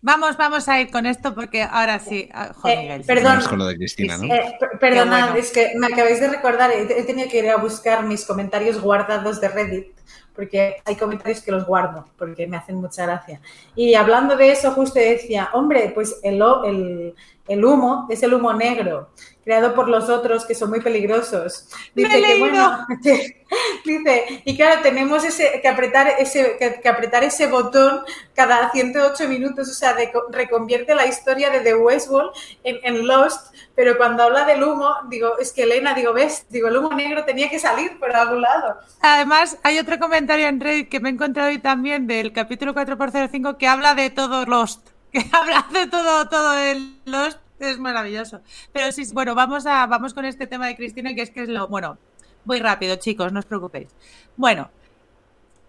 Vamos, 0.00 0.36
vamos 0.36 0.68
a 0.68 0.80
ir 0.80 0.92
con 0.92 1.06
esto 1.06 1.34
porque 1.34 1.64
ahora 1.64 1.98
sí. 1.98 2.28
ah, 2.32 2.52
joder, 2.54 2.78
Eh, 2.78 2.82
Miguel. 2.82 3.02
perdón. 3.04 3.24
Vamos 3.24 3.48
con 3.48 3.58
lo 3.58 3.66
de 3.66 3.74
Cristina, 3.76 4.16
¿no? 4.16 4.32
Eh, 4.32 4.56
per- 4.60 4.78
perdonad, 4.78 5.30
bueno. 5.30 5.34
es 5.40 5.50
que 5.50 5.72
me 5.76 5.88
acabáis 5.88 6.20
de 6.20 6.28
recordar, 6.28 6.70
he, 6.70 7.02
tenido 7.02 7.28
que 7.28 7.40
ir 7.40 7.50
a 7.50 7.56
buscar 7.56 8.04
mis 8.04 8.24
comentarios 8.24 8.80
guardados 8.80 9.40
de 9.40 9.48
Reddit, 9.48 9.88
porque 10.36 10.76
hay 10.84 10.94
comentarios 10.94 11.42
que 11.42 11.50
los 11.50 11.66
guardo, 11.66 12.06
porque 12.16 12.46
me 12.46 12.56
hacen 12.56 12.76
mucha 12.76 13.06
gracia. 13.06 13.40
Y 13.74 13.94
hablando 13.94 14.36
de 14.36 14.52
eso, 14.52 14.70
justo 14.70 15.00
decía, 15.00 15.48
hombre, 15.52 15.90
pues 15.92 16.20
el, 16.22 16.40
el, 16.64 17.14
el 17.50 17.64
humo 17.64 18.06
es 18.10 18.22
el 18.22 18.32
humo 18.34 18.52
negro, 18.52 19.10
creado 19.44 19.74
por 19.74 19.88
los 19.88 20.08
otros 20.08 20.44
que 20.46 20.54
son 20.54 20.70
muy 20.70 20.80
peligrosos. 20.80 21.68
Me 21.94 22.04
Dice 22.04 22.22
que, 22.22 22.38
bueno, 22.38 22.86
que- 23.02 23.44
dice, 23.84 24.42
y 24.44 24.56
claro, 24.56 24.80
tenemos 24.82 25.24
ese, 25.24 25.60
que, 25.60 25.68
apretar 25.68 26.08
ese, 26.18 26.56
que, 26.58 26.80
que 26.80 26.88
apretar 26.88 27.24
ese 27.24 27.46
botón 27.48 28.02
cada 28.34 28.70
108 28.70 29.28
minutos, 29.28 29.68
o 29.68 29.74
sea, 29.74 29.94
de- 29.94 30.12
reconvierte 30.30 30.94
la 30.94 31.06
historia 31.06 31.50
de 31.50 31.60
The 31.60 31.74
Westworld 31.74 32.30
en, 32.62 32.78
en 32.84 33.06
Lost, 33.06 33.54
pero 33.74 33.96
cuando 33.96 34.22
habla 34.22 34.44
del 34.44 34.62
humo, 34.62 34.94
digo, 35.08 35.38
es 35.38 35.52
que 35.52 35.64
Elena, 35.64 35.94
digo, 35.94 36.12
ves, 36.12 36.46
digo, 36.50 36.68
el 36.68 36.76
humo 36.76 36.92
negro 36.92 37.24
tenía 37.24 37.48
que 37.50 37.58
salir 37.58 37.98
por 37.98 38.14
algún 38.14 38.42
lado. 38.42 38.76
Además, 39.00 39.58
hay 39.62 39.78
otro 39.78 39.98
comentario 39.98 40.46
en 40.46 40.60
Reddit 40.60 40.88
que 40.88 41.00
me 41.00 41.08
he 41.08 41.12
encontrado 41.12 41.48
hoy 41.48 41.58
también 41.58 42.06
del 42.06 42.32
capítulo 42.32 42.74
4x05 42.74 43.56
que 43.56 43.66
habla 43.66 43.94
de 43.94 44.10
todo 44.10 44.44
Lost. 44.46 44.90
Que 45.12 45.24
habla 45.32 45.66
de 45.72 45.86
todo, 45.86 46.28
todo 46.28 46.56
el 46.58 47.00
Lost. 47.04 47.38
Es 47.58 47.78
maravilloso. 47.78 48.40
Pero 48.72 48.90
sí, 48.90 49.04
bueno, 49.12 49.34
vamos, 49.34 49.66
a, 49.66 49.86
vamos 49.86 50.14
con 50.14 50.24
este 50.24 50.46
tema 50.46 50.66
de 50.66 50.76
Cristina, 50.76 51.14
que 51.14 51.22
es 51.22 51.30
que 51.30 51.42
es 51.42 51.48
lo. 51.48 51.68
Bueno, 51.68 51.98
voy 52.44 52.58
rápido, 52.58 52.96
chicos, 52.96 53.32
no 53.32 53.40
os 53.40 53.44
preocupéis. 53.44 53.88
Bueno, 54.36 54.70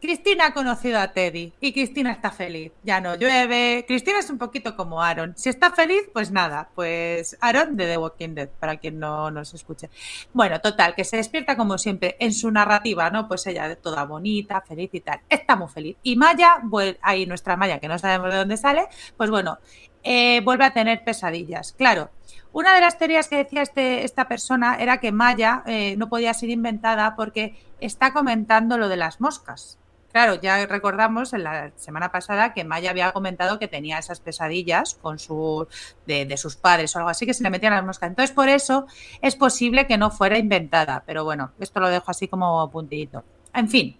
Cristina 0.01 0.47
ha 0.47 0.53
conocido 0.53 0.99
a 0.99 1.09
Teddy 1.09 1.53
y 1.61 1.73
Cristina 1.73 2.11
está 2.11 2.31
feliz. 2.31 2.71
Ya 2.81 2.99
no 2.99 3.13
llueve. 3.13 3.85
Cristina 3.87 4.17
es 4.17 4.31
un 4.31 4.39
poquito 4.39 4.75
como 4.75 5.03
Aaron. 5.03 5.33
Si 5.37 5.47
está 5.47 5.69
feliz, 5.69 6.09
pues 6.11 6.31
nada. 6.31 6.69
Pues 6.73 7.37
Aaron 7.39 7.77
de 7.77 7.85
The 7.85 7.97
Walking 7.99 8.29
Dead, 8.29 8.49
para 8.49 8.77
quien 8.77 8.97
no 8.97 9.29
nos 9.29 9.53
escuche. 9.53 9.91
Bueno, 10.33 10.59
total, 10.59 10.95
que 10.95 11.03
se 11.03 11.17
despierta 11.17 11.55
como 11.55 11.77
siempre 11.77 12.17
en 12.19 12.33
su 12.33 12.49
narrativa, 12.49 13.11
¿no? 13.11 13.27
Pues 13.27 13.45
ella 13.45 13.75
toda 13.75 14.03
bonita, 14.05 14.61
feliz 14.61 14.89
y 14.93 15.01
tal. 15.01 15.21
Está 15.29 15.55
muy 15.55 15.67
feliz. 15.67 15.97
Y 16.01 16.15
Maya, 16.15 16.55
ahí 17.03 17.27
nuestra 17.27 17.55
Maya, 17.55 17.79
que 17.79 17.87
no 17.87 17.99
sabemos 17.99 18.31
de 18.31 18.37
dónde 18.37 18.57
sale, 18.57 18.87
pues 19.17 19.29
bueno, 19.29 19.59
eh, 20.03 20.41
vuelve 20.41 20.65
a 20.65 20.73
tener 20.73 21.03
pesadillas. 21.03 21.73
Claro, 21.73 22.09
una 22.53 22.73
de 22.73 22.81
las 22.81 22.97
teorías 22.97 23.27
que 23.27 23.37
decía 23.37 23.61
este, 23.61 24.03
esta 24.03 24.27
persona 24.27 24.77
era 24.79 24.99
que 24.99 25.11
Maya 25.11 25.61
eh, 25.67 25.95
no 25.97 26.09
podía 26.09 26.33
ser 26.33 26.49
inventada 26.49 27.15
porque 27.15 27.55
está 27.79 28.13
comentando 28.13 28.79
lo 28.79 28.89
de 28.89 28.97
las 28.97 29.21
moscas. 29.21 29.77
Claro, 30.11 30.35
ya 30.35 30.65
recordamos 30.65 31.33
en 31.33 31.43
la 31.43 31.71
semana 31.75 32.11
pasada 32.11 32.53
que 32.53 32.63
Maya 32.63 32.91
había 32.91 33.11
comentado 33.11 33.59
que 33.59 33.67
tenía 33.67 33.97
esas 33.97 34.19
pesadillas 34.19 34.95
con 34.95 35.19
su, 35.19 35.67
de, 36.05 36.25
de 36.25 36.37
sus 36.37 36.55
padres 36.55 36.95
o 36.95 36.99
algo 36.99 37.09
así, 37.09 37.25
que 37.25 37.33
se 37.33 37.43
le 37.43 37.49
metían 37.49 37.73
las 37.73 37.85
moscas. 37.85 38.09
Entonces, 38.09 38.35
por 38.35 38.49
eso 38.49 38.87
es 39.21 39.35
posible 39.35 39.87
que 39.87 39.97
no 39.97 40.11
fuera 40.11 40.37
inventada. 40.37 41.03
Pero 41.05 41.23
bueno, 41.23 41.51
esto 41.59 41.79
lo 41.79 41.89
dejo 41.89 42.11
así 42.11 42.27
como 42.27 42.69
puntillito. 42.69 43.23
En 43.53 43.69
fin, 43.69 43.97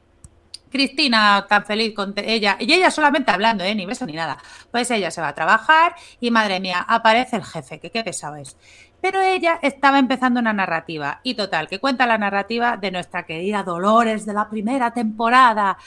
Cristina 0.72 1.46
tan 1.48 1.66
feliz 1.66 1.94
con 1.94 2.14
ella, 2.16 2.56
y 2.60 2.74
ella 2.74 2.90
solamente 2.90 3.30
hablando, 3.32 3.64
¿eh? 3.64 3.76
ni 3.76 3.86
beso 3.86 4.06
ni 4.06 4.14
nada. 4.14 4.38
Pues 4.72 4.90
ella 4.90 5.12
se 5.12 5.22
va 5.22 5.28
a 5.28 5.36
trabajar 5.36 5.96
y 6.20 6.32
madre 6.32 6.60
mía, 6.60 6.84
aparece 6.88 7.36
el 7.36 7.44
jefe, 7.44 7.80
que 7.80 7.92
qué 7.92 8.04
pesado 8.04 8.38
es. 8.38 8.56
Pero 9.02 9.20
ella 9.22 9.60
estaba 9.62 10.00
empezando 10.00 10.40
una 10.40 10.54
narrativa 10.54 11.20
y 11.24 11.34
total, 11.34 11.68
que 11.68 11.80
cuenta 11.80 12.06
la 12.06 12.18
narrativa 12.18 12.78
de 12.78 12.92
nuestra 12.92 13.24
querida 13.24 13.64
Dolores 13.64 14.26
de 14.26 14.34
la 14.34 14.50
primera 14.50 14.94
temporada 14.94 15.78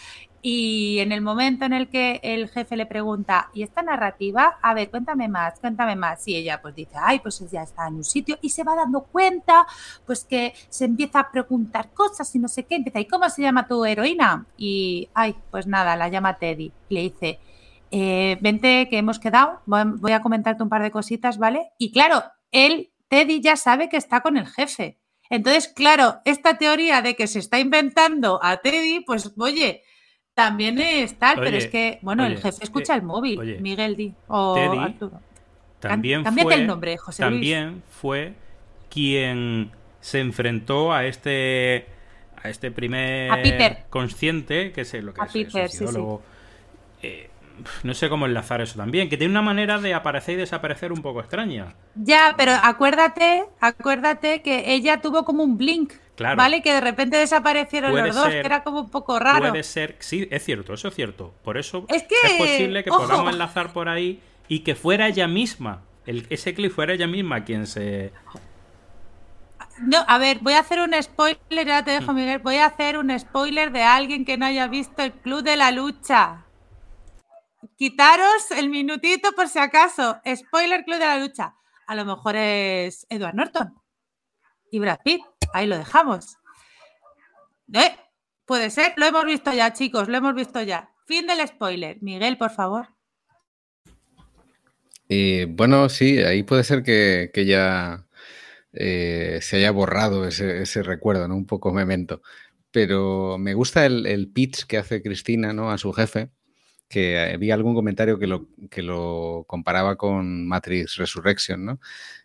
y 0.47 0.99
en 0.99 1.11
el 1.11 1.23
momento 1.23 1.65
en 1.65 1.73
el 1.73 1.89
que 1.89 2.21
el 2.23 2.51
jefe 2.51 2.77
le 2.77 2.85
pregunta, 2.85 3.49
¿y 3.55 3.63
esta 3.63 3.83
narrativa? 3.83 4.59
A 4.61 4.75
ver, 4.75 4.91
cuéntame 4.91 5.27
más, 5.27 5.59
cuéntame 5.59 5.97
más. 5.97 6.29
Y 6.29 6.37
ella 6.37 6.61
pues 6.61 6.75
dice, 6.75 6.97
ay, 7.01 7.21
pues 7.21 7.43
ya 7.51 7.63
está 7.63 7.89
en 7.89 7.95
un 7.95 8.05
sitio 8.05 8.37
y 8.43 8.51
se 8.51 8.63
va 8.63 8.77
dando 8.77 9.05
cuenta, 9.05 9.67
pues 10.05 10.27
que 10.27 10.53
se 10.69 10.85
empieza 10.85 11.21
a 11.21 11.31
preguntar 11.31 11.95
cosas 11.95 12.35
y 12.35 12.39
no 12.39 12.49
sé 12.49 12.65
qué. 12.65 12.75
Empieza, 12.75 13.01
¿y 13.01 13.07
cómo 13.07 13.27
se 13.31 13.41
llama 13.41 13.67
tu 13.67 13.87
heroína? 13.87 14.45
Y, 14.59 15.09
ay, 15.15 15.35
pues 15.51 15.67
nada, 15.67 15.97
la 15.97 16.11
llama 16.11 16.37
Teddy. 16.37 16.73
Le 16.91 17.01
dice, 17.01 17.41
eh, 17.91 18.37
vente 18.43 18.89
que 18.91 18.99
hemos 18.99 19.19
quedado, 19.19 19.63
voy 19.65 20.13
a 20.13 20.21
comentarte 20.21 20.63
un 20.63 20.69
par 20.69 20.83
de 20.83 20.91
cositas, 20.91 21.39
¿vale? 21.39 21.71
Y 21.79 21.91
claro, 21.91 22.23
él, 22.53 22.91
Teddy 23.15 23.41
ya 23.41 23.55
sabe 23.55 23.89
que 23.89 23.97
está 23.97 24.23
con 24.23 24.37
el 24.37 24.49
jefe. 24.49 24.99
Entonces, 25.31 25.69
claro, 25.69 26.17
esta 26.25 26.59
teoría 26.59 27.01
de 27.01 27.15
que 27.15 27.29
se 27.29 27.39
está 27.39 27.61
inventando 27.61 28.41
a 28.43 28.57
Teddy, 28.57 29.05
pues 29.07 29.33
oye, 29.39 29.85
también 30.35 30.81
es 30.81 31.17
tal, 31.17 31.39
pero 31.39 31.57
es 31.57 31.69
que, 31.69 32.01
bueno, 32.03 32.27
el 32.27 32.39
jefe 32.39 32.65
escucha 32.65 32.97
el 32.97 33.03
móvil, 33.03 33.61
Miguel 33.61 33.95
Di 33.95 34.15
o 34.27 34.57
Arturo. 34.81 35.21
También 35.79 36.25
fue, 36.25 36.55
el 36.55 36.67
nombre, 36.67 36.97
José 36.97 37.23
También 37.23 37.85
fue 37.89 38.35
quien 38.91 39.71
se 40.01 40.19
enfrentó 40.19 40.93
a 40.93 41.05
este 41.05 41.87
a 42.43 42.49
este 42.49 42.73
primer 42.73 43.85
consciente, 43.91 44.73
que 44.73 44.81
es 44.81 44.93
lo 44.95 45.15
que 45.15 45.23
es 45.23 45.83
eh, 47.03 47.31
no 47.83 47.95
sé 47.95 48.09
cómo 48.09 48.27
enlazar 48.27 48.61
eso 48.61 48.77
también, 48.77 49.09
que 49.09 49.17
tiene 49.17 49.31
una 49.31 49.43
manera 49.43 49.79
de 49.79 49.95
aparecer 49.95 50.35
y 50.35 50.39
desaparecer 50.39 50.93
un 50.93 51.03
poco 51.03 51.21
extraña. 51.21 51.75
Ya, 51.95 52.35
pero 52.37 52.53
acuérdate, 52.63 53.45
acuérdate 53.61 54.43
que 54.43 54.73
ella 54.75 55.01
tuvo 55.01 55.25
como 55.25 55.43
un 55.43 55.57
blink. 55.57 55.93
¿Vale? 56.17 56.63
Que 56.63 56.73
de 56.73 56.81
repente 56.81 57.17
desaparecieron 57.17 57.93
los 57.97 58.15
dos, 58.15 58.29
que 58.29 58.39
era 58.39 58.63
como 58.63 58.83
un 58.83 58.91
poco 58.91 59.19
raro. 59.19 59.41
Puede 59.41 59.65
ser, 59.65 59.97
sí, 59.99 60.29
es 60.31 60.45
cierto, 60.45 60.75
eso 60.75 60.89
es 60.89 60.95
cierto. 60.95 61.35
Por 61.43 61.59
eso 61.59 61.87
es, 61.89 62.05
posible 62.39 62.85
que 62.85 62.91
podamos 62.91 63.33
enlazar 63.33 63.73
por 63.73 63.89
ahí 63.89 64.21
y 64.47 64.61
que 64.61 64.77
fuera 64.77 65.09
ella 65.09 65.27
misma, 65.27 65.83
el, 66.07 66.27
ese 66.31 66.55
clip 66.55 66.73
fuera 66.73 66.95
ella 66.95 67.07
misma 67.07 67.45
quien 67.45 67.67
se... 67.67 68.13
No, 69.81 70.05
a 70.07 70.19
ver, 70.19 70.39
voy 70.41 70.53
a 70.53 70.61
hacer 70.61 70.79
un 70.79 70.95
spoiler, 71.03 71.67
ya 71.67 71.83
te 71.85 71.91
dejo 71.91 72.13
mm. 72.13 72.17
Miguel, 72.17 72.39
voy 72.39 72.57
a 72.57 72.67
hacer 72.67 72.97
un 72.97 73.19
spoiler 73.19 73.73
de 73.73 73.83
alguien 73.83 74.25
que 74.25 74.37
no 74.37 74.47
haya 74.47 74.69
visto 74.69 75.03
el 75.03 75.13
Club 75.13 75.43
de 75.43 75.57
la 75.57 75.73
Lucha. 75.73 76.44
Quitaros 77.77 78.51
el 78.53 78.71
minutito 78.71 79.33
por 79.33 79.49
si 79.49 79.59
acaso. 79.59 80.21
Spoiler 80.35 80.85
Club 80.85 80.99
de 80.99 81.07
la 81.07 81.19
Lucha. 81.19 81.55
A 81.87 81.95
lo 81.95 82.05
mejor 82.05 82.37
es 82.37 83.07
Edward 83.11 83.35
Norton 83.35 83.75
y 84.71 84.79
Brad 84.79 85.01
Pitt. 85.05 85.23
Ahí 85.53 85.67
lo 85.67 85.77
dejamos. 85.77 86.37
¿Eh? 87.73 87.97
Puede 88.45 88.71
ser, 88.71 88.93
lo 88.97 89.07
hemos 89.07 89.25
visto 89.25 89.53
ya, 89.53 89.73
chicos, 89.73 90.09
lo 90.09 90.17
hemos 90.17 90.35
visto 90.35 90.61
ya. 90.63 90.91
Fin 91.07 91.27
del 91.27 91.47
spoiler. 91.47 91.99
Miguel, 92.03 92.37
por 92.37 92.51
favor. 92.51 92.89
Y 95.09 95.45
bueno, 95.45 95.89
sí, 95.89 96.19
ahí 96.23 96.43
puede 96.43 96.65
ser 96.65 96.83
que, 96.83 97.31
ya 97.47 98.07
eh, 98.73 99.39
se 99.43 99.57
haya 99.57 99.71
borrado 99.71 100.27
ese, 100.27 100.83
recuerdo, 100.83 101.29
¿no? 101.29 101.37
Un 101.37 101.47
poco 101.47 101.73
memento. 101.73 102.23
Pero 102.71 103.39
me 103.39 103.55
gusta 103.55 103.87
el, 103.87 104.07
el, 104.07 104.29
pitch 104.29 104.65
que 104.67 104.79
hace 104.79 105.03
Cristina, 105.03 105.53
¿no? 105.53 105.71
A 105.71 105.79
su 105.79 105.93
jefe, 105.93 106.31
que 106.95 107.37
vi 107.41 107.51
algún 107.51 107.75
comentario 107.75 108.21
que 108.21 108.29
lo, 108.29 108.47
que 108.71 108.81
lo 108.83 109.45
comparaba 109.49 109.97
con 109.97 110.47
Matrix 110.47 110.95
Resurrection, 110.97 111.65
¿no? 111.65 111.81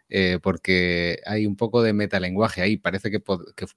Eh, 0.09 0.37
porque 0.43 1.21
hay 1.25 1.47
un 1.47 1.55
poco 1.55 1.81
de 1.81 1.93
metalenguaje 1.93 2.61
ahí. 2.61 2.77
Parece 2.77 3.09
que, 3.09 3.19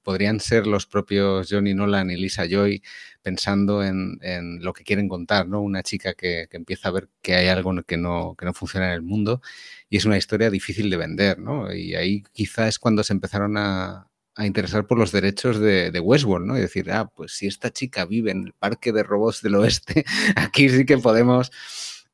podrían 0.02 0.38
ser 0.40 0.66
los 0.66 0.86
propios 0.86 1.48
Johnny 1.50 1.72
Nolan 1.72 2.10
y 2.10 2.16
Lisa 2.16 2.44
Joy 2.46 2.82
pensando 3.22 3.82
en, 3.82 4.18
lo 4.62 4.74
que 4.74 4.84
quieren 4.84 5.08
contar, 5.08 5.48
¿no? 5.48 5.62
Una 5.62 5.82
chica 5.82 6.12
que, 6.12 6.46
empieza 6.52 6.88
a 6.88 6.92
ver 6.92 7.08
que 7.22 7.36
hay 7.36 7.48
algo 7.48 7.72
que 7.84 7.96
no, 7.96 8.34
que 8.36 8.44
no 8.44 8.52
funciona 8.52 8.88
en 8.88 8.92
el 8.92 9.02
mundo 9.02 9.40
y 9.88 9.96
es 9.96 10.04
una 10.04 10.18
historia 10.18 10.50
difícil 10.50 10.90
de 10.90 10.96
vender, 10.98 11.38
¿no? 11.38 11.72
Y 11.72 11.94
ahí 11.94 12.22
quizá 12.32 12.68
es 12.68 12.78
cuando 12.78 13.02
se 13.02 13.14
empezaron 13.14 13.56
a, 13.56 14.10
interesar 14.38 14.86
por 14.86 14.98
los 14.98 15.12
derechos 15.12 15.58
de, 15.58 15.90
de, 15.90 16.00
Westworld, 16.00 16.46
¿no? 16.46 16.56
Y 16.56 16.60
decir, 16.60 16.90
ah, 16.90 17.10
pues 17.14 17.32
si 17.32 17.46
esta 17.46 17.70
chica 17.70 18.04
vive 18.04 18.30
en 18.30 18.44
el 18.46 18.52
parque 18.52 18.92
de 18.92 19.02
robots 19.02 19.42
del 19.42 19.56
oeste, 19.56 20.04
aquí 20.36 20.68
sí 20.68 20.86
que 20.86 20.98
podemos 20.98 21.50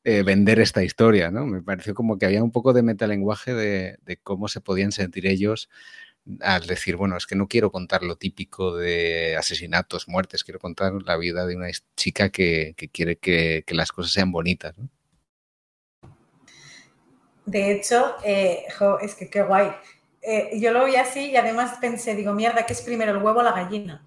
eh, 0.05 0.23
vender 0.23 0.59
esta 0.61 0.83
historia, 0.83 1.31
¿no? 1.31 1.47
Me 1.47 1.63
pareció 1.63 1.95
como 1.95 2.19
que 2.19 2.27
había 2.27 2.43
un 2.43 2.53
poco 2.53 2.73
de 2.73 2.83
metalenguaje 2.83 3.55
de, 3.55 3.99
de 4.05 4.17
cómo 4.17 4.49
se 4.49 4.61
podían 4.61 4.93
sentir 4.93 5.27
ellos 5.27 5.69
al 6.41 6.67
decir, 6.67 6.97
bueno, 6.97 7.17
es 7.17 7.27
que 7.27 7.37
no 7.37 7.49
quiero 7.49 7.73
contar 7.73 8.03
lo 8.03 8.17
típico 8.17 8.77
de 8.77 9.37
asesinatos, 9.37 10.09
muertes, 10.09 10.45
quiero 10.45 10.59
contar 10.59 10.93
la 11.05 11.17
vida 11.17 11.47
de 11.47 11.57
una 11.57 11.69
chica 11.97 12.29
que, 12.29 12.75
quiere 12.93 13.17
que, 13.17 13.65
las 13.69 13.93
cosas 13.93 14.13
sean 14.13 14.31
bonitas. 14.31 14.77
¿no? 14.79 14.89
De 17.47 17.73
hecho, 17.73 18.17
eh, 18.25 18.65
es 19.01 19.15
que 19.15 19.31
qué 19.31 19.43
guay. 19.43 19.71
Eh, 20.31 20.61
yo 20.61 20.73
lo 20.73 20.85
vi 20.85 20.95
así 20.97 21.31
y 21.31 21.37
además 21.37 21.79
pensé, 21.81 22.15
digo, 22.15 22.35
mierda, 22.35 22.67
¿qué 22.67 22.75
es 22.75 22.83
primero 22.83 23.13
el 23.13 23.17
huevo 23.17 23.41
o 23.41 23.43
la 23.43 23.53
gallina? 23.53 24.05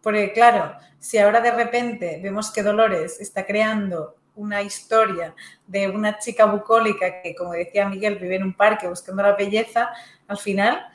Porque 0.00 0.32
claro, 0.32 0.76
si 1.00 1.18
ahora 1.18 1.40
de 1.40 1.50
repente 1.50 2.20
vemos 2.22 2.52
que 2.52 2.62
Dolores 2.62 3.20
está 3.20 3.44
creando 3.44 4.14
una 4.36 4.62
historia 4.62 5.34
de 5.66 5.88
una 5.88 6.20
chica 6.20 6.44
bucólica 6.44 7.20
que, 7.20 7.34
como 7.34 7.50
decía 7.50 7.88
Miguel, 7.88 8.20
vive 8.20 8.36
en 8.36 8.44
un 8.44 8.54
parque 8.54 8.86
buscando 8.86 9.24
la 9.24 9.34
belleza, 9.34 9.90
al 10.28 10.38
final 10.38 10.86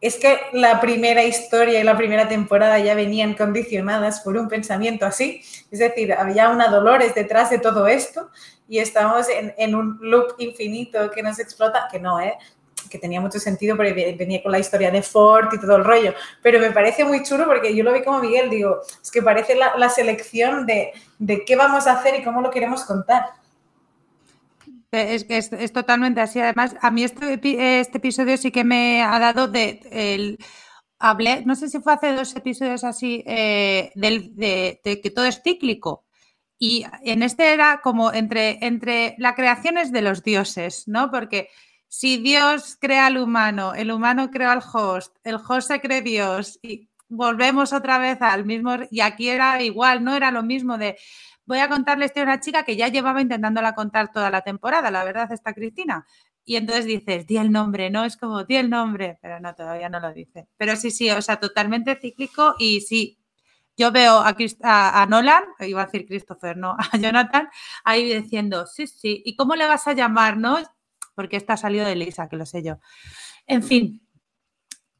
es 0.00 0.16
que 0.16 0.36
la 0.52 0.80
primera 0.80 1.22
historia 1.22 1.78
y 1.78 1.84
la 1.84 1.96
primera 1.96 2.26
temporada 2.26 2.80
ya 2.80 2.96
venían 2.96 3.34
condicionadas 3.34 4.18
por 4.18 4.36
un 4.36 4.48
pensamiento 4.48 5.06
así. 5.06 5.42
Es 5.70 5.78
decir, 5.78 6.12
había 6.12 6.48
una 6.48 6.66
Dolores 6.66 7.14
detrás 7.14 7.50
de 7.50 7.60
todo 7.60 7.86
esto 7.86 8.30
y 8.68 8.80
estamos 8.80 9.28
en, 9.28 9.54
en 9.56 9.76
un 9.76 10.00
loop 10.00 10.34
infinito 10.38 11.08
que 11.12 11.22
nos 11.22 11.38
explota, 11.38 11.86
que 11.88 12.00
no, 12.00 12.18
¿eh? 12.18 12.36
Que 12.88 12.98
tenía 12.98 13.20
mucho 13.20 13.38
sentido 13.38 13.76
porque 13.76 14.14
venía 14.18 14.42
con 14.42 14.52
la 14.52 14.58
historia 14.58 14.90
de 14.90 15.02
Ford 15.02 15.48
y 15.52 15.60
todo 15.60 15.76
el 15.76 15.84
rollo, 15.84 16.14
pero 16.42 16.58
me 16.60 16.70
parece 16.70 17.04
muy 17.04 17.22
chulo 17.22 17.46
porque 17.46 17.74
yo 17.74 17.84
lo 17.84 17.92
vi 17.92 18.02
como 18.02 18.20
Miguel, 18.20 18.50
digo, 18.50 18.80
es 19.02 19.10
que 19.10 19.22
parece 19.22 19.54
la, 19.54 19.88
selección 19.88 20.66
de, 20.66 20.92
qué 21.46 21.56
vamos 21.56 21.86
a 21.86 21.92
hacer 21.92 22.20
y 22.20 22.24
cómo 22.24 22.40
lo 22.40 22.50
queremos 22.50 22.84
contar. 22.84 23.24
Es 24.90 25.24
que 25.24 25.36
es, 25.38 25.72
totalmente 25.72 26.20
así. 26.20 26.40
Además, 26.40 26.74
a 26.80 26.90
mí 26.90 27.04
este, 27.04 27.34
este, 27.80 27.98
episodio 27.98 28.36
sí 28.36 28.50
que 28.50 28.64
me 28.64 29.02
ha 29.02 29.18
dado 29.18 29.48
de 29.48 29.80
el, 29.90 30.38
hablé, 30.98 31.44
no 31.44 31.54
sé 31.54 31.68
si 31.68 31.80
fue 31.80 31.92
hace 31.92 32.12
dos 32.12 32.34
episodios 32.36 32.84
así, 32.84 33.22
eh, 33.26 33.92
de, 33.94 34.80
de, 34.82 35.00
que 35.00 35.10
todo 35.10 35.26
es 35.26 35.42
cíclico. 35.42 36.04
Y 36.58 36.86
en 37.02 37.22
este 37.22 37.52
era 37.52 37.80
como 37.82 38.12
entre, 38.12 38.64
entre 38.64 39.14
la 39.18 39.34
creación 39.34 39.76
es 39.76 39.92
de 39.92 40.00
los 40.00 40.22
dioses, 40.22 40.88
¿no? 40.88 41.10
Porque 41.10 41.50
si 41.88 42.18
Dios 42.18 42.76
crea 42.80 43.06
al 43.06 43.18
humano, 43.18 43.74
el 43.74 43.90
humano 43.90 44.30
crea 44.30 44.52
al 44.52 44.62
host, 44.72 45.16
el 45.24 45.36
host 45.36 45.68
se 45.68 45.80
cree 45.80 46.02
Dios 46.02 46.58
y 46.62 46.88
volvemos 47.08 47.72
otra 47.72 47.98
vez 47.98 48.20
al 48.20 48.44
mismo, 48.44 48.76
y 48.90 49.00
aquí 49.00 49.28
era 49.28 49.62
igual, 49.62 50.02
no 50.02 50.14
era 50.14 50.30
lo 50.30 50.42
mismo 50.42 50.76
de 50.78 50.96
voy 51.46 51.58
a 51.58 51.68
contarle 51.68 52.04
esto 52.06 52.20
a 52.20 52.24
una 52.24 52.40
chica 52.40 52.64
que 52.64 52.76
ya 52.76 52.88
llevaba 52.88 53.20
intentándola 53.20 53.74
contar 53.74 54.12
toda 54.12 54.30
la 54.30 54.42
temporada, 54.42 54.90
la 54.90 55.04
verdad 55.04 55.30
está 55.32 55.54
Cristina. 55.54 56.06
Y 56.44 56.56
entonces 56.56 56.86
dices, 56.86 57.26
di 57.26 57.38
el 57.38 57.50
nombre, 57.50 57.90
¿no? 57.90 58.04
Es 58.04 58.16
como, 58.16 58.44
di 58.44 58.56
el 58.56 58.70
nombre, 58.70 59.18
pero 59.20 59.40
no, 59.40 59.54
todavía 59.54 59.88
no 59.88 59.98
lo 59.98 60.12
dice. 60.12 60.46
Pero 60.56 60.76
sí, 60.76 60.90
sí, 60.90 61.10
o 61.10 61.20
sea, 61.22 61.40
totalmente 61.40 61.96
cíclico 61.96 62.54
y 62.58 62.80
sí, 62.82 63.18
yo 63.76 63.92
veo 63.92 64.20
a, 64.20 64.34
a, 65.02 65.06
Nolan, 65.06 65.44
iba 65.60 65.82
a 65.82 65.86
decir 65.86 66.06
Christopher, 66.06 66.56
no, 66.56 66.76
a 66.92 66.96
Jonathan, 66.96 67.48
ahí 67.84 68.14
diciendo, 68.14 68.66
sí, 68.66 68.86
sí, 68.86 69.22
¿y 69.24 69.36
cómo 69.36 69.54
le 69.56 69.66
vas 69.66 69.86
a 69.88 69.92
llamar, 69.92 70.36
no? 70.36 70.58
Porque 71.16 71.36
esta 71.36 71.54
ha 71.54 71.56
salido 71.56 71.84
de 71.84 71.96
Lisa, 71.96 72.28
que 72.28 72.36
lo 72.36 72.46
sé 72.46 72.62
yo. 72.62 72.78
En 73.48 73.64
fin, 73.64 74.06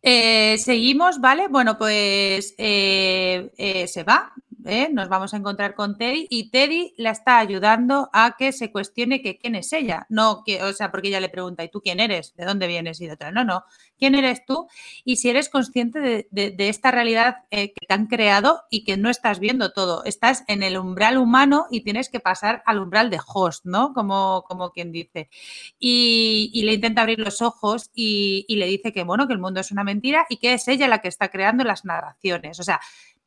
eh, 0.02 0.56
seguimos, 0.58 1.20
¿vale? 1.20 1.48
Bueno, 1.48 1.76
pues 1.78 2.54
eh, 2.58 3.52
eh, 3.56 3.86
se 3.86 4.02
va, 4.02 4.32
¿eh? 4.66 4.88
nos 4.92 5.08
vamos 5.08 5.32
a 5.32 5.36
encontrar 5.36 5.74
con 5.74 5.96
Teddy 5.96 6.26
y 6.28 6.50
Teddy 6.50 6.94
la 6.96 7.10
está 7.10 7.38
ayudando 7.38 8.10
a 8.12 8.36
que 8.36 8.52
se 8.52 8.70
cuestione 8.70 9.22
que 9.22 9.38
quién 9.38 9.54
es 9.54 9.72
ella. 9.72 10.06
No, 10.08 10.42
que, 10.44 10.62
o 10.62 10.72
sea, 10.72 10.90
porque 10.90 11.08
ella 11.08 11.20
le 11.20 11.28
pregunta, 11.28 11.64
¿y 11.64 11.68
tú 11.68 11.80
quién 11.80 12.00
eres? 12.00 12.34
¿De 12.36 12.44
dónde 12.44 12.66
vienes? 12.66 13.00
Y 13.00 13.06
de 13.06 13.12
otra, 13.12 13.30
no, 13.30 13.44
no, 13.44 13.64
¿quién 13.98 14.14
eres 14.14 14.44
tú? 14.44 14.66
Y 15.04 15.16
si 15.16 15.30
eres 15.30 15.48
consciente 15.48 16.26
de, 16.30 16.56
esta 16.58 16.90
realidad 16.90 17.36
eh, 17.50 17.72
que 17.72 17.86
te 17.86 17.94
han 17.94 18.06
creado 18.06 18.62
y 18.70 18.84
que 18.84 18.96
no 18.96 19.08
estás 19.08 19.38
viendo 19.38 19.72
todo, 19.72 20.04
estás 20.04 20.44
en 20.48 20.62
el 20.62 20.76
umbral 20.76 21.16
humano 21.16 21.66
y 21.70 21.82
tienes 21.82 22.08
que 22.08 22.20
pasar 22.20 22.62
al 22.66 22.80
umbral 22.80 23.10
de 23.10 23.20
host, 23.26 23.64
¿no? 23.64 23.92
Como, 23.92 24.44
como 24.48 24.70
quien 24.70 24.92
dice. 24.92 25.30
Y, 25.78 26.62
le 26.66 26.74
intenta 26.74 27.02
abrir 27.02 27.20
los 27.20 27.42
ojos 27.42 27.90
y, 27.94 28.44
y 28.48 28.56
le 28.56 28.66
dice 28.66 28.92
que, 28.92 29.04
bueno, 29.04 29.28
que 29.28 29.32
el 29.32 29.38
mundo 29.38 29.60
es 29.60 29.70
una 29.70 29.84
mentira 29.84 30.26
y 30.28 30.38
que 30.38 30.54
es 30.54 30.66
ella 30.66 30.88
la 30.88 31.00
que 31.00 31.06
está 31.06 31.28
creando 31.28 31.62
las 31.62 31.84
narraciones. 31.84 32.58
O 32.58 32.64
sea, 32.64 32.80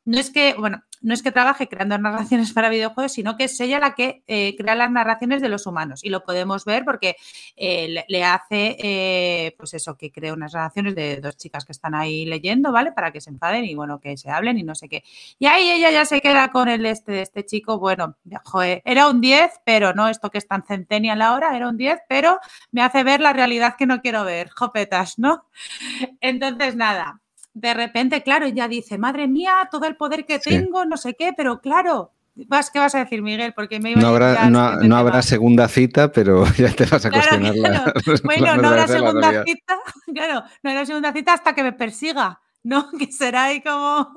no 0.10 0.20
es 0.20 0.32
que, 0.32 0.56
bueno, 0.56 0.82
no 1.02 1.14
es 1.14 1.22
que 1.22 1.32
trabaje 1.32 1.68
creando 1.68 1.96
narraciones 2.00 2.52
para 2.52 2.70
videojuegos, 2.70 3.12
sino 3.12 3.38
que 3.38 3.44
es 3.44 3.60
ella 3.60 3.80
la 3.80 3.94
que 3.94 4.24
eh, 4.26 4.56
crea 4.58 4.74
las 4.74 4.90
narraciones 4.90 5.40
de 5.40 5.50
los 5.50 5.68
humanos. 5.68 6.04
Y 6.04 6.10
lo 6.10 6.24
podemos 6.24 6.66
ver 6.66 6.84
porque 6.84 7.16
eh, 7.56 8.04
le, 8.08 8.24
hace, 8.24 8.76
eh, 8.80 9.56
pues 9.56 9.76
eso, 9.76 9.98
que 9.98 10.12
crea 10.12 10.34
unas 10.34 10.56
narraciones 10.56 10.96
de 10.96 11.18
dos 11.18 11.38
chicas 11.38 11.64
que 11.64 11.74
están 11.74 11.94
ahí 11.94 12.26
leyendo, 12.26 12.72
¿vale? 12.72 12.92
Para 12.92 13.12
que 13.12 13.22
se 13.22 13.30
enfaden 13.30 13.66
y, 13.66 13.76
bueno, 13.76 14.00
que 14.00 14.18
se 14.18 14.32
hablen 14.32 14.58
y 14.58 14.64
no 14.64 14.74
sé 14.74 14.90
qué. 14.90 15.04
Y 15.38 15.46
ahí 15.46 15.70
ella 15.70 15.92
ya 15.92 16.06
se 16.06 16.22
queda 16.22 16.50
con 16.50 16.70
el 16.70 16.88
este 16.88 17.12
de 17.12 17.22
este 17.22 17.46
chico, 17.46 17.78
bueno, 17.78 18.18
joder, 18.46 18.82
era 18.86 19.10
un 19.10 19.22
10, 19.22 19.62
pero 19.64 19.94
no 19.94 20.10
esto 20.10 20.32
que 20.32 20.40
es 20.40 20.48
tan 20.48 20.64
centennial 20.64 21.22
ahora, 21.22 21.56
era 21.56 21.70
un 21.70 21.78
10, 21.78 22.00
pero 22.10 22.40
me 22.72 22.82
hace 22.82 23.04
ver 23.04 23.22
la 23.22 23.34
realidad 23.34 23.76
que 23.78 23.86
no 23.86 24.02
quiero 24.02 24.26
ver, 24.26 24.50
jopetas, 24.50 25.20
¿no? 25.20 25.46
Entonces, 26.20 26.76
nada, 26.76 27.22
de 27.60 27.74
repente, 27.74 28.24
claro, 28.24 28.48
ya 28.48 28.68
dice, 28.68 28.98
madre 28.98 29.28
mía, 29.28 29.68
todo 29.70 29.86
el 29.86 29.96
poder 29.98 30.26
que 30.26 30.40
tengo, 30.40 30.86
no 30.86 30.96
sé 30.96 31.16
qué, 31.16 31.34
pero 31.36 31.60
claro, 31.60 32.12
vas, 32.48 32.72
¿qué 32.72 32.80
vas 32.80 32.96
a 32.96 33.00
decir, 33.00 33.22
Miguel? 33.22 33.54
Porque 33.54 33.80
me 33.80 33.96
no 33.96 34.08
habrá, 34.08 34.50
no, 34.50 34.96
habrá 34.96 35.22
segunda 35.22 35.68
cita, 35.68 36.12
pero 36.12 36.46
ya 36.58 36.72
te 36.72 36.86
vas 36.86 37.06
a 37.06 37.12
cuestionar 37.12 37.54
Bueno, 38.24 38.56
no 38.56 38.70
habrá 38.70 38.88
segunda 38.88 39.44
cita, 39.44 39.78
claro, 40.14 40.44
no 40.64 40.70
habrá 40.70 40.86
segunda 40.86 41.12
cita 41.12 41.34
hasta 41.34 41.54
que 41.54 41.64
me 41.64 41.74
persiga. 41.74 42.40
¿No? 42.64 42.90
Que 43.00 43.12
será 43.12 43.46
ahí 43.46 43.62
como... 43.62 44.12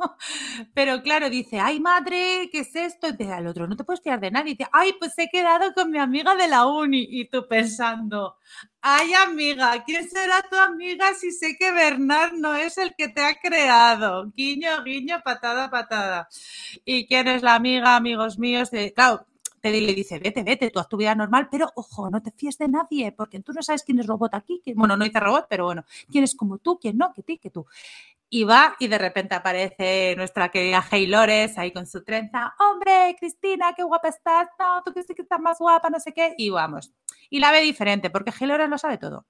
Pero 0.74 1.02
claro, 1.02 1.30
dice, 1.30 1.58
ay 1.60 1.80
madre, 1.80 2.48
¿qué 2.50 2.60
es 2.60 2.74
esto? 2.74 3.08
Y 3.18 3.22
al 3.24 3.46
otro, 3.46 3.66
no 3.66 3.76
te 3.76 3.84
puedes 3.84 4.02
fiar 4.02 4.20
de 4.20 4.30
nadie. 4.30 4.52
Y 4.52 4.54
dice, 4.56 4.70
ay, 4.72 4.94
pues 4.98 5.12
he 5.18 5.28
quedado 5.28 5.72
con 5.74 5.90
mi 5.90 5.98
amiga 5.98 6.34
de 6.34 6.48
la 6.48 6.66
uni. 6.66 7.06
Y 7.08 7.28
tú 7.28 7.46
pensando, 7.48 8.36
ay 8.80 9.12
amiga, 9.14 9.82
¿quién 9.84 10.08
será 10.08 10.42
tu 10.50 10.56
amiga 10.56 11.14
si 11.14 11.30
sé 11.32 11.56
que 11.58 11.72
Bernard 11.72 12.34
no 12.34 12.54
es 12.54 12.78
el 12.78 12.94
que 12.96 13.08
te 13.08 13.22
ha 13.22 13.34
creado? 13.40 14.30
Guiño, 14.34 14.82
guiño, 14.84 15.20
patada, 15.24 15.70
patada. 15.70 16.28
¿Y 16.84 17.06
quién 17.06 17.28
es 17.28 17.42
la 17.42 17.54
amiga, 17.54 17.96
amigos 17.96 18.38
míos? 18.38 18.70
De... 18.70 18.92
Claro, 18.92 19.26
te 19.60 19.70
le 19.70 19.94
dice, 19.94 20.18
vete, 20.18 20.42
vete, 20.42 20.70
tu 20.70 20.80
actividad 20.80 21.14
normal, 21.16 21.48
pero 21.50 21.70
ojo, 21.76 22.10
no 22.10 22.20
te 22.20 22.32
fíes 22.32 22.58
de 22.58 22.66
nadie, 22.66 23.12
porque 23.12 23.38
tú 23.40 23.52
no 23.52 23.62
sabes 23.62 23.84
quién 23.84 24.00
es 24.00 24.06
robot 24.08 24.34
aquí, 24.34 24.60
bueno, 24.74 24.96
no 24.96 25.04
dice 25.04 25.20
robot, 25.20 25.46
pero 25.48 25.66
bueno, 25.66 25.84
quién 26.10 26.24
es 26.24 26.34
como 26.34 26.58
tú, 26.58 26.80
quién 26.80 26.98
no, 26.98 27.12
que 27.12 27.22
ti, 27.22 27.38
que 27.38 27.50
tú 27.50 27.64
y 28.34 28.44
va 28.44 28.74
y 28.78 28.88
de 28.88 28.96
repente 28.96 29.34
aparece 29.34 30.14
nuestra 30.16 30.48
querida 30.48 30.82
Lores 31.06 31.58
ahí 31.58 31.70
con 31.70 31.86
su 31.86 32.02
trenza. 32.02 32.54
Hombre, 32.58 33.14
Cristina, 33.20 33.74
qué 33.76 33.82
guapa 33.82 34.08
estás. 34.08 34.48
No, 34.58 34.82
tú 34.82 34.94
que 34.94 35.02
sí 35.02 35.14
que 35.14 35.20
estás 35.20 35.38
más 35.38 35.58
guapa, 35.58 35.90
no 35.90 36.00
sé 36.00 36.14
qué. 36.14 36.34
Y 36.38 36.48
vamos. 36.48 36.94
Y 37.28 37.40
la 37.40 37.52
ve 37.52 37.60
diferente, 37.60 38.08
porque 38.08 38.32
Lores 38.46 38.70
lo 38.70 38.78
sabe 38.78 38.96
todo. 38.96 39.26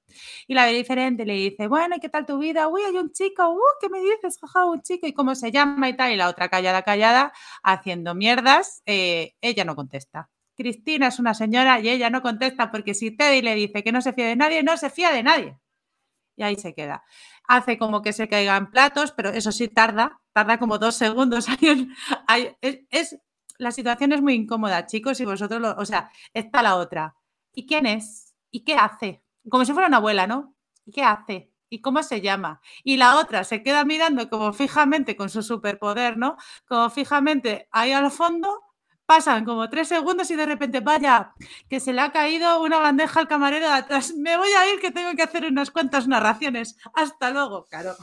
Y 0.46 0.54
la 0.54 0.66
ve 0.66 0.72
diferente, 0.72 1.26
le 1.26 1.32
dice, 1.32 1.66
bueno, 1.66 1.96
¿y 1.96 1.98
qué 1.98 2.08
tal 2.08 2.24
tu 2.24 2.38
vida? 2.38 2.68
Uy, 2.68 2.82
hay 2.82 2.96
un 2.96 3.10
chico. 3.10 3.50
Uh, 3.50 3.58
¿qué 3.80 3.88
me 3.88 3.98
dices? 3.98 4.38
Jaja, 4.40 4.66
un 4.66 4.82
chico. 4.82 5.08
¿Y 5.08 5.12
cómo 5.12 5.34
se 5.34 5.50
llama 5.50 5.88
y 5.88 5.96
tal? 5.96 6.12
Y 6.12 6.16
la 6.16 6.28
otra 6.28 6.48
callada, 6.48 6.82
callada, 6.82 7.32
haciendo 7.64 8.14
mierdas. 8.14 8.82
Eh, 8.86 9.34
ella 9.40 9.64
no 9.64 9.74
contesta. 9.74 10.30
Cristina 10.56 11.08
es 11.08 11.18
una 11.18 11.34
señora 11.34 11.80
y 11.80 11.88
ella 11.88 12.08
no 12.08 12.22
contesta 12.22 12.70
porque 12.70 12.94
si 12.94 13.10
Teddy 13.10 13.42
le 13.42 13.56
dice 13.56 13.82
que 13.82 13.90
no 13.90 14.00
se 14.00 14.12
fía 14.12 14.28
de 14.28 14.36
nadie, 14.36 14.62
no 14.62 14.76
se 14.76 14.90
fía 14.90 15.10
de 15.10 15.24
nadie. 15.24 15.56
Y 16.36 16.42
ahí 16.42 16.56
se 16.56 16.74
queda 16.74 17.04
hace 17.48 17.78
como 17.78 18.02
que 18.02 18.12
se 18.12 18.28
caigan 18.28 18.70
platos, 18.70 19.12
pero 19.12 19.30
eso 19.30 19.52
sí 19.52 19.68
tarda, 19.68 20.20
tarda 20.32 20.58
como 20.58 20.78
dos 20.78 20.94
segundos. 20.94 21.46
es, 22.60 23.18
la 23.58 23.70
situación 23.70 24.12
es 24.12 24.22
muy 24.22 24.34
incómoda, 24.34 24.86
chicos, 24.86 25.20
y 25.20 25.24
vosotros, 25.24 25.60
lo, 25.60 25.72
o 25.76 25.84
sea, 25.84 26.10
está 26.32 26.62
la 26.62 26.76
otra. 26.76 27.14
¿Y 27.54 27.66
quién 27.66 27.86
es? 27.86 28.34
¿Y 28.50 28.64
qué 28.64 28.74
hace? 28.74 29.22
Como 29.48 29.64
si 29.64 29.72
fuera 29.72 29.88
una 29.88 29.98
abuela, 29.98 30.26
¿no? 30.26 30.54
¿Y 30.86 30.92
qué 30.92 31.02
hace? 31.02 31.52
¿Y 31.68 31.80
cómo 31.80 32.02
se 32.02 32.20
llama? 32.20 32.60
Y 32.84 32.96
la 32.96 33.18
otra 33.18 33.44
se 33.44 33.62
queda 33.62 33.84
mirando 33.84 34.28
como 34.28 34.52
fijamente 34.52 35.16
con 35.16 35.30
su 35.30 35.42
superpoder, 35.42 36.16
¿no? 36.16 36.36
Como 36.66 36.90
fijamente 36.90 37.68
ahí 37.70 37.92
al 37.92 38.10
fondo 38.10 38.62
pasan 39.12 39.44
como 39.44 39.68
tres 39.68 39.88
segundos 39.88 40.30
y 40.30 40.36
de 40.36 40.46
repente, 40.46 40.80
vaya, 40.80 41.34
que 41.68 41.80
se 41.80 41.92
le 41.92 42.00
ha 42.00 42.12
caído 42.12 42.62
una 42.62 42.78
bandeja 42.78 43.20
al 43.20 43.28
camarero 43.28 43.68
de 43.68 43.74
atrás. 43.74 44.14
Me 44.16 44.38
voy 44.38 44.48
a 44.48 44.72
ir 44.72 44.80
que 44.80 44.90
tengo 44.90 45.14
que 45.14 45.22
hacer 45.22 45.44
unas 45.44 45.70
cuantas 45.70 46.08
narraciones. 46.08 46.78
Hasta 46.94 47.30
luego, 47.30 47.66
claro. 47.66 47.94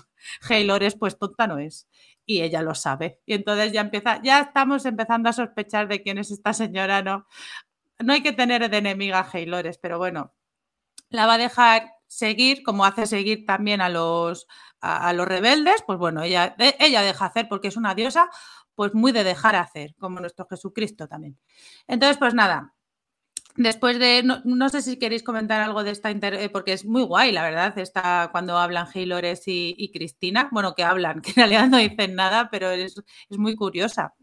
Haylores, 0.47 0.95
pues 0.95 1.17
tonta 1.17 1.47
no 1.47 1.57
es. 1.57 1.89
Y 2.27 2.43
ella 2.43 2.61
lo 2.61 2.75
sabe. 2.75 3.21
Y 3.25 3.33
entonces 3.33 3.71
ya 3.71 3.81
empieza, 3.81 4.21
ya 4.21 4.41
estamos 4.41 4.85
empezando 4.85 5.29
a 5.29 5.33
sospechar 5.33 5.87
de 5.87 6.03
quién 6.03 6.19
es 6.19 6.29
esta 6.29 6.53
señora, 6.53 7.01
¿no? 7.01 7.25
No 7.97 8.13
hay 8.13 8.21
que 8.21 8.31
tener 8.31 8.69
de 8.69 8.77
enemiga 8.77 9.17
a 9.17 9.29
Haylores, 9.33 9.79
pero 9.79 9.97
bueno, 9.97 10.35
la 11.09 11.25
va 11.25 11.33
a 11.33 11.37
dejar 11.39 11.91
seguir, 12.05 12.61
como 12.61 12.85
hace 12.85 13.07
seguir 13.07 13.47
también 13.47 13.81
a 13.81 13.89
los, 13.89 14.47
a, 14.79 15.11
los 15.13 15.27
rebeldes, 15.27 15.83
pues 15.87 15.97
bueno, 15.97 16.21
ella, 16.21 16.55
ella 16.57 17.01
deja 17.01 17.25
hacer 17.25 17.47
porque 17.49 17.67
es 17.69 17.77
una 17.77 17.95
diosa, 17.95 18.29
pues 18.79 18.93
muy 18.93 19.11
de 19.11 19.25
dejar 19.25 19.57
hacer, 19.57 19.93
como 19.99 20.21
nuestro 20.21 20.47
Jesucristo 20.49 21.05
también. 21.05 21.37
Entonces, 21.85 22.15
pues 22.17 22.33
nada, 22.33 22.73
Después 23.57 23.99
de, 23.99 24.23
no, 24.23 24.69
sé 24.69 24.81
si 24.81 24.97
queréis 24.97 25.21
comentar 25.21 25.59
algo 25.59 25.83
de 25.83 25.91
esta, 25.91 26.11
inter, 26.11 26.35
eh, 26.35 26.47
porque 26.47 26.71
es 26.71 26.85
muy 26.85 27.03
guay, 27.03 27.33
la 27.33 27.43
verdad, 27.43 27.77
está 27.77 28.29
cuando 28.31 28.57
hablan 28.57 28.87
Haylores 28.95 29.45
y, 29.49 29.75
y, 29.77 29.91
Cristina, 29.91 30.47
bueno, 30.53 30.75
que 30.75 30.83
hablan, 30.83 31.21
que 31.21 31.31
en 31.31 31.35
realidad 31.35 31.67
no 31.67 31.77
dicen 31.77 32.15
nada, 32.15 32.49
pero 32.49 32.71
es, 32.71 32.95
muy 33.31 33.57
curiosa. 33.57 34.13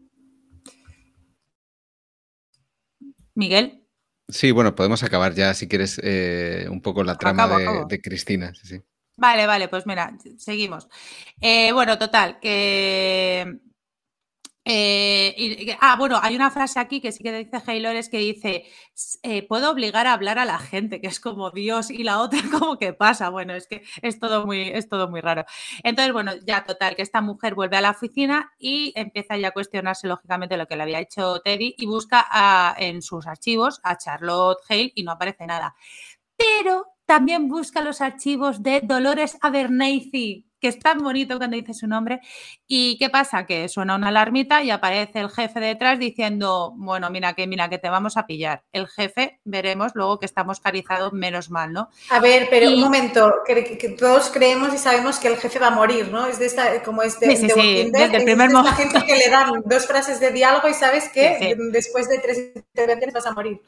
Miguel. 3.35 3.83
Sí, 4.27 4.49
bueno, 4.49 4.73
podemos 4.73 5.03
acabar 5.03 5.35
ya, 5.35 5.53
si 5.53 5.67
quieres, 5.67 6.01
eh, 6.03 6.65
un 6.71 6.81
poco 6.81 7.03
la 7.03 7.15
trama 7.15 7.85
de, 7.87 8.01
Cristina. 8.01 8.51
Vale, 9.17 9.45
vale, 9.45 9.67
pues 9.67 9.85
mira, 9.85 10.17
seguimos. 10.39 10.87
Eh, 11.41 11.71
bueno, 11.73 11.99
total, 11.99 12.39
que 12.39 13.59
eh, 14.69 15.77
ah, 15.79 15.95
bueno, 15.97 16.19
hay 16.21 16.35
una 16.35 16.51
frase 16.51 16.77
aquí 16.81 16.99
que 16.99 17.13
sí 17.13 17.23
que 17.23 17.31
dice 17.31 17.61
Haylores 17.65 18.09
que 18.09 18.17
dice, 18.17 18.65
eh, 19.23 19.47
puedo 19.47 19.71
obligar 19.71 20.07
a 20.07 20.13
hablar 20.13 20.39
a 20.39 20.45
la 20.45 20.59
gente, 20.59 20.99
que 20.99 21.07
es 21.07 21.21
como 21.21 21.51
Dios, 21.51 21.89
y 21.89 22.03
la 22.03 22.19
otra 22.19 22.39
como 22.51 22.77
que 22.77 22.91
pasa. 22.91 23.29
Bueno, 23.29 23.53
es 23.53 23.65
que 23.67 23.83
es 24.01 24.19
todo 24.19 24.45
muy, 24.45 24.63
es 24.63 24.89
todo 24.89 25.09
muy 25.09 25.21
raro. 25.21 25.45
Entonces, 25.83 26.11
bueno, 26.11 26.33
ya 26.45 26.65
total, 26.65 26.97
que 26.97 27.01
esta 27.01 27.21
mujer 27.21 27.55
vuelve 27.55 27.77
a 27.77 27.81
la 27.81 27.91
oficina 27.91 28.51
y 28.59 28.91
empieza 28.97 29.37
ya 29.37 29.49
a 29.49 29.51
cuestionarse 29.51 30.05
lógicamente 30.07 30.57
lo 30.57 30.67
que 30.67 30.75
le 30.75 30.83
había 30.83 30.99
hecho 30.99 31.39
Teddy 31.39 31.75
y 31.77 31.85
busca 31.85 32.75
en 32.77 33.01
sus 33.01 33.25
archivos 33.25 33.79
a 33.83 33.97
Charlotte 33.97 34.59
Hale 34.67 34.91
y 34.95 35.03
no 35.03 35.13
aparece 35.13 35.47
nada. 35.47 35.75
Pero 36.35 36.87
también 37.05 37.47
busca 37.47 37.81
los 37.81 38.01
archivos 38.01 38.61
de 38.63 38.81
Dolores 38.81 39.37
Abernathy, 39.39 40.46
que 40.59 40.67
es 40.67 40.79
tan 40.79 40.99
bonito 40.99 41.37
cuando 41.37 41.55
dice 41.55 41.73
su 41.73 41.87
nombre. 41.87 42.21
¿Y 42.67 42.97
qué 42.97 43.09
pasa? 43.09 43.45
Que 43.45 43.67
suena 43.69 43.95
una 43.95 44.09
alarmita 44.09 44.63
y 44.63 44.71
aparece 44.71 45.19
el 45.19 45.29
jefe 45.29 45.59
detrás 45.59 45.99
diciendo, 45.99 46.73
bueno, 46.75 47.09
mira 47.09 47.33
que, 47.33 47.47
mira 47.47 47.69
que 47.69 47.77
te 47.77 47.89
vamos 47.89 48.17
a 48.17 48.25
pillar. 48.25 48.63
El 48.71 48.87
jefe, 48.87 49.39
veremos 49.43 49.91
luego 49.95 50.19
que 50.19 50.25
estamos 50.25 50.59
carizados 50.59 51.13
menos 51.13 51.49
mal, 51.49 51.73
¿no? 51.73 51.89
A 52.09 52.19
ver, 52.19 52.47
pero 52.49 52.69
un 52.69 52.79
momento, 52.79 53.33
que, 53.45 53.95
todos 53.97 54.29
creemos 54.29 54.73
y 54.73 54.77
sabemos 54.77 55.19
que 55.19 55.27
el 55.27 55.37
jefe 55.37 55.59
va 55.59 55.67
a 55.67 55.71
morir, 55.71 56.09
¿no? 56.11 56.27
Es 56.27 56.39
de 56.39 56.45
esta, 56.45 56.83
como 56.83 57.01
es 57.01 57.19
de, 57.19 57.35
sí, 57.35 57.49
sí, 57.49 57.89
desde 57.91 58.17
el 58.17 58.23
primer 58.23 58.49
momento. 58.49 58.77
gente 58.77 59.05
que 59.05 59.15
le 59.15 59.29
dan 59.29 59.63
dos 59.65 59.85
frases 59.85 60.19
de 60.19 60.31
diálogo 60.31 60.67
y 60.67 60.73
sabes 60.73 61.09
que 61.09 61.55
después 61.71 62.09
de 62.09 62.19
tres 62.19 62.51
intervenciones 62.55 63.13
vas 63.13 63.25
a 63.25 63.31
morir 63.31 63.61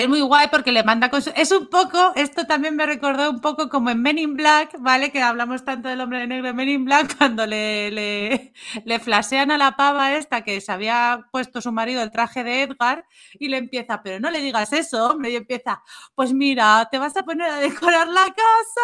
es 0.00 0.08
muy 0.08 0.20
guay 0.20 0.48
porque 0.50 0.72
le 0.72 0.82
manda 0.84 1.10
con 1.10 1.22
Es 1.34 1.52
un 1.52 1.68
poco, 1.68 2.12
esto 2.14 2.46
también 2.46 2.76
me 2.76 2.86
recordó 2.86 3.30
un 3.30 3.40
poco 3.40 3.68
como 3.68 3.90
en 3.90 4.02
Men 4.02 4.18
in 4.18 4.34
Black, 4.34 4.76
¿vale? 4.78 5.10
Que 5.12 5.20
hablamos 5.22 5.64
tanto 5.64 5.88
del 5.88 6.00
hombre 6.00 6.20
de 6.20 6.26
negro 6.26 6.48
en 6.48 6.56
Men 6.56 6.68
in 6.68 6.84
Black 6.84 7.16
cuando 7.18 7.46
le, 7.46 7.90
le, 7.90 8.52
le 8.84 8.98
flasean 9.00 9.50
a 9.50 9.58
la 9.58 9.76
pava 9.76 10.14
esta 10.14 10.42
que 10.42 10.60
se 10.60 10.72
había 10.72 11.26
puesto 11.32 11.60
su 11.60 11.72
marido 11.72 12.02
el 12.02 12.10
traje 12.10 12.44
de 12.44 12.62
Edgar 12.62 13.04
y 13.38 13.48
le 13.48 13.58
empieza, 13.58 14.02
pero 14.02 14.20
no 14.20 14.30
le 14.30 14.40
digas 14.40 14.72
eso, 14.72 15.10
hombre, 15.10 15.30
y 15.30 15.36
empieza, 15.36 15.82
pues 16.14 16.32
mira, 16.32 16.88
te 16.90 16.98
vas 16.98 17.16
a 17.16 17.22
poner 17.24 17.50
a 17.50 17.56
decorar 17.58 18.08
la 18.08 18.24
casa 18.24 18.80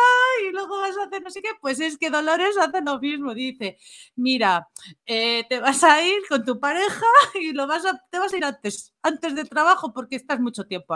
y 0.47 0.53
luego 0.53 0.81
vas 0.81 0.97
a 0.99 1.05
hacer 1.07 1.23
no 1.23 1.31
sé 1.31 1.43
qué, 1.43 1.51
pues 1.61 1.81
es 1.81 1.99
que 1.99 2.11
Dolores 2.11 2.57
hace 2.59 2.81
lo 2.83 2.99
mismo, 3.01 3.35
dice, 3.35 3.79
mira, 4.17 4.69
eh, 5.07 5.45
te 5.49 5.61
vas 5.61 5.83
a 5.85 6.03
ir 6.03 6.21
con 6.29 6.45
tu 6.45 6.59
pareja 6.61 7.07
y 7.41 7.53
lo 7.53 7.67
vas 7.67 7.85
a, 7.87 8.01
te 8.11 8.19
vas 8.19 8.33
a 8.33 8.37
ir 8.37 8.45
antes, 8.45 8.95
antes 9.03 9.35
de 9.35 9.45
trabajo 9.45 9.93
porque 9.93 10.17
estás 10.17 10.41
mucho 10.41 10.65
tiempo. 10.65 10.95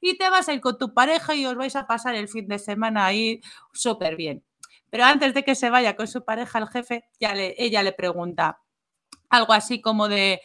Y 0.00 0.16
te 0.16 0.30
vas 0.30 0.48
a 0.48 0.54
ir 0.54 0.60
con 0.60 0.78
tu 0.78 0.94
pareja 0.94 1.34
y 1.34 1.46
os 1.46 1.56
vais 1.56 1.74
a 1.76 1.86
pasar 1.86 2.14
el 2.14 2.28
fin 2.28 2.46
de 2.48 2.58
semana 2.58 3.06
ahí 3.06 3.40
súper 3.72 4.16
bien. 4.16 4.44
Pero 4.90 5.04
antes 5.04 5.34
de 5.34 5.44
que 5.44 5.54
se 5.54 5.70
vaya 5.70 5.96
con 5.96 6.06
su 6.06 6.24
pareja, 6.24 6.58
el 6.58 6.68
jefe, 6.68 7.04
ya 7.20 7.34
le, 7.34 7.54
ella 7.58 7.82
le 7.82 7.92
pregunta 7.92 8.60
algo 9.28 9.52
así 9.52 9.80
como 9.80 10.08
de, 10.08 10.40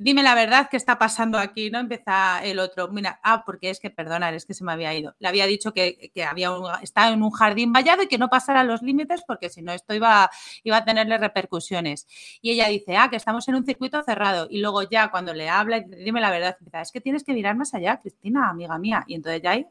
dime 0.00 0.22
la 0.22 0.34
verdad, 0.34 0.68
¿qué 0.70 0.78
está 0.78 0.98
pasando 0.98 1.38
aquí? 1.38 1.70
¿No? 1.70 1.78
Empieza 1.78 2.42
el 2.42 2.58
otro, 2.58 2.88
mira, 2.88 3.20
ah, 3.22 3.44
porque 3.44 3.68
es 3.68 3.78
que, 3.78 3.90
perdona, 3.90 4.30
es 4.30 4.46
que 4.46 4.54
se 4.54 4.64
me 4.64 4.72
había 4.72 4.94
ido. 4.94 5.14
Le 5.18 5.28
había 5.28 5.46
dicho 5.46 5.74
que, 5.74 6.10
había 6.26 6.50
estaba 6.82 7.10
en 7.12 7.22
un 7.22 7.30
jardín 7.30 7.70
vallado 7.70 8.02
y 8.02 8.08
que 8.08 8.16
no 8.16 8.30
pasara 8.30 8.64
los 8.64 8.80
límites 8.80 9.22
porque 9.26 9.50
si 9.50 9.60
no 9.60 9.72
esto 9.72 9.92
iba, 9.92 10.30
iba 10.64 10.78
a 10.78 10.84
tenerle 10.86 11.18
repercusiones. 11.18 12.06
Y 12.40 12.52
ella 12.52 12.68
dice, 12.68 12.96
ah, 12.96 13.10
que 13.10 13.16
estamos 13.16 13.46
en 13.48 13.56
un 13.56 13.66
circuito 13.66 14.02
cerrado. 14.02 14.48
Y 14.50 14.60
luego 14.60 14.82
ya 14.88 15.10
cuando 15.10 15.34
le 15.34 15.50
habla, 15.50 15.80
dime 15.80 16.22
la 16.22 16.30
verdad, 16.30 16.56
es 16.80 16.92
que 16.92 17.02
tienes 17.02 17.22
que 17.22 17.34
mirar 17.34 17.54
más 17.56 17.74
allá, 17.74 18.00
Cristina, 18.00 18.48
amiga 18.48 18.78
mía. 18.78 19.04
Y 19.06 19.16
entonces 19.16 19.42
ya 19.42 19.50
ahí 19.50 19.66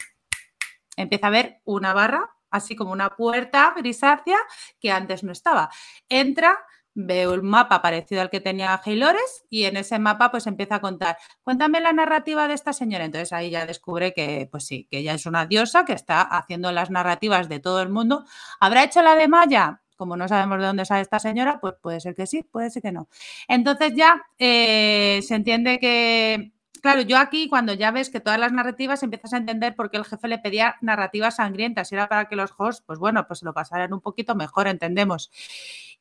empieza 0.96 1.28
a 1.28 1.32
ver 1.32 1.60
una 1.66 1.94
barra, 1.94 2.30
así 2.52 2.76
como 2.76 2.92
una 2.92 3.10
puerta 3.16 3.74
grisácea 3.76 4.38
que 4.80 4.92
antes 4.92 5.24
no 5.24 5.32
estaba. 5.32 5.72
Entra 6.08 6.56
ve 6.94 7.28
un 7.28 7.46
mapa 7.46 7.82
parecido 7.82 8.22
al 8.22 8.30
que 8.30 8.42
tenía 8.42 8.80
Haylores 8.84 9.46
y 9.50 9.66
en 9.66 9.78
ese 9.78 10.00
mapa 10.00 10.32
pues 10.32 10.48
empieza 10.48 10.76
a 10.76 10.82
contar, 10.82 11.18
cuéntame 11.44 11.80
la 11.80 11.94
narrativa 11.94 12.48
de 12.48 12.54
esta 12.54 12.74
señora. 12.74 13.06
Entonces 13.06 13.34
ahí 13.34 13.50
ya 13.52 13.66
descubre 13.66 14.14
que 14.14 14.48
pues 14.52 14.66
sí, 14.66 14.88
que 14.90 15.00
ella 15.00 15.14
es 15.14 15.26
una 15.26 15.46
diosa 15.46 15.86
que 15.86 15.94
está 15.94 16.22
haciendo 16.22 16.72
las 16.72 16.90
narrativas 16.90 17.50
de 17.50 17.60
todo 17.60 17.82
el 17.82 17.90
mundo. 17.90 18.26
¿Habrá 18.60 18.84
hecho 18.84 19.02
la 19.02 19.16
de 19.16 19.28
Maya? 19.28 19.82
Como 19.96 20.16
no 20.16 20.28
sabemos 20.28 20.60
de 20.60 20.66
dónde 20.66 20.86
sale 20.86 21.02
esta 21.02 21.20
señora, 21.20 21.60
pues 21.60 21.76
puede 21.82 22.00
ser 22.00 22.16
que 22.16 22.26
sí, 22.26 22.44
puede 22.44 22.70
ser 22.70 22.82
que 22.82 22.92
no. 22.92 23.10
Entonces 23.48 23.94
ya 23.96 24.22
eh, 24.38 25.20
se 25.24 25.36
entiende 25.36 25.80
que 25.80 26.54
claro, 26.82 27.02
yo 27.02 27.18
aquí 27.18 27.48
cuando 27.50 27.74
ya 27.74 27.92
ves 27.92 28.10
que 28.10 28.20
todas 28.20 28.40
las 28.40 28.52
narrativas 28.52 29.04
empiezas 29.04 29.34
a 29.34 29.38
entender 29.38 29.76
por 29.76 29.92
qué 29.92 29.98
el 29.98 30.06
jefe 30.06 30.28
le 30.28 30.40
pedía 30.40 30.76
narrativas 30.82 31.36
sangrientas 31.38 31.92
era 31.92 32.08
para 32.08 32.26
que 32.26 32.36
los 32.36 32.54
hosts, 32.58 32.84
pues 32.86 33.00
bueno, 33.00 33.28
pues 33.28 33.44
lo 33.44 33.54
pasaran 33.54 33.94
un 33.94 34.02
poquito 34.02 34.36
mejor, 34.36 34.68
entendemos. 34.68 35.32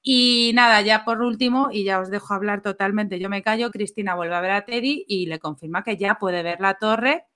Y 0.03 0.53
nada, 0.55 0.81
ya 0.81 1.05
por 1.05 1.23
último, 1.23 1.71
y 1.73 1.85
ya 1.85 2.01
os 2.01 2.11
dejo 2.11 2.33
hablar 2.35 2.63
totalmente, 2.63 3.19
yo 3.19 3.29
me 3.29 3.43
callo, 3.43 3.71
Cristina 3.71 4.15
vuelve 4.15 4.35
a 4.37 4.41
ver 4.41 4.53
a 4.53 4.65
Teddy 4.65 5.05
y 5.09 5.27
le 5.27 5.39
confirma 5.39 5.83
que 5.83 5.97
ya 5.97 6.15
puede 6.17 6.43
ver 6.43 6.61
la 6.61 6.75
torre. 6.75 7.27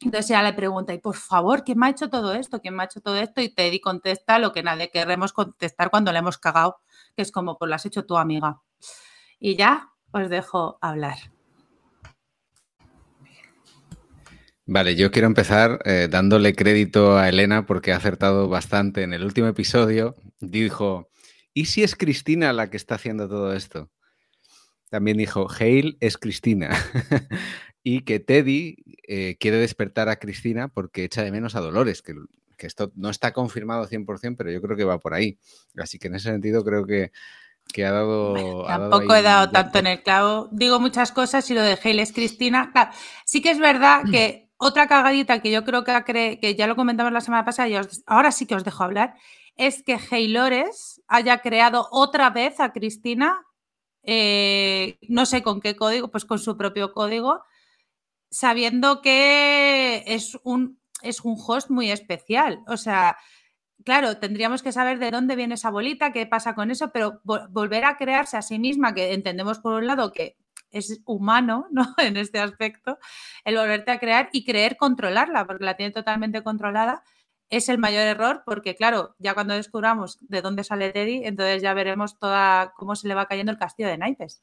Entonces 0.00 0.30
ella 0.30 0.42
le 0.42 0.52
pregunta, 0.52 0.92
y 0.92 0.98
por 0.98 1.16
favor, 1.16 1.64
¿quién 1.64 1.78
me 1.78 1.86
ha 1.86 1.90
hecho 1.90 2.10
todo 2.10 2.34
esto? 2.34 2.60
¿Quién 2.60 2.74
me 2.76 2.82
ha 2.82 2.86
hecho 2.86 3.00
todo 3.00 3.16
esto? 3.16 3.40
Y 3.40 3.48
Teddy 3.48 3.80
contesta 3.80 4.38
lo 4.38 4.52
que 4.52 4.62
nadie 4.62 4.90
queremos 4.90 5.32
contestar 5.32 5.90
cuando 5.90 6.12
le 6.12 6.18
hemos 6.18 6.36
cagado, 6.38 6.78
que 7.16 7.22
es 7.22 7.32
como, 7.32 7.56
pues 7.56 7.68
lo 7.68 7.74
has 7.74 7.86
hecho 7.86 8.04
tu 8.04 8.16
amiga. 8.16 8.60
Y 9.40 9.56
ya 9.56 9.90
os 10.10 10.28
dejo 10.28 10.78
hablar. 10.80 11.16
Vale, 14.66 14.96
yo 14.96 15.10
quiero 15.10 15.26
empezar 15.26 15.80
eh, 15.84 16.08
dándole 16.10 16.54
crédito 16.54 17.18
a 17.18 17.28
Elena 17.28 17.66
porque 17.66 17.92
ha 17.92 17.96
acertado 17.96 18.48
bastante. 18.48 19.02
En 19.02 19.12
el 19.12 19.22
último 19.22 19.46
episodio 19.46 20.14
dijo, 20.40 21.10
¿y 21.54 21.66
si 21.66 21.82
es 21.82 21.96
Cristina 21.96 22.52
la 22.52 22.68
que 22.68 22.76
está 22.76 22.96
haciendo 22.96 23.28
todo 23.28 23.54
esto? 23.54 23.90
También 24.90 25.16
dijo, 25.16 25.48
Hale 25.48 25.96
es 26.00 26.18
Cristina. 26.18 26.70
y 27.82 28.00
que 28.02 28.20
Teddy 28.20 28.76
eh, 29.08 29.36
quiere 29.40 29.58
despertar 29.58 30.08
a 30.08 30.16
Cristina 30.16 30.68
porque 30.68 31.04
echa 31.04 31.22
de 31.22 31.32
menos 31.32 31.54
a 31.54 31.60
Dolores, 31.60 32.02
que, 32.02 32.14
esto 32.58 32.92
no 32.94 33.10
está 33.10 33.32
confirmado 33.34 33.86
100%, 33.86 34.36
pero 34.38 34.50
yo 34.50 34.62
creo 34.62 34.76
que 34.76 34.84
va 34.84 34.98
por 34.98 35.12
ahí. 35.12 35.38
Así 35.76 35.98
que 35.98 36.06
en 36.08 36.14
ese 36.14 36.30
sentido 36.30 36.64
creo 36.64 36.86
que, 36.86 37.12
ha 37.84 37.90
dado... 37.90 38.64
tampoco 38.66 39.14
he 39.14 39.22
dado 39.22 39.50
tanto 39.50 39.80
en 39.80 39.86
el 39.86 40.02
clavo. 40.02 40.48
Digo 40.50 40.80
muchas 40.80 41.12
cosas 41.12 41.50
y 41.50 41.54
lo 41.54 41.62
de 41.62 41.78
Hale 41.82 42.02
es 42.02 42.12
Cristina. 42.12 42.72
sí 43.26 43.42
que 43.42 43.50
es 43.50 43.58
verdad 43.58 44.02
que 44.10 44.48
otra 44.56 44.86
cagadita 44.86 45.42
que 45.42 45.50
yo 45.50 45.64
creo 45.64 45.84
que, 45.84 46.38
que 46.40 46.54
ya 46.54 46.66
lo 46.66 46.76
comentamos 46.76 47.12
la 47.12 47.20
semana 47.20 47.44
pasada 47.44 47.68
y 47.68 47.76
ahora 48.06 48.32
sí 48.32 48.46
que 48.46 48.54
os 48.54 48.64
dejo 48.64 48.82
hablar, 48.82 49.14
es 49.56 49.82
que 49.82 49.98
Haylores 50.10 51.02
haya 51.06 51.38
creado 51.38 51.88
otra 51.90 52.30
vez 52.30 52.60
a 52.60 52.72
Cristina, 52.72 53.44
eh, 54.02 54.98
no 55.08 55.26
sé 55.26 55.42
con 55.42 55.60
qué 55.60 55.76
código, 55.76 56.08
pues 56.08 56.24
con 56.24 56.38
su 56.38 56.56
propio 56.56 56.92
código, 56.92 57.42
sabiendo 58.30 59.00
que 59.00 60.04
es 60.06 60.38
un, 60.42 60.80
es 61.02 61.20
un 61.20 61.36
host 61.38 61.70
muy 61.70 61.90
especial. 61.90 62.62
O 62.66 62.76
sea, 62.76 63.16
claro, 63.84 64.18
tendríamos 64.18 64.62
que 64.62 64.72
saber 64.72 64.98
de 64.98 65.10
dónde 65.10 65.36
viene 65.36 65.54
esa 65.54 65.70
bolita, 65.70 66.12
qué 66.12 66.26
pasa 66.26 66.54
con 66.54 66.70
eso, 66.70 66.90
pero 66.92 67.20
volver 67.24 67.84
a 67.84 67.96
crearse 67.96 68.36
a 68.36 68.42
sí 68.42 68.58
misma, 68.58 68.94
que 68.94 69.12
entendemos 69.12 69.60
por 69.60 69.74
un 69.74 69.86
lado 69.86 70.12
que 70.12 70.36
es 70.70 71.00
humano, 71.06 71.68
¿no? 71.70 71.94
En 71.98 72.16
este 72.16 72.40
aspecto, 72.40 72.98
el 73.44 73.56
volverte 73.56 73.92
a 73.92 73.98
crear 73.98 74.28
y 74.32 74.44
creer 74.44 74.76
controlarla, 74.76 75.46
porque 75.46 75.64
la 75.64 75.76
tiene 75.76 75.92
totalmente 75.92 76.42
controlada, 76.42 77.04
es 77.50 77.68
el 77.68 77.78
mayor 77.78 78.02
error, 78.02 78.42
porque 78.44 78.74
claro, 78.74 79.14
ya 79.18 79.34
cuando 79.34 79.54
descubramos 79.54 80.18
de 80.20 80.42
dónde 80.42 80.64
sale 80.64 80.92
Teddy, 80.92 81.24
entonces 81.24 81.62
ya 81.62 81.74
veremos 81.74 82.18
toda 82.18 82.72
cómo 82.76 82.96
se 82.96 83.08
le 83.08 83.14
va 83.14 83.26
cayendo 83.26 83.52
el 83.52 83.58
castillo 83.58 83.88
de 83.88 83.98
naipes. 83.98 84.42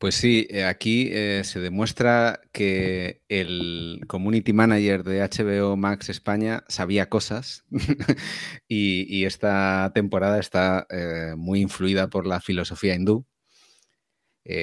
Pues 0.00 0.14
sí, 0.14 0.46
eh, 0.48 0.64
aquí 0.64 1.10
eh, 1.12 1.42
se 1.44 1.60
demuestra 1.60 2.40
que 2.52 3.20
el 3.28 4.00
community 4.08 4.54
manager 4.54 5.04
de 5.04 5.20
HBO 5.20 5.76
Max 5.76 6.08
España 6.08 6.64
sabía 6.68 7.10
cosas 7.10 7.66
y, 8.66 9.26
esta 9.26 9.92
temporada 9.94 10.38
está 10.38 10.86
eh, 10.88 11.34
muy 11.36 11.60
influida 11.60 12.08
por 12.08 12.26
la 12.26 12.40
filosofía 12.40 12.94
hindú 12.94 13.26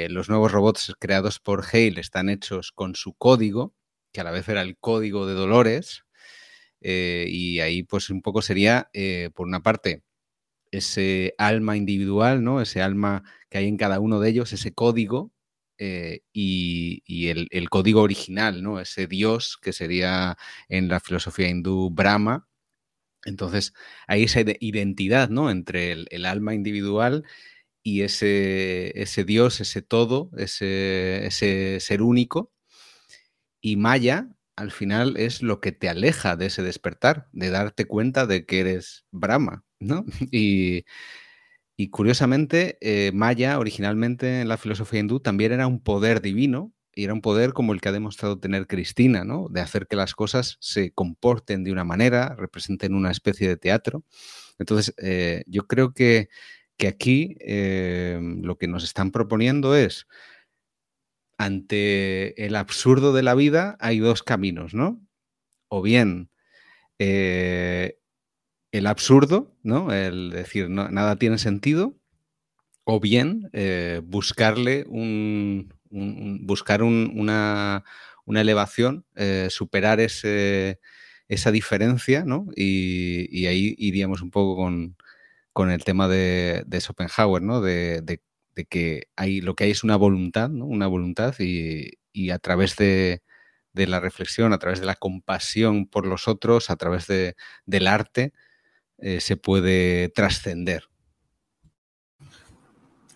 los 0.10 0.28
nuevos 0.28 0.52
robots 0.52 0.94
creados 1.00 1.40
por 1.40 1.64
Hale 1.64 2.02
están 2.02 2.30
hechos 2.30 2.72
con 2.72 2.96
su 2.96 3.14
código, 3.14 3.74
que 4.12 4.22
a 4.22 4.24
la 4.24 4.32
vez 4.32 4.50
era 4.50 4.62
el 4.62 4.78
código 4.78 5.28
de 5.28 5.34
Dolores. 5.34 6.04
Eh, 6.90 7.26
y 7.30 7.60
ahí, 7.60 7.84
pues, 7.84 8.10
un 8.10 8.22
poco 8.22 8.42
sería, 8.42 8.90
eh, 8.94 9.30
por 9.36 9.46
una 9.48 9.62
parte, 9.62 10.04
ese 10.72 11.36
alma 11.38 11.78
individual, 11.78 12.44
¿no? 12.44 12.62
Ese 12.62 12.82
alma 12.82 13.24
que 13.50 13.60
hay 13.60 13.68
en 13.68 13.78
cada 13.78 14.00
uno 14.00 14.20
de 14.22 14.30
ellos, 14.30 14.54
ese 14.54 14.74
código, 14.74 15.34
y, 16.34 17.28
el, 17.30 17.48
el, 17.52 17.70
código 17.70 18.02
original, 18.02 18.64
¿no? 18.64 18.80
Ese 18.80 19.08
Dios 19.08 19.58
que 19.62 19.74
sería 19.74 20.38
en 20.70 20.88
la 20.90 21.00
filosofía 21.02 21.50
hindú 21.50 21.92
Brahma. 21.92 22.48
Entonces, 23.26 23.74
hay 24.08 24.24
esa 24.24 24.42
identidad, 24.60 25.30
¿no? 25.30 25.52
Entre 25.52 25.92
el, 25.94 26.08
el 26.12 26.26
alma 26.26 26.56
individual 26.56 27.26
y 27.84 28.04
ese, 28.04 28.94
ese 29.02 29.26
Dios, 29.26 29.62
ese 29.62 29.82
todo, 29.82 30.32
ese, 30.38 31.26
ese 31.28 31.80
ser 31.82 32.02
único. 32.02 32.54
Y 33.62 33.78
Maya, 33.78 34.30
al 34.58 34.72
final, 34.72 35.16
es 35.18 35.42
lo 35.44 35.62
que 35.62 35.72
te 35.72 35.88
aleja 35.90 36.36
de 36.36 36.48
ese 36.48 36.64
despertar, 36.64 37.30
de 37.32 37.50
darte 37.52 37.86
cuenta 37.86 38.26
de 38.26 38.46
que 38.46 38.60
eres 38.60 39.06
Brahma, 39.12 39.64
¿no? 39.80 40.06
Y, 41.80 41.90
curiosamente, 41.92 42.80
eh, 42.82 43.12
Maya, 43.14 43.60
originalmente 43.60 44.42
en 44.42 44.48
la 44.48 44.58
filosofía 44.58 45.00
hindú, 45.00 45.20
también 45.20 45.52
era 45.52 45.68
un 45.68 45.80
poder 45.80 46.22
divino, 46.22 46.74
y 46.96 47.04
era 47.04 47.14
un 47.14 47.22
poder 47.22 47.54
como 47.54 47.74
el 47.74 47.82
que 47.82 47.90
ha 47.90 47.92
demostrado 47.92 48.40
tener 48.40 48.66
Cristina, 48.66 49.24
¿no? 49.24 49.48
De 49.52 49.62
hacer 49.62 49.86
que 49.86 49.96
las 49.96 50.16
cosas 50.16 50.58
se 50.60 50.92
comporten 50.92 51.64
de 51.64 51.72
una 51.72 51.84
manera, 51.84 52.36
representen 52.36 52.96
una 52.96 53.12
especie 53.12 53.48
de 53.48 53.58
teatro. 53.58 54.04
Entonces, 54.58 54.96
eh, 54.98 55.44
yo 55.46 55.68
creo 55.68 55.94
que 55.94 56.30
que 56.78 56.88
aquí 56.88 57.36
em, 57.40 58.42
lo 58.44 58.58
que 58.58 58.68
nos 58.68 58.84
están 58.84 59.12
proponiendo 59.12 59.76
es, 59.76 60.08
ante 61.38 62.46
el 62.46 62.56
absurdo 62.56 63.14
de 63.14 63.24
la 63.24 63.36
vida 63.36 63.78
hay 63.80 64.00
dos 64.00 64.24
caminos, 64.24 64.74
¿no? 64.74 65.02
O 65.70 65.82
bien 65.82 66.30
eh, 67.00 68.00
el 68.72 68.88
absurdo, 68.88 69.56
¿no? 69.64 69.94
El 69.94 70.32
decir 70.32 70.70
no, 70.70 70.90
nada 70.90 71.18
tiene 71.18 71.38
sentido, 71.38 71.96
o 72.86 73.00
bien 73.00 73.50
eh, 73.54 74.02
buscarle 74.04 74.86
un, 74.88 75.74
buscar 75.90 76.84
una, 76.84 77.84
elevación, 78.28 79.06
eh, 79.16 79.48
superar 79.50 80.00
ese, 80.00 80.80
esa 81.28 81.52
diferencia, 81.52 82.24
¿no? 82.26 82.48
y, 82.56 83.46
ahí 83.48 83.76
iríamos 83.78 84.22
un 84.22 84.32
poco 84.32 84.56
con, 84.56 84.96
con 85.58 85.72
el 85.72 85.84
tema 85.84 86.08
de, 86.08 86.64
Schopenhauer, 86.80 87.42
¿no? 87.42 87.62
De, 87.62 88.22
que 88.66 89.10
hay, 89.16 89.42
lo 89.42 89.56
que 89.56 89.66
hay 89.66 89.72
es 89.72 89.84
una 89.84 89.96
voluntad, 89.96 90.50
¿no? 90.50 90.66
Una 90.66 90.88
voluntad 90.88 91.36
y, 91.40 91.92
a 92.32 92.40
través 92.40 92.76
de, 92.76 93.22
la 93.74 94.00
reflexión, 94.00 94.54
a 94.54 94.60
través 94.60 94.80
de 94.80 94.86
la 94.86 94.96
compasión 94.96 95.86
por 95.86 96.06
los 96.06 96.28
otros, 96.28 96.70
a 96.70 96.76
través 96.76 97.08
del 97.08 97.88
arte, 97.88 98.34
eh, 98.98 99.20
se 99.20 99.38
puede 99.38 100.10
trascender. 100.10 100.86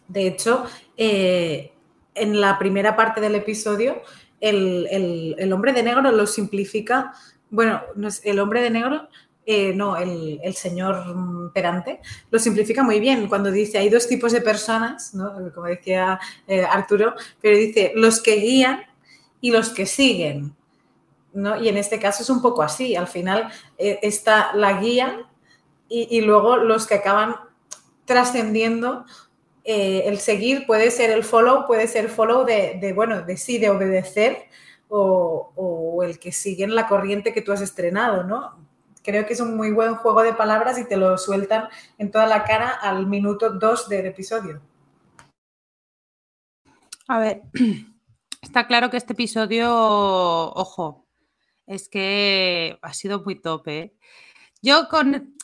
De 0.07 0.27
hecho, 0.27 0.65
eh, 0.97 1.71
en 2.13 2.41
la 2.41 2.59
primera 2.59 2.95
parte 2.95 3.21
del 3.21 3.35
episodio, 3.35 4.01
el, 4.39 5.35
el, 5.37 5.53
hombre 5.53 5.73
de 5.73 5.83
negro 5.83 6.11
lo 6.11 6.27
simplifica. 6.27 7.13
Bueno, 7.49 7.81
el 8.23 8.39
hombre 8.39 8.61
de 8.61 8.69
negro 8.69 9.09
eh, 9.43 9.73
no, 9.73 9.97
el, 9.97 10.53
señor 10.53 11.51
Perante, 11.51 11.99
lo 12.29 12.37
simplifica 12.37 12.83
muy 12.83 12.99
bien 12.99 13.27
cuando 13.27 13.49
dice 13.51 13.79
hay 13.79 13.89
dos 13.89 14.07
tipos 14.07 14.31
de 14.31 14.41
personas, 14.41 15.13
como 15.55 15.65
decía 15.65 16.19
eh, 16.47 16.63
Arturo, 16.63 17.15
pero 17.41 17.57
dice 17.57 17.91
los 17.95 18.21
que 18.21 18.35
guían 18.35 18.85
y 19.41 19.51
los 19.51 19.69
que 19.69 19.87
siguen. 19.87 20.55
Y 21.33 21.69
en 21.69 21.77
este 21.77 21.97
caso 21.97 22.21
es 22.21 22.29
un 22.29 22.41
poco 22.41 22.61
así, 22.61 22.95
al 22.95 23.07
final 23.07 23.51
eh, 23.77 23.99
está 24.03 24.53
la 24.53 24.79
guía 24.79 25.25
y, 25.89 26.21
luego 26.21 26.55
los 26.55 26.87
que 26.87 26.95
acaban 26.95 27.35
trascendiendo 28.05 29.05
el 29.65 30.19
seguir 30.19 30.65
puede 30.65 30.89
ser 30.89 31.09
el 31.09 31.23
follow, 31.23 31.67
puede 31.67 31.87
ser 31.87 32.07
follow 32.07 32.45
de, 32.45 32.93
bueno, 32.95 33.23
de 33.23 33.35
sí, 33.35 33.57
de 33.57 33.69
obedecer 33.69 34.45
o, 34.87 35.51
o, 35.55 36.03
el 36.03 36.17
que 36.17 36.31
sigue 36.31 36.63
en 36.63 36.75
la 36.75 36.87
corriente 36.87 37.33
que 37.33 37.41
tú 37.41 37.51
has 37.51 37.59
estrenado, 37.59 38.23
¿no? 38.23 38.70
Creo 39.03 39.25
que 39.25 39.33
es 39.33 39.39
un 39.39 39.55
muy 39.55 39.71
buen 39.71 39.95
juego 39.95 40.21
de 40.23 40.33
palabras 40.33 40.77
y 40.79 40.87
te 40.87 40.97
lo 40.97 41.17
sueltan 41.17 41.67
en 41.97 42.11
toda 42.11 42.27
la 42.27 42.43
cara 42.43 42.69
al 42.69 43.07
minuto 43.07 43.51
2 43.51 43.89
del 43.89 44.05
episodio. 44.07 44.61
A 47.07 47.19
ver, 47.19 47.41
está 48.41 48.67
claro 48.67 48.89
que 48.89 48.97
este 48.97 49.13
episodio, 49.13 49.69
ojo, 49.73 51.07
es 51.65 51.89
que 51.89 52.77
ha 52.81 52.93
sido 52.93 53.23
muy 53.23 53.41
tope. 53.41 53.79
¿eh? 53.79 53.93
Yo 54.61 54.87
con, 54.89 55.35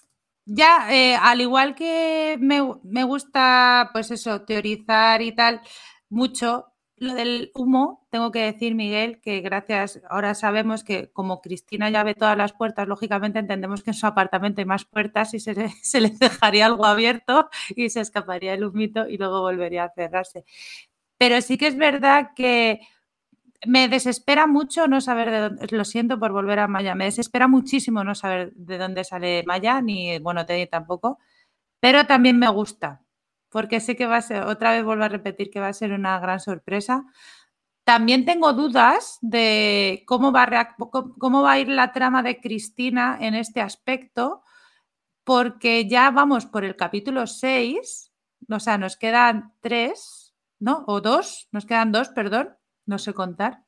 ya, 0.45 0.93
eh, 0.93 1.15
al 1.15 1.41
igual 1.41 1.75
que 1.75 2.37
me, 2.39 2.61
me, 2.83 3.03
gusta, 3.03 3.89
pues 3.93 4.11
eso, 4.11 4.43
teorizar 4.43 5.21
y 5.21 5.35
tal, 5.35 5.61
mucho, 6.09 6.73
lo 6.99 7.13
del 7.13 7.51
humo, 7.53 8.07
tengo 8.09 8.31
que 8.31 8.39
decir, 8.39 8.73
Miguel, 8.73 9.21
que 9.21 9.41
gracias, 9.41 10.01
ahora 10.09 10.33
sabemos 10.33 10.83
que 10.83 11.11
como 11.11 11.41
Cristina 11.41 11.89
ya 11.91 12.03
ve 12.03 12.15
todas 12.15 12.35
las 12.35 12.53
puertas, 12.53 12.87
lógicamente 12.87 13.37
entendemos 13.39 13.83
que 13.83 13.91
en 13.91 13.93
su 13.93 14.07
apartamento 14.07 14.61
hay 14.61 14.65
más 14.65 14.85
puertas 14.85 15.33
y 15.33 15.39
se, 15.39 16.01
le 16.01 16.09
dejaría 16.09 16.65
algo 16.65 16.85
abierto 16.85 17.49
y 17.75 17.89
se 17.89 18.01
escaparía 18.01 18.53
el 18.53 18.63
humito 18.63 19.07
y 19.07 19.17
luego 19.17 19.41
volvería 19.41 19.85
a 19.85 19.93
cerrarse. 19.93 20.43
Pero 21.17 21.41
sí 21.41 21.57
que 21.57 21.67
es 21.67 21.77
verdad 21.77 22.31
que 22.35 22.81
me 23.65 23.87
desespera 23.89 24.47
mucho 24.47 24.87
no 24.87 25.01
saber 25.01 25.31
de 25.31 25.39
dónde, 25.39 25.67
lo 25.71 25.85
siento 25.85 26.19
por 26.19 26.31
volver 26.31 26.59
a 26.59 26.67
Maya, 26.67 26.95
me 26.95 27.05
desespera 27.05 27.47
muchísimo 27.47 28.03
no 28.03 28.15
saber 28.15 28.53
de 28.53 28.77
dónde 28.77 29.03
sale 29.03 29.43
Maya, 29.45 29.81
ni 29.81 30.19
bueno, 30.19 30.45
Teddy 30.45 30.67
tampoco, 30.67 31.19
pero 31.79 32.05
también 32.07 32.39
me 32.39 32.49
gusta, 32.49 33.03
porque 33.49 33.79
sé 33.79 33.95
que 33.95 34.05
va 34.05 34.17
a 34.17 34.21
ser, 34.21 34.43
otra 34.43 34.71
vez 34.71 34.83
vuelvo 34.83 35.03
a 35.03 35.09
repetir 35.09 35.49
que 35.49 35.59
va 35.59 35.67
a 35.67 35.73
ser 35.73 35.93
una 35.93 36.19
gran 36.19 36.39
sorpresa. 36.39 37.05
También 37.83 38.25
tengo 38.25 38.53
dudas 38.53 39.17
de 39.21 40.03
cómo 40.05 40.31
va 40.31 40.43
a, 41.51 41.59
ir 41.59 41.69
la 41.69 41.93
trama 41.93 42.23
de 42.23 42.41
Cristina 42.41 43.17
en 43.21 43.33
este 43.33 43.61
aspecto, 43.61 44.43
porque 45.23 45.87
ya 45.87 46.11
vamos 46.11 46.45
por 46.45 46.65
el 46.65 46.75
capítulo 46.75 47.27
6, 47.27 48.11
o 48.49 48.59
sea, 48.59 48.77
nos 48.77 48.97
quedan 48.97 49.53
tres, 49.61 50.33
¿no? 50.59 50.83
O 50.87 51.01
dos, 51.01 51.47
nos 51.51 51.65
quedan 51.65 51.91
dos, 51.91 52.09
perdón 52.09 52.57
no 52.87 52.97
sé 52.97 53.13
contar. 53.13 53.63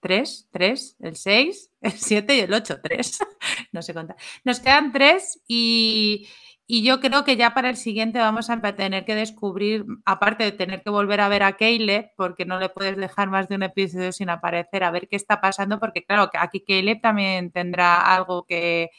Tres, 0.00 0.48
tres, 0.50 0.96
el 1.00 1.16
seis, 1.16 1.70
el 1.80 1.92
siete 1.92 2.34
y 2.36 2.40
el 2.40 2.52
ocho, 2.52 2.80
tres. 2.82 3.18
no 3.72 3.80
sé 3.80 3.94
contar. 3.94 4.16
Nos 4.42 4.60
quedan 4.60 4.92
tres 4.92 5.40
y, 5.46 6.28
yo 6.68 7.00
creo 7.00 7.24
que 7.24 7.36
ya 7.36 7.52
para 7.52 7.68
el 7.68 7.76
siguiente 7.76 8.18
vamos 8.18 8.48
a 8.48 8.60
tener 8.74 9.04
que 9.04 9.14
descubrir, 9.14 9.84
aparte 10.06 10.44
de 10.44 10.52
tener 10.52 10.82
que 10.82 10.90
volver 10.90 11.20
a 11.20 11.28
ver 11.28 11.42
a 11.42 11.56
Caleb, 11.56 12.12
porque 12.16 12.46
no 12.46 12.58
le 12.58 12.70
puedes 12.70 12.96
dejar 12.96 13.28
más 13.28 13.48
de 13.48 13.56
un 13.56 13.64
episodio 13.64 14.12
sin 14.12 14.30
aparecer, 14.30 14.82
a 14.84 14.90
ver 14.90 15.08
qué 15.08 15.16
está 15.16 15.40
pasando, 15.40 15.78
porque 15.78 16.04
claro, 16.04 16.30
aquí 16.38 16.64
Caleb 16.66 17.00
también 17.02 17.50
tendrá 17.50 18.00
algo 18.14 18.46
que 18.46 18.90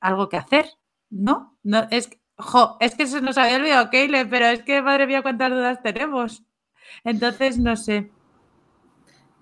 algo 0.00 0.28
que 0.28 0.38
hacer, 0.38 0.66
¿no? 1.10 1.58
no 1.62 1.86
es, 1.90 2.10
es 2.80 2.94
que 2.94 3.06
se 3.06 3.20
nos 3.20 3.38
había 3.38 3.56
olvidado 3.56 3.90
Caleb, 3.90 4.28
pero 4.30 4.46
es 4.46 4.62
que 4.62 4.82
madre 4.82 5.06
mía 5.06 5.22
cuántas 5.22 5.50
dudas 5.50 5.82
tenemos. 5.82 6.42
Entonces, 7.04 7.58
no 7.58 7.76
sé. 7.76 8.10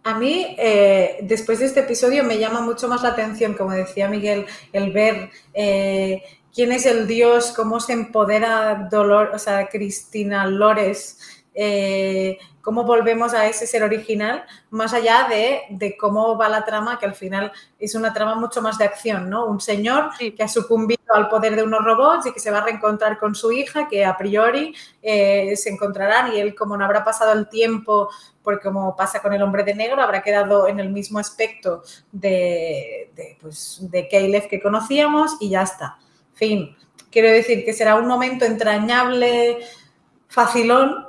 A 0.05 0.19
mí, 0.19 0.55
eh, 0.59 1.19
después 1.23 1.59
de 1.59 1.67
este 1.67 1.81
episodio, 1.81 2.25
me 2.25 2.39
llama 2.39 2.61
mucho 2.61 2.89
más 2.89 3.03
la 3.03 3.11
atención, 3.11 3.55
como 3.55 3.73
decía 3.73 4.09
Miguel, 4.09 4.47
el 4.73 4.93
ver 4.93 5.31
eh, 5.53 6.23
quién 6.55 6.73
es 6.73 6.87
el 6.87 7.07
dios, 7.07 7.53
cómo 7.53 7.81
se 7.81 7.93
empodera 7.93 8.89
Dolor, 8.91 9.31
o 9.35 9.39
sea, 9.39 9.69
Cristina 9.69 10.47
Lores 10.47 11.19
eh, 11.61 12.39
cómo 12.61 12.85
volvemos 12.85 13.35
a 13.35 13.49
ese 13.49 13.67
ser 13.67 13.83
original, 13.83 14.45
más 14.71 14.95
allá 14.95 15.27
de, 15.29 15.97
cómo 15.99 16.37
va 16.37 16.49
la 16.49 16.65
trama, 16.65 17.01
que 17.01 17.07
al 17.07 17.17
final 17.17 17.51
es 17.81 17.97
una 17.97 18.13
trama 18.13 18.37
mucho 18.37 18.63
más 18.63 18.79
de 18.79 18.85
acción, 18.85 19.29
¿no? 19.29 19.45
Un 19.47 19.61
señor 19.61 20.11
que 20.19 20.41
ha 20.41 20.47
sucumbido 20.47 21.03
al 21.13 21.29
poder 21.29 21.57
de 21.57 21.65
unos 21.65 21.85
robots 21.85 22.27
y 22.27 22.33
que 22.33 22.39
se 22.39 22.53
va 22.53 22.59
a 22.59 22.65
reencontrar 22.65 23.19
con 23.19 23.35
su 23.35 23.51
hija, 23.51 23.89
que 23.89 24.05
a 24.05 24.17
priori 24.17 24.73
eh, 25.03 25.57
se 25.57 25.71
encontrarán 25.71 26.33
y 26.33 26.39
él, 26.39 26.55
como 26.55 26.77
no 26.77 26.85
habrá 26.85 27.05
pasado 27.05 27.33
el 27.33 27.49
tiempo, 27.49 28.09
porque 28.41 28.69
como 28.69 28.95
pasa 28.95 29.21
con 29.21 29.33
el 29.33 29.43
hombre 29.43 29.65
de 29.65 29.75
negro, 29.75 30.01
habrá 30.01 30.23
quedado 30.23 30.69
en 30.69 30.79
el 30.79 30.91
mismo 30.91 31.19
aspecto 31.19 31.83
de, 32.13 33.11
de, 33.17 33.37
pues, 33.41 33.79
de 33.81 34.07
Caleb 34.07 34.49
que 34.49 34.61
conocíamos 34.61 35.39
y 35.41 35.51
ya 35.51 35.63
está. 35.63 35.99
Fin. 36.39 36.77
Quiero 37.11 37.31
decir 37.31 37.65
que 37.65 37.73
será 37.73 37.97
un 37.97 38.07
momento 38.07 38.45
entrañable, 38.45 39.59
facilón, 40.29 41.09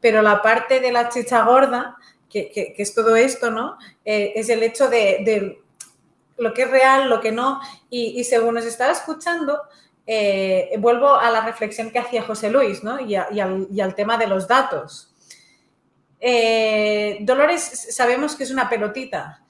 pero 0.00 0.20
la 0.20 0.42
parte 0.42 0.80
de 0.80 0.90
la 0.90 1.08
chicha 1.08 1.44
gorda, 1.44 1.96
que, 2.28 2.74
es 2.76 2.92
todo 2.92 3.14
esto, 3.14 3.52
¿no? 3.52 3.78
Eh, 4.04 4.32
es 4.34 4.48
el 4.48 4.64
hecho 4.64 4.88
de, 4.88 5.60
lo 6.38 6.52
que 6.52 6.62
es 6.62 6.70
real, 6.70 7.08
lo 7.08 7.20
que 7.20 7.30
no, 7.30 7.60
y, 7.88 8.24
según 8.24 8.56
nos 8.56 8.64
estaba 8.64 8.90
escuchando, 8.90 9.62
eh, 10.06 10.72
vuelvo 10.78 11.14
a 11.14 11.30
la 11.30 11.42
reflexión 11.42 11.92
que 11.92 12.00
hacía 12.00 12.24
José 12.24 12.50
Luis, 12.50 12.82
¿no? 12.82 12.98
Y, 12.98 13.14
al, 13.14 13.94
tema 13.94 14.18
de 14.18 14.26
los 14.26 14.48
datos. 14.48 15.14
Eh, 16.18 17.18
Dolores 17.20 17.62
sabemos 17.94 18.34
que 18.34 18.42
es 18.42 18.50
una 18.50 18.68
pelotita, 18.68 19.43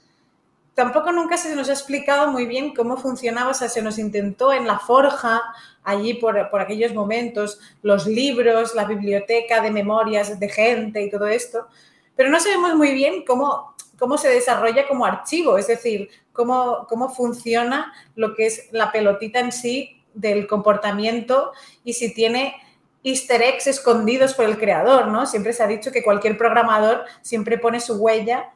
tampoco 0.74 1.12
nunca 1.12 1.36
se 1.36 1.54
nos 1.54 1.68
ha 1.68 1.72
explicado 1.72 2.30
muy 2.30 2.46
bien 2.46 2.74
cómo 2.74 2.96
funcionaba, 2.96 3.50
o 3.50 3.54
sea, 3.54 3.68
se 3.68 3.82
nos 3.82 3.98
intentó 3.98 4.52
en 4.52 4.66
la 4.66 4.78
forja, 4.78 5.42
allí 5.84 6.14
por, 6.14 6.38
aquellos 6.38 6.92
momentos, 6.94 7.60
los 7.82 8.06
libros, 8.06 8.74
la 8.74 8.84
biblioteca 8.84 9.60
de 9.60 9.70
memorias 9.70 10.38
de 10.38 10.48
gente 10.48 11.02
y 11.02 11.10
todo 11.10 11.26
esto, 11.26 11.68
pero 12.16 12.30
no 12.30 12.40
sabemos 12.40 12.74
muy 12.74 12.92
bien 12.92 13.24
cómo, 13.24 13.74
cómo 13.98 14.18
se 14.18 14.28
desarrolla 14.28 14.88
como 14.88 15.04
archivo, 15.04 15.58
es 15.58 15.66
decir, 15.66 16.08
cómo, 16.32 16.86
cómo 16.88 17.08
funciona 17.08 17.92
lo 18.16 18.34
que 18.34 18.46
es 18.46 18.68
la 18.72 18.90
pelotita 18.90 19.40
en 19.40 19.52
sí 19.52 20.02
del 20.14 20.46
comportamiento 20.46 21.52
y 21.84 21.92
si 21.94 22.14
tiene 22.14 22.54
easter 23.02 23.42
eggs 23.42 23.66
escondidos 23.66 24.32
por 24.32 24.46
el 24.46 24.58
creador, 24.58 25.08
¿no? 25.08 25.26
Siempre 25.26 25.52
se 25.52 25.62
ha 25.62 25.66
dicho 25.66 25.92
que 25.92 26.02
cualquier 26.02 26.38
programador 26.38 27.04
siempre 27.20 27.58
pone 27.58 27.80
su 27.80 27.96
huella 27.96 28.50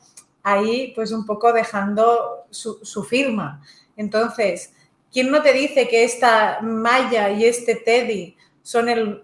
ahí 0.52 0.92
pues 0.94 1.12
un 1.12 1.26
poco 1.26 1.52
dejando 1.52 2.46
su, 2.50 3.04
firma. 3.04 3.62
Entonces, 3.96 4.72
¿quién 5.12 5.30
no 5.30 5.42
te 5.42 5.52
dice 5.52 5.88
que 5.88 6.04
esta 6.04 6.60
Maya 6.62 7.30
y 7.30 7.44
este 7.44 7.74
Teddy 7.74 8.36
son 8.62 8.88
el, 8.88 9.22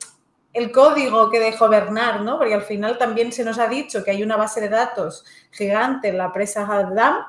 código 0.73 1.31
que 1.31 1.41
dejó 1.41 1.69
Bernard, 1.69 2.23
¿no? 2.23 2.39
Porque 2.39 2.55
al 2.55 2.63
final 2.63 2.97
también 2.97 3.33
se 3.33 3.45
nos 3.45 3.59
ha 3.59 3.67
dicho 3.67 4.05
que 4.05 4.13
hay 4.13 4.23
una 4.23 4.37
base 4.37 4.61
de 4.61 4.69
datos 4.69 5.25
gigante 5.51 6.09
en 6.09 6.19
la 6.19 6.33
presa 6.33 6.65
Haddam, 6.65 7.25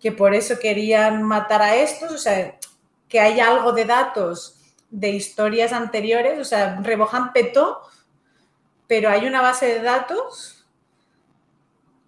que 0.00 0.12
por 0.12 0.34
eso 0.34 0.58
querían 0.58 1.22
matar 1.22 1.62
a 1.62 1.76
estos, 1.76 2.10
o 2.10 2.18
sea, 2.18 2.58
que 3.08 3.20
hay 3.20 3.38
algo 3.40 3.72
de 3.72 3.84
datos 3.84 4.58
de 4.90 5.10
historias 5.10 5.72
anteriores, 5.72 6.38
o 6.38 6.44
sea, 6.44 6.80
Rebojan 6.82 7.32
petó, 7.32 7.82
pero 8.86 9.10
hay 9.10 9.26
una 9.26 9.42
base 9.42 9.66
de 9.66 9.80
datos 9.80 10.61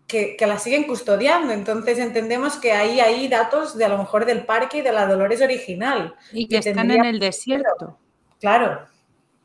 que, 0.06 0.36
la 0.40 0.58
siguen 0.58 0.84
custodiando. 0.84 1.52
Entonces 1.52 1.98
entendemos 1.98 2.56
que 2.56 2.72
ahí 2.72 3.00
hay 3.00 3.28
datos 3.28 3.76
de 3.76 3.84
a 3.84 3.88
lo 3.88 3.98
mejor 3.98 4.24
del 4.24 4.44
parque 4.44 4.78
y 4.78 4.82
de 4.82 4.92
la 4.92 5.06
Dolores 5.06 5.40
original. 5.40 6.14
Y 6.32 6.48
que, 6.48 6.58
están 6.58 6.90
en 6.90 7.04
el 7.04 7.18
desierto. 7.18 7.98
Claro. 8.40 8.86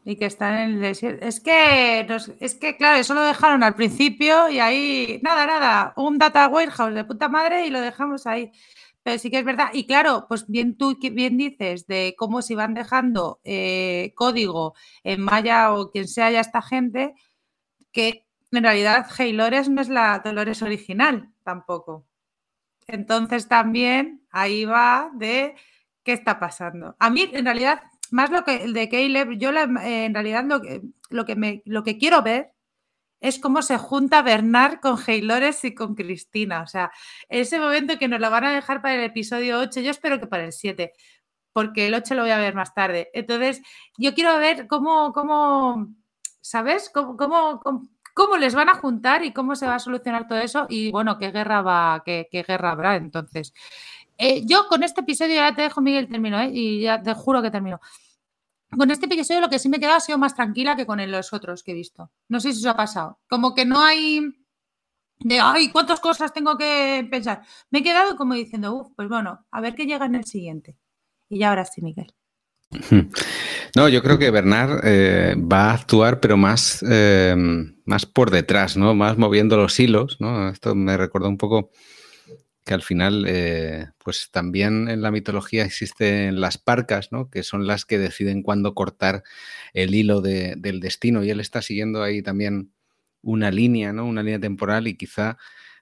Y 0.03 0.15
que 0.15 0.25
están 0.25 0.57
en 0.57 0.69
el 0.71 0.81
desierto. 0.81 1.25
Es 1.25 1.39
que, 1.39 2.05
es 2.39 2.55
que, 2.55 2.77
claro, 2.77 2.99
eso 2.99 3.13
lo 3.13 3.21
dejaron 3.21 3.63
al 3.63 3.75
principio 3.75 4.49
y 4.49 4.59
ahí, 4.59 5.19
nada, 5.23 5.45
nada, 5.45 5.93
un 5.95 6.17
data 6.17 6.47
warehouse 6.47 6.93
de 6.93 7.03
puta 7.03 7.29
madre 7.29 7.65
y 7.65 7.69
lo 7.69 7.81
dejamos 7.81 8.25
ahí. 8.27 8.51
Pero 9.01 9.17
sí 9.17 9.31
que 9.31 9.39
es 9.39 9.45
verdad. 9.45 9.69
Y 9.73 9.87
claro, 9.87 10.25
pues 10.27 10.45
bien 10.47 10.77
tú 10.77 10.97
bien 10.99 11.37
dices 11.37 11.87
de 11.87 12.15
cómo 12.17 12.41
se 12.41 12.55
van 12.55 12.73
dejando 12.73 13.39
eh, 13.43 14.11
código 14.15 14.75
en 15.03 15.21
Maya 15.21 15.73
o 15.73 15.89
quien 15.89 16.07
sea 16.07 16.29
ya 16.31 16.41
esta 16.41 16.61
gente, 16.61 17.13
que 17.91 18.28
en 18.51 18.63
realidad 18.63 19.07
Haylores 19.17 19.69
no 19.69 19.81
es 19.81 19.89
la 19.89 20.19
Dolores 20.19 20.61
original 20.61 21.29
tampoco. 21.43 22.05
Entonces 22.87 23.47
también 23.47 24.25
ahí 24.31 24.65
va 24.65 25.11
de 25.13 25.55
qué 26.03 26.13
está 26.13 26.39
pasando. 26.39 26.95
A 26.99 27.09
mí, 27.09 27.29
en 27.31 27.45
realidad, 27.45 27.83
más 28.11 28.31
lo 28.31 28.43
que 28.43 28.63
el 28.63 28.73
de 28.73 28.89
Caleb, 28.89 29.37
yo 29.37 29.51
en 29.51 30.13
realidad 30.13 30.43
lo 30.45 30.61
que, 30.61 30.81
lo 31.09 31.25
que, 31.25 31.35
me, 31.35 31.61
lo 31.65 31.83
que 31.83 31.97
quiero 31.97 32.23
ver 32.23 32.51
es 33.21 33.37
cómo 33.39 33.61
se 33.61 33.77
junta 33.77 34.21
Bernard 34.21 34.79
con 34.79 34.97
Haylores 35.05 35.63
y 35.65 35.75
con 35.75 35.93
Cristina. 35.95 36.61
O 36.63 36.67
sea, 36.67 36.91
ese 37.27 37.59
momento 37.59 37.99
que 37.99 38.07
nos 38.07 38.19
lo 38.19 38.31
van 38.31 38.45
a 38.45 38.53
dejar 38.53 38.81
para 38.81 38.95
el 38.95 39.03
episodio 39.03 39.59
8, 39.59 39.81
yo 39.81 39.91
espero 39.91 40.19
que 40.19 40.27
para 40.27 40.45
el 40.45 40.53
7, 40.53 40.93
porque 41.53 41.87
el 41.87 41.93
8 41.93 42.15
lo 42.15 42.23
voy 42.23 42.31
a 42.31 42.37
ver 42.37 42.55
más 42.55 42.73
tarde. 42.73 43.09
Entonces, 43.13 43.61
yo 43.97 44.13
quiero 44.15 44.37
ver 44.39 44.67
cómo, 44.67 45.13
cómo 45.13 45.93
¿sabes? 46.41 46.89
cómo 46.89 47.15
cómo 47.17 47.83
les 48.39 48.55
van 48.55 48.69
a 48.69 48.75
juntar 48.75 49.23
y 49.23 49.33
cómo 49.33 49.55
se 49.55 49.67
va 49.67 49.75
a 49.75 49.79
solucionar 49.79 50.27
todo 50.27 50.39
eso 50.39 50.65
y 50.69 50.91
bueno, 50.91 51.17
qué 51.17 51.31
guerra 51.31 51.61
va, 51.61 52.01
qué, 52.05 52.27
guerra 52.31 52.71
habrá 52.71 52.95
entonces. 52.95 53.53
Eh, 54.17 54.43
yo 54.45 54.67
con 54.67 54.83
este 54.83 55.01
episodio 55.01 55.35
ya 55.35 55.55
te 55.55 55.63
dejo, 55.63 55.81
Miguel, 55.81 56.09
termino, 56.09 56.39
¿eh? 56.41 56.51
y 56.53 56.81
ya 56.81 57.01
te 57.01 57.13
juro 57.13 57.41
que 57.41 57.51
termino. 57.51 57.79
Con 58.77 58.91
este 58.91 59.05
episodio 59.07 59.41
lo 59.41 59.49
que 59.49 59.59
sí 59.59 59.69
me 59.69 59.77
he 59.77 59.79
quedado 59.79 59.97
ha 59.97 60.01
sido 60.01 60.17
más 60.17 60.35
tranquila 60.35 60.75
que 60.75 60.85
con 60.85 60.99
los 61.11 61.33
otros 61.33 61.63
que 61.63 61.71
he 61.71 61.75
visto. 61.75 62.11
No 62.27 62.39
sé 62.39 62.53
si 62.53 62.59
eso 62.59 62.69
ha 62.69 62.75
pasado. 62.75 63.19
Como 63.27 63.55
que 63.55 63.65
no 63.65 63.81
hay 63.81 64.21
de, 65.19 65.39
ay, 65.39 65.69
¿cuántas 65.71 65.99
cosas 65.99 66.33
tengo 66.33 66.57
que 66.57 67.07
pensar? 67.09 67.43
Me 67.71 67.79
he 67.79 67.83
quedado 67.83 68.15
como 68.15 68.35
diciendo, 68.35 68.73
uff, 68.73 68.91
pues 68.95 69.09
bueno, 69.09 69.45
a 69.51 69.61
ver 69.61 69.75
qué 69.75 69.85
llega 69.85 70.05
en 70.05 70.15
el 70.15 70.25
siguiente. 70.25 70.77
Y 71.29 71.39
ya 71.39 71.49
ahora 71.49 71.65
sí, 71.65 71.81
Miguel. 71.81 72.13
No, 73.75 73.89
yo 73.89 74.01
creo 74.01 74.17
que 74.17 74.31
Bernard 74.31 74.81
eh, 74.83 75.35
va 75.35 75.71
a 75.71 75.73
actuar, 75.73 76.19
pero 76.19 76.37
más, 76.37 76.83
em, 76.83 77.75
más 77.85 78.05
por 78.05 78.31
detrás, 78.31 78.77
¿no? 78.77 78.95
Más 78.95 79.17
moviendo 79.17 79.57
los 79.57 79.79
hilos, 79.79 80.17
¿no? 80.19 80.49
Esto 80.49 80.75
me 80.75 80.97
recordó 80.97 81.29
un 81.29 81.37
poco 81.37 81.71
que 82.65 82.73
al 82.75 82.81
final, 82.83 83.25
eh, 83.27 83.87
pues 83.97 84.29
también 84.31 84.89
en 84.89 85.01
la 85.01 85.11
mitología 85.11 85.65
existen 85.65 86.39
las 86.39 86.57
parcas, 86.57 87.11
¿no? 87.11 87.29
Que 87.29 87.43
son 87.43 87.65
las 87.67 87.85
que 87.85 87.97
deciden 87.97 88.43
cuándo 88.43 88.75
cortar 88.75 89.23
el 89.73 89.95
hilo 89.95 90.21
del 90.21 90.79
destino. 90.79 91.23
Y 91.23 91.31
él 91.31 91.39
está 91.39 91.61
siguiendo 91.61 92.03
ahí 92.03 92.21
también 92.21 92.71
una 93.21 93.51
línea, 93.51 93.93
¿no? 93.93 94.05
Una 94.05 94.23
línea 94.23 94.39
temporal 94.39 94.87
y 94.87 94.95
quizá 94.97 95.37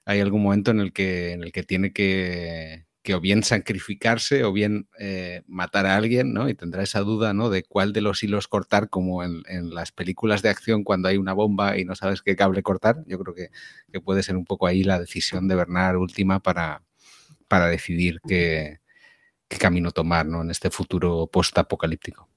hay 0.06 0.22
algún 0.22 0.44
momento 0.44 0.72
en 0.72 0.80
el 0.80 0.94
que, 0.94 1.34
en 1.34 1.44
el 1.44 1.52
que 1.52 1.64
tiene 1.64 1.92
que, 1.94 2.87
que 3.08 3.16
o 3.16 3.22
bien 3.22 3.42
sacrificarse 3.42 4.44
o 4.44 4.52
bien 4.52 4.90
eh, 5.00 5.42
matar 5.48 5.86
a 5.86 5.96
alguien, 5.96 6.34
¿no? 6.34 6.50
Y 6.50 6.56
tendrá 6.56 6.84
esa 6.84 7.00
duda, 7.00 7.34
¿no? 7.34 7.50
De 7.50 7.64
cuál 7.64 7.94
de 7.94 8.02
los 8.02 8.22
hilos 8.22 8.50
cortar, 8.50 8.90
como 8.90 9.24
en, 9.24 9.44
las 9.74 9.94
películas 9.94 10.42
de 10.42 10.50
acción 10.50 10.84
cuando 10.84 11.08
hay 11.08 11.16
una 11.16 11.32
bomba 11.32 11.78
y 11.78 11.86
no 11.86 11.96
sabes 11.96 12.22
qué 12.22 12.36
cable 12.36 12.64
cortar. 12.64 13.06
Yo 13.08 13.18
creo 13.18 13.34
que, 13.34 14.02
puede 14.02 14.24
ser 14.24 14.36
un 14.36 14.44
poco 14.44 14.68
ahí 14.68 14.84
la 14.84 15.00
decisión 15.00 15.48
de 15.48 15.56
Bernard 15.56 15.96
última 15.96 16.42
para, 16.42 16.84
para 17.48 17.68
decidir 17.68 18.20
qué, 18.28 18.82
qué 19.48 19.58
camino 19.58 19.92
tomar, 19.92 20.26
¿no? 20.26 20.42
En 20.42 20.52
este 20.52 20.70
futuro 20.70 21.28
post-apocalíptico. 21.28 22.28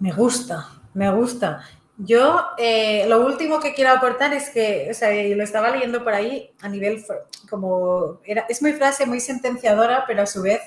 Me 0.00 0.12
gusta, 0.12 0.80
me 0.94 1.12
gusta. 1.12 1.62
Yo 1.98 2.44
eh, 2.58 3.06
lo 3.08 3.24
último 3.24 3.58
que 3.58 3.72
quiero 3.72 3.90
aportar 3.90 4.34
es 4.34 4.50
que, 4.50 4.88
o 4.90 4.94
sea, 4.94 5.10
lo 5.34 5.42
estaba 5.42 5.70
leyendo 5.70 6.04
por 6.04 6.12
ahí 6.12 6.50
a 6.60 6.68
nivel 6.68 7.02
como, 7.48 8.20
es 8.24 8.60
muy 8.60 8.72
frase, 8.74 9.06
muy 9.06 9.20
sentenciadora, 9.20 10.04
pero 10.06 10.22
a 10.22 10.26
su 10.26 10.42
vez 10.42 10.60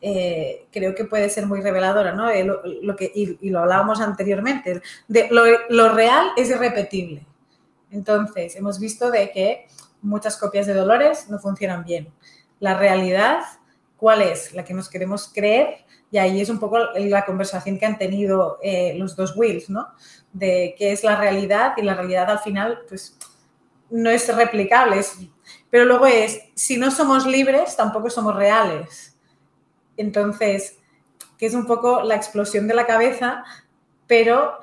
eh, 0.00 0.66
creo 0.72 0.94
que 0.94 1.04
puede 1.04 1.28
ser 1.28 1.46
muy 1.46 1.60
reveladora, 1.60 2.12
¿no? 2.12 2.30
Eh, 2.30 2.44
lo, 2.44 2.94
que, 2.94 3.10
y, 3.12 3.50
lo 3.50 3.60
hablábamos 3.60 4.00
anteriormente, 4.00 4.80
de 5.08 5.28
lo, 5.30 5.42
lo, 5.70 5.92
real 5.92 6.28
es 6.36 6.50
irrepetible. 6.50 7.26
Entonces, 7.90 8.54
hemos 8.54 8.78
visto 8.78 9.10
de 9.10 9.32
que 9.32 9.66
muchas 10.02 10.36
copias 10.36 10.66
de 10.68 10.74
Dolores 10.74 11.28
no 11.28 11.40
funcionan 11.40 11.84
bien. 11.84 12.08
La 12.60 12.78
realidad, 12.78 13.40
¿cuál 13.96 14.22
es? 14.22 14.54
La 14.54 14.64
que 14.64 14.72
nos 14.72 14.88
queremos 14.88 15.30
creer 15.34 15.84
y 16.10 16.18
ahí 16.18 16.40
es 16.40 16.48
un 16.48 16.58
poco 16.58 16.78
la 16.78 17.24
conversación 17.24 17.78
que 17.78 17.86
han 17.86 17.98
tenido 17.98 18.58
los 18.96 19.16
dos 19.16 19.36
Wills, 19.36 19.70
¿no? 19.70 19.88
de 20.32 20.74
qué 20.78 20.92
es 20.92 21.02
la 21.04 21.16
realidad 21.16 21.74
y 21.76 21.82
la 21.82 21.94
realidad 21.94 22.30
al 22.30 22.38
final 22.38 22.80
pues 22.88 23.16
no 23.90 24.10
es 24.10 24.34
replicable. 24.34 25.00
pero 25.68 25.84
luego 25.84 26.06
es, 26.06 26.40
si 26.54 26.76
no 26.76 26.90
somos 26.90 27.26
libres, 27.26 27.76
tampoco 27.76 28.08
somos 28.10 28.36
reales. 28.36 29.16
Entonces, 29.96 30.78
que 31.38 31.46
es 31.46 31.54
un 31.54 31.66
poco 31.66 32.02
la 32.02 32.14
explosión 32.14 32.68
de 32.68 32.74
la 32.74 32.86
cabeza, 32.86 33.44
pero 34.06 34.58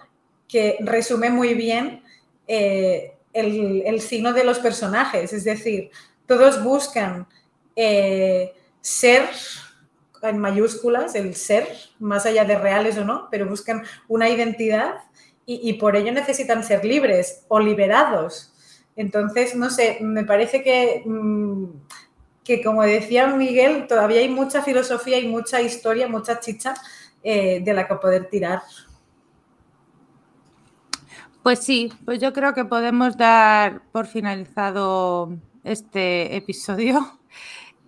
que 0.47 0.77
resume 0.79 1.29
muy 1.29 1.53
bien 1.53 2.03
eh, 2.47 3.17
el, 3.33 3.99
signo 4.01 4.33
de 4.33 4.45
los 4.45 4.59
personajes. 4.59 5.33
Es 5.33 5.43
decir, 5.43 5.91
todos 6.25 6.63
buscan 6.63 7.27
eh, 7.75 8.53
ser 8.81 9.29
en 10.23 10.38
mayúsculas, 10.39 11.15
el 11.15 11.35
ser, 11.35 11.68
más 11.99 12.26
allá 12.26 12.45
de 12.45 12.57
reales 12.57 12.98
o 12.98 13.06
no, 13.06 13.27
pero 13.30 13.48
buscan 13.48 13.84
una 14.07 14.30
identidad 14.30 14.95
y, 15.49 15.73
por 15.73 15.95
ello 15.95 16.11
necesitan 16.11 16.61
ser 16.61 16.84
libres 16.84 17.45
o 17.48 17.57
liberados. 17.60 18.53
Entonces, 18.98 19.56
no 19.56 19.69
sé, 19.69 19.98
me 20.02 20.26
parece 20.26 20.61
que, 20.61 21.03
mm, 21.06 21.65
que 22.44 22.61
como 22.61 22.84
decía 22.84 23.27
Miguel, 23.27 23.88
todavía 23.88 24.19
hay 24.19 24.27
mucha 24.27 24.61
filosofía 24.61 25.19
y 25.19 25.27
mucha 25.27 25.61
historia, 25.61 26.10
mucha 26.10 26.41
chicha 26.41 26.73
eh, 27.23 27.61
de 27.64 27.73
la 27.73 27.88
que 27.88 27.95
poder 27.95 28.30
tirar. 28.30 28.61
Pues 31.44 31.60
sí, 31.60 31.94
pues 32.03 32.19
yo 32.19 32.34
creo 32.34 32.53
que 32.53 32.65
podemos 32.65 33.15
dar 33.15 33.81
por 33.94 34.06
finalizado 34.06 35.38
este 35.64 36.35
episodio. 36.35 37.16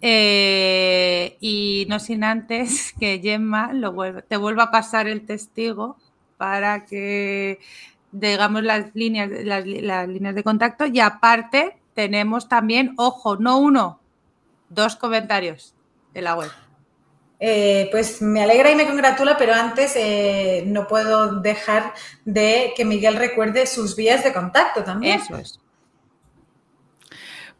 Eh, 0.02 1.38
y 1.42 1.86
no 1.90 2.00
sin 2.00 2.24
antes 2.24 2.94
que 3.00 3.20
Gemma 3.22 3.74
lo 3.74 3.94
te 4.24 4.38
vuelva 4.38 4.64
a 4.64 4.72
pasar 4.72 5.08
el 5.08 5.26
testigo 5.26 5.98
para 6.38 6.86
que 6.86 7.60
digamos 8.12 8.64
las 8.64 8.96
líneas, 8.96 9.30
las, 9.44 9.66
líneas 9.66 10.36
de 10.36 10.44
contacto 10.44 10.86
y 10.86 11.00
aparte 11.00 11.78
tenemos 11.94 12.48
también, 12.48 12.94
ojo, 12.98 13.36
no 13.38 13.58
uno, 13.58 14.00
dos 14.70 14.96
comentarios 14.96 15.76
de 16.14 16.22
la 16.22 16.36
web. 16.36 16.50
Eh, 17.42 17.88
pues 17.92 18.22
me 18.22 18.42
alegra 18.42 18.72
y 18.72 18.76
me 18.76 18.86
congratula, 18.86 19.38
pero 19.38 19.54
antes 19.54 19.94
eh, 19.96 20.64
no 20.66 20.88
puedo 20.88 21.40
dejar 21.40 21.94
de 22.26 22.74
que 22.76 22.84
Miguel 22.86 23.16
recuerde 23.16 23.66
sus 23.66 23.96
vías 23.96 24.24
de 24.24 24.34
contacto 24.34 24.84
también. 24.84 25.20
Eso 25.20 25.38
es. 25.38 25.60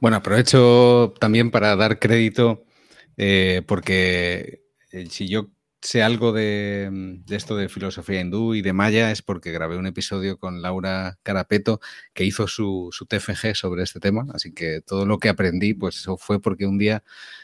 Bueno, 0.02 0.18
aprovecho 0.18 1.14
también 1.20 1.52
para 1.52 1.76
dar 1.76 2.00
crédito, 2.00 2.66
eh, 3.18 3.64
porque 3.68 4.64
si 5.10 5.28
yo 5.28 5.50
sé 5.82 6.04
algo 6.04 6.32
mm, 6.32 6.36
de, 7.26 7.36
esto 7.36 7.56
de 7.56 7.70
filosofía 7.70 8.22
hindú 8.22 8.54
y 8.54 8.62
de 8.62 8.74
Maya 8.74 9.12
es 9.12 9.22
porque 9.22 9.52
grabé 9.52 9.78
un 9.78 9.88
episodio 9.88 10.38
con 10.38 10.62
Laura 10.62 11.20
Carapeto 11.24 11.80
que 12.14 12.26
hizo 12.26 12.48
su, 12.48 12.92
TFG 13.08 13.56
sobre 13.56 13.84
este 13.84 14.00
tema, 14.00 14.26
así 14.34 14.54
que 14.54 14.82
todo 14.82 15.06
lo 15.06 15.20
que 15.20 15.30
aprendí, 15.30 15.74
pues 15.74 15.98
eso 15.98 16.18
fue 16.18 16.42
porque 16.42 16.66
un 16.66 16.78
día 16.78 17.04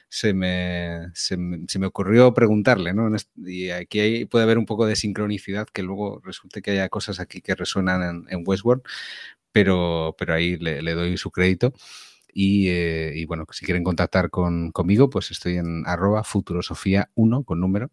se 0.09 0.33
me, 0.33 1.11
se 1.13 1.37
me, 1.37 1.87
ocurrió 1.87 2.33
preguntarle, 2.33 2.93
¿no? 2.93 3.09
Y 3.37 3.69
aquí 3.71 4.25
puede 4.25 4.43
haber 4.43 4.57
un 4.57 4.65
poco 4.65 4.85
de 4.85 4.95
sincronicidad, 4.95 5.67
que 5.67 5.83
luego 5.83 6.21
resulte 6.23 6.61
que 6.61 6.71
haya 6.71 6.89
cosas 6.89 7.19
aquí 7.19 7.41
que 7.41 7.55
resuenan 7.55 8.25
en, 8.29 8.43
Westworld, 8.45 8.83
pero, 9.51 10.15
pero 10.17 10.33
ahí 10.33 10.57
le, 10.57 10.93
doy 10.93 11.17
su 11.17 11.31
crédito. 11.31 11.73
Y, 12.37 12.67
eh, 12.67 13.13
y, 13.15 13.25
bueno, 13.25 13.45
si 13.51 13.65
quieren 13.65 13.85
contactar 13.85 14.29
con, 14.29 14.71
conmigo, 14.71 15.09
pues 15.09 15.31
estoy 15.31 15.55
en 15.55 15.87
arroba 15.87 16.21
futurosofía1 16.21 17.45
con 17.45 17.61
número 17.61 17.89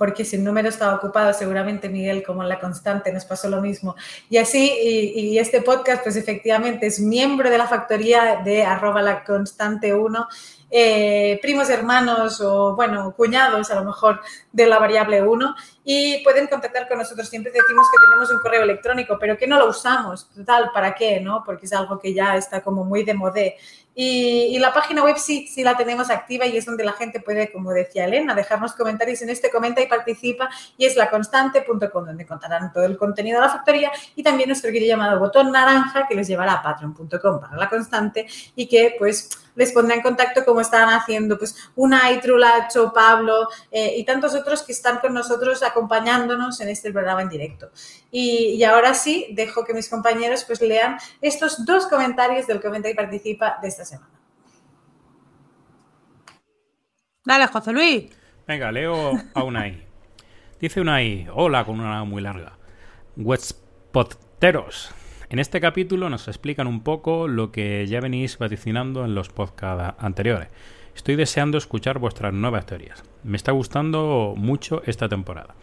porque 0.00 0.24
si 0.24 0.36
el 0.36 0.44
número 0.44 0.70
estaba 0.70 0.94
ocupado, 0.94 1.34
seguramente 1.34 1.90
Miguel, 1.90 2.22
como 2.22 2.42
en 2.42 2.48
la 2.48 2.58
constante, 2.58 3.12
nos 3.12 3.26
pasó 3.26 3.50
lo 3.50 3.60
mismo. 3.60 3.96
Y 4.30 4.38
así, 4.38 4.72
y, 5.14 5.38
este 5.38 5.60
podcast, 5.60 6.02
pues 6.02 6.16
efectivamente 6.16 6.86
es 6.86 7.00
miembro 7.00 7.50
de 7.50 7.58
la 7.58 7.66
factoría 7.66 8.40
de 8.42 8.62
arroba 8.62 9.02
la 9.02 9.22
constante 9.24 9.92
1 9.92 10.26
eh, 10.70 11.38
primos 11.42 11.68
hermanos 11.68 12.40
o, 12.40 12.76
bueno, 12.76 13.12
cuñados 13.16 13.70
a 13.70 13.74
lo 13.74 13.84
mejor 13.84 14.20
de 14.52 14.66
la 14.66 14.78
variable 14.78 15.22
1 15.22 15.56
y 15.84 16.22
pueden 16.22 16.46
contactar 16.46 16.88
con 16.88 16.98
nosotros. 16.98 17.28
Siempre 17.28 17.52
decimos 17.52 17.86
que 17.90 17.98
tenemos 18.04 18.30
un 18.30 18.38
correo 18.38 18.62
electrónico, 18.62 19.16
pero 19.18 19.36
que 19.36 19.46
no 19.46 19.58
lo 19.58 19.68
usamos. 19.68 20.30
Total, 20.30 20.70
¿para 20.72 20.94
qué? 20.94 21.20
¿no? 21.20 21.42
Porque 21.44 21.66
es 21.66 21.72
algo 21.72 21.98
que 21.98 22.14
ya 22.14 22.36
está 22.36 22.62
como 22.62 22.84
muy 22.84 23.04
de 23.04 23.14
modé. 23.14 23.56
Y, 23.94 24.58
la 24.60 24.72
página 24.72 25.02
web 25.02 25.16
sí, 25.18 25.46
sí 25.48 25.64
la 25.64 25.76
tenemos 25.76 26.10
activa 26.10 26.46
y 26.46 26.56
es 26.56 26.64
donde 26.64 26.84
la 26.84 26.92
gente 26.92 27.20
puede, 27.20 27.50
como 27.50 27.70
decía 27.72 28.04
Elena, 28.04 28.34
dejarnos 28.34 28.72
comentarios 28.74 29.20
en 29.22 29.30
este 29.30 29.50
comenta 29.50 29.82
y 29.82 29.88
participa 29.88 30.48
y 30.78 30.86
es 30.86 30.96
laconstante.com 30.96 32.06
donde 32.06 32.26
contarán 32.26 32.72
todo 32.72 32.84
el 32.84 32.96
contenido 32.96 33.40
de 33.40 33.46
la 33.46 33.52
factoría 33.52 33.90
y 34.14 34.22
también 34.22 34.48
nuestro 34.48 34.70
querido 34.70 34.96
llamado 34.96 35.18
botón 35.18 35.50
naranja 35.50 36.06
que 36.06 36.14
les 36.14 36.28
llevará 36.28 36.54
a 36.54 36.62
patreon.com 36.62 37.40
para 37.40 37.56
la 37.56 37.68
constante 37.68 38.26
y 38.54 38.68
que 38.68 38.94
pues 38.98 39.28
les 39.54 39.72
pondrá 39.72 39.96
en 39.96 40.02
contacto 40.02 40.44
como 40.44 40.60
estaban 40.60 40.94
haciendo 40.94 41.38
pues 41.38 41.56
una 41.76 42.02
Trulacho, 42.20 42.92
Pablo 42.92 43.48
eh, 43.70 43.94
y 43.96 44.04
tantos 44.04 44.34
otros 44.34 44.62
que 44.62 44.72
están 44.72 44.98
con 44.98 45.14
nosotros 45.14 45.62
acompañándonos 45.62 46.60
en 46.60 46.68
este 46.68 46.92
programa 46.92 47.22
en 47.22 47.28
directo. 47.28 47.70
Y, 48.10 48.62
ahora 48.64 48.94
sí, 48.94 49.28
dejo 49.32 49.64
que 49.64 49.74
mis 49.74 49.88
compañeros 49.88 50.44
pues 50.44 50.60
lean 50.60 50.98
estos 51.20 51.64
dos 51.64 51.86
comentarios 51.86 52.46
del 52.46 52.60
Comenta 52.60 52.88
y 52.88 52.94
Participa 52.94 53.58
de 53.62 53.68
esta 53.68 53.84
semana. 53.84 54.10
Dale, 57.24 57.46
José 57.46 57.72
Luis. 57.72 58.10
Venga, 58.46 58.72
leo 58.72 59.12
a 59.34 59.44
Unai. 59.44 59.86
Dice 60.60 60.80
Unai, 60.80 61.28
hola 61.32 61.64
con 61.64 61.80
una 61.80 62.04
muy 62.04 62.22
larga. 62.22 62.58
Westpotteros. 63.16 64.92
En 65.30 65.38
este 65.38 65.60
capítulo 65.60 66.10
nos 66.10 66.26
explican 66.26 66.66
un 66.66 66.82
poco 66.82 67.28
lo 67.28 67.52
que 67.52 67.86
ya 67.86 68.00
venís 68.00 68.36
vaticinando 68.36 69.04
en 69.04 69.14
los 69.14 69.28
podcasts 69.28 69.94
anteriores. 70.02 70.48
Estoy 70.96 71.14
deseando 71.14 71.56
escuchar 71.56 72.00
vuestras 72.00 72.34
nuevas 72.34 72.66
teorías. 72.66 73.04
Me 73.22 73.36
está 73.36 73.52
gustando 73.52 74.34
mucho 74.36 74.82
esta 74.86 75.08
temporada. 75.08 75.54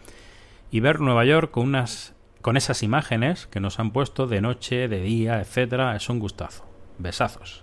Y 0.70 0.80
ver 0.80 1.00
Nueva 1.00 1.26
York 1.26 1.50
con 1.50 1.64
unas 1.64 2.14
con 2.40 2.56
esas 2.56 2.82
imágenes 2.82 3.46
que 3.46 3.60
nos 3.60 3.78
han 3.78 3.90
puesto 3.90 4.26
de 4.26 4.40
noche, 4.40 4.88
de 4.88 5.02
día, 5.02 5.38
etcétera, 5.38 5.94
es 5.96 6.08
un 6.08 6.18
gustazo. 6.18 6.64
Besazos. 6.96 7.62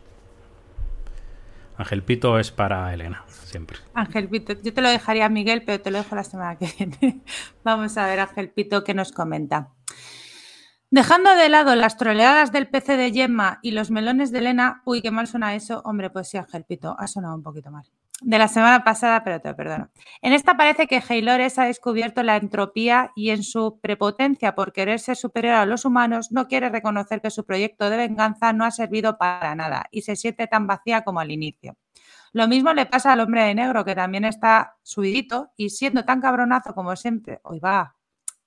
Ángel 1.75 2.03
Pito 2.03 2.37
es 2.37 2.51
para 2.51 2.93
Elena, 2.93 3.23
siempre. 3.27 3.79
Ángel 3.95 4.29
Pito, 4.29 4.53
yo 4.61 4.73
te 4.75 4.81
lo 4.81 4.89
dejaría 4.89 5.25
a 5.25 5.29
Miguel, 5.29 5.63
pero 5.65 5.81
te 5.81 5.89
lo 5.89 5.97
dejo 5.97 6.15
la 6.15 6.23
semana 6.23 6.55
que 6.59 6.69
viene. 6.77 7.21
Vamos 7.63 7.97
a 7.97 8.05
ver, 8.05 8.19
Ángel 8.19 8.51
Pito, 8.51 8.83
qué 8.83 8.93
nos 8.93 9.11
comenta. 9.11 9.71
Dejando 10.95 11.35
de 11.35 11.49
lado 11.49 11.75
las 11.75 11.97
troleadas 11.97 12.53
del 12.53 12.69
PC 12.69 12.95
de 12.95 13.11
Gemma 13.11 13.59
y 13.61 13.71
los 13.71 13.91
melones 13.91 14.31
de 14.31 14.39
Elena, 14.39 14.81
uy, 14.85 15.01
qué 15.01 15.11
mal 15.11 15.27
suena 15.27 15.53
eso. 15.53 15.81
Hombre, 15.83 16.09
pues 16.09 16.29
sí, 16.29 16.37
Ángel 16.37 16.65
ha 16.97 17.07
sonado 17.07 17.35
un 17.35 17.43
poquito 17.43 17.69
mal. 17.69 17.83
de 18.21 18.37
la 18.37 18.47
semana 18.47 18.85
pasada, 18.85 19.21
pero 19.25 19.41
te 19.41 19.53
perdono. 19.53 19.89
En 20.21 20.31
esta 20.31 20.55
parece 20.55 20.87
que 20.87 21.03
Heylores 21.05 21.59
ha 21.59 21.65
descubierto 21.65 22.23
la 22.23 22.37
entropía 22.37 23.11
y 23.13 23.31
en 23.31 23.43
su 23.43 23.77
prepotencia 23.81 24.55
por 24.55 24.71
querer 24.71 25.01
ser 25.01 25.17
superior 25.17 25.55
a 25.55 25.65
los 25.65 25.83
humanos 25.83 26.31
no 26.31 26.47
quiere 26.47 26.69
reconocer 26.69 27.19
que 27.19 27.29
su 27.29 27.45
proyecto 27.45 27.89
de 27.89 27.97
venganza 27.97 28.53
no 28.53 28.63
ha 28.63 28.71
servido 28.71 29.17
para 29.17 29.53
nada 29.53 29.87
y 29.91 30.03
se 30.03 30.15
siente 30.15 30.47
tan 30.47 30.65
vacía 30.65 31.03
como 31.03 31.19
al 31.19 31.29
inicio. 31.29 31.75
Lo 32.31 32.47
mismo 32.47 32.73
le 32.73 32.85
pasa 32.85 33.11
al 33.11 33.19
hombre 33.19 33.43
de 33.43 33.53
negro, 33.53 33.83
que 33.83 33.95
también 33.95 34.23
está 34.23 34.77
subidito 34.81 35.51
y 35.57 35.71
siendo 35.71 36.05
tan 36.05 36.21
cabronazo 36.21 36.73
como 36.73 36.95
siempre, 36.95 37.41
hoy 37.43 37.59
va, 37.59 37.94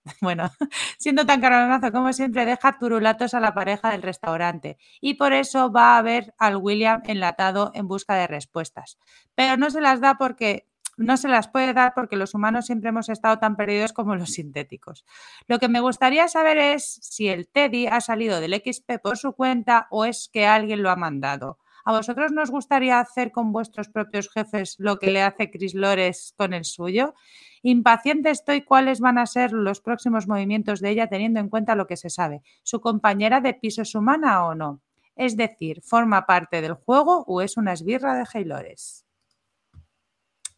bueno, 0.20 0.50
siendo 0.98 1.26
tan 1.26 1.40
cabronazo 1.40 1.92
como 1.92 2.12
siempre, 2.12 2.44
deja 2.44 2.78
turulatos 2.78 3.34
a 3.34 3.40
la 3.40 3.54
pareja 3.54 3.90
del 3.90 4.02
restaurante 4.02 4.78
y 5.00 5.14
por 5.14 5.32
eso 5.32 5.70
va 5.70 5.98
a 5.98 6.02
ver 6.02 6.34
al 6.38 6.56
William 6.56 7.02
enlatado 7.06 7.70
en 7.74 7.88
busca 7.88 8.14
de 8.14 8.26
respuestas. 8.26 8.98
Pero 9.34 9.56
no 9.56 9.70
se 9.70 9.80
las 9.80 10.00
da 10.00 10.16
porque 10.16 10.66
no 10.98 11.16
se 11.16 11.28
las 11.28 11.48
puede 11.48 11.72
dar 11.74 11.92
porque 11.94 12.16
los 12.16 12.34
humanos 12.34 12.66
siempre 12.66 12.88
hemos 12.88 13.08
estado 13.08 13.38
tan 13.38 13.56
perdidos 13.56 13.92
como 13.92 14.16
los 14.16 14.30
sintéticos. 14.30 15.04
Lo 15.46 15.60
que 15.60 15.68
me 15.68 15.80
gustaría 15.80 16.26
saber 16.26 16.58
es 16.58 16.98
si 17.02 17.28
el 17.28 17.48
Teddy 17.48 17.86
ha 17.86 18.00
salido 18.00 18.40
del 18.40 18.54
XP 18.54 18.98
por 19.00 19.16
su 19.16 19.32
cuenta 19.32 19.86
o 19.90 20.04
es 20.04 20.28
que 20.32 20.46
alguien 20.46 20.82
lo 20.82 20.90
ha 20.90 20.96
mandado. 20.96 21.58
¿A 21.88 21.92
vosotros 21.92 22.32
nos 22.32 22.50
gustaría 22.50 23.00
hacer 23.00 23.32
con 23.32 23.50
vuestros 23.50 23.88
propios 23.88 24.28
jefes 24.28 24.76
lo 24.78 24.98
que 24.98 25.10
le 25.10 25.22
hace 25.22 25.50
Chris 25.50 25.72
Lores 25.72 26.34
con 26.36 26.52
el 26.52 26.66
suyo? 26.66 27.14
Impaciente 27.62 28.28
estoy 28.28 28.60
cuáles 28.60 29.00
van 29.00 29.16
a 29.16 29.24
ser 29.24 29.52
los 29.52 29.80
próximos 29.80 30.28
movimientos 30.28 30.80
de 30.80 30.90
ella 30.90 31.08
teniendo 31.08 31.40
en 31.40 31.48
cuenta 31.48 31.74
lo 31.74 31.86
que 31.86 31.96
se 31.96 32.10
sabe. 32.10 32.42
¿Su 32.62 32.82
compañera 32.82 33.40
de 33.40 33.54
piso 33.54 33.80
es 33.80 33.94
humana 33.94 34.44
o 34.44 34.54
no? 34.54 34.82
Es 35.16 35.34
decir, 35.34 35.80
¿forma 35.80 36.26
parte 36.26 36.60
del 36.60 36.74
juego 36.74 37.24
o 37.26 37.40
es 37.40 37.56
una 37.56 37.72
esbirra 37.72 38.16
de 38.16 38.26
Haylores? 38.34 39.06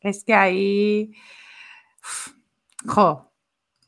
Es 0.00 0.24
que 0.24 0.34
ahí... 0.34 1.12
Jo, 2.88 3.30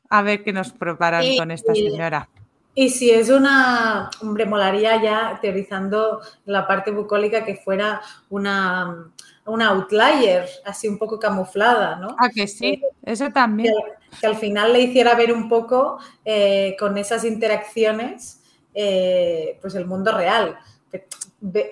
a 0.09 0.23
ver 0.23 0.45
qué 0.45 0.53
nos 0.53 0.71
preparan 0.71 1.25
con 1.37 1.51
esta 1.51 1.75
señora. 1.75 2.29
Y 2.75 2.89
si 2.89 3.11
es 3.11 3.29
una, 3.29 4.11
hombre, 4.23 4.47
molaría 4.47 5.03
ya 5.03 5.39
teorizando 5.43 6.21
la 6.47 6.67
parte 6.67 6.91
bucólica 6.91 7.45
que 7.45 7.57
fuera 7.57 8.01
una, 8.31 9.13
una 9.45 9.69
outlier, 9.69 10.49
así 10.65 10.89
un 10.89 10.97
poco 10.97 11.19
camuflada, 11.19 11.97
¿no? 11.97 12.17
Ah, 12.19 12.31
que 12.35 12.47
sí, 12.47 12.81
eh, 12.83 12.83
eso 13.03 13.31
también. 13.31 13.75
Que, 14.19 14.27
al 14.27 14.37
final 14.37 14.73
le 14.73 14.81
hiciera 14.81 15.15
ver 15.15 15.33
un 15.33 15.51
poco 15.51 15.99
eh, 16.25 16.75
con 16.79 16.97
esas 16.97 17.25
interacciones, 17.25 18.41
eh, 18.73 19.59
pues 19.61 19.75
el 19.75 19.85
mundo 19.85 20.13
real. 20.13 20.57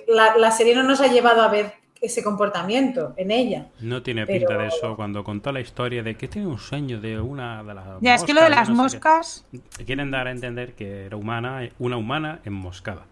La, 0.07 0.37
la, 0.37 0.51
serie 0.51 0.75
no 0.75 0.83
nos 0.83 1.01
ha 1.01 1.07
llevado 1.07 1.43
a 1.43 1.49
ver 1.49 1.80
ese 2.01 2.23
comportamiento 2.23 3.15
en 3.17 3.31
ella. 3.31 3.69
No 3.81 4.03
tiene 4.03 4.27
pinta 4.27 4.57
de 4.57 4.69
eso 4.69 4.97
cuando 4.97 5.23
contó 5.23 5.53
la 5.53 5.61
historia 5.61 6.03
de 6.03 6.17
que 6.17 6.29
tiene 6.29 6.49
un 6.49 6.59
sueño 6.59 7.01
de 7.01 7.21
una 7.21 7.63
de 7.63 7.75
las 7.75 8.01
Ya, 8.01 8.15
es 8.15 8.25
que 8.25 8.33
lo 8.33 8.43
de 8.43 8.51
las 8.51 8.71
moscas... 8.71 9.47
Quieren 9.85 10.11
dar 10.11 10.27
a 10.27 10.31
entender 10.31 10.75
que 10.75 11.07
era 11.07 11.17
humana, 11.17 11.69
una 11.79 11.97
humana 11.97 12.41
enmoscada. 12.45 13.07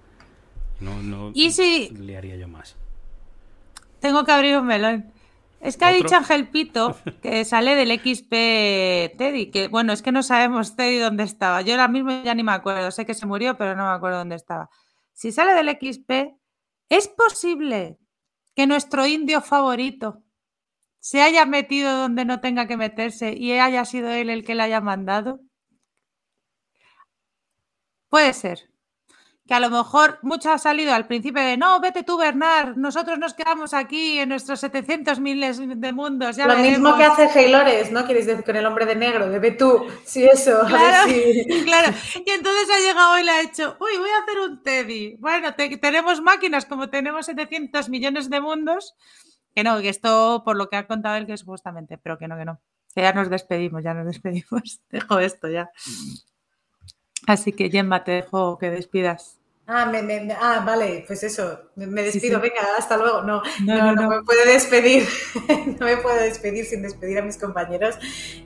No, 0.81 1.03
no 1.03 1.33
¿Y 1.35 1.51
si... 1.51 1.91
le 1.91 2.17
haría 2.17 2.37
yo 2.37 2.49
más. 2.49 2.77
Tengo 4.01 4.25
que 4.25 4.33
abrir 4.33 4.57
un 4.57 4.67
melón. 4.67 5.13
Es 5.61 5.77
que 5.77 5.85
ha 5.85 5.91
dicho 5.91 6.15
Ángel 6.15 6.49
Pito 6.49 6.97
que 7.21 7.45
sale 7.45 7.75
del 7.75 7.91
XP 7.99 8.31
Teddy, 9.19 9.51
que 9.51 9.67
bueno, 9.69 9.93
es 9.93 10.03
que 10.03 10.13
no 10.13 10.23
sabemos 10.23 10.77
Teddy 10.77 10.99
dónde 10.99 11.25
estaba. 11.25 11.63
Yo 11.63 11.73
ahora 11.73 11.89
mismo 11.89 12.11
ya 12.23 12.35
ni 12.35 12.45
me 12.45 12.53
acuerdo, 12.53 12.93
sé 12.93 13.05
que 13.05 13.15
se 13.15 13.27
murió, 13.27 13.57
pero 13.57 13.75
no 13.75 13.85
me 13.85 13.91
acuerdo 13.91 14.19
dónde 14.19 14.37
estaba. 14.37 14.71
Si 15.13 15.33
sale 15.33 15.55
del 15.55 15.71
XP, 15.71 16.39
es 16.89 17.09
posible 17.09 17.99
que 18.59 18.67
nuestro 18.67 19.07
indio 19.07 19.41
favorito 19.41 20.25
se 20.99 21.23
haya 21.23 21.47
metido 21.47 21.97
donde 21.97 22.25
no 22.25 22.41
tenga 22.41 22.67
que 22.67 22.77
meterse 22.77 23.33
y 23.33 23.53
haya 23.53 23.85
sido 23.85 24.11
él 24.11 24.31
el 24.31 24.45
que 24.45 24.57
le 24.57 24.65
haya 24.65 24.81
mandado? 24.81 25.39
Puede 28.11 28.35
ser. 28.35 28.68
Que 29.49 29.55
a 29.55 29.61
lo 29.61 29.71
mejor 29.71 30.19
mucho 30.21 30.51
ha 30.53 30.59
salido 30.59 30.93
al 30.93 31.07
principio 31.07 31.43
de 31.43 31.57
no, 31.57 31.81
vete 31.81 32.03
tú, 32.03 32.19
Bernard, 32.19 32.77
nosotros 32.77 33.19
nos 33.19 33.33
quedamos 33.33 33.73
aquí 33.73 34.19
en 34.19 34.29
nuestros 34.29 34.61
700 34.61 35.19
miles 35.21 35.59
de 35.59 35.93
mundos. 35.95 36.37
Ya 36.37 36.47
lo 36.47 36.59
mismo 36.59 36.95
que 36.99 37.05
hace 37.05 37.25
Heylores, 37.35 37.91
¿no? 37.91 38.05
Quieres 38.05 38.27
decir 38.27 38.45
con 38.45 38.57
el 38.57 38.67
hombre 38.67 38.85
de 38.85 38.95
negro, 38.95 39.31
de 39.31 39.39
ve 39.39 39.53
tú, 39.53 39.87
sí, 40.05 40.27
eso. 40.27 40.61
Claro, 40.67 41.11
claro. 41.65 41.97
Y 42.27 42.31
entonces 42.31 42.69
ha 42.71 42.79
llegado 42.79 43.19
y 43.19 43.25
le 43.25 43.31
ha 43.31 43.41
hecho, 43.41 43.75
uy, 43.81 43.97
voy 43.97 44.11
a 44.11 44.23
hacer 44.23 44.39
un 44.39 44.63
Teddy. 44.63 45.17
Bueno, 45.17 45.55
tenemos 45.55 46.21
máquinas 46.21 46.67
como 46.67 46.91
tenemos 46.91 47.25
700 47.25 47.89
millones 47.89 48.29
de 48.29 48.43
mundos. 48.43 48.95
Que 49.55 49.65
no, 49.65 49.81
que 49.81 49.89
esto 49.89 50.43
por 50.45 50.57
lo 50.57 50.69
que 50.69 50.77
ha 50.77 50.87
contado 50.87 51.17
él 51.17 51.27
que 51.27 51.39
supuestamente, 51.39 51.97
pero 51.97 52.19
que 52.19 52.29
no, 52.29 52.37
que 52.37 52.45
no. 52.45 52.61
Que 52.95 53.01
ya 53.01 53.15
nos 53.15 53.31
despedimos, 53.31 53.83
ya 53.83 53.95
nos 53.95 54.07
despedimos. 54.07 54.83
Dejo 54.91 55.19
esto 55.19 55.49
ya. 55.49 55.71
Así 57.27 57.53
que 57.53 57.71
Gemma, 57.71 58.05
te 58.05 58.13
dejo 58.13 58.59
que 58.59 58.71
despidas. 58.71 59.38
Ah, 59.71 59.85
me, 59.85 60.35
ah, 60.41 60.63
vale, 60.65 61.05
pues 61.07 61.23
eso, 61.25 61.61
me, 61.77 62.03
despido, 62.03 62.41
venga, 62.41 62.63
hasta 62.79 62.97
luego. 62.97 63.21
No 63.21 63.43
no, 63.67 63.95
no, 63.95 64.09
me 64.09 64.23
puedo 64.23 64.43
despedir, 64.47 65.07
no 65.79 65.85
me 65.85 65.99
puedo 65.99 66.17
despedir 66.17 66.65
sin 66.65 66.81
despedir 66.81 67.19
a 67.19 67.23
mis 67.23 67.37
compañeros. 67.37 67.97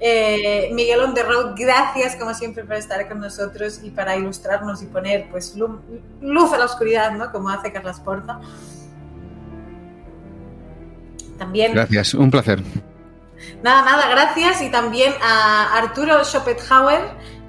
Eh, 0.01 0.71
Miguel 0.73 0.99
on 0.99 1.15
the 1.15 1.23
road, 1.23 1.55
gracias 1.57 2.17
como 2.17 2.35
siempre 2.35 2.65
por 2.65 2.75
estar 2.75 3.09
con 3.09 3.21
nosotros 3.21 3.79
y 3.85 3.91
para 3.91 4.17
ilustrarnos 4.17 4.83
y 4.83 4.87
poner 4.87 5.29
pues 5.31 5.55
luz 5.55 6.53
a 6.53 6.59
la 6.59 6.65
oscuridad, 6.65 7.13
¿no? 7.13 7.31
Como 7.31 7.51
hace 7.51 7.71
Carlas 7.71 8.01
Porta. 8.01 8.41
También. 11.39 11.73
Gracias, 11.73 12.15
un 12.15 12.33
placer. 12.33 12.61
Nada, 13.63 13.85
nada, 13.85 14.09
gracias 14.09 14.61
y 14.63 14.71
también 14.71 15.13
a 15.23 15.79
Arturo 15.79 16.25
Schopenhauer 16.25 17.01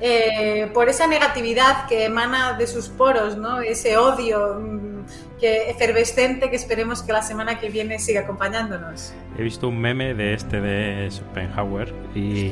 eh, 0.06 0.70
por 0.74 0.90
esa 0.90 1.08
negatividad 1.08 1.88
que 1.88 2.04
emana 2.04 2.58
de 2.58 2.68
sus 2.68 2.90
poros, 2.90 3.38
¿no? 3.38 3.62
ese 3.62 3.96
odio 3.96 4.60
mm, 4.60 5.40
que, 5.40 5.70
efervescente 5.70 6.50
que 6.50 6.58
esperemos 6.58 7.02
que 7.02 7.14
la 7.14 7.22
semana 7.22 7.58
que 7.58 7.70
viene 7.70 8.00
siga 8.00 8.20
acompañándonos. 8.20 9.14
He 9.38 9.44
visto 9.44 9.70
un 9.70 9.80
meme 9.80 10.14
de 10.14 10.34
este 10.34 10.60
de 10.60 11.10
Schopenhauer 11.10 11.94
y 12.14 12.52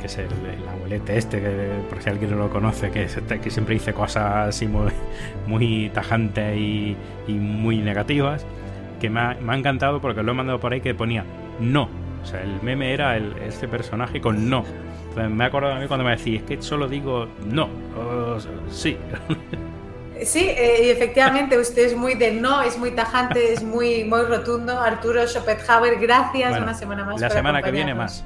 que 0.00 0.06
es 0.06 0.18
el, 0.18 0.28
abuelete 0.70 1.16
este, 1.16 1.40
que, 1.40 1.70
por 1.88 2.02
si 2.02 2.10
alguien 2.10 2.32
no 2.32 2.36
lo 2.36 2.50
conoce, 2.50 2.90
que, 2.90 3.04
este, 3.04 3.40
que 3.40 3.50
siempre 3.50 3.72
dice 3.72 3.94
cosas 3.94 4.48
así 4.48 4.66
muy, 4.66 4.92
muy 5.46 5.88
tajantes 5.94 6.58
y, 6.58 6.94
muy 7.26 7.78
negativas, 7.78 8.44
que 9.00 9.08
me 9.08 9.20
ha, 9.20 9.34
me 9.40 9.54
ha, 9.54 9.56
encantado 9.56 10.02
porque 10.02 10.22
lo 10.22 10.32
he 10.32 10.34
mandado 10.34 10.60
por 10.60 10.74
ahí 10.74 10.82
que 10.82 10.94
ponía 10.94 11.24
no. 11.58 11.88
O 12.22 12.26
sea, 12.26 12.42
el 12.42 12.60
meme 12.60 12.92
era 12.92 13.16
el, 13.16 13.34
este 13.38 13.66
personaje 13.66 14.20
con 14.20 14.50
no 14.50 14.66
me 15.16 15.44
he 15.44 15.46
acordado 15.46 15.74
a 15.74 15.78
mí 15.78 15.86
cuando 15.86 16.04
me 16.04 16.16
decís, 16.16 16.40
es 16.40 16.46
que 16.46 16.62
solo 16.62 16.88
digo 16.88 17.28
no, 17.44 17.68
sí. 18.70 18.96
Sí, 20.24 20.46
eh, 20.48 20.82
y 20.84 20.90
efectivamente, 20.90 21.58
usted 21.58 21.86
es 21.86 21.96
muy 21.96 22.14
de 22.14 22.32
no, 22.32 22.60
es 22.60 22.76
muy 22.76 22.90
tajante, 22.90 23.52
es 23.52 23.62
muy, 23.62 24.04
muy 24.04 24.22
rotundo. 24.22 24.78
Arturo 24.78 25.26
Schopenhauer, 25.26 25.98
gracias 25.98 26.60
una 26.60 26.74
semana 26.74 27.04
más. 27.04 27.20
La 27.20 27.30
semana 27.30 27.62
que 27.62 27.70
viene 27.70 27.94
más. 27.94 28.22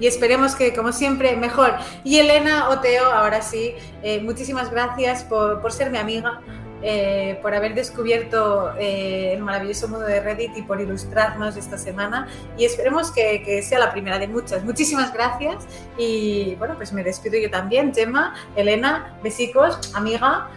Y 0.00 0.06
esperemos 0.06 0.54
que, 0.54 0.74
como 0.74 0.90
siempre, 0.90 1.36
mejor. 1.36 1.74
Y 2.02 2.18
Elena 2.18 2.70
Oteo, 2.70 3.12
ahora 3.12 3.42
sí, 3.42 3.74
eh, 4.02 4.20
muchísimas 4.20 4.70
gracias 4.70 5.22
por, 5.24 5.60
por 5.60 5.72
ser 5.72 5.90
mi 5.90 5.98
amiga. 5.98 6.40
Eh, 6.82 7.38
por 7.40 7.54
haber 7.54 7.74
descubierto 7.74 8.74
eh, 8.76 9.34
el 9.34 9.42
maravilloso 9.42 9.86
mundo 9.86 10.04
de 10.04 10.20
Reddit 10.20 10.56
y 10.56 10.62
por 10.62 10.80
ilustrarnos 10.80 11.56
esta 11.56 11.78
semana. 11.78 12.26
Y 12.58 12.64
esperemos 12.64 13.12
que, 13.12 13.62
sea 13.62 13.78
la 13.78 13.92
primera 13.92 14.18
de 14.18 14.26
muchas. 14.26 14.64
Muchísimas 14.64 15.12
gracias. 15.12 15.64
Y 15.96 16.56
bueno, 16.56 16.74
pues 16.76 16.92
me 16.92 17.04
despido 17.04 17.38
yo 17.38 17.50
también. 17.50 17.94
Gemma, 17.94 18.34
Elena, 18.56 19.16
besicos, 19.22 19.94
amiga. 19.94 20.48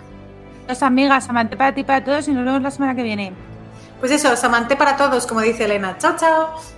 Los 0.68 0.82
amigas, 0.82 1.30
amante 1.30 1.56
para 1.56 1.76
ti, 1.76 1.84
para 1.84 2.04
todos 2.04 2.28
y 2.28 2.32
nos 2.32 2.44
vemos 2.44 2.62
la 2.62 2.72
semana 2.72 2.96
que 2.96 3.04
viene. 3.04 3.34
Pues 4.00 4.12
eso, 4.12 4.36
Samante 4.36 4.76
para 4.76 4.98
todos, 4.98 5.26
como 5.28 5.42
dice 5.42 5.66
Elena. 5.66 5.98
Chao, 5.98 6.16
chao. 6.18 6.75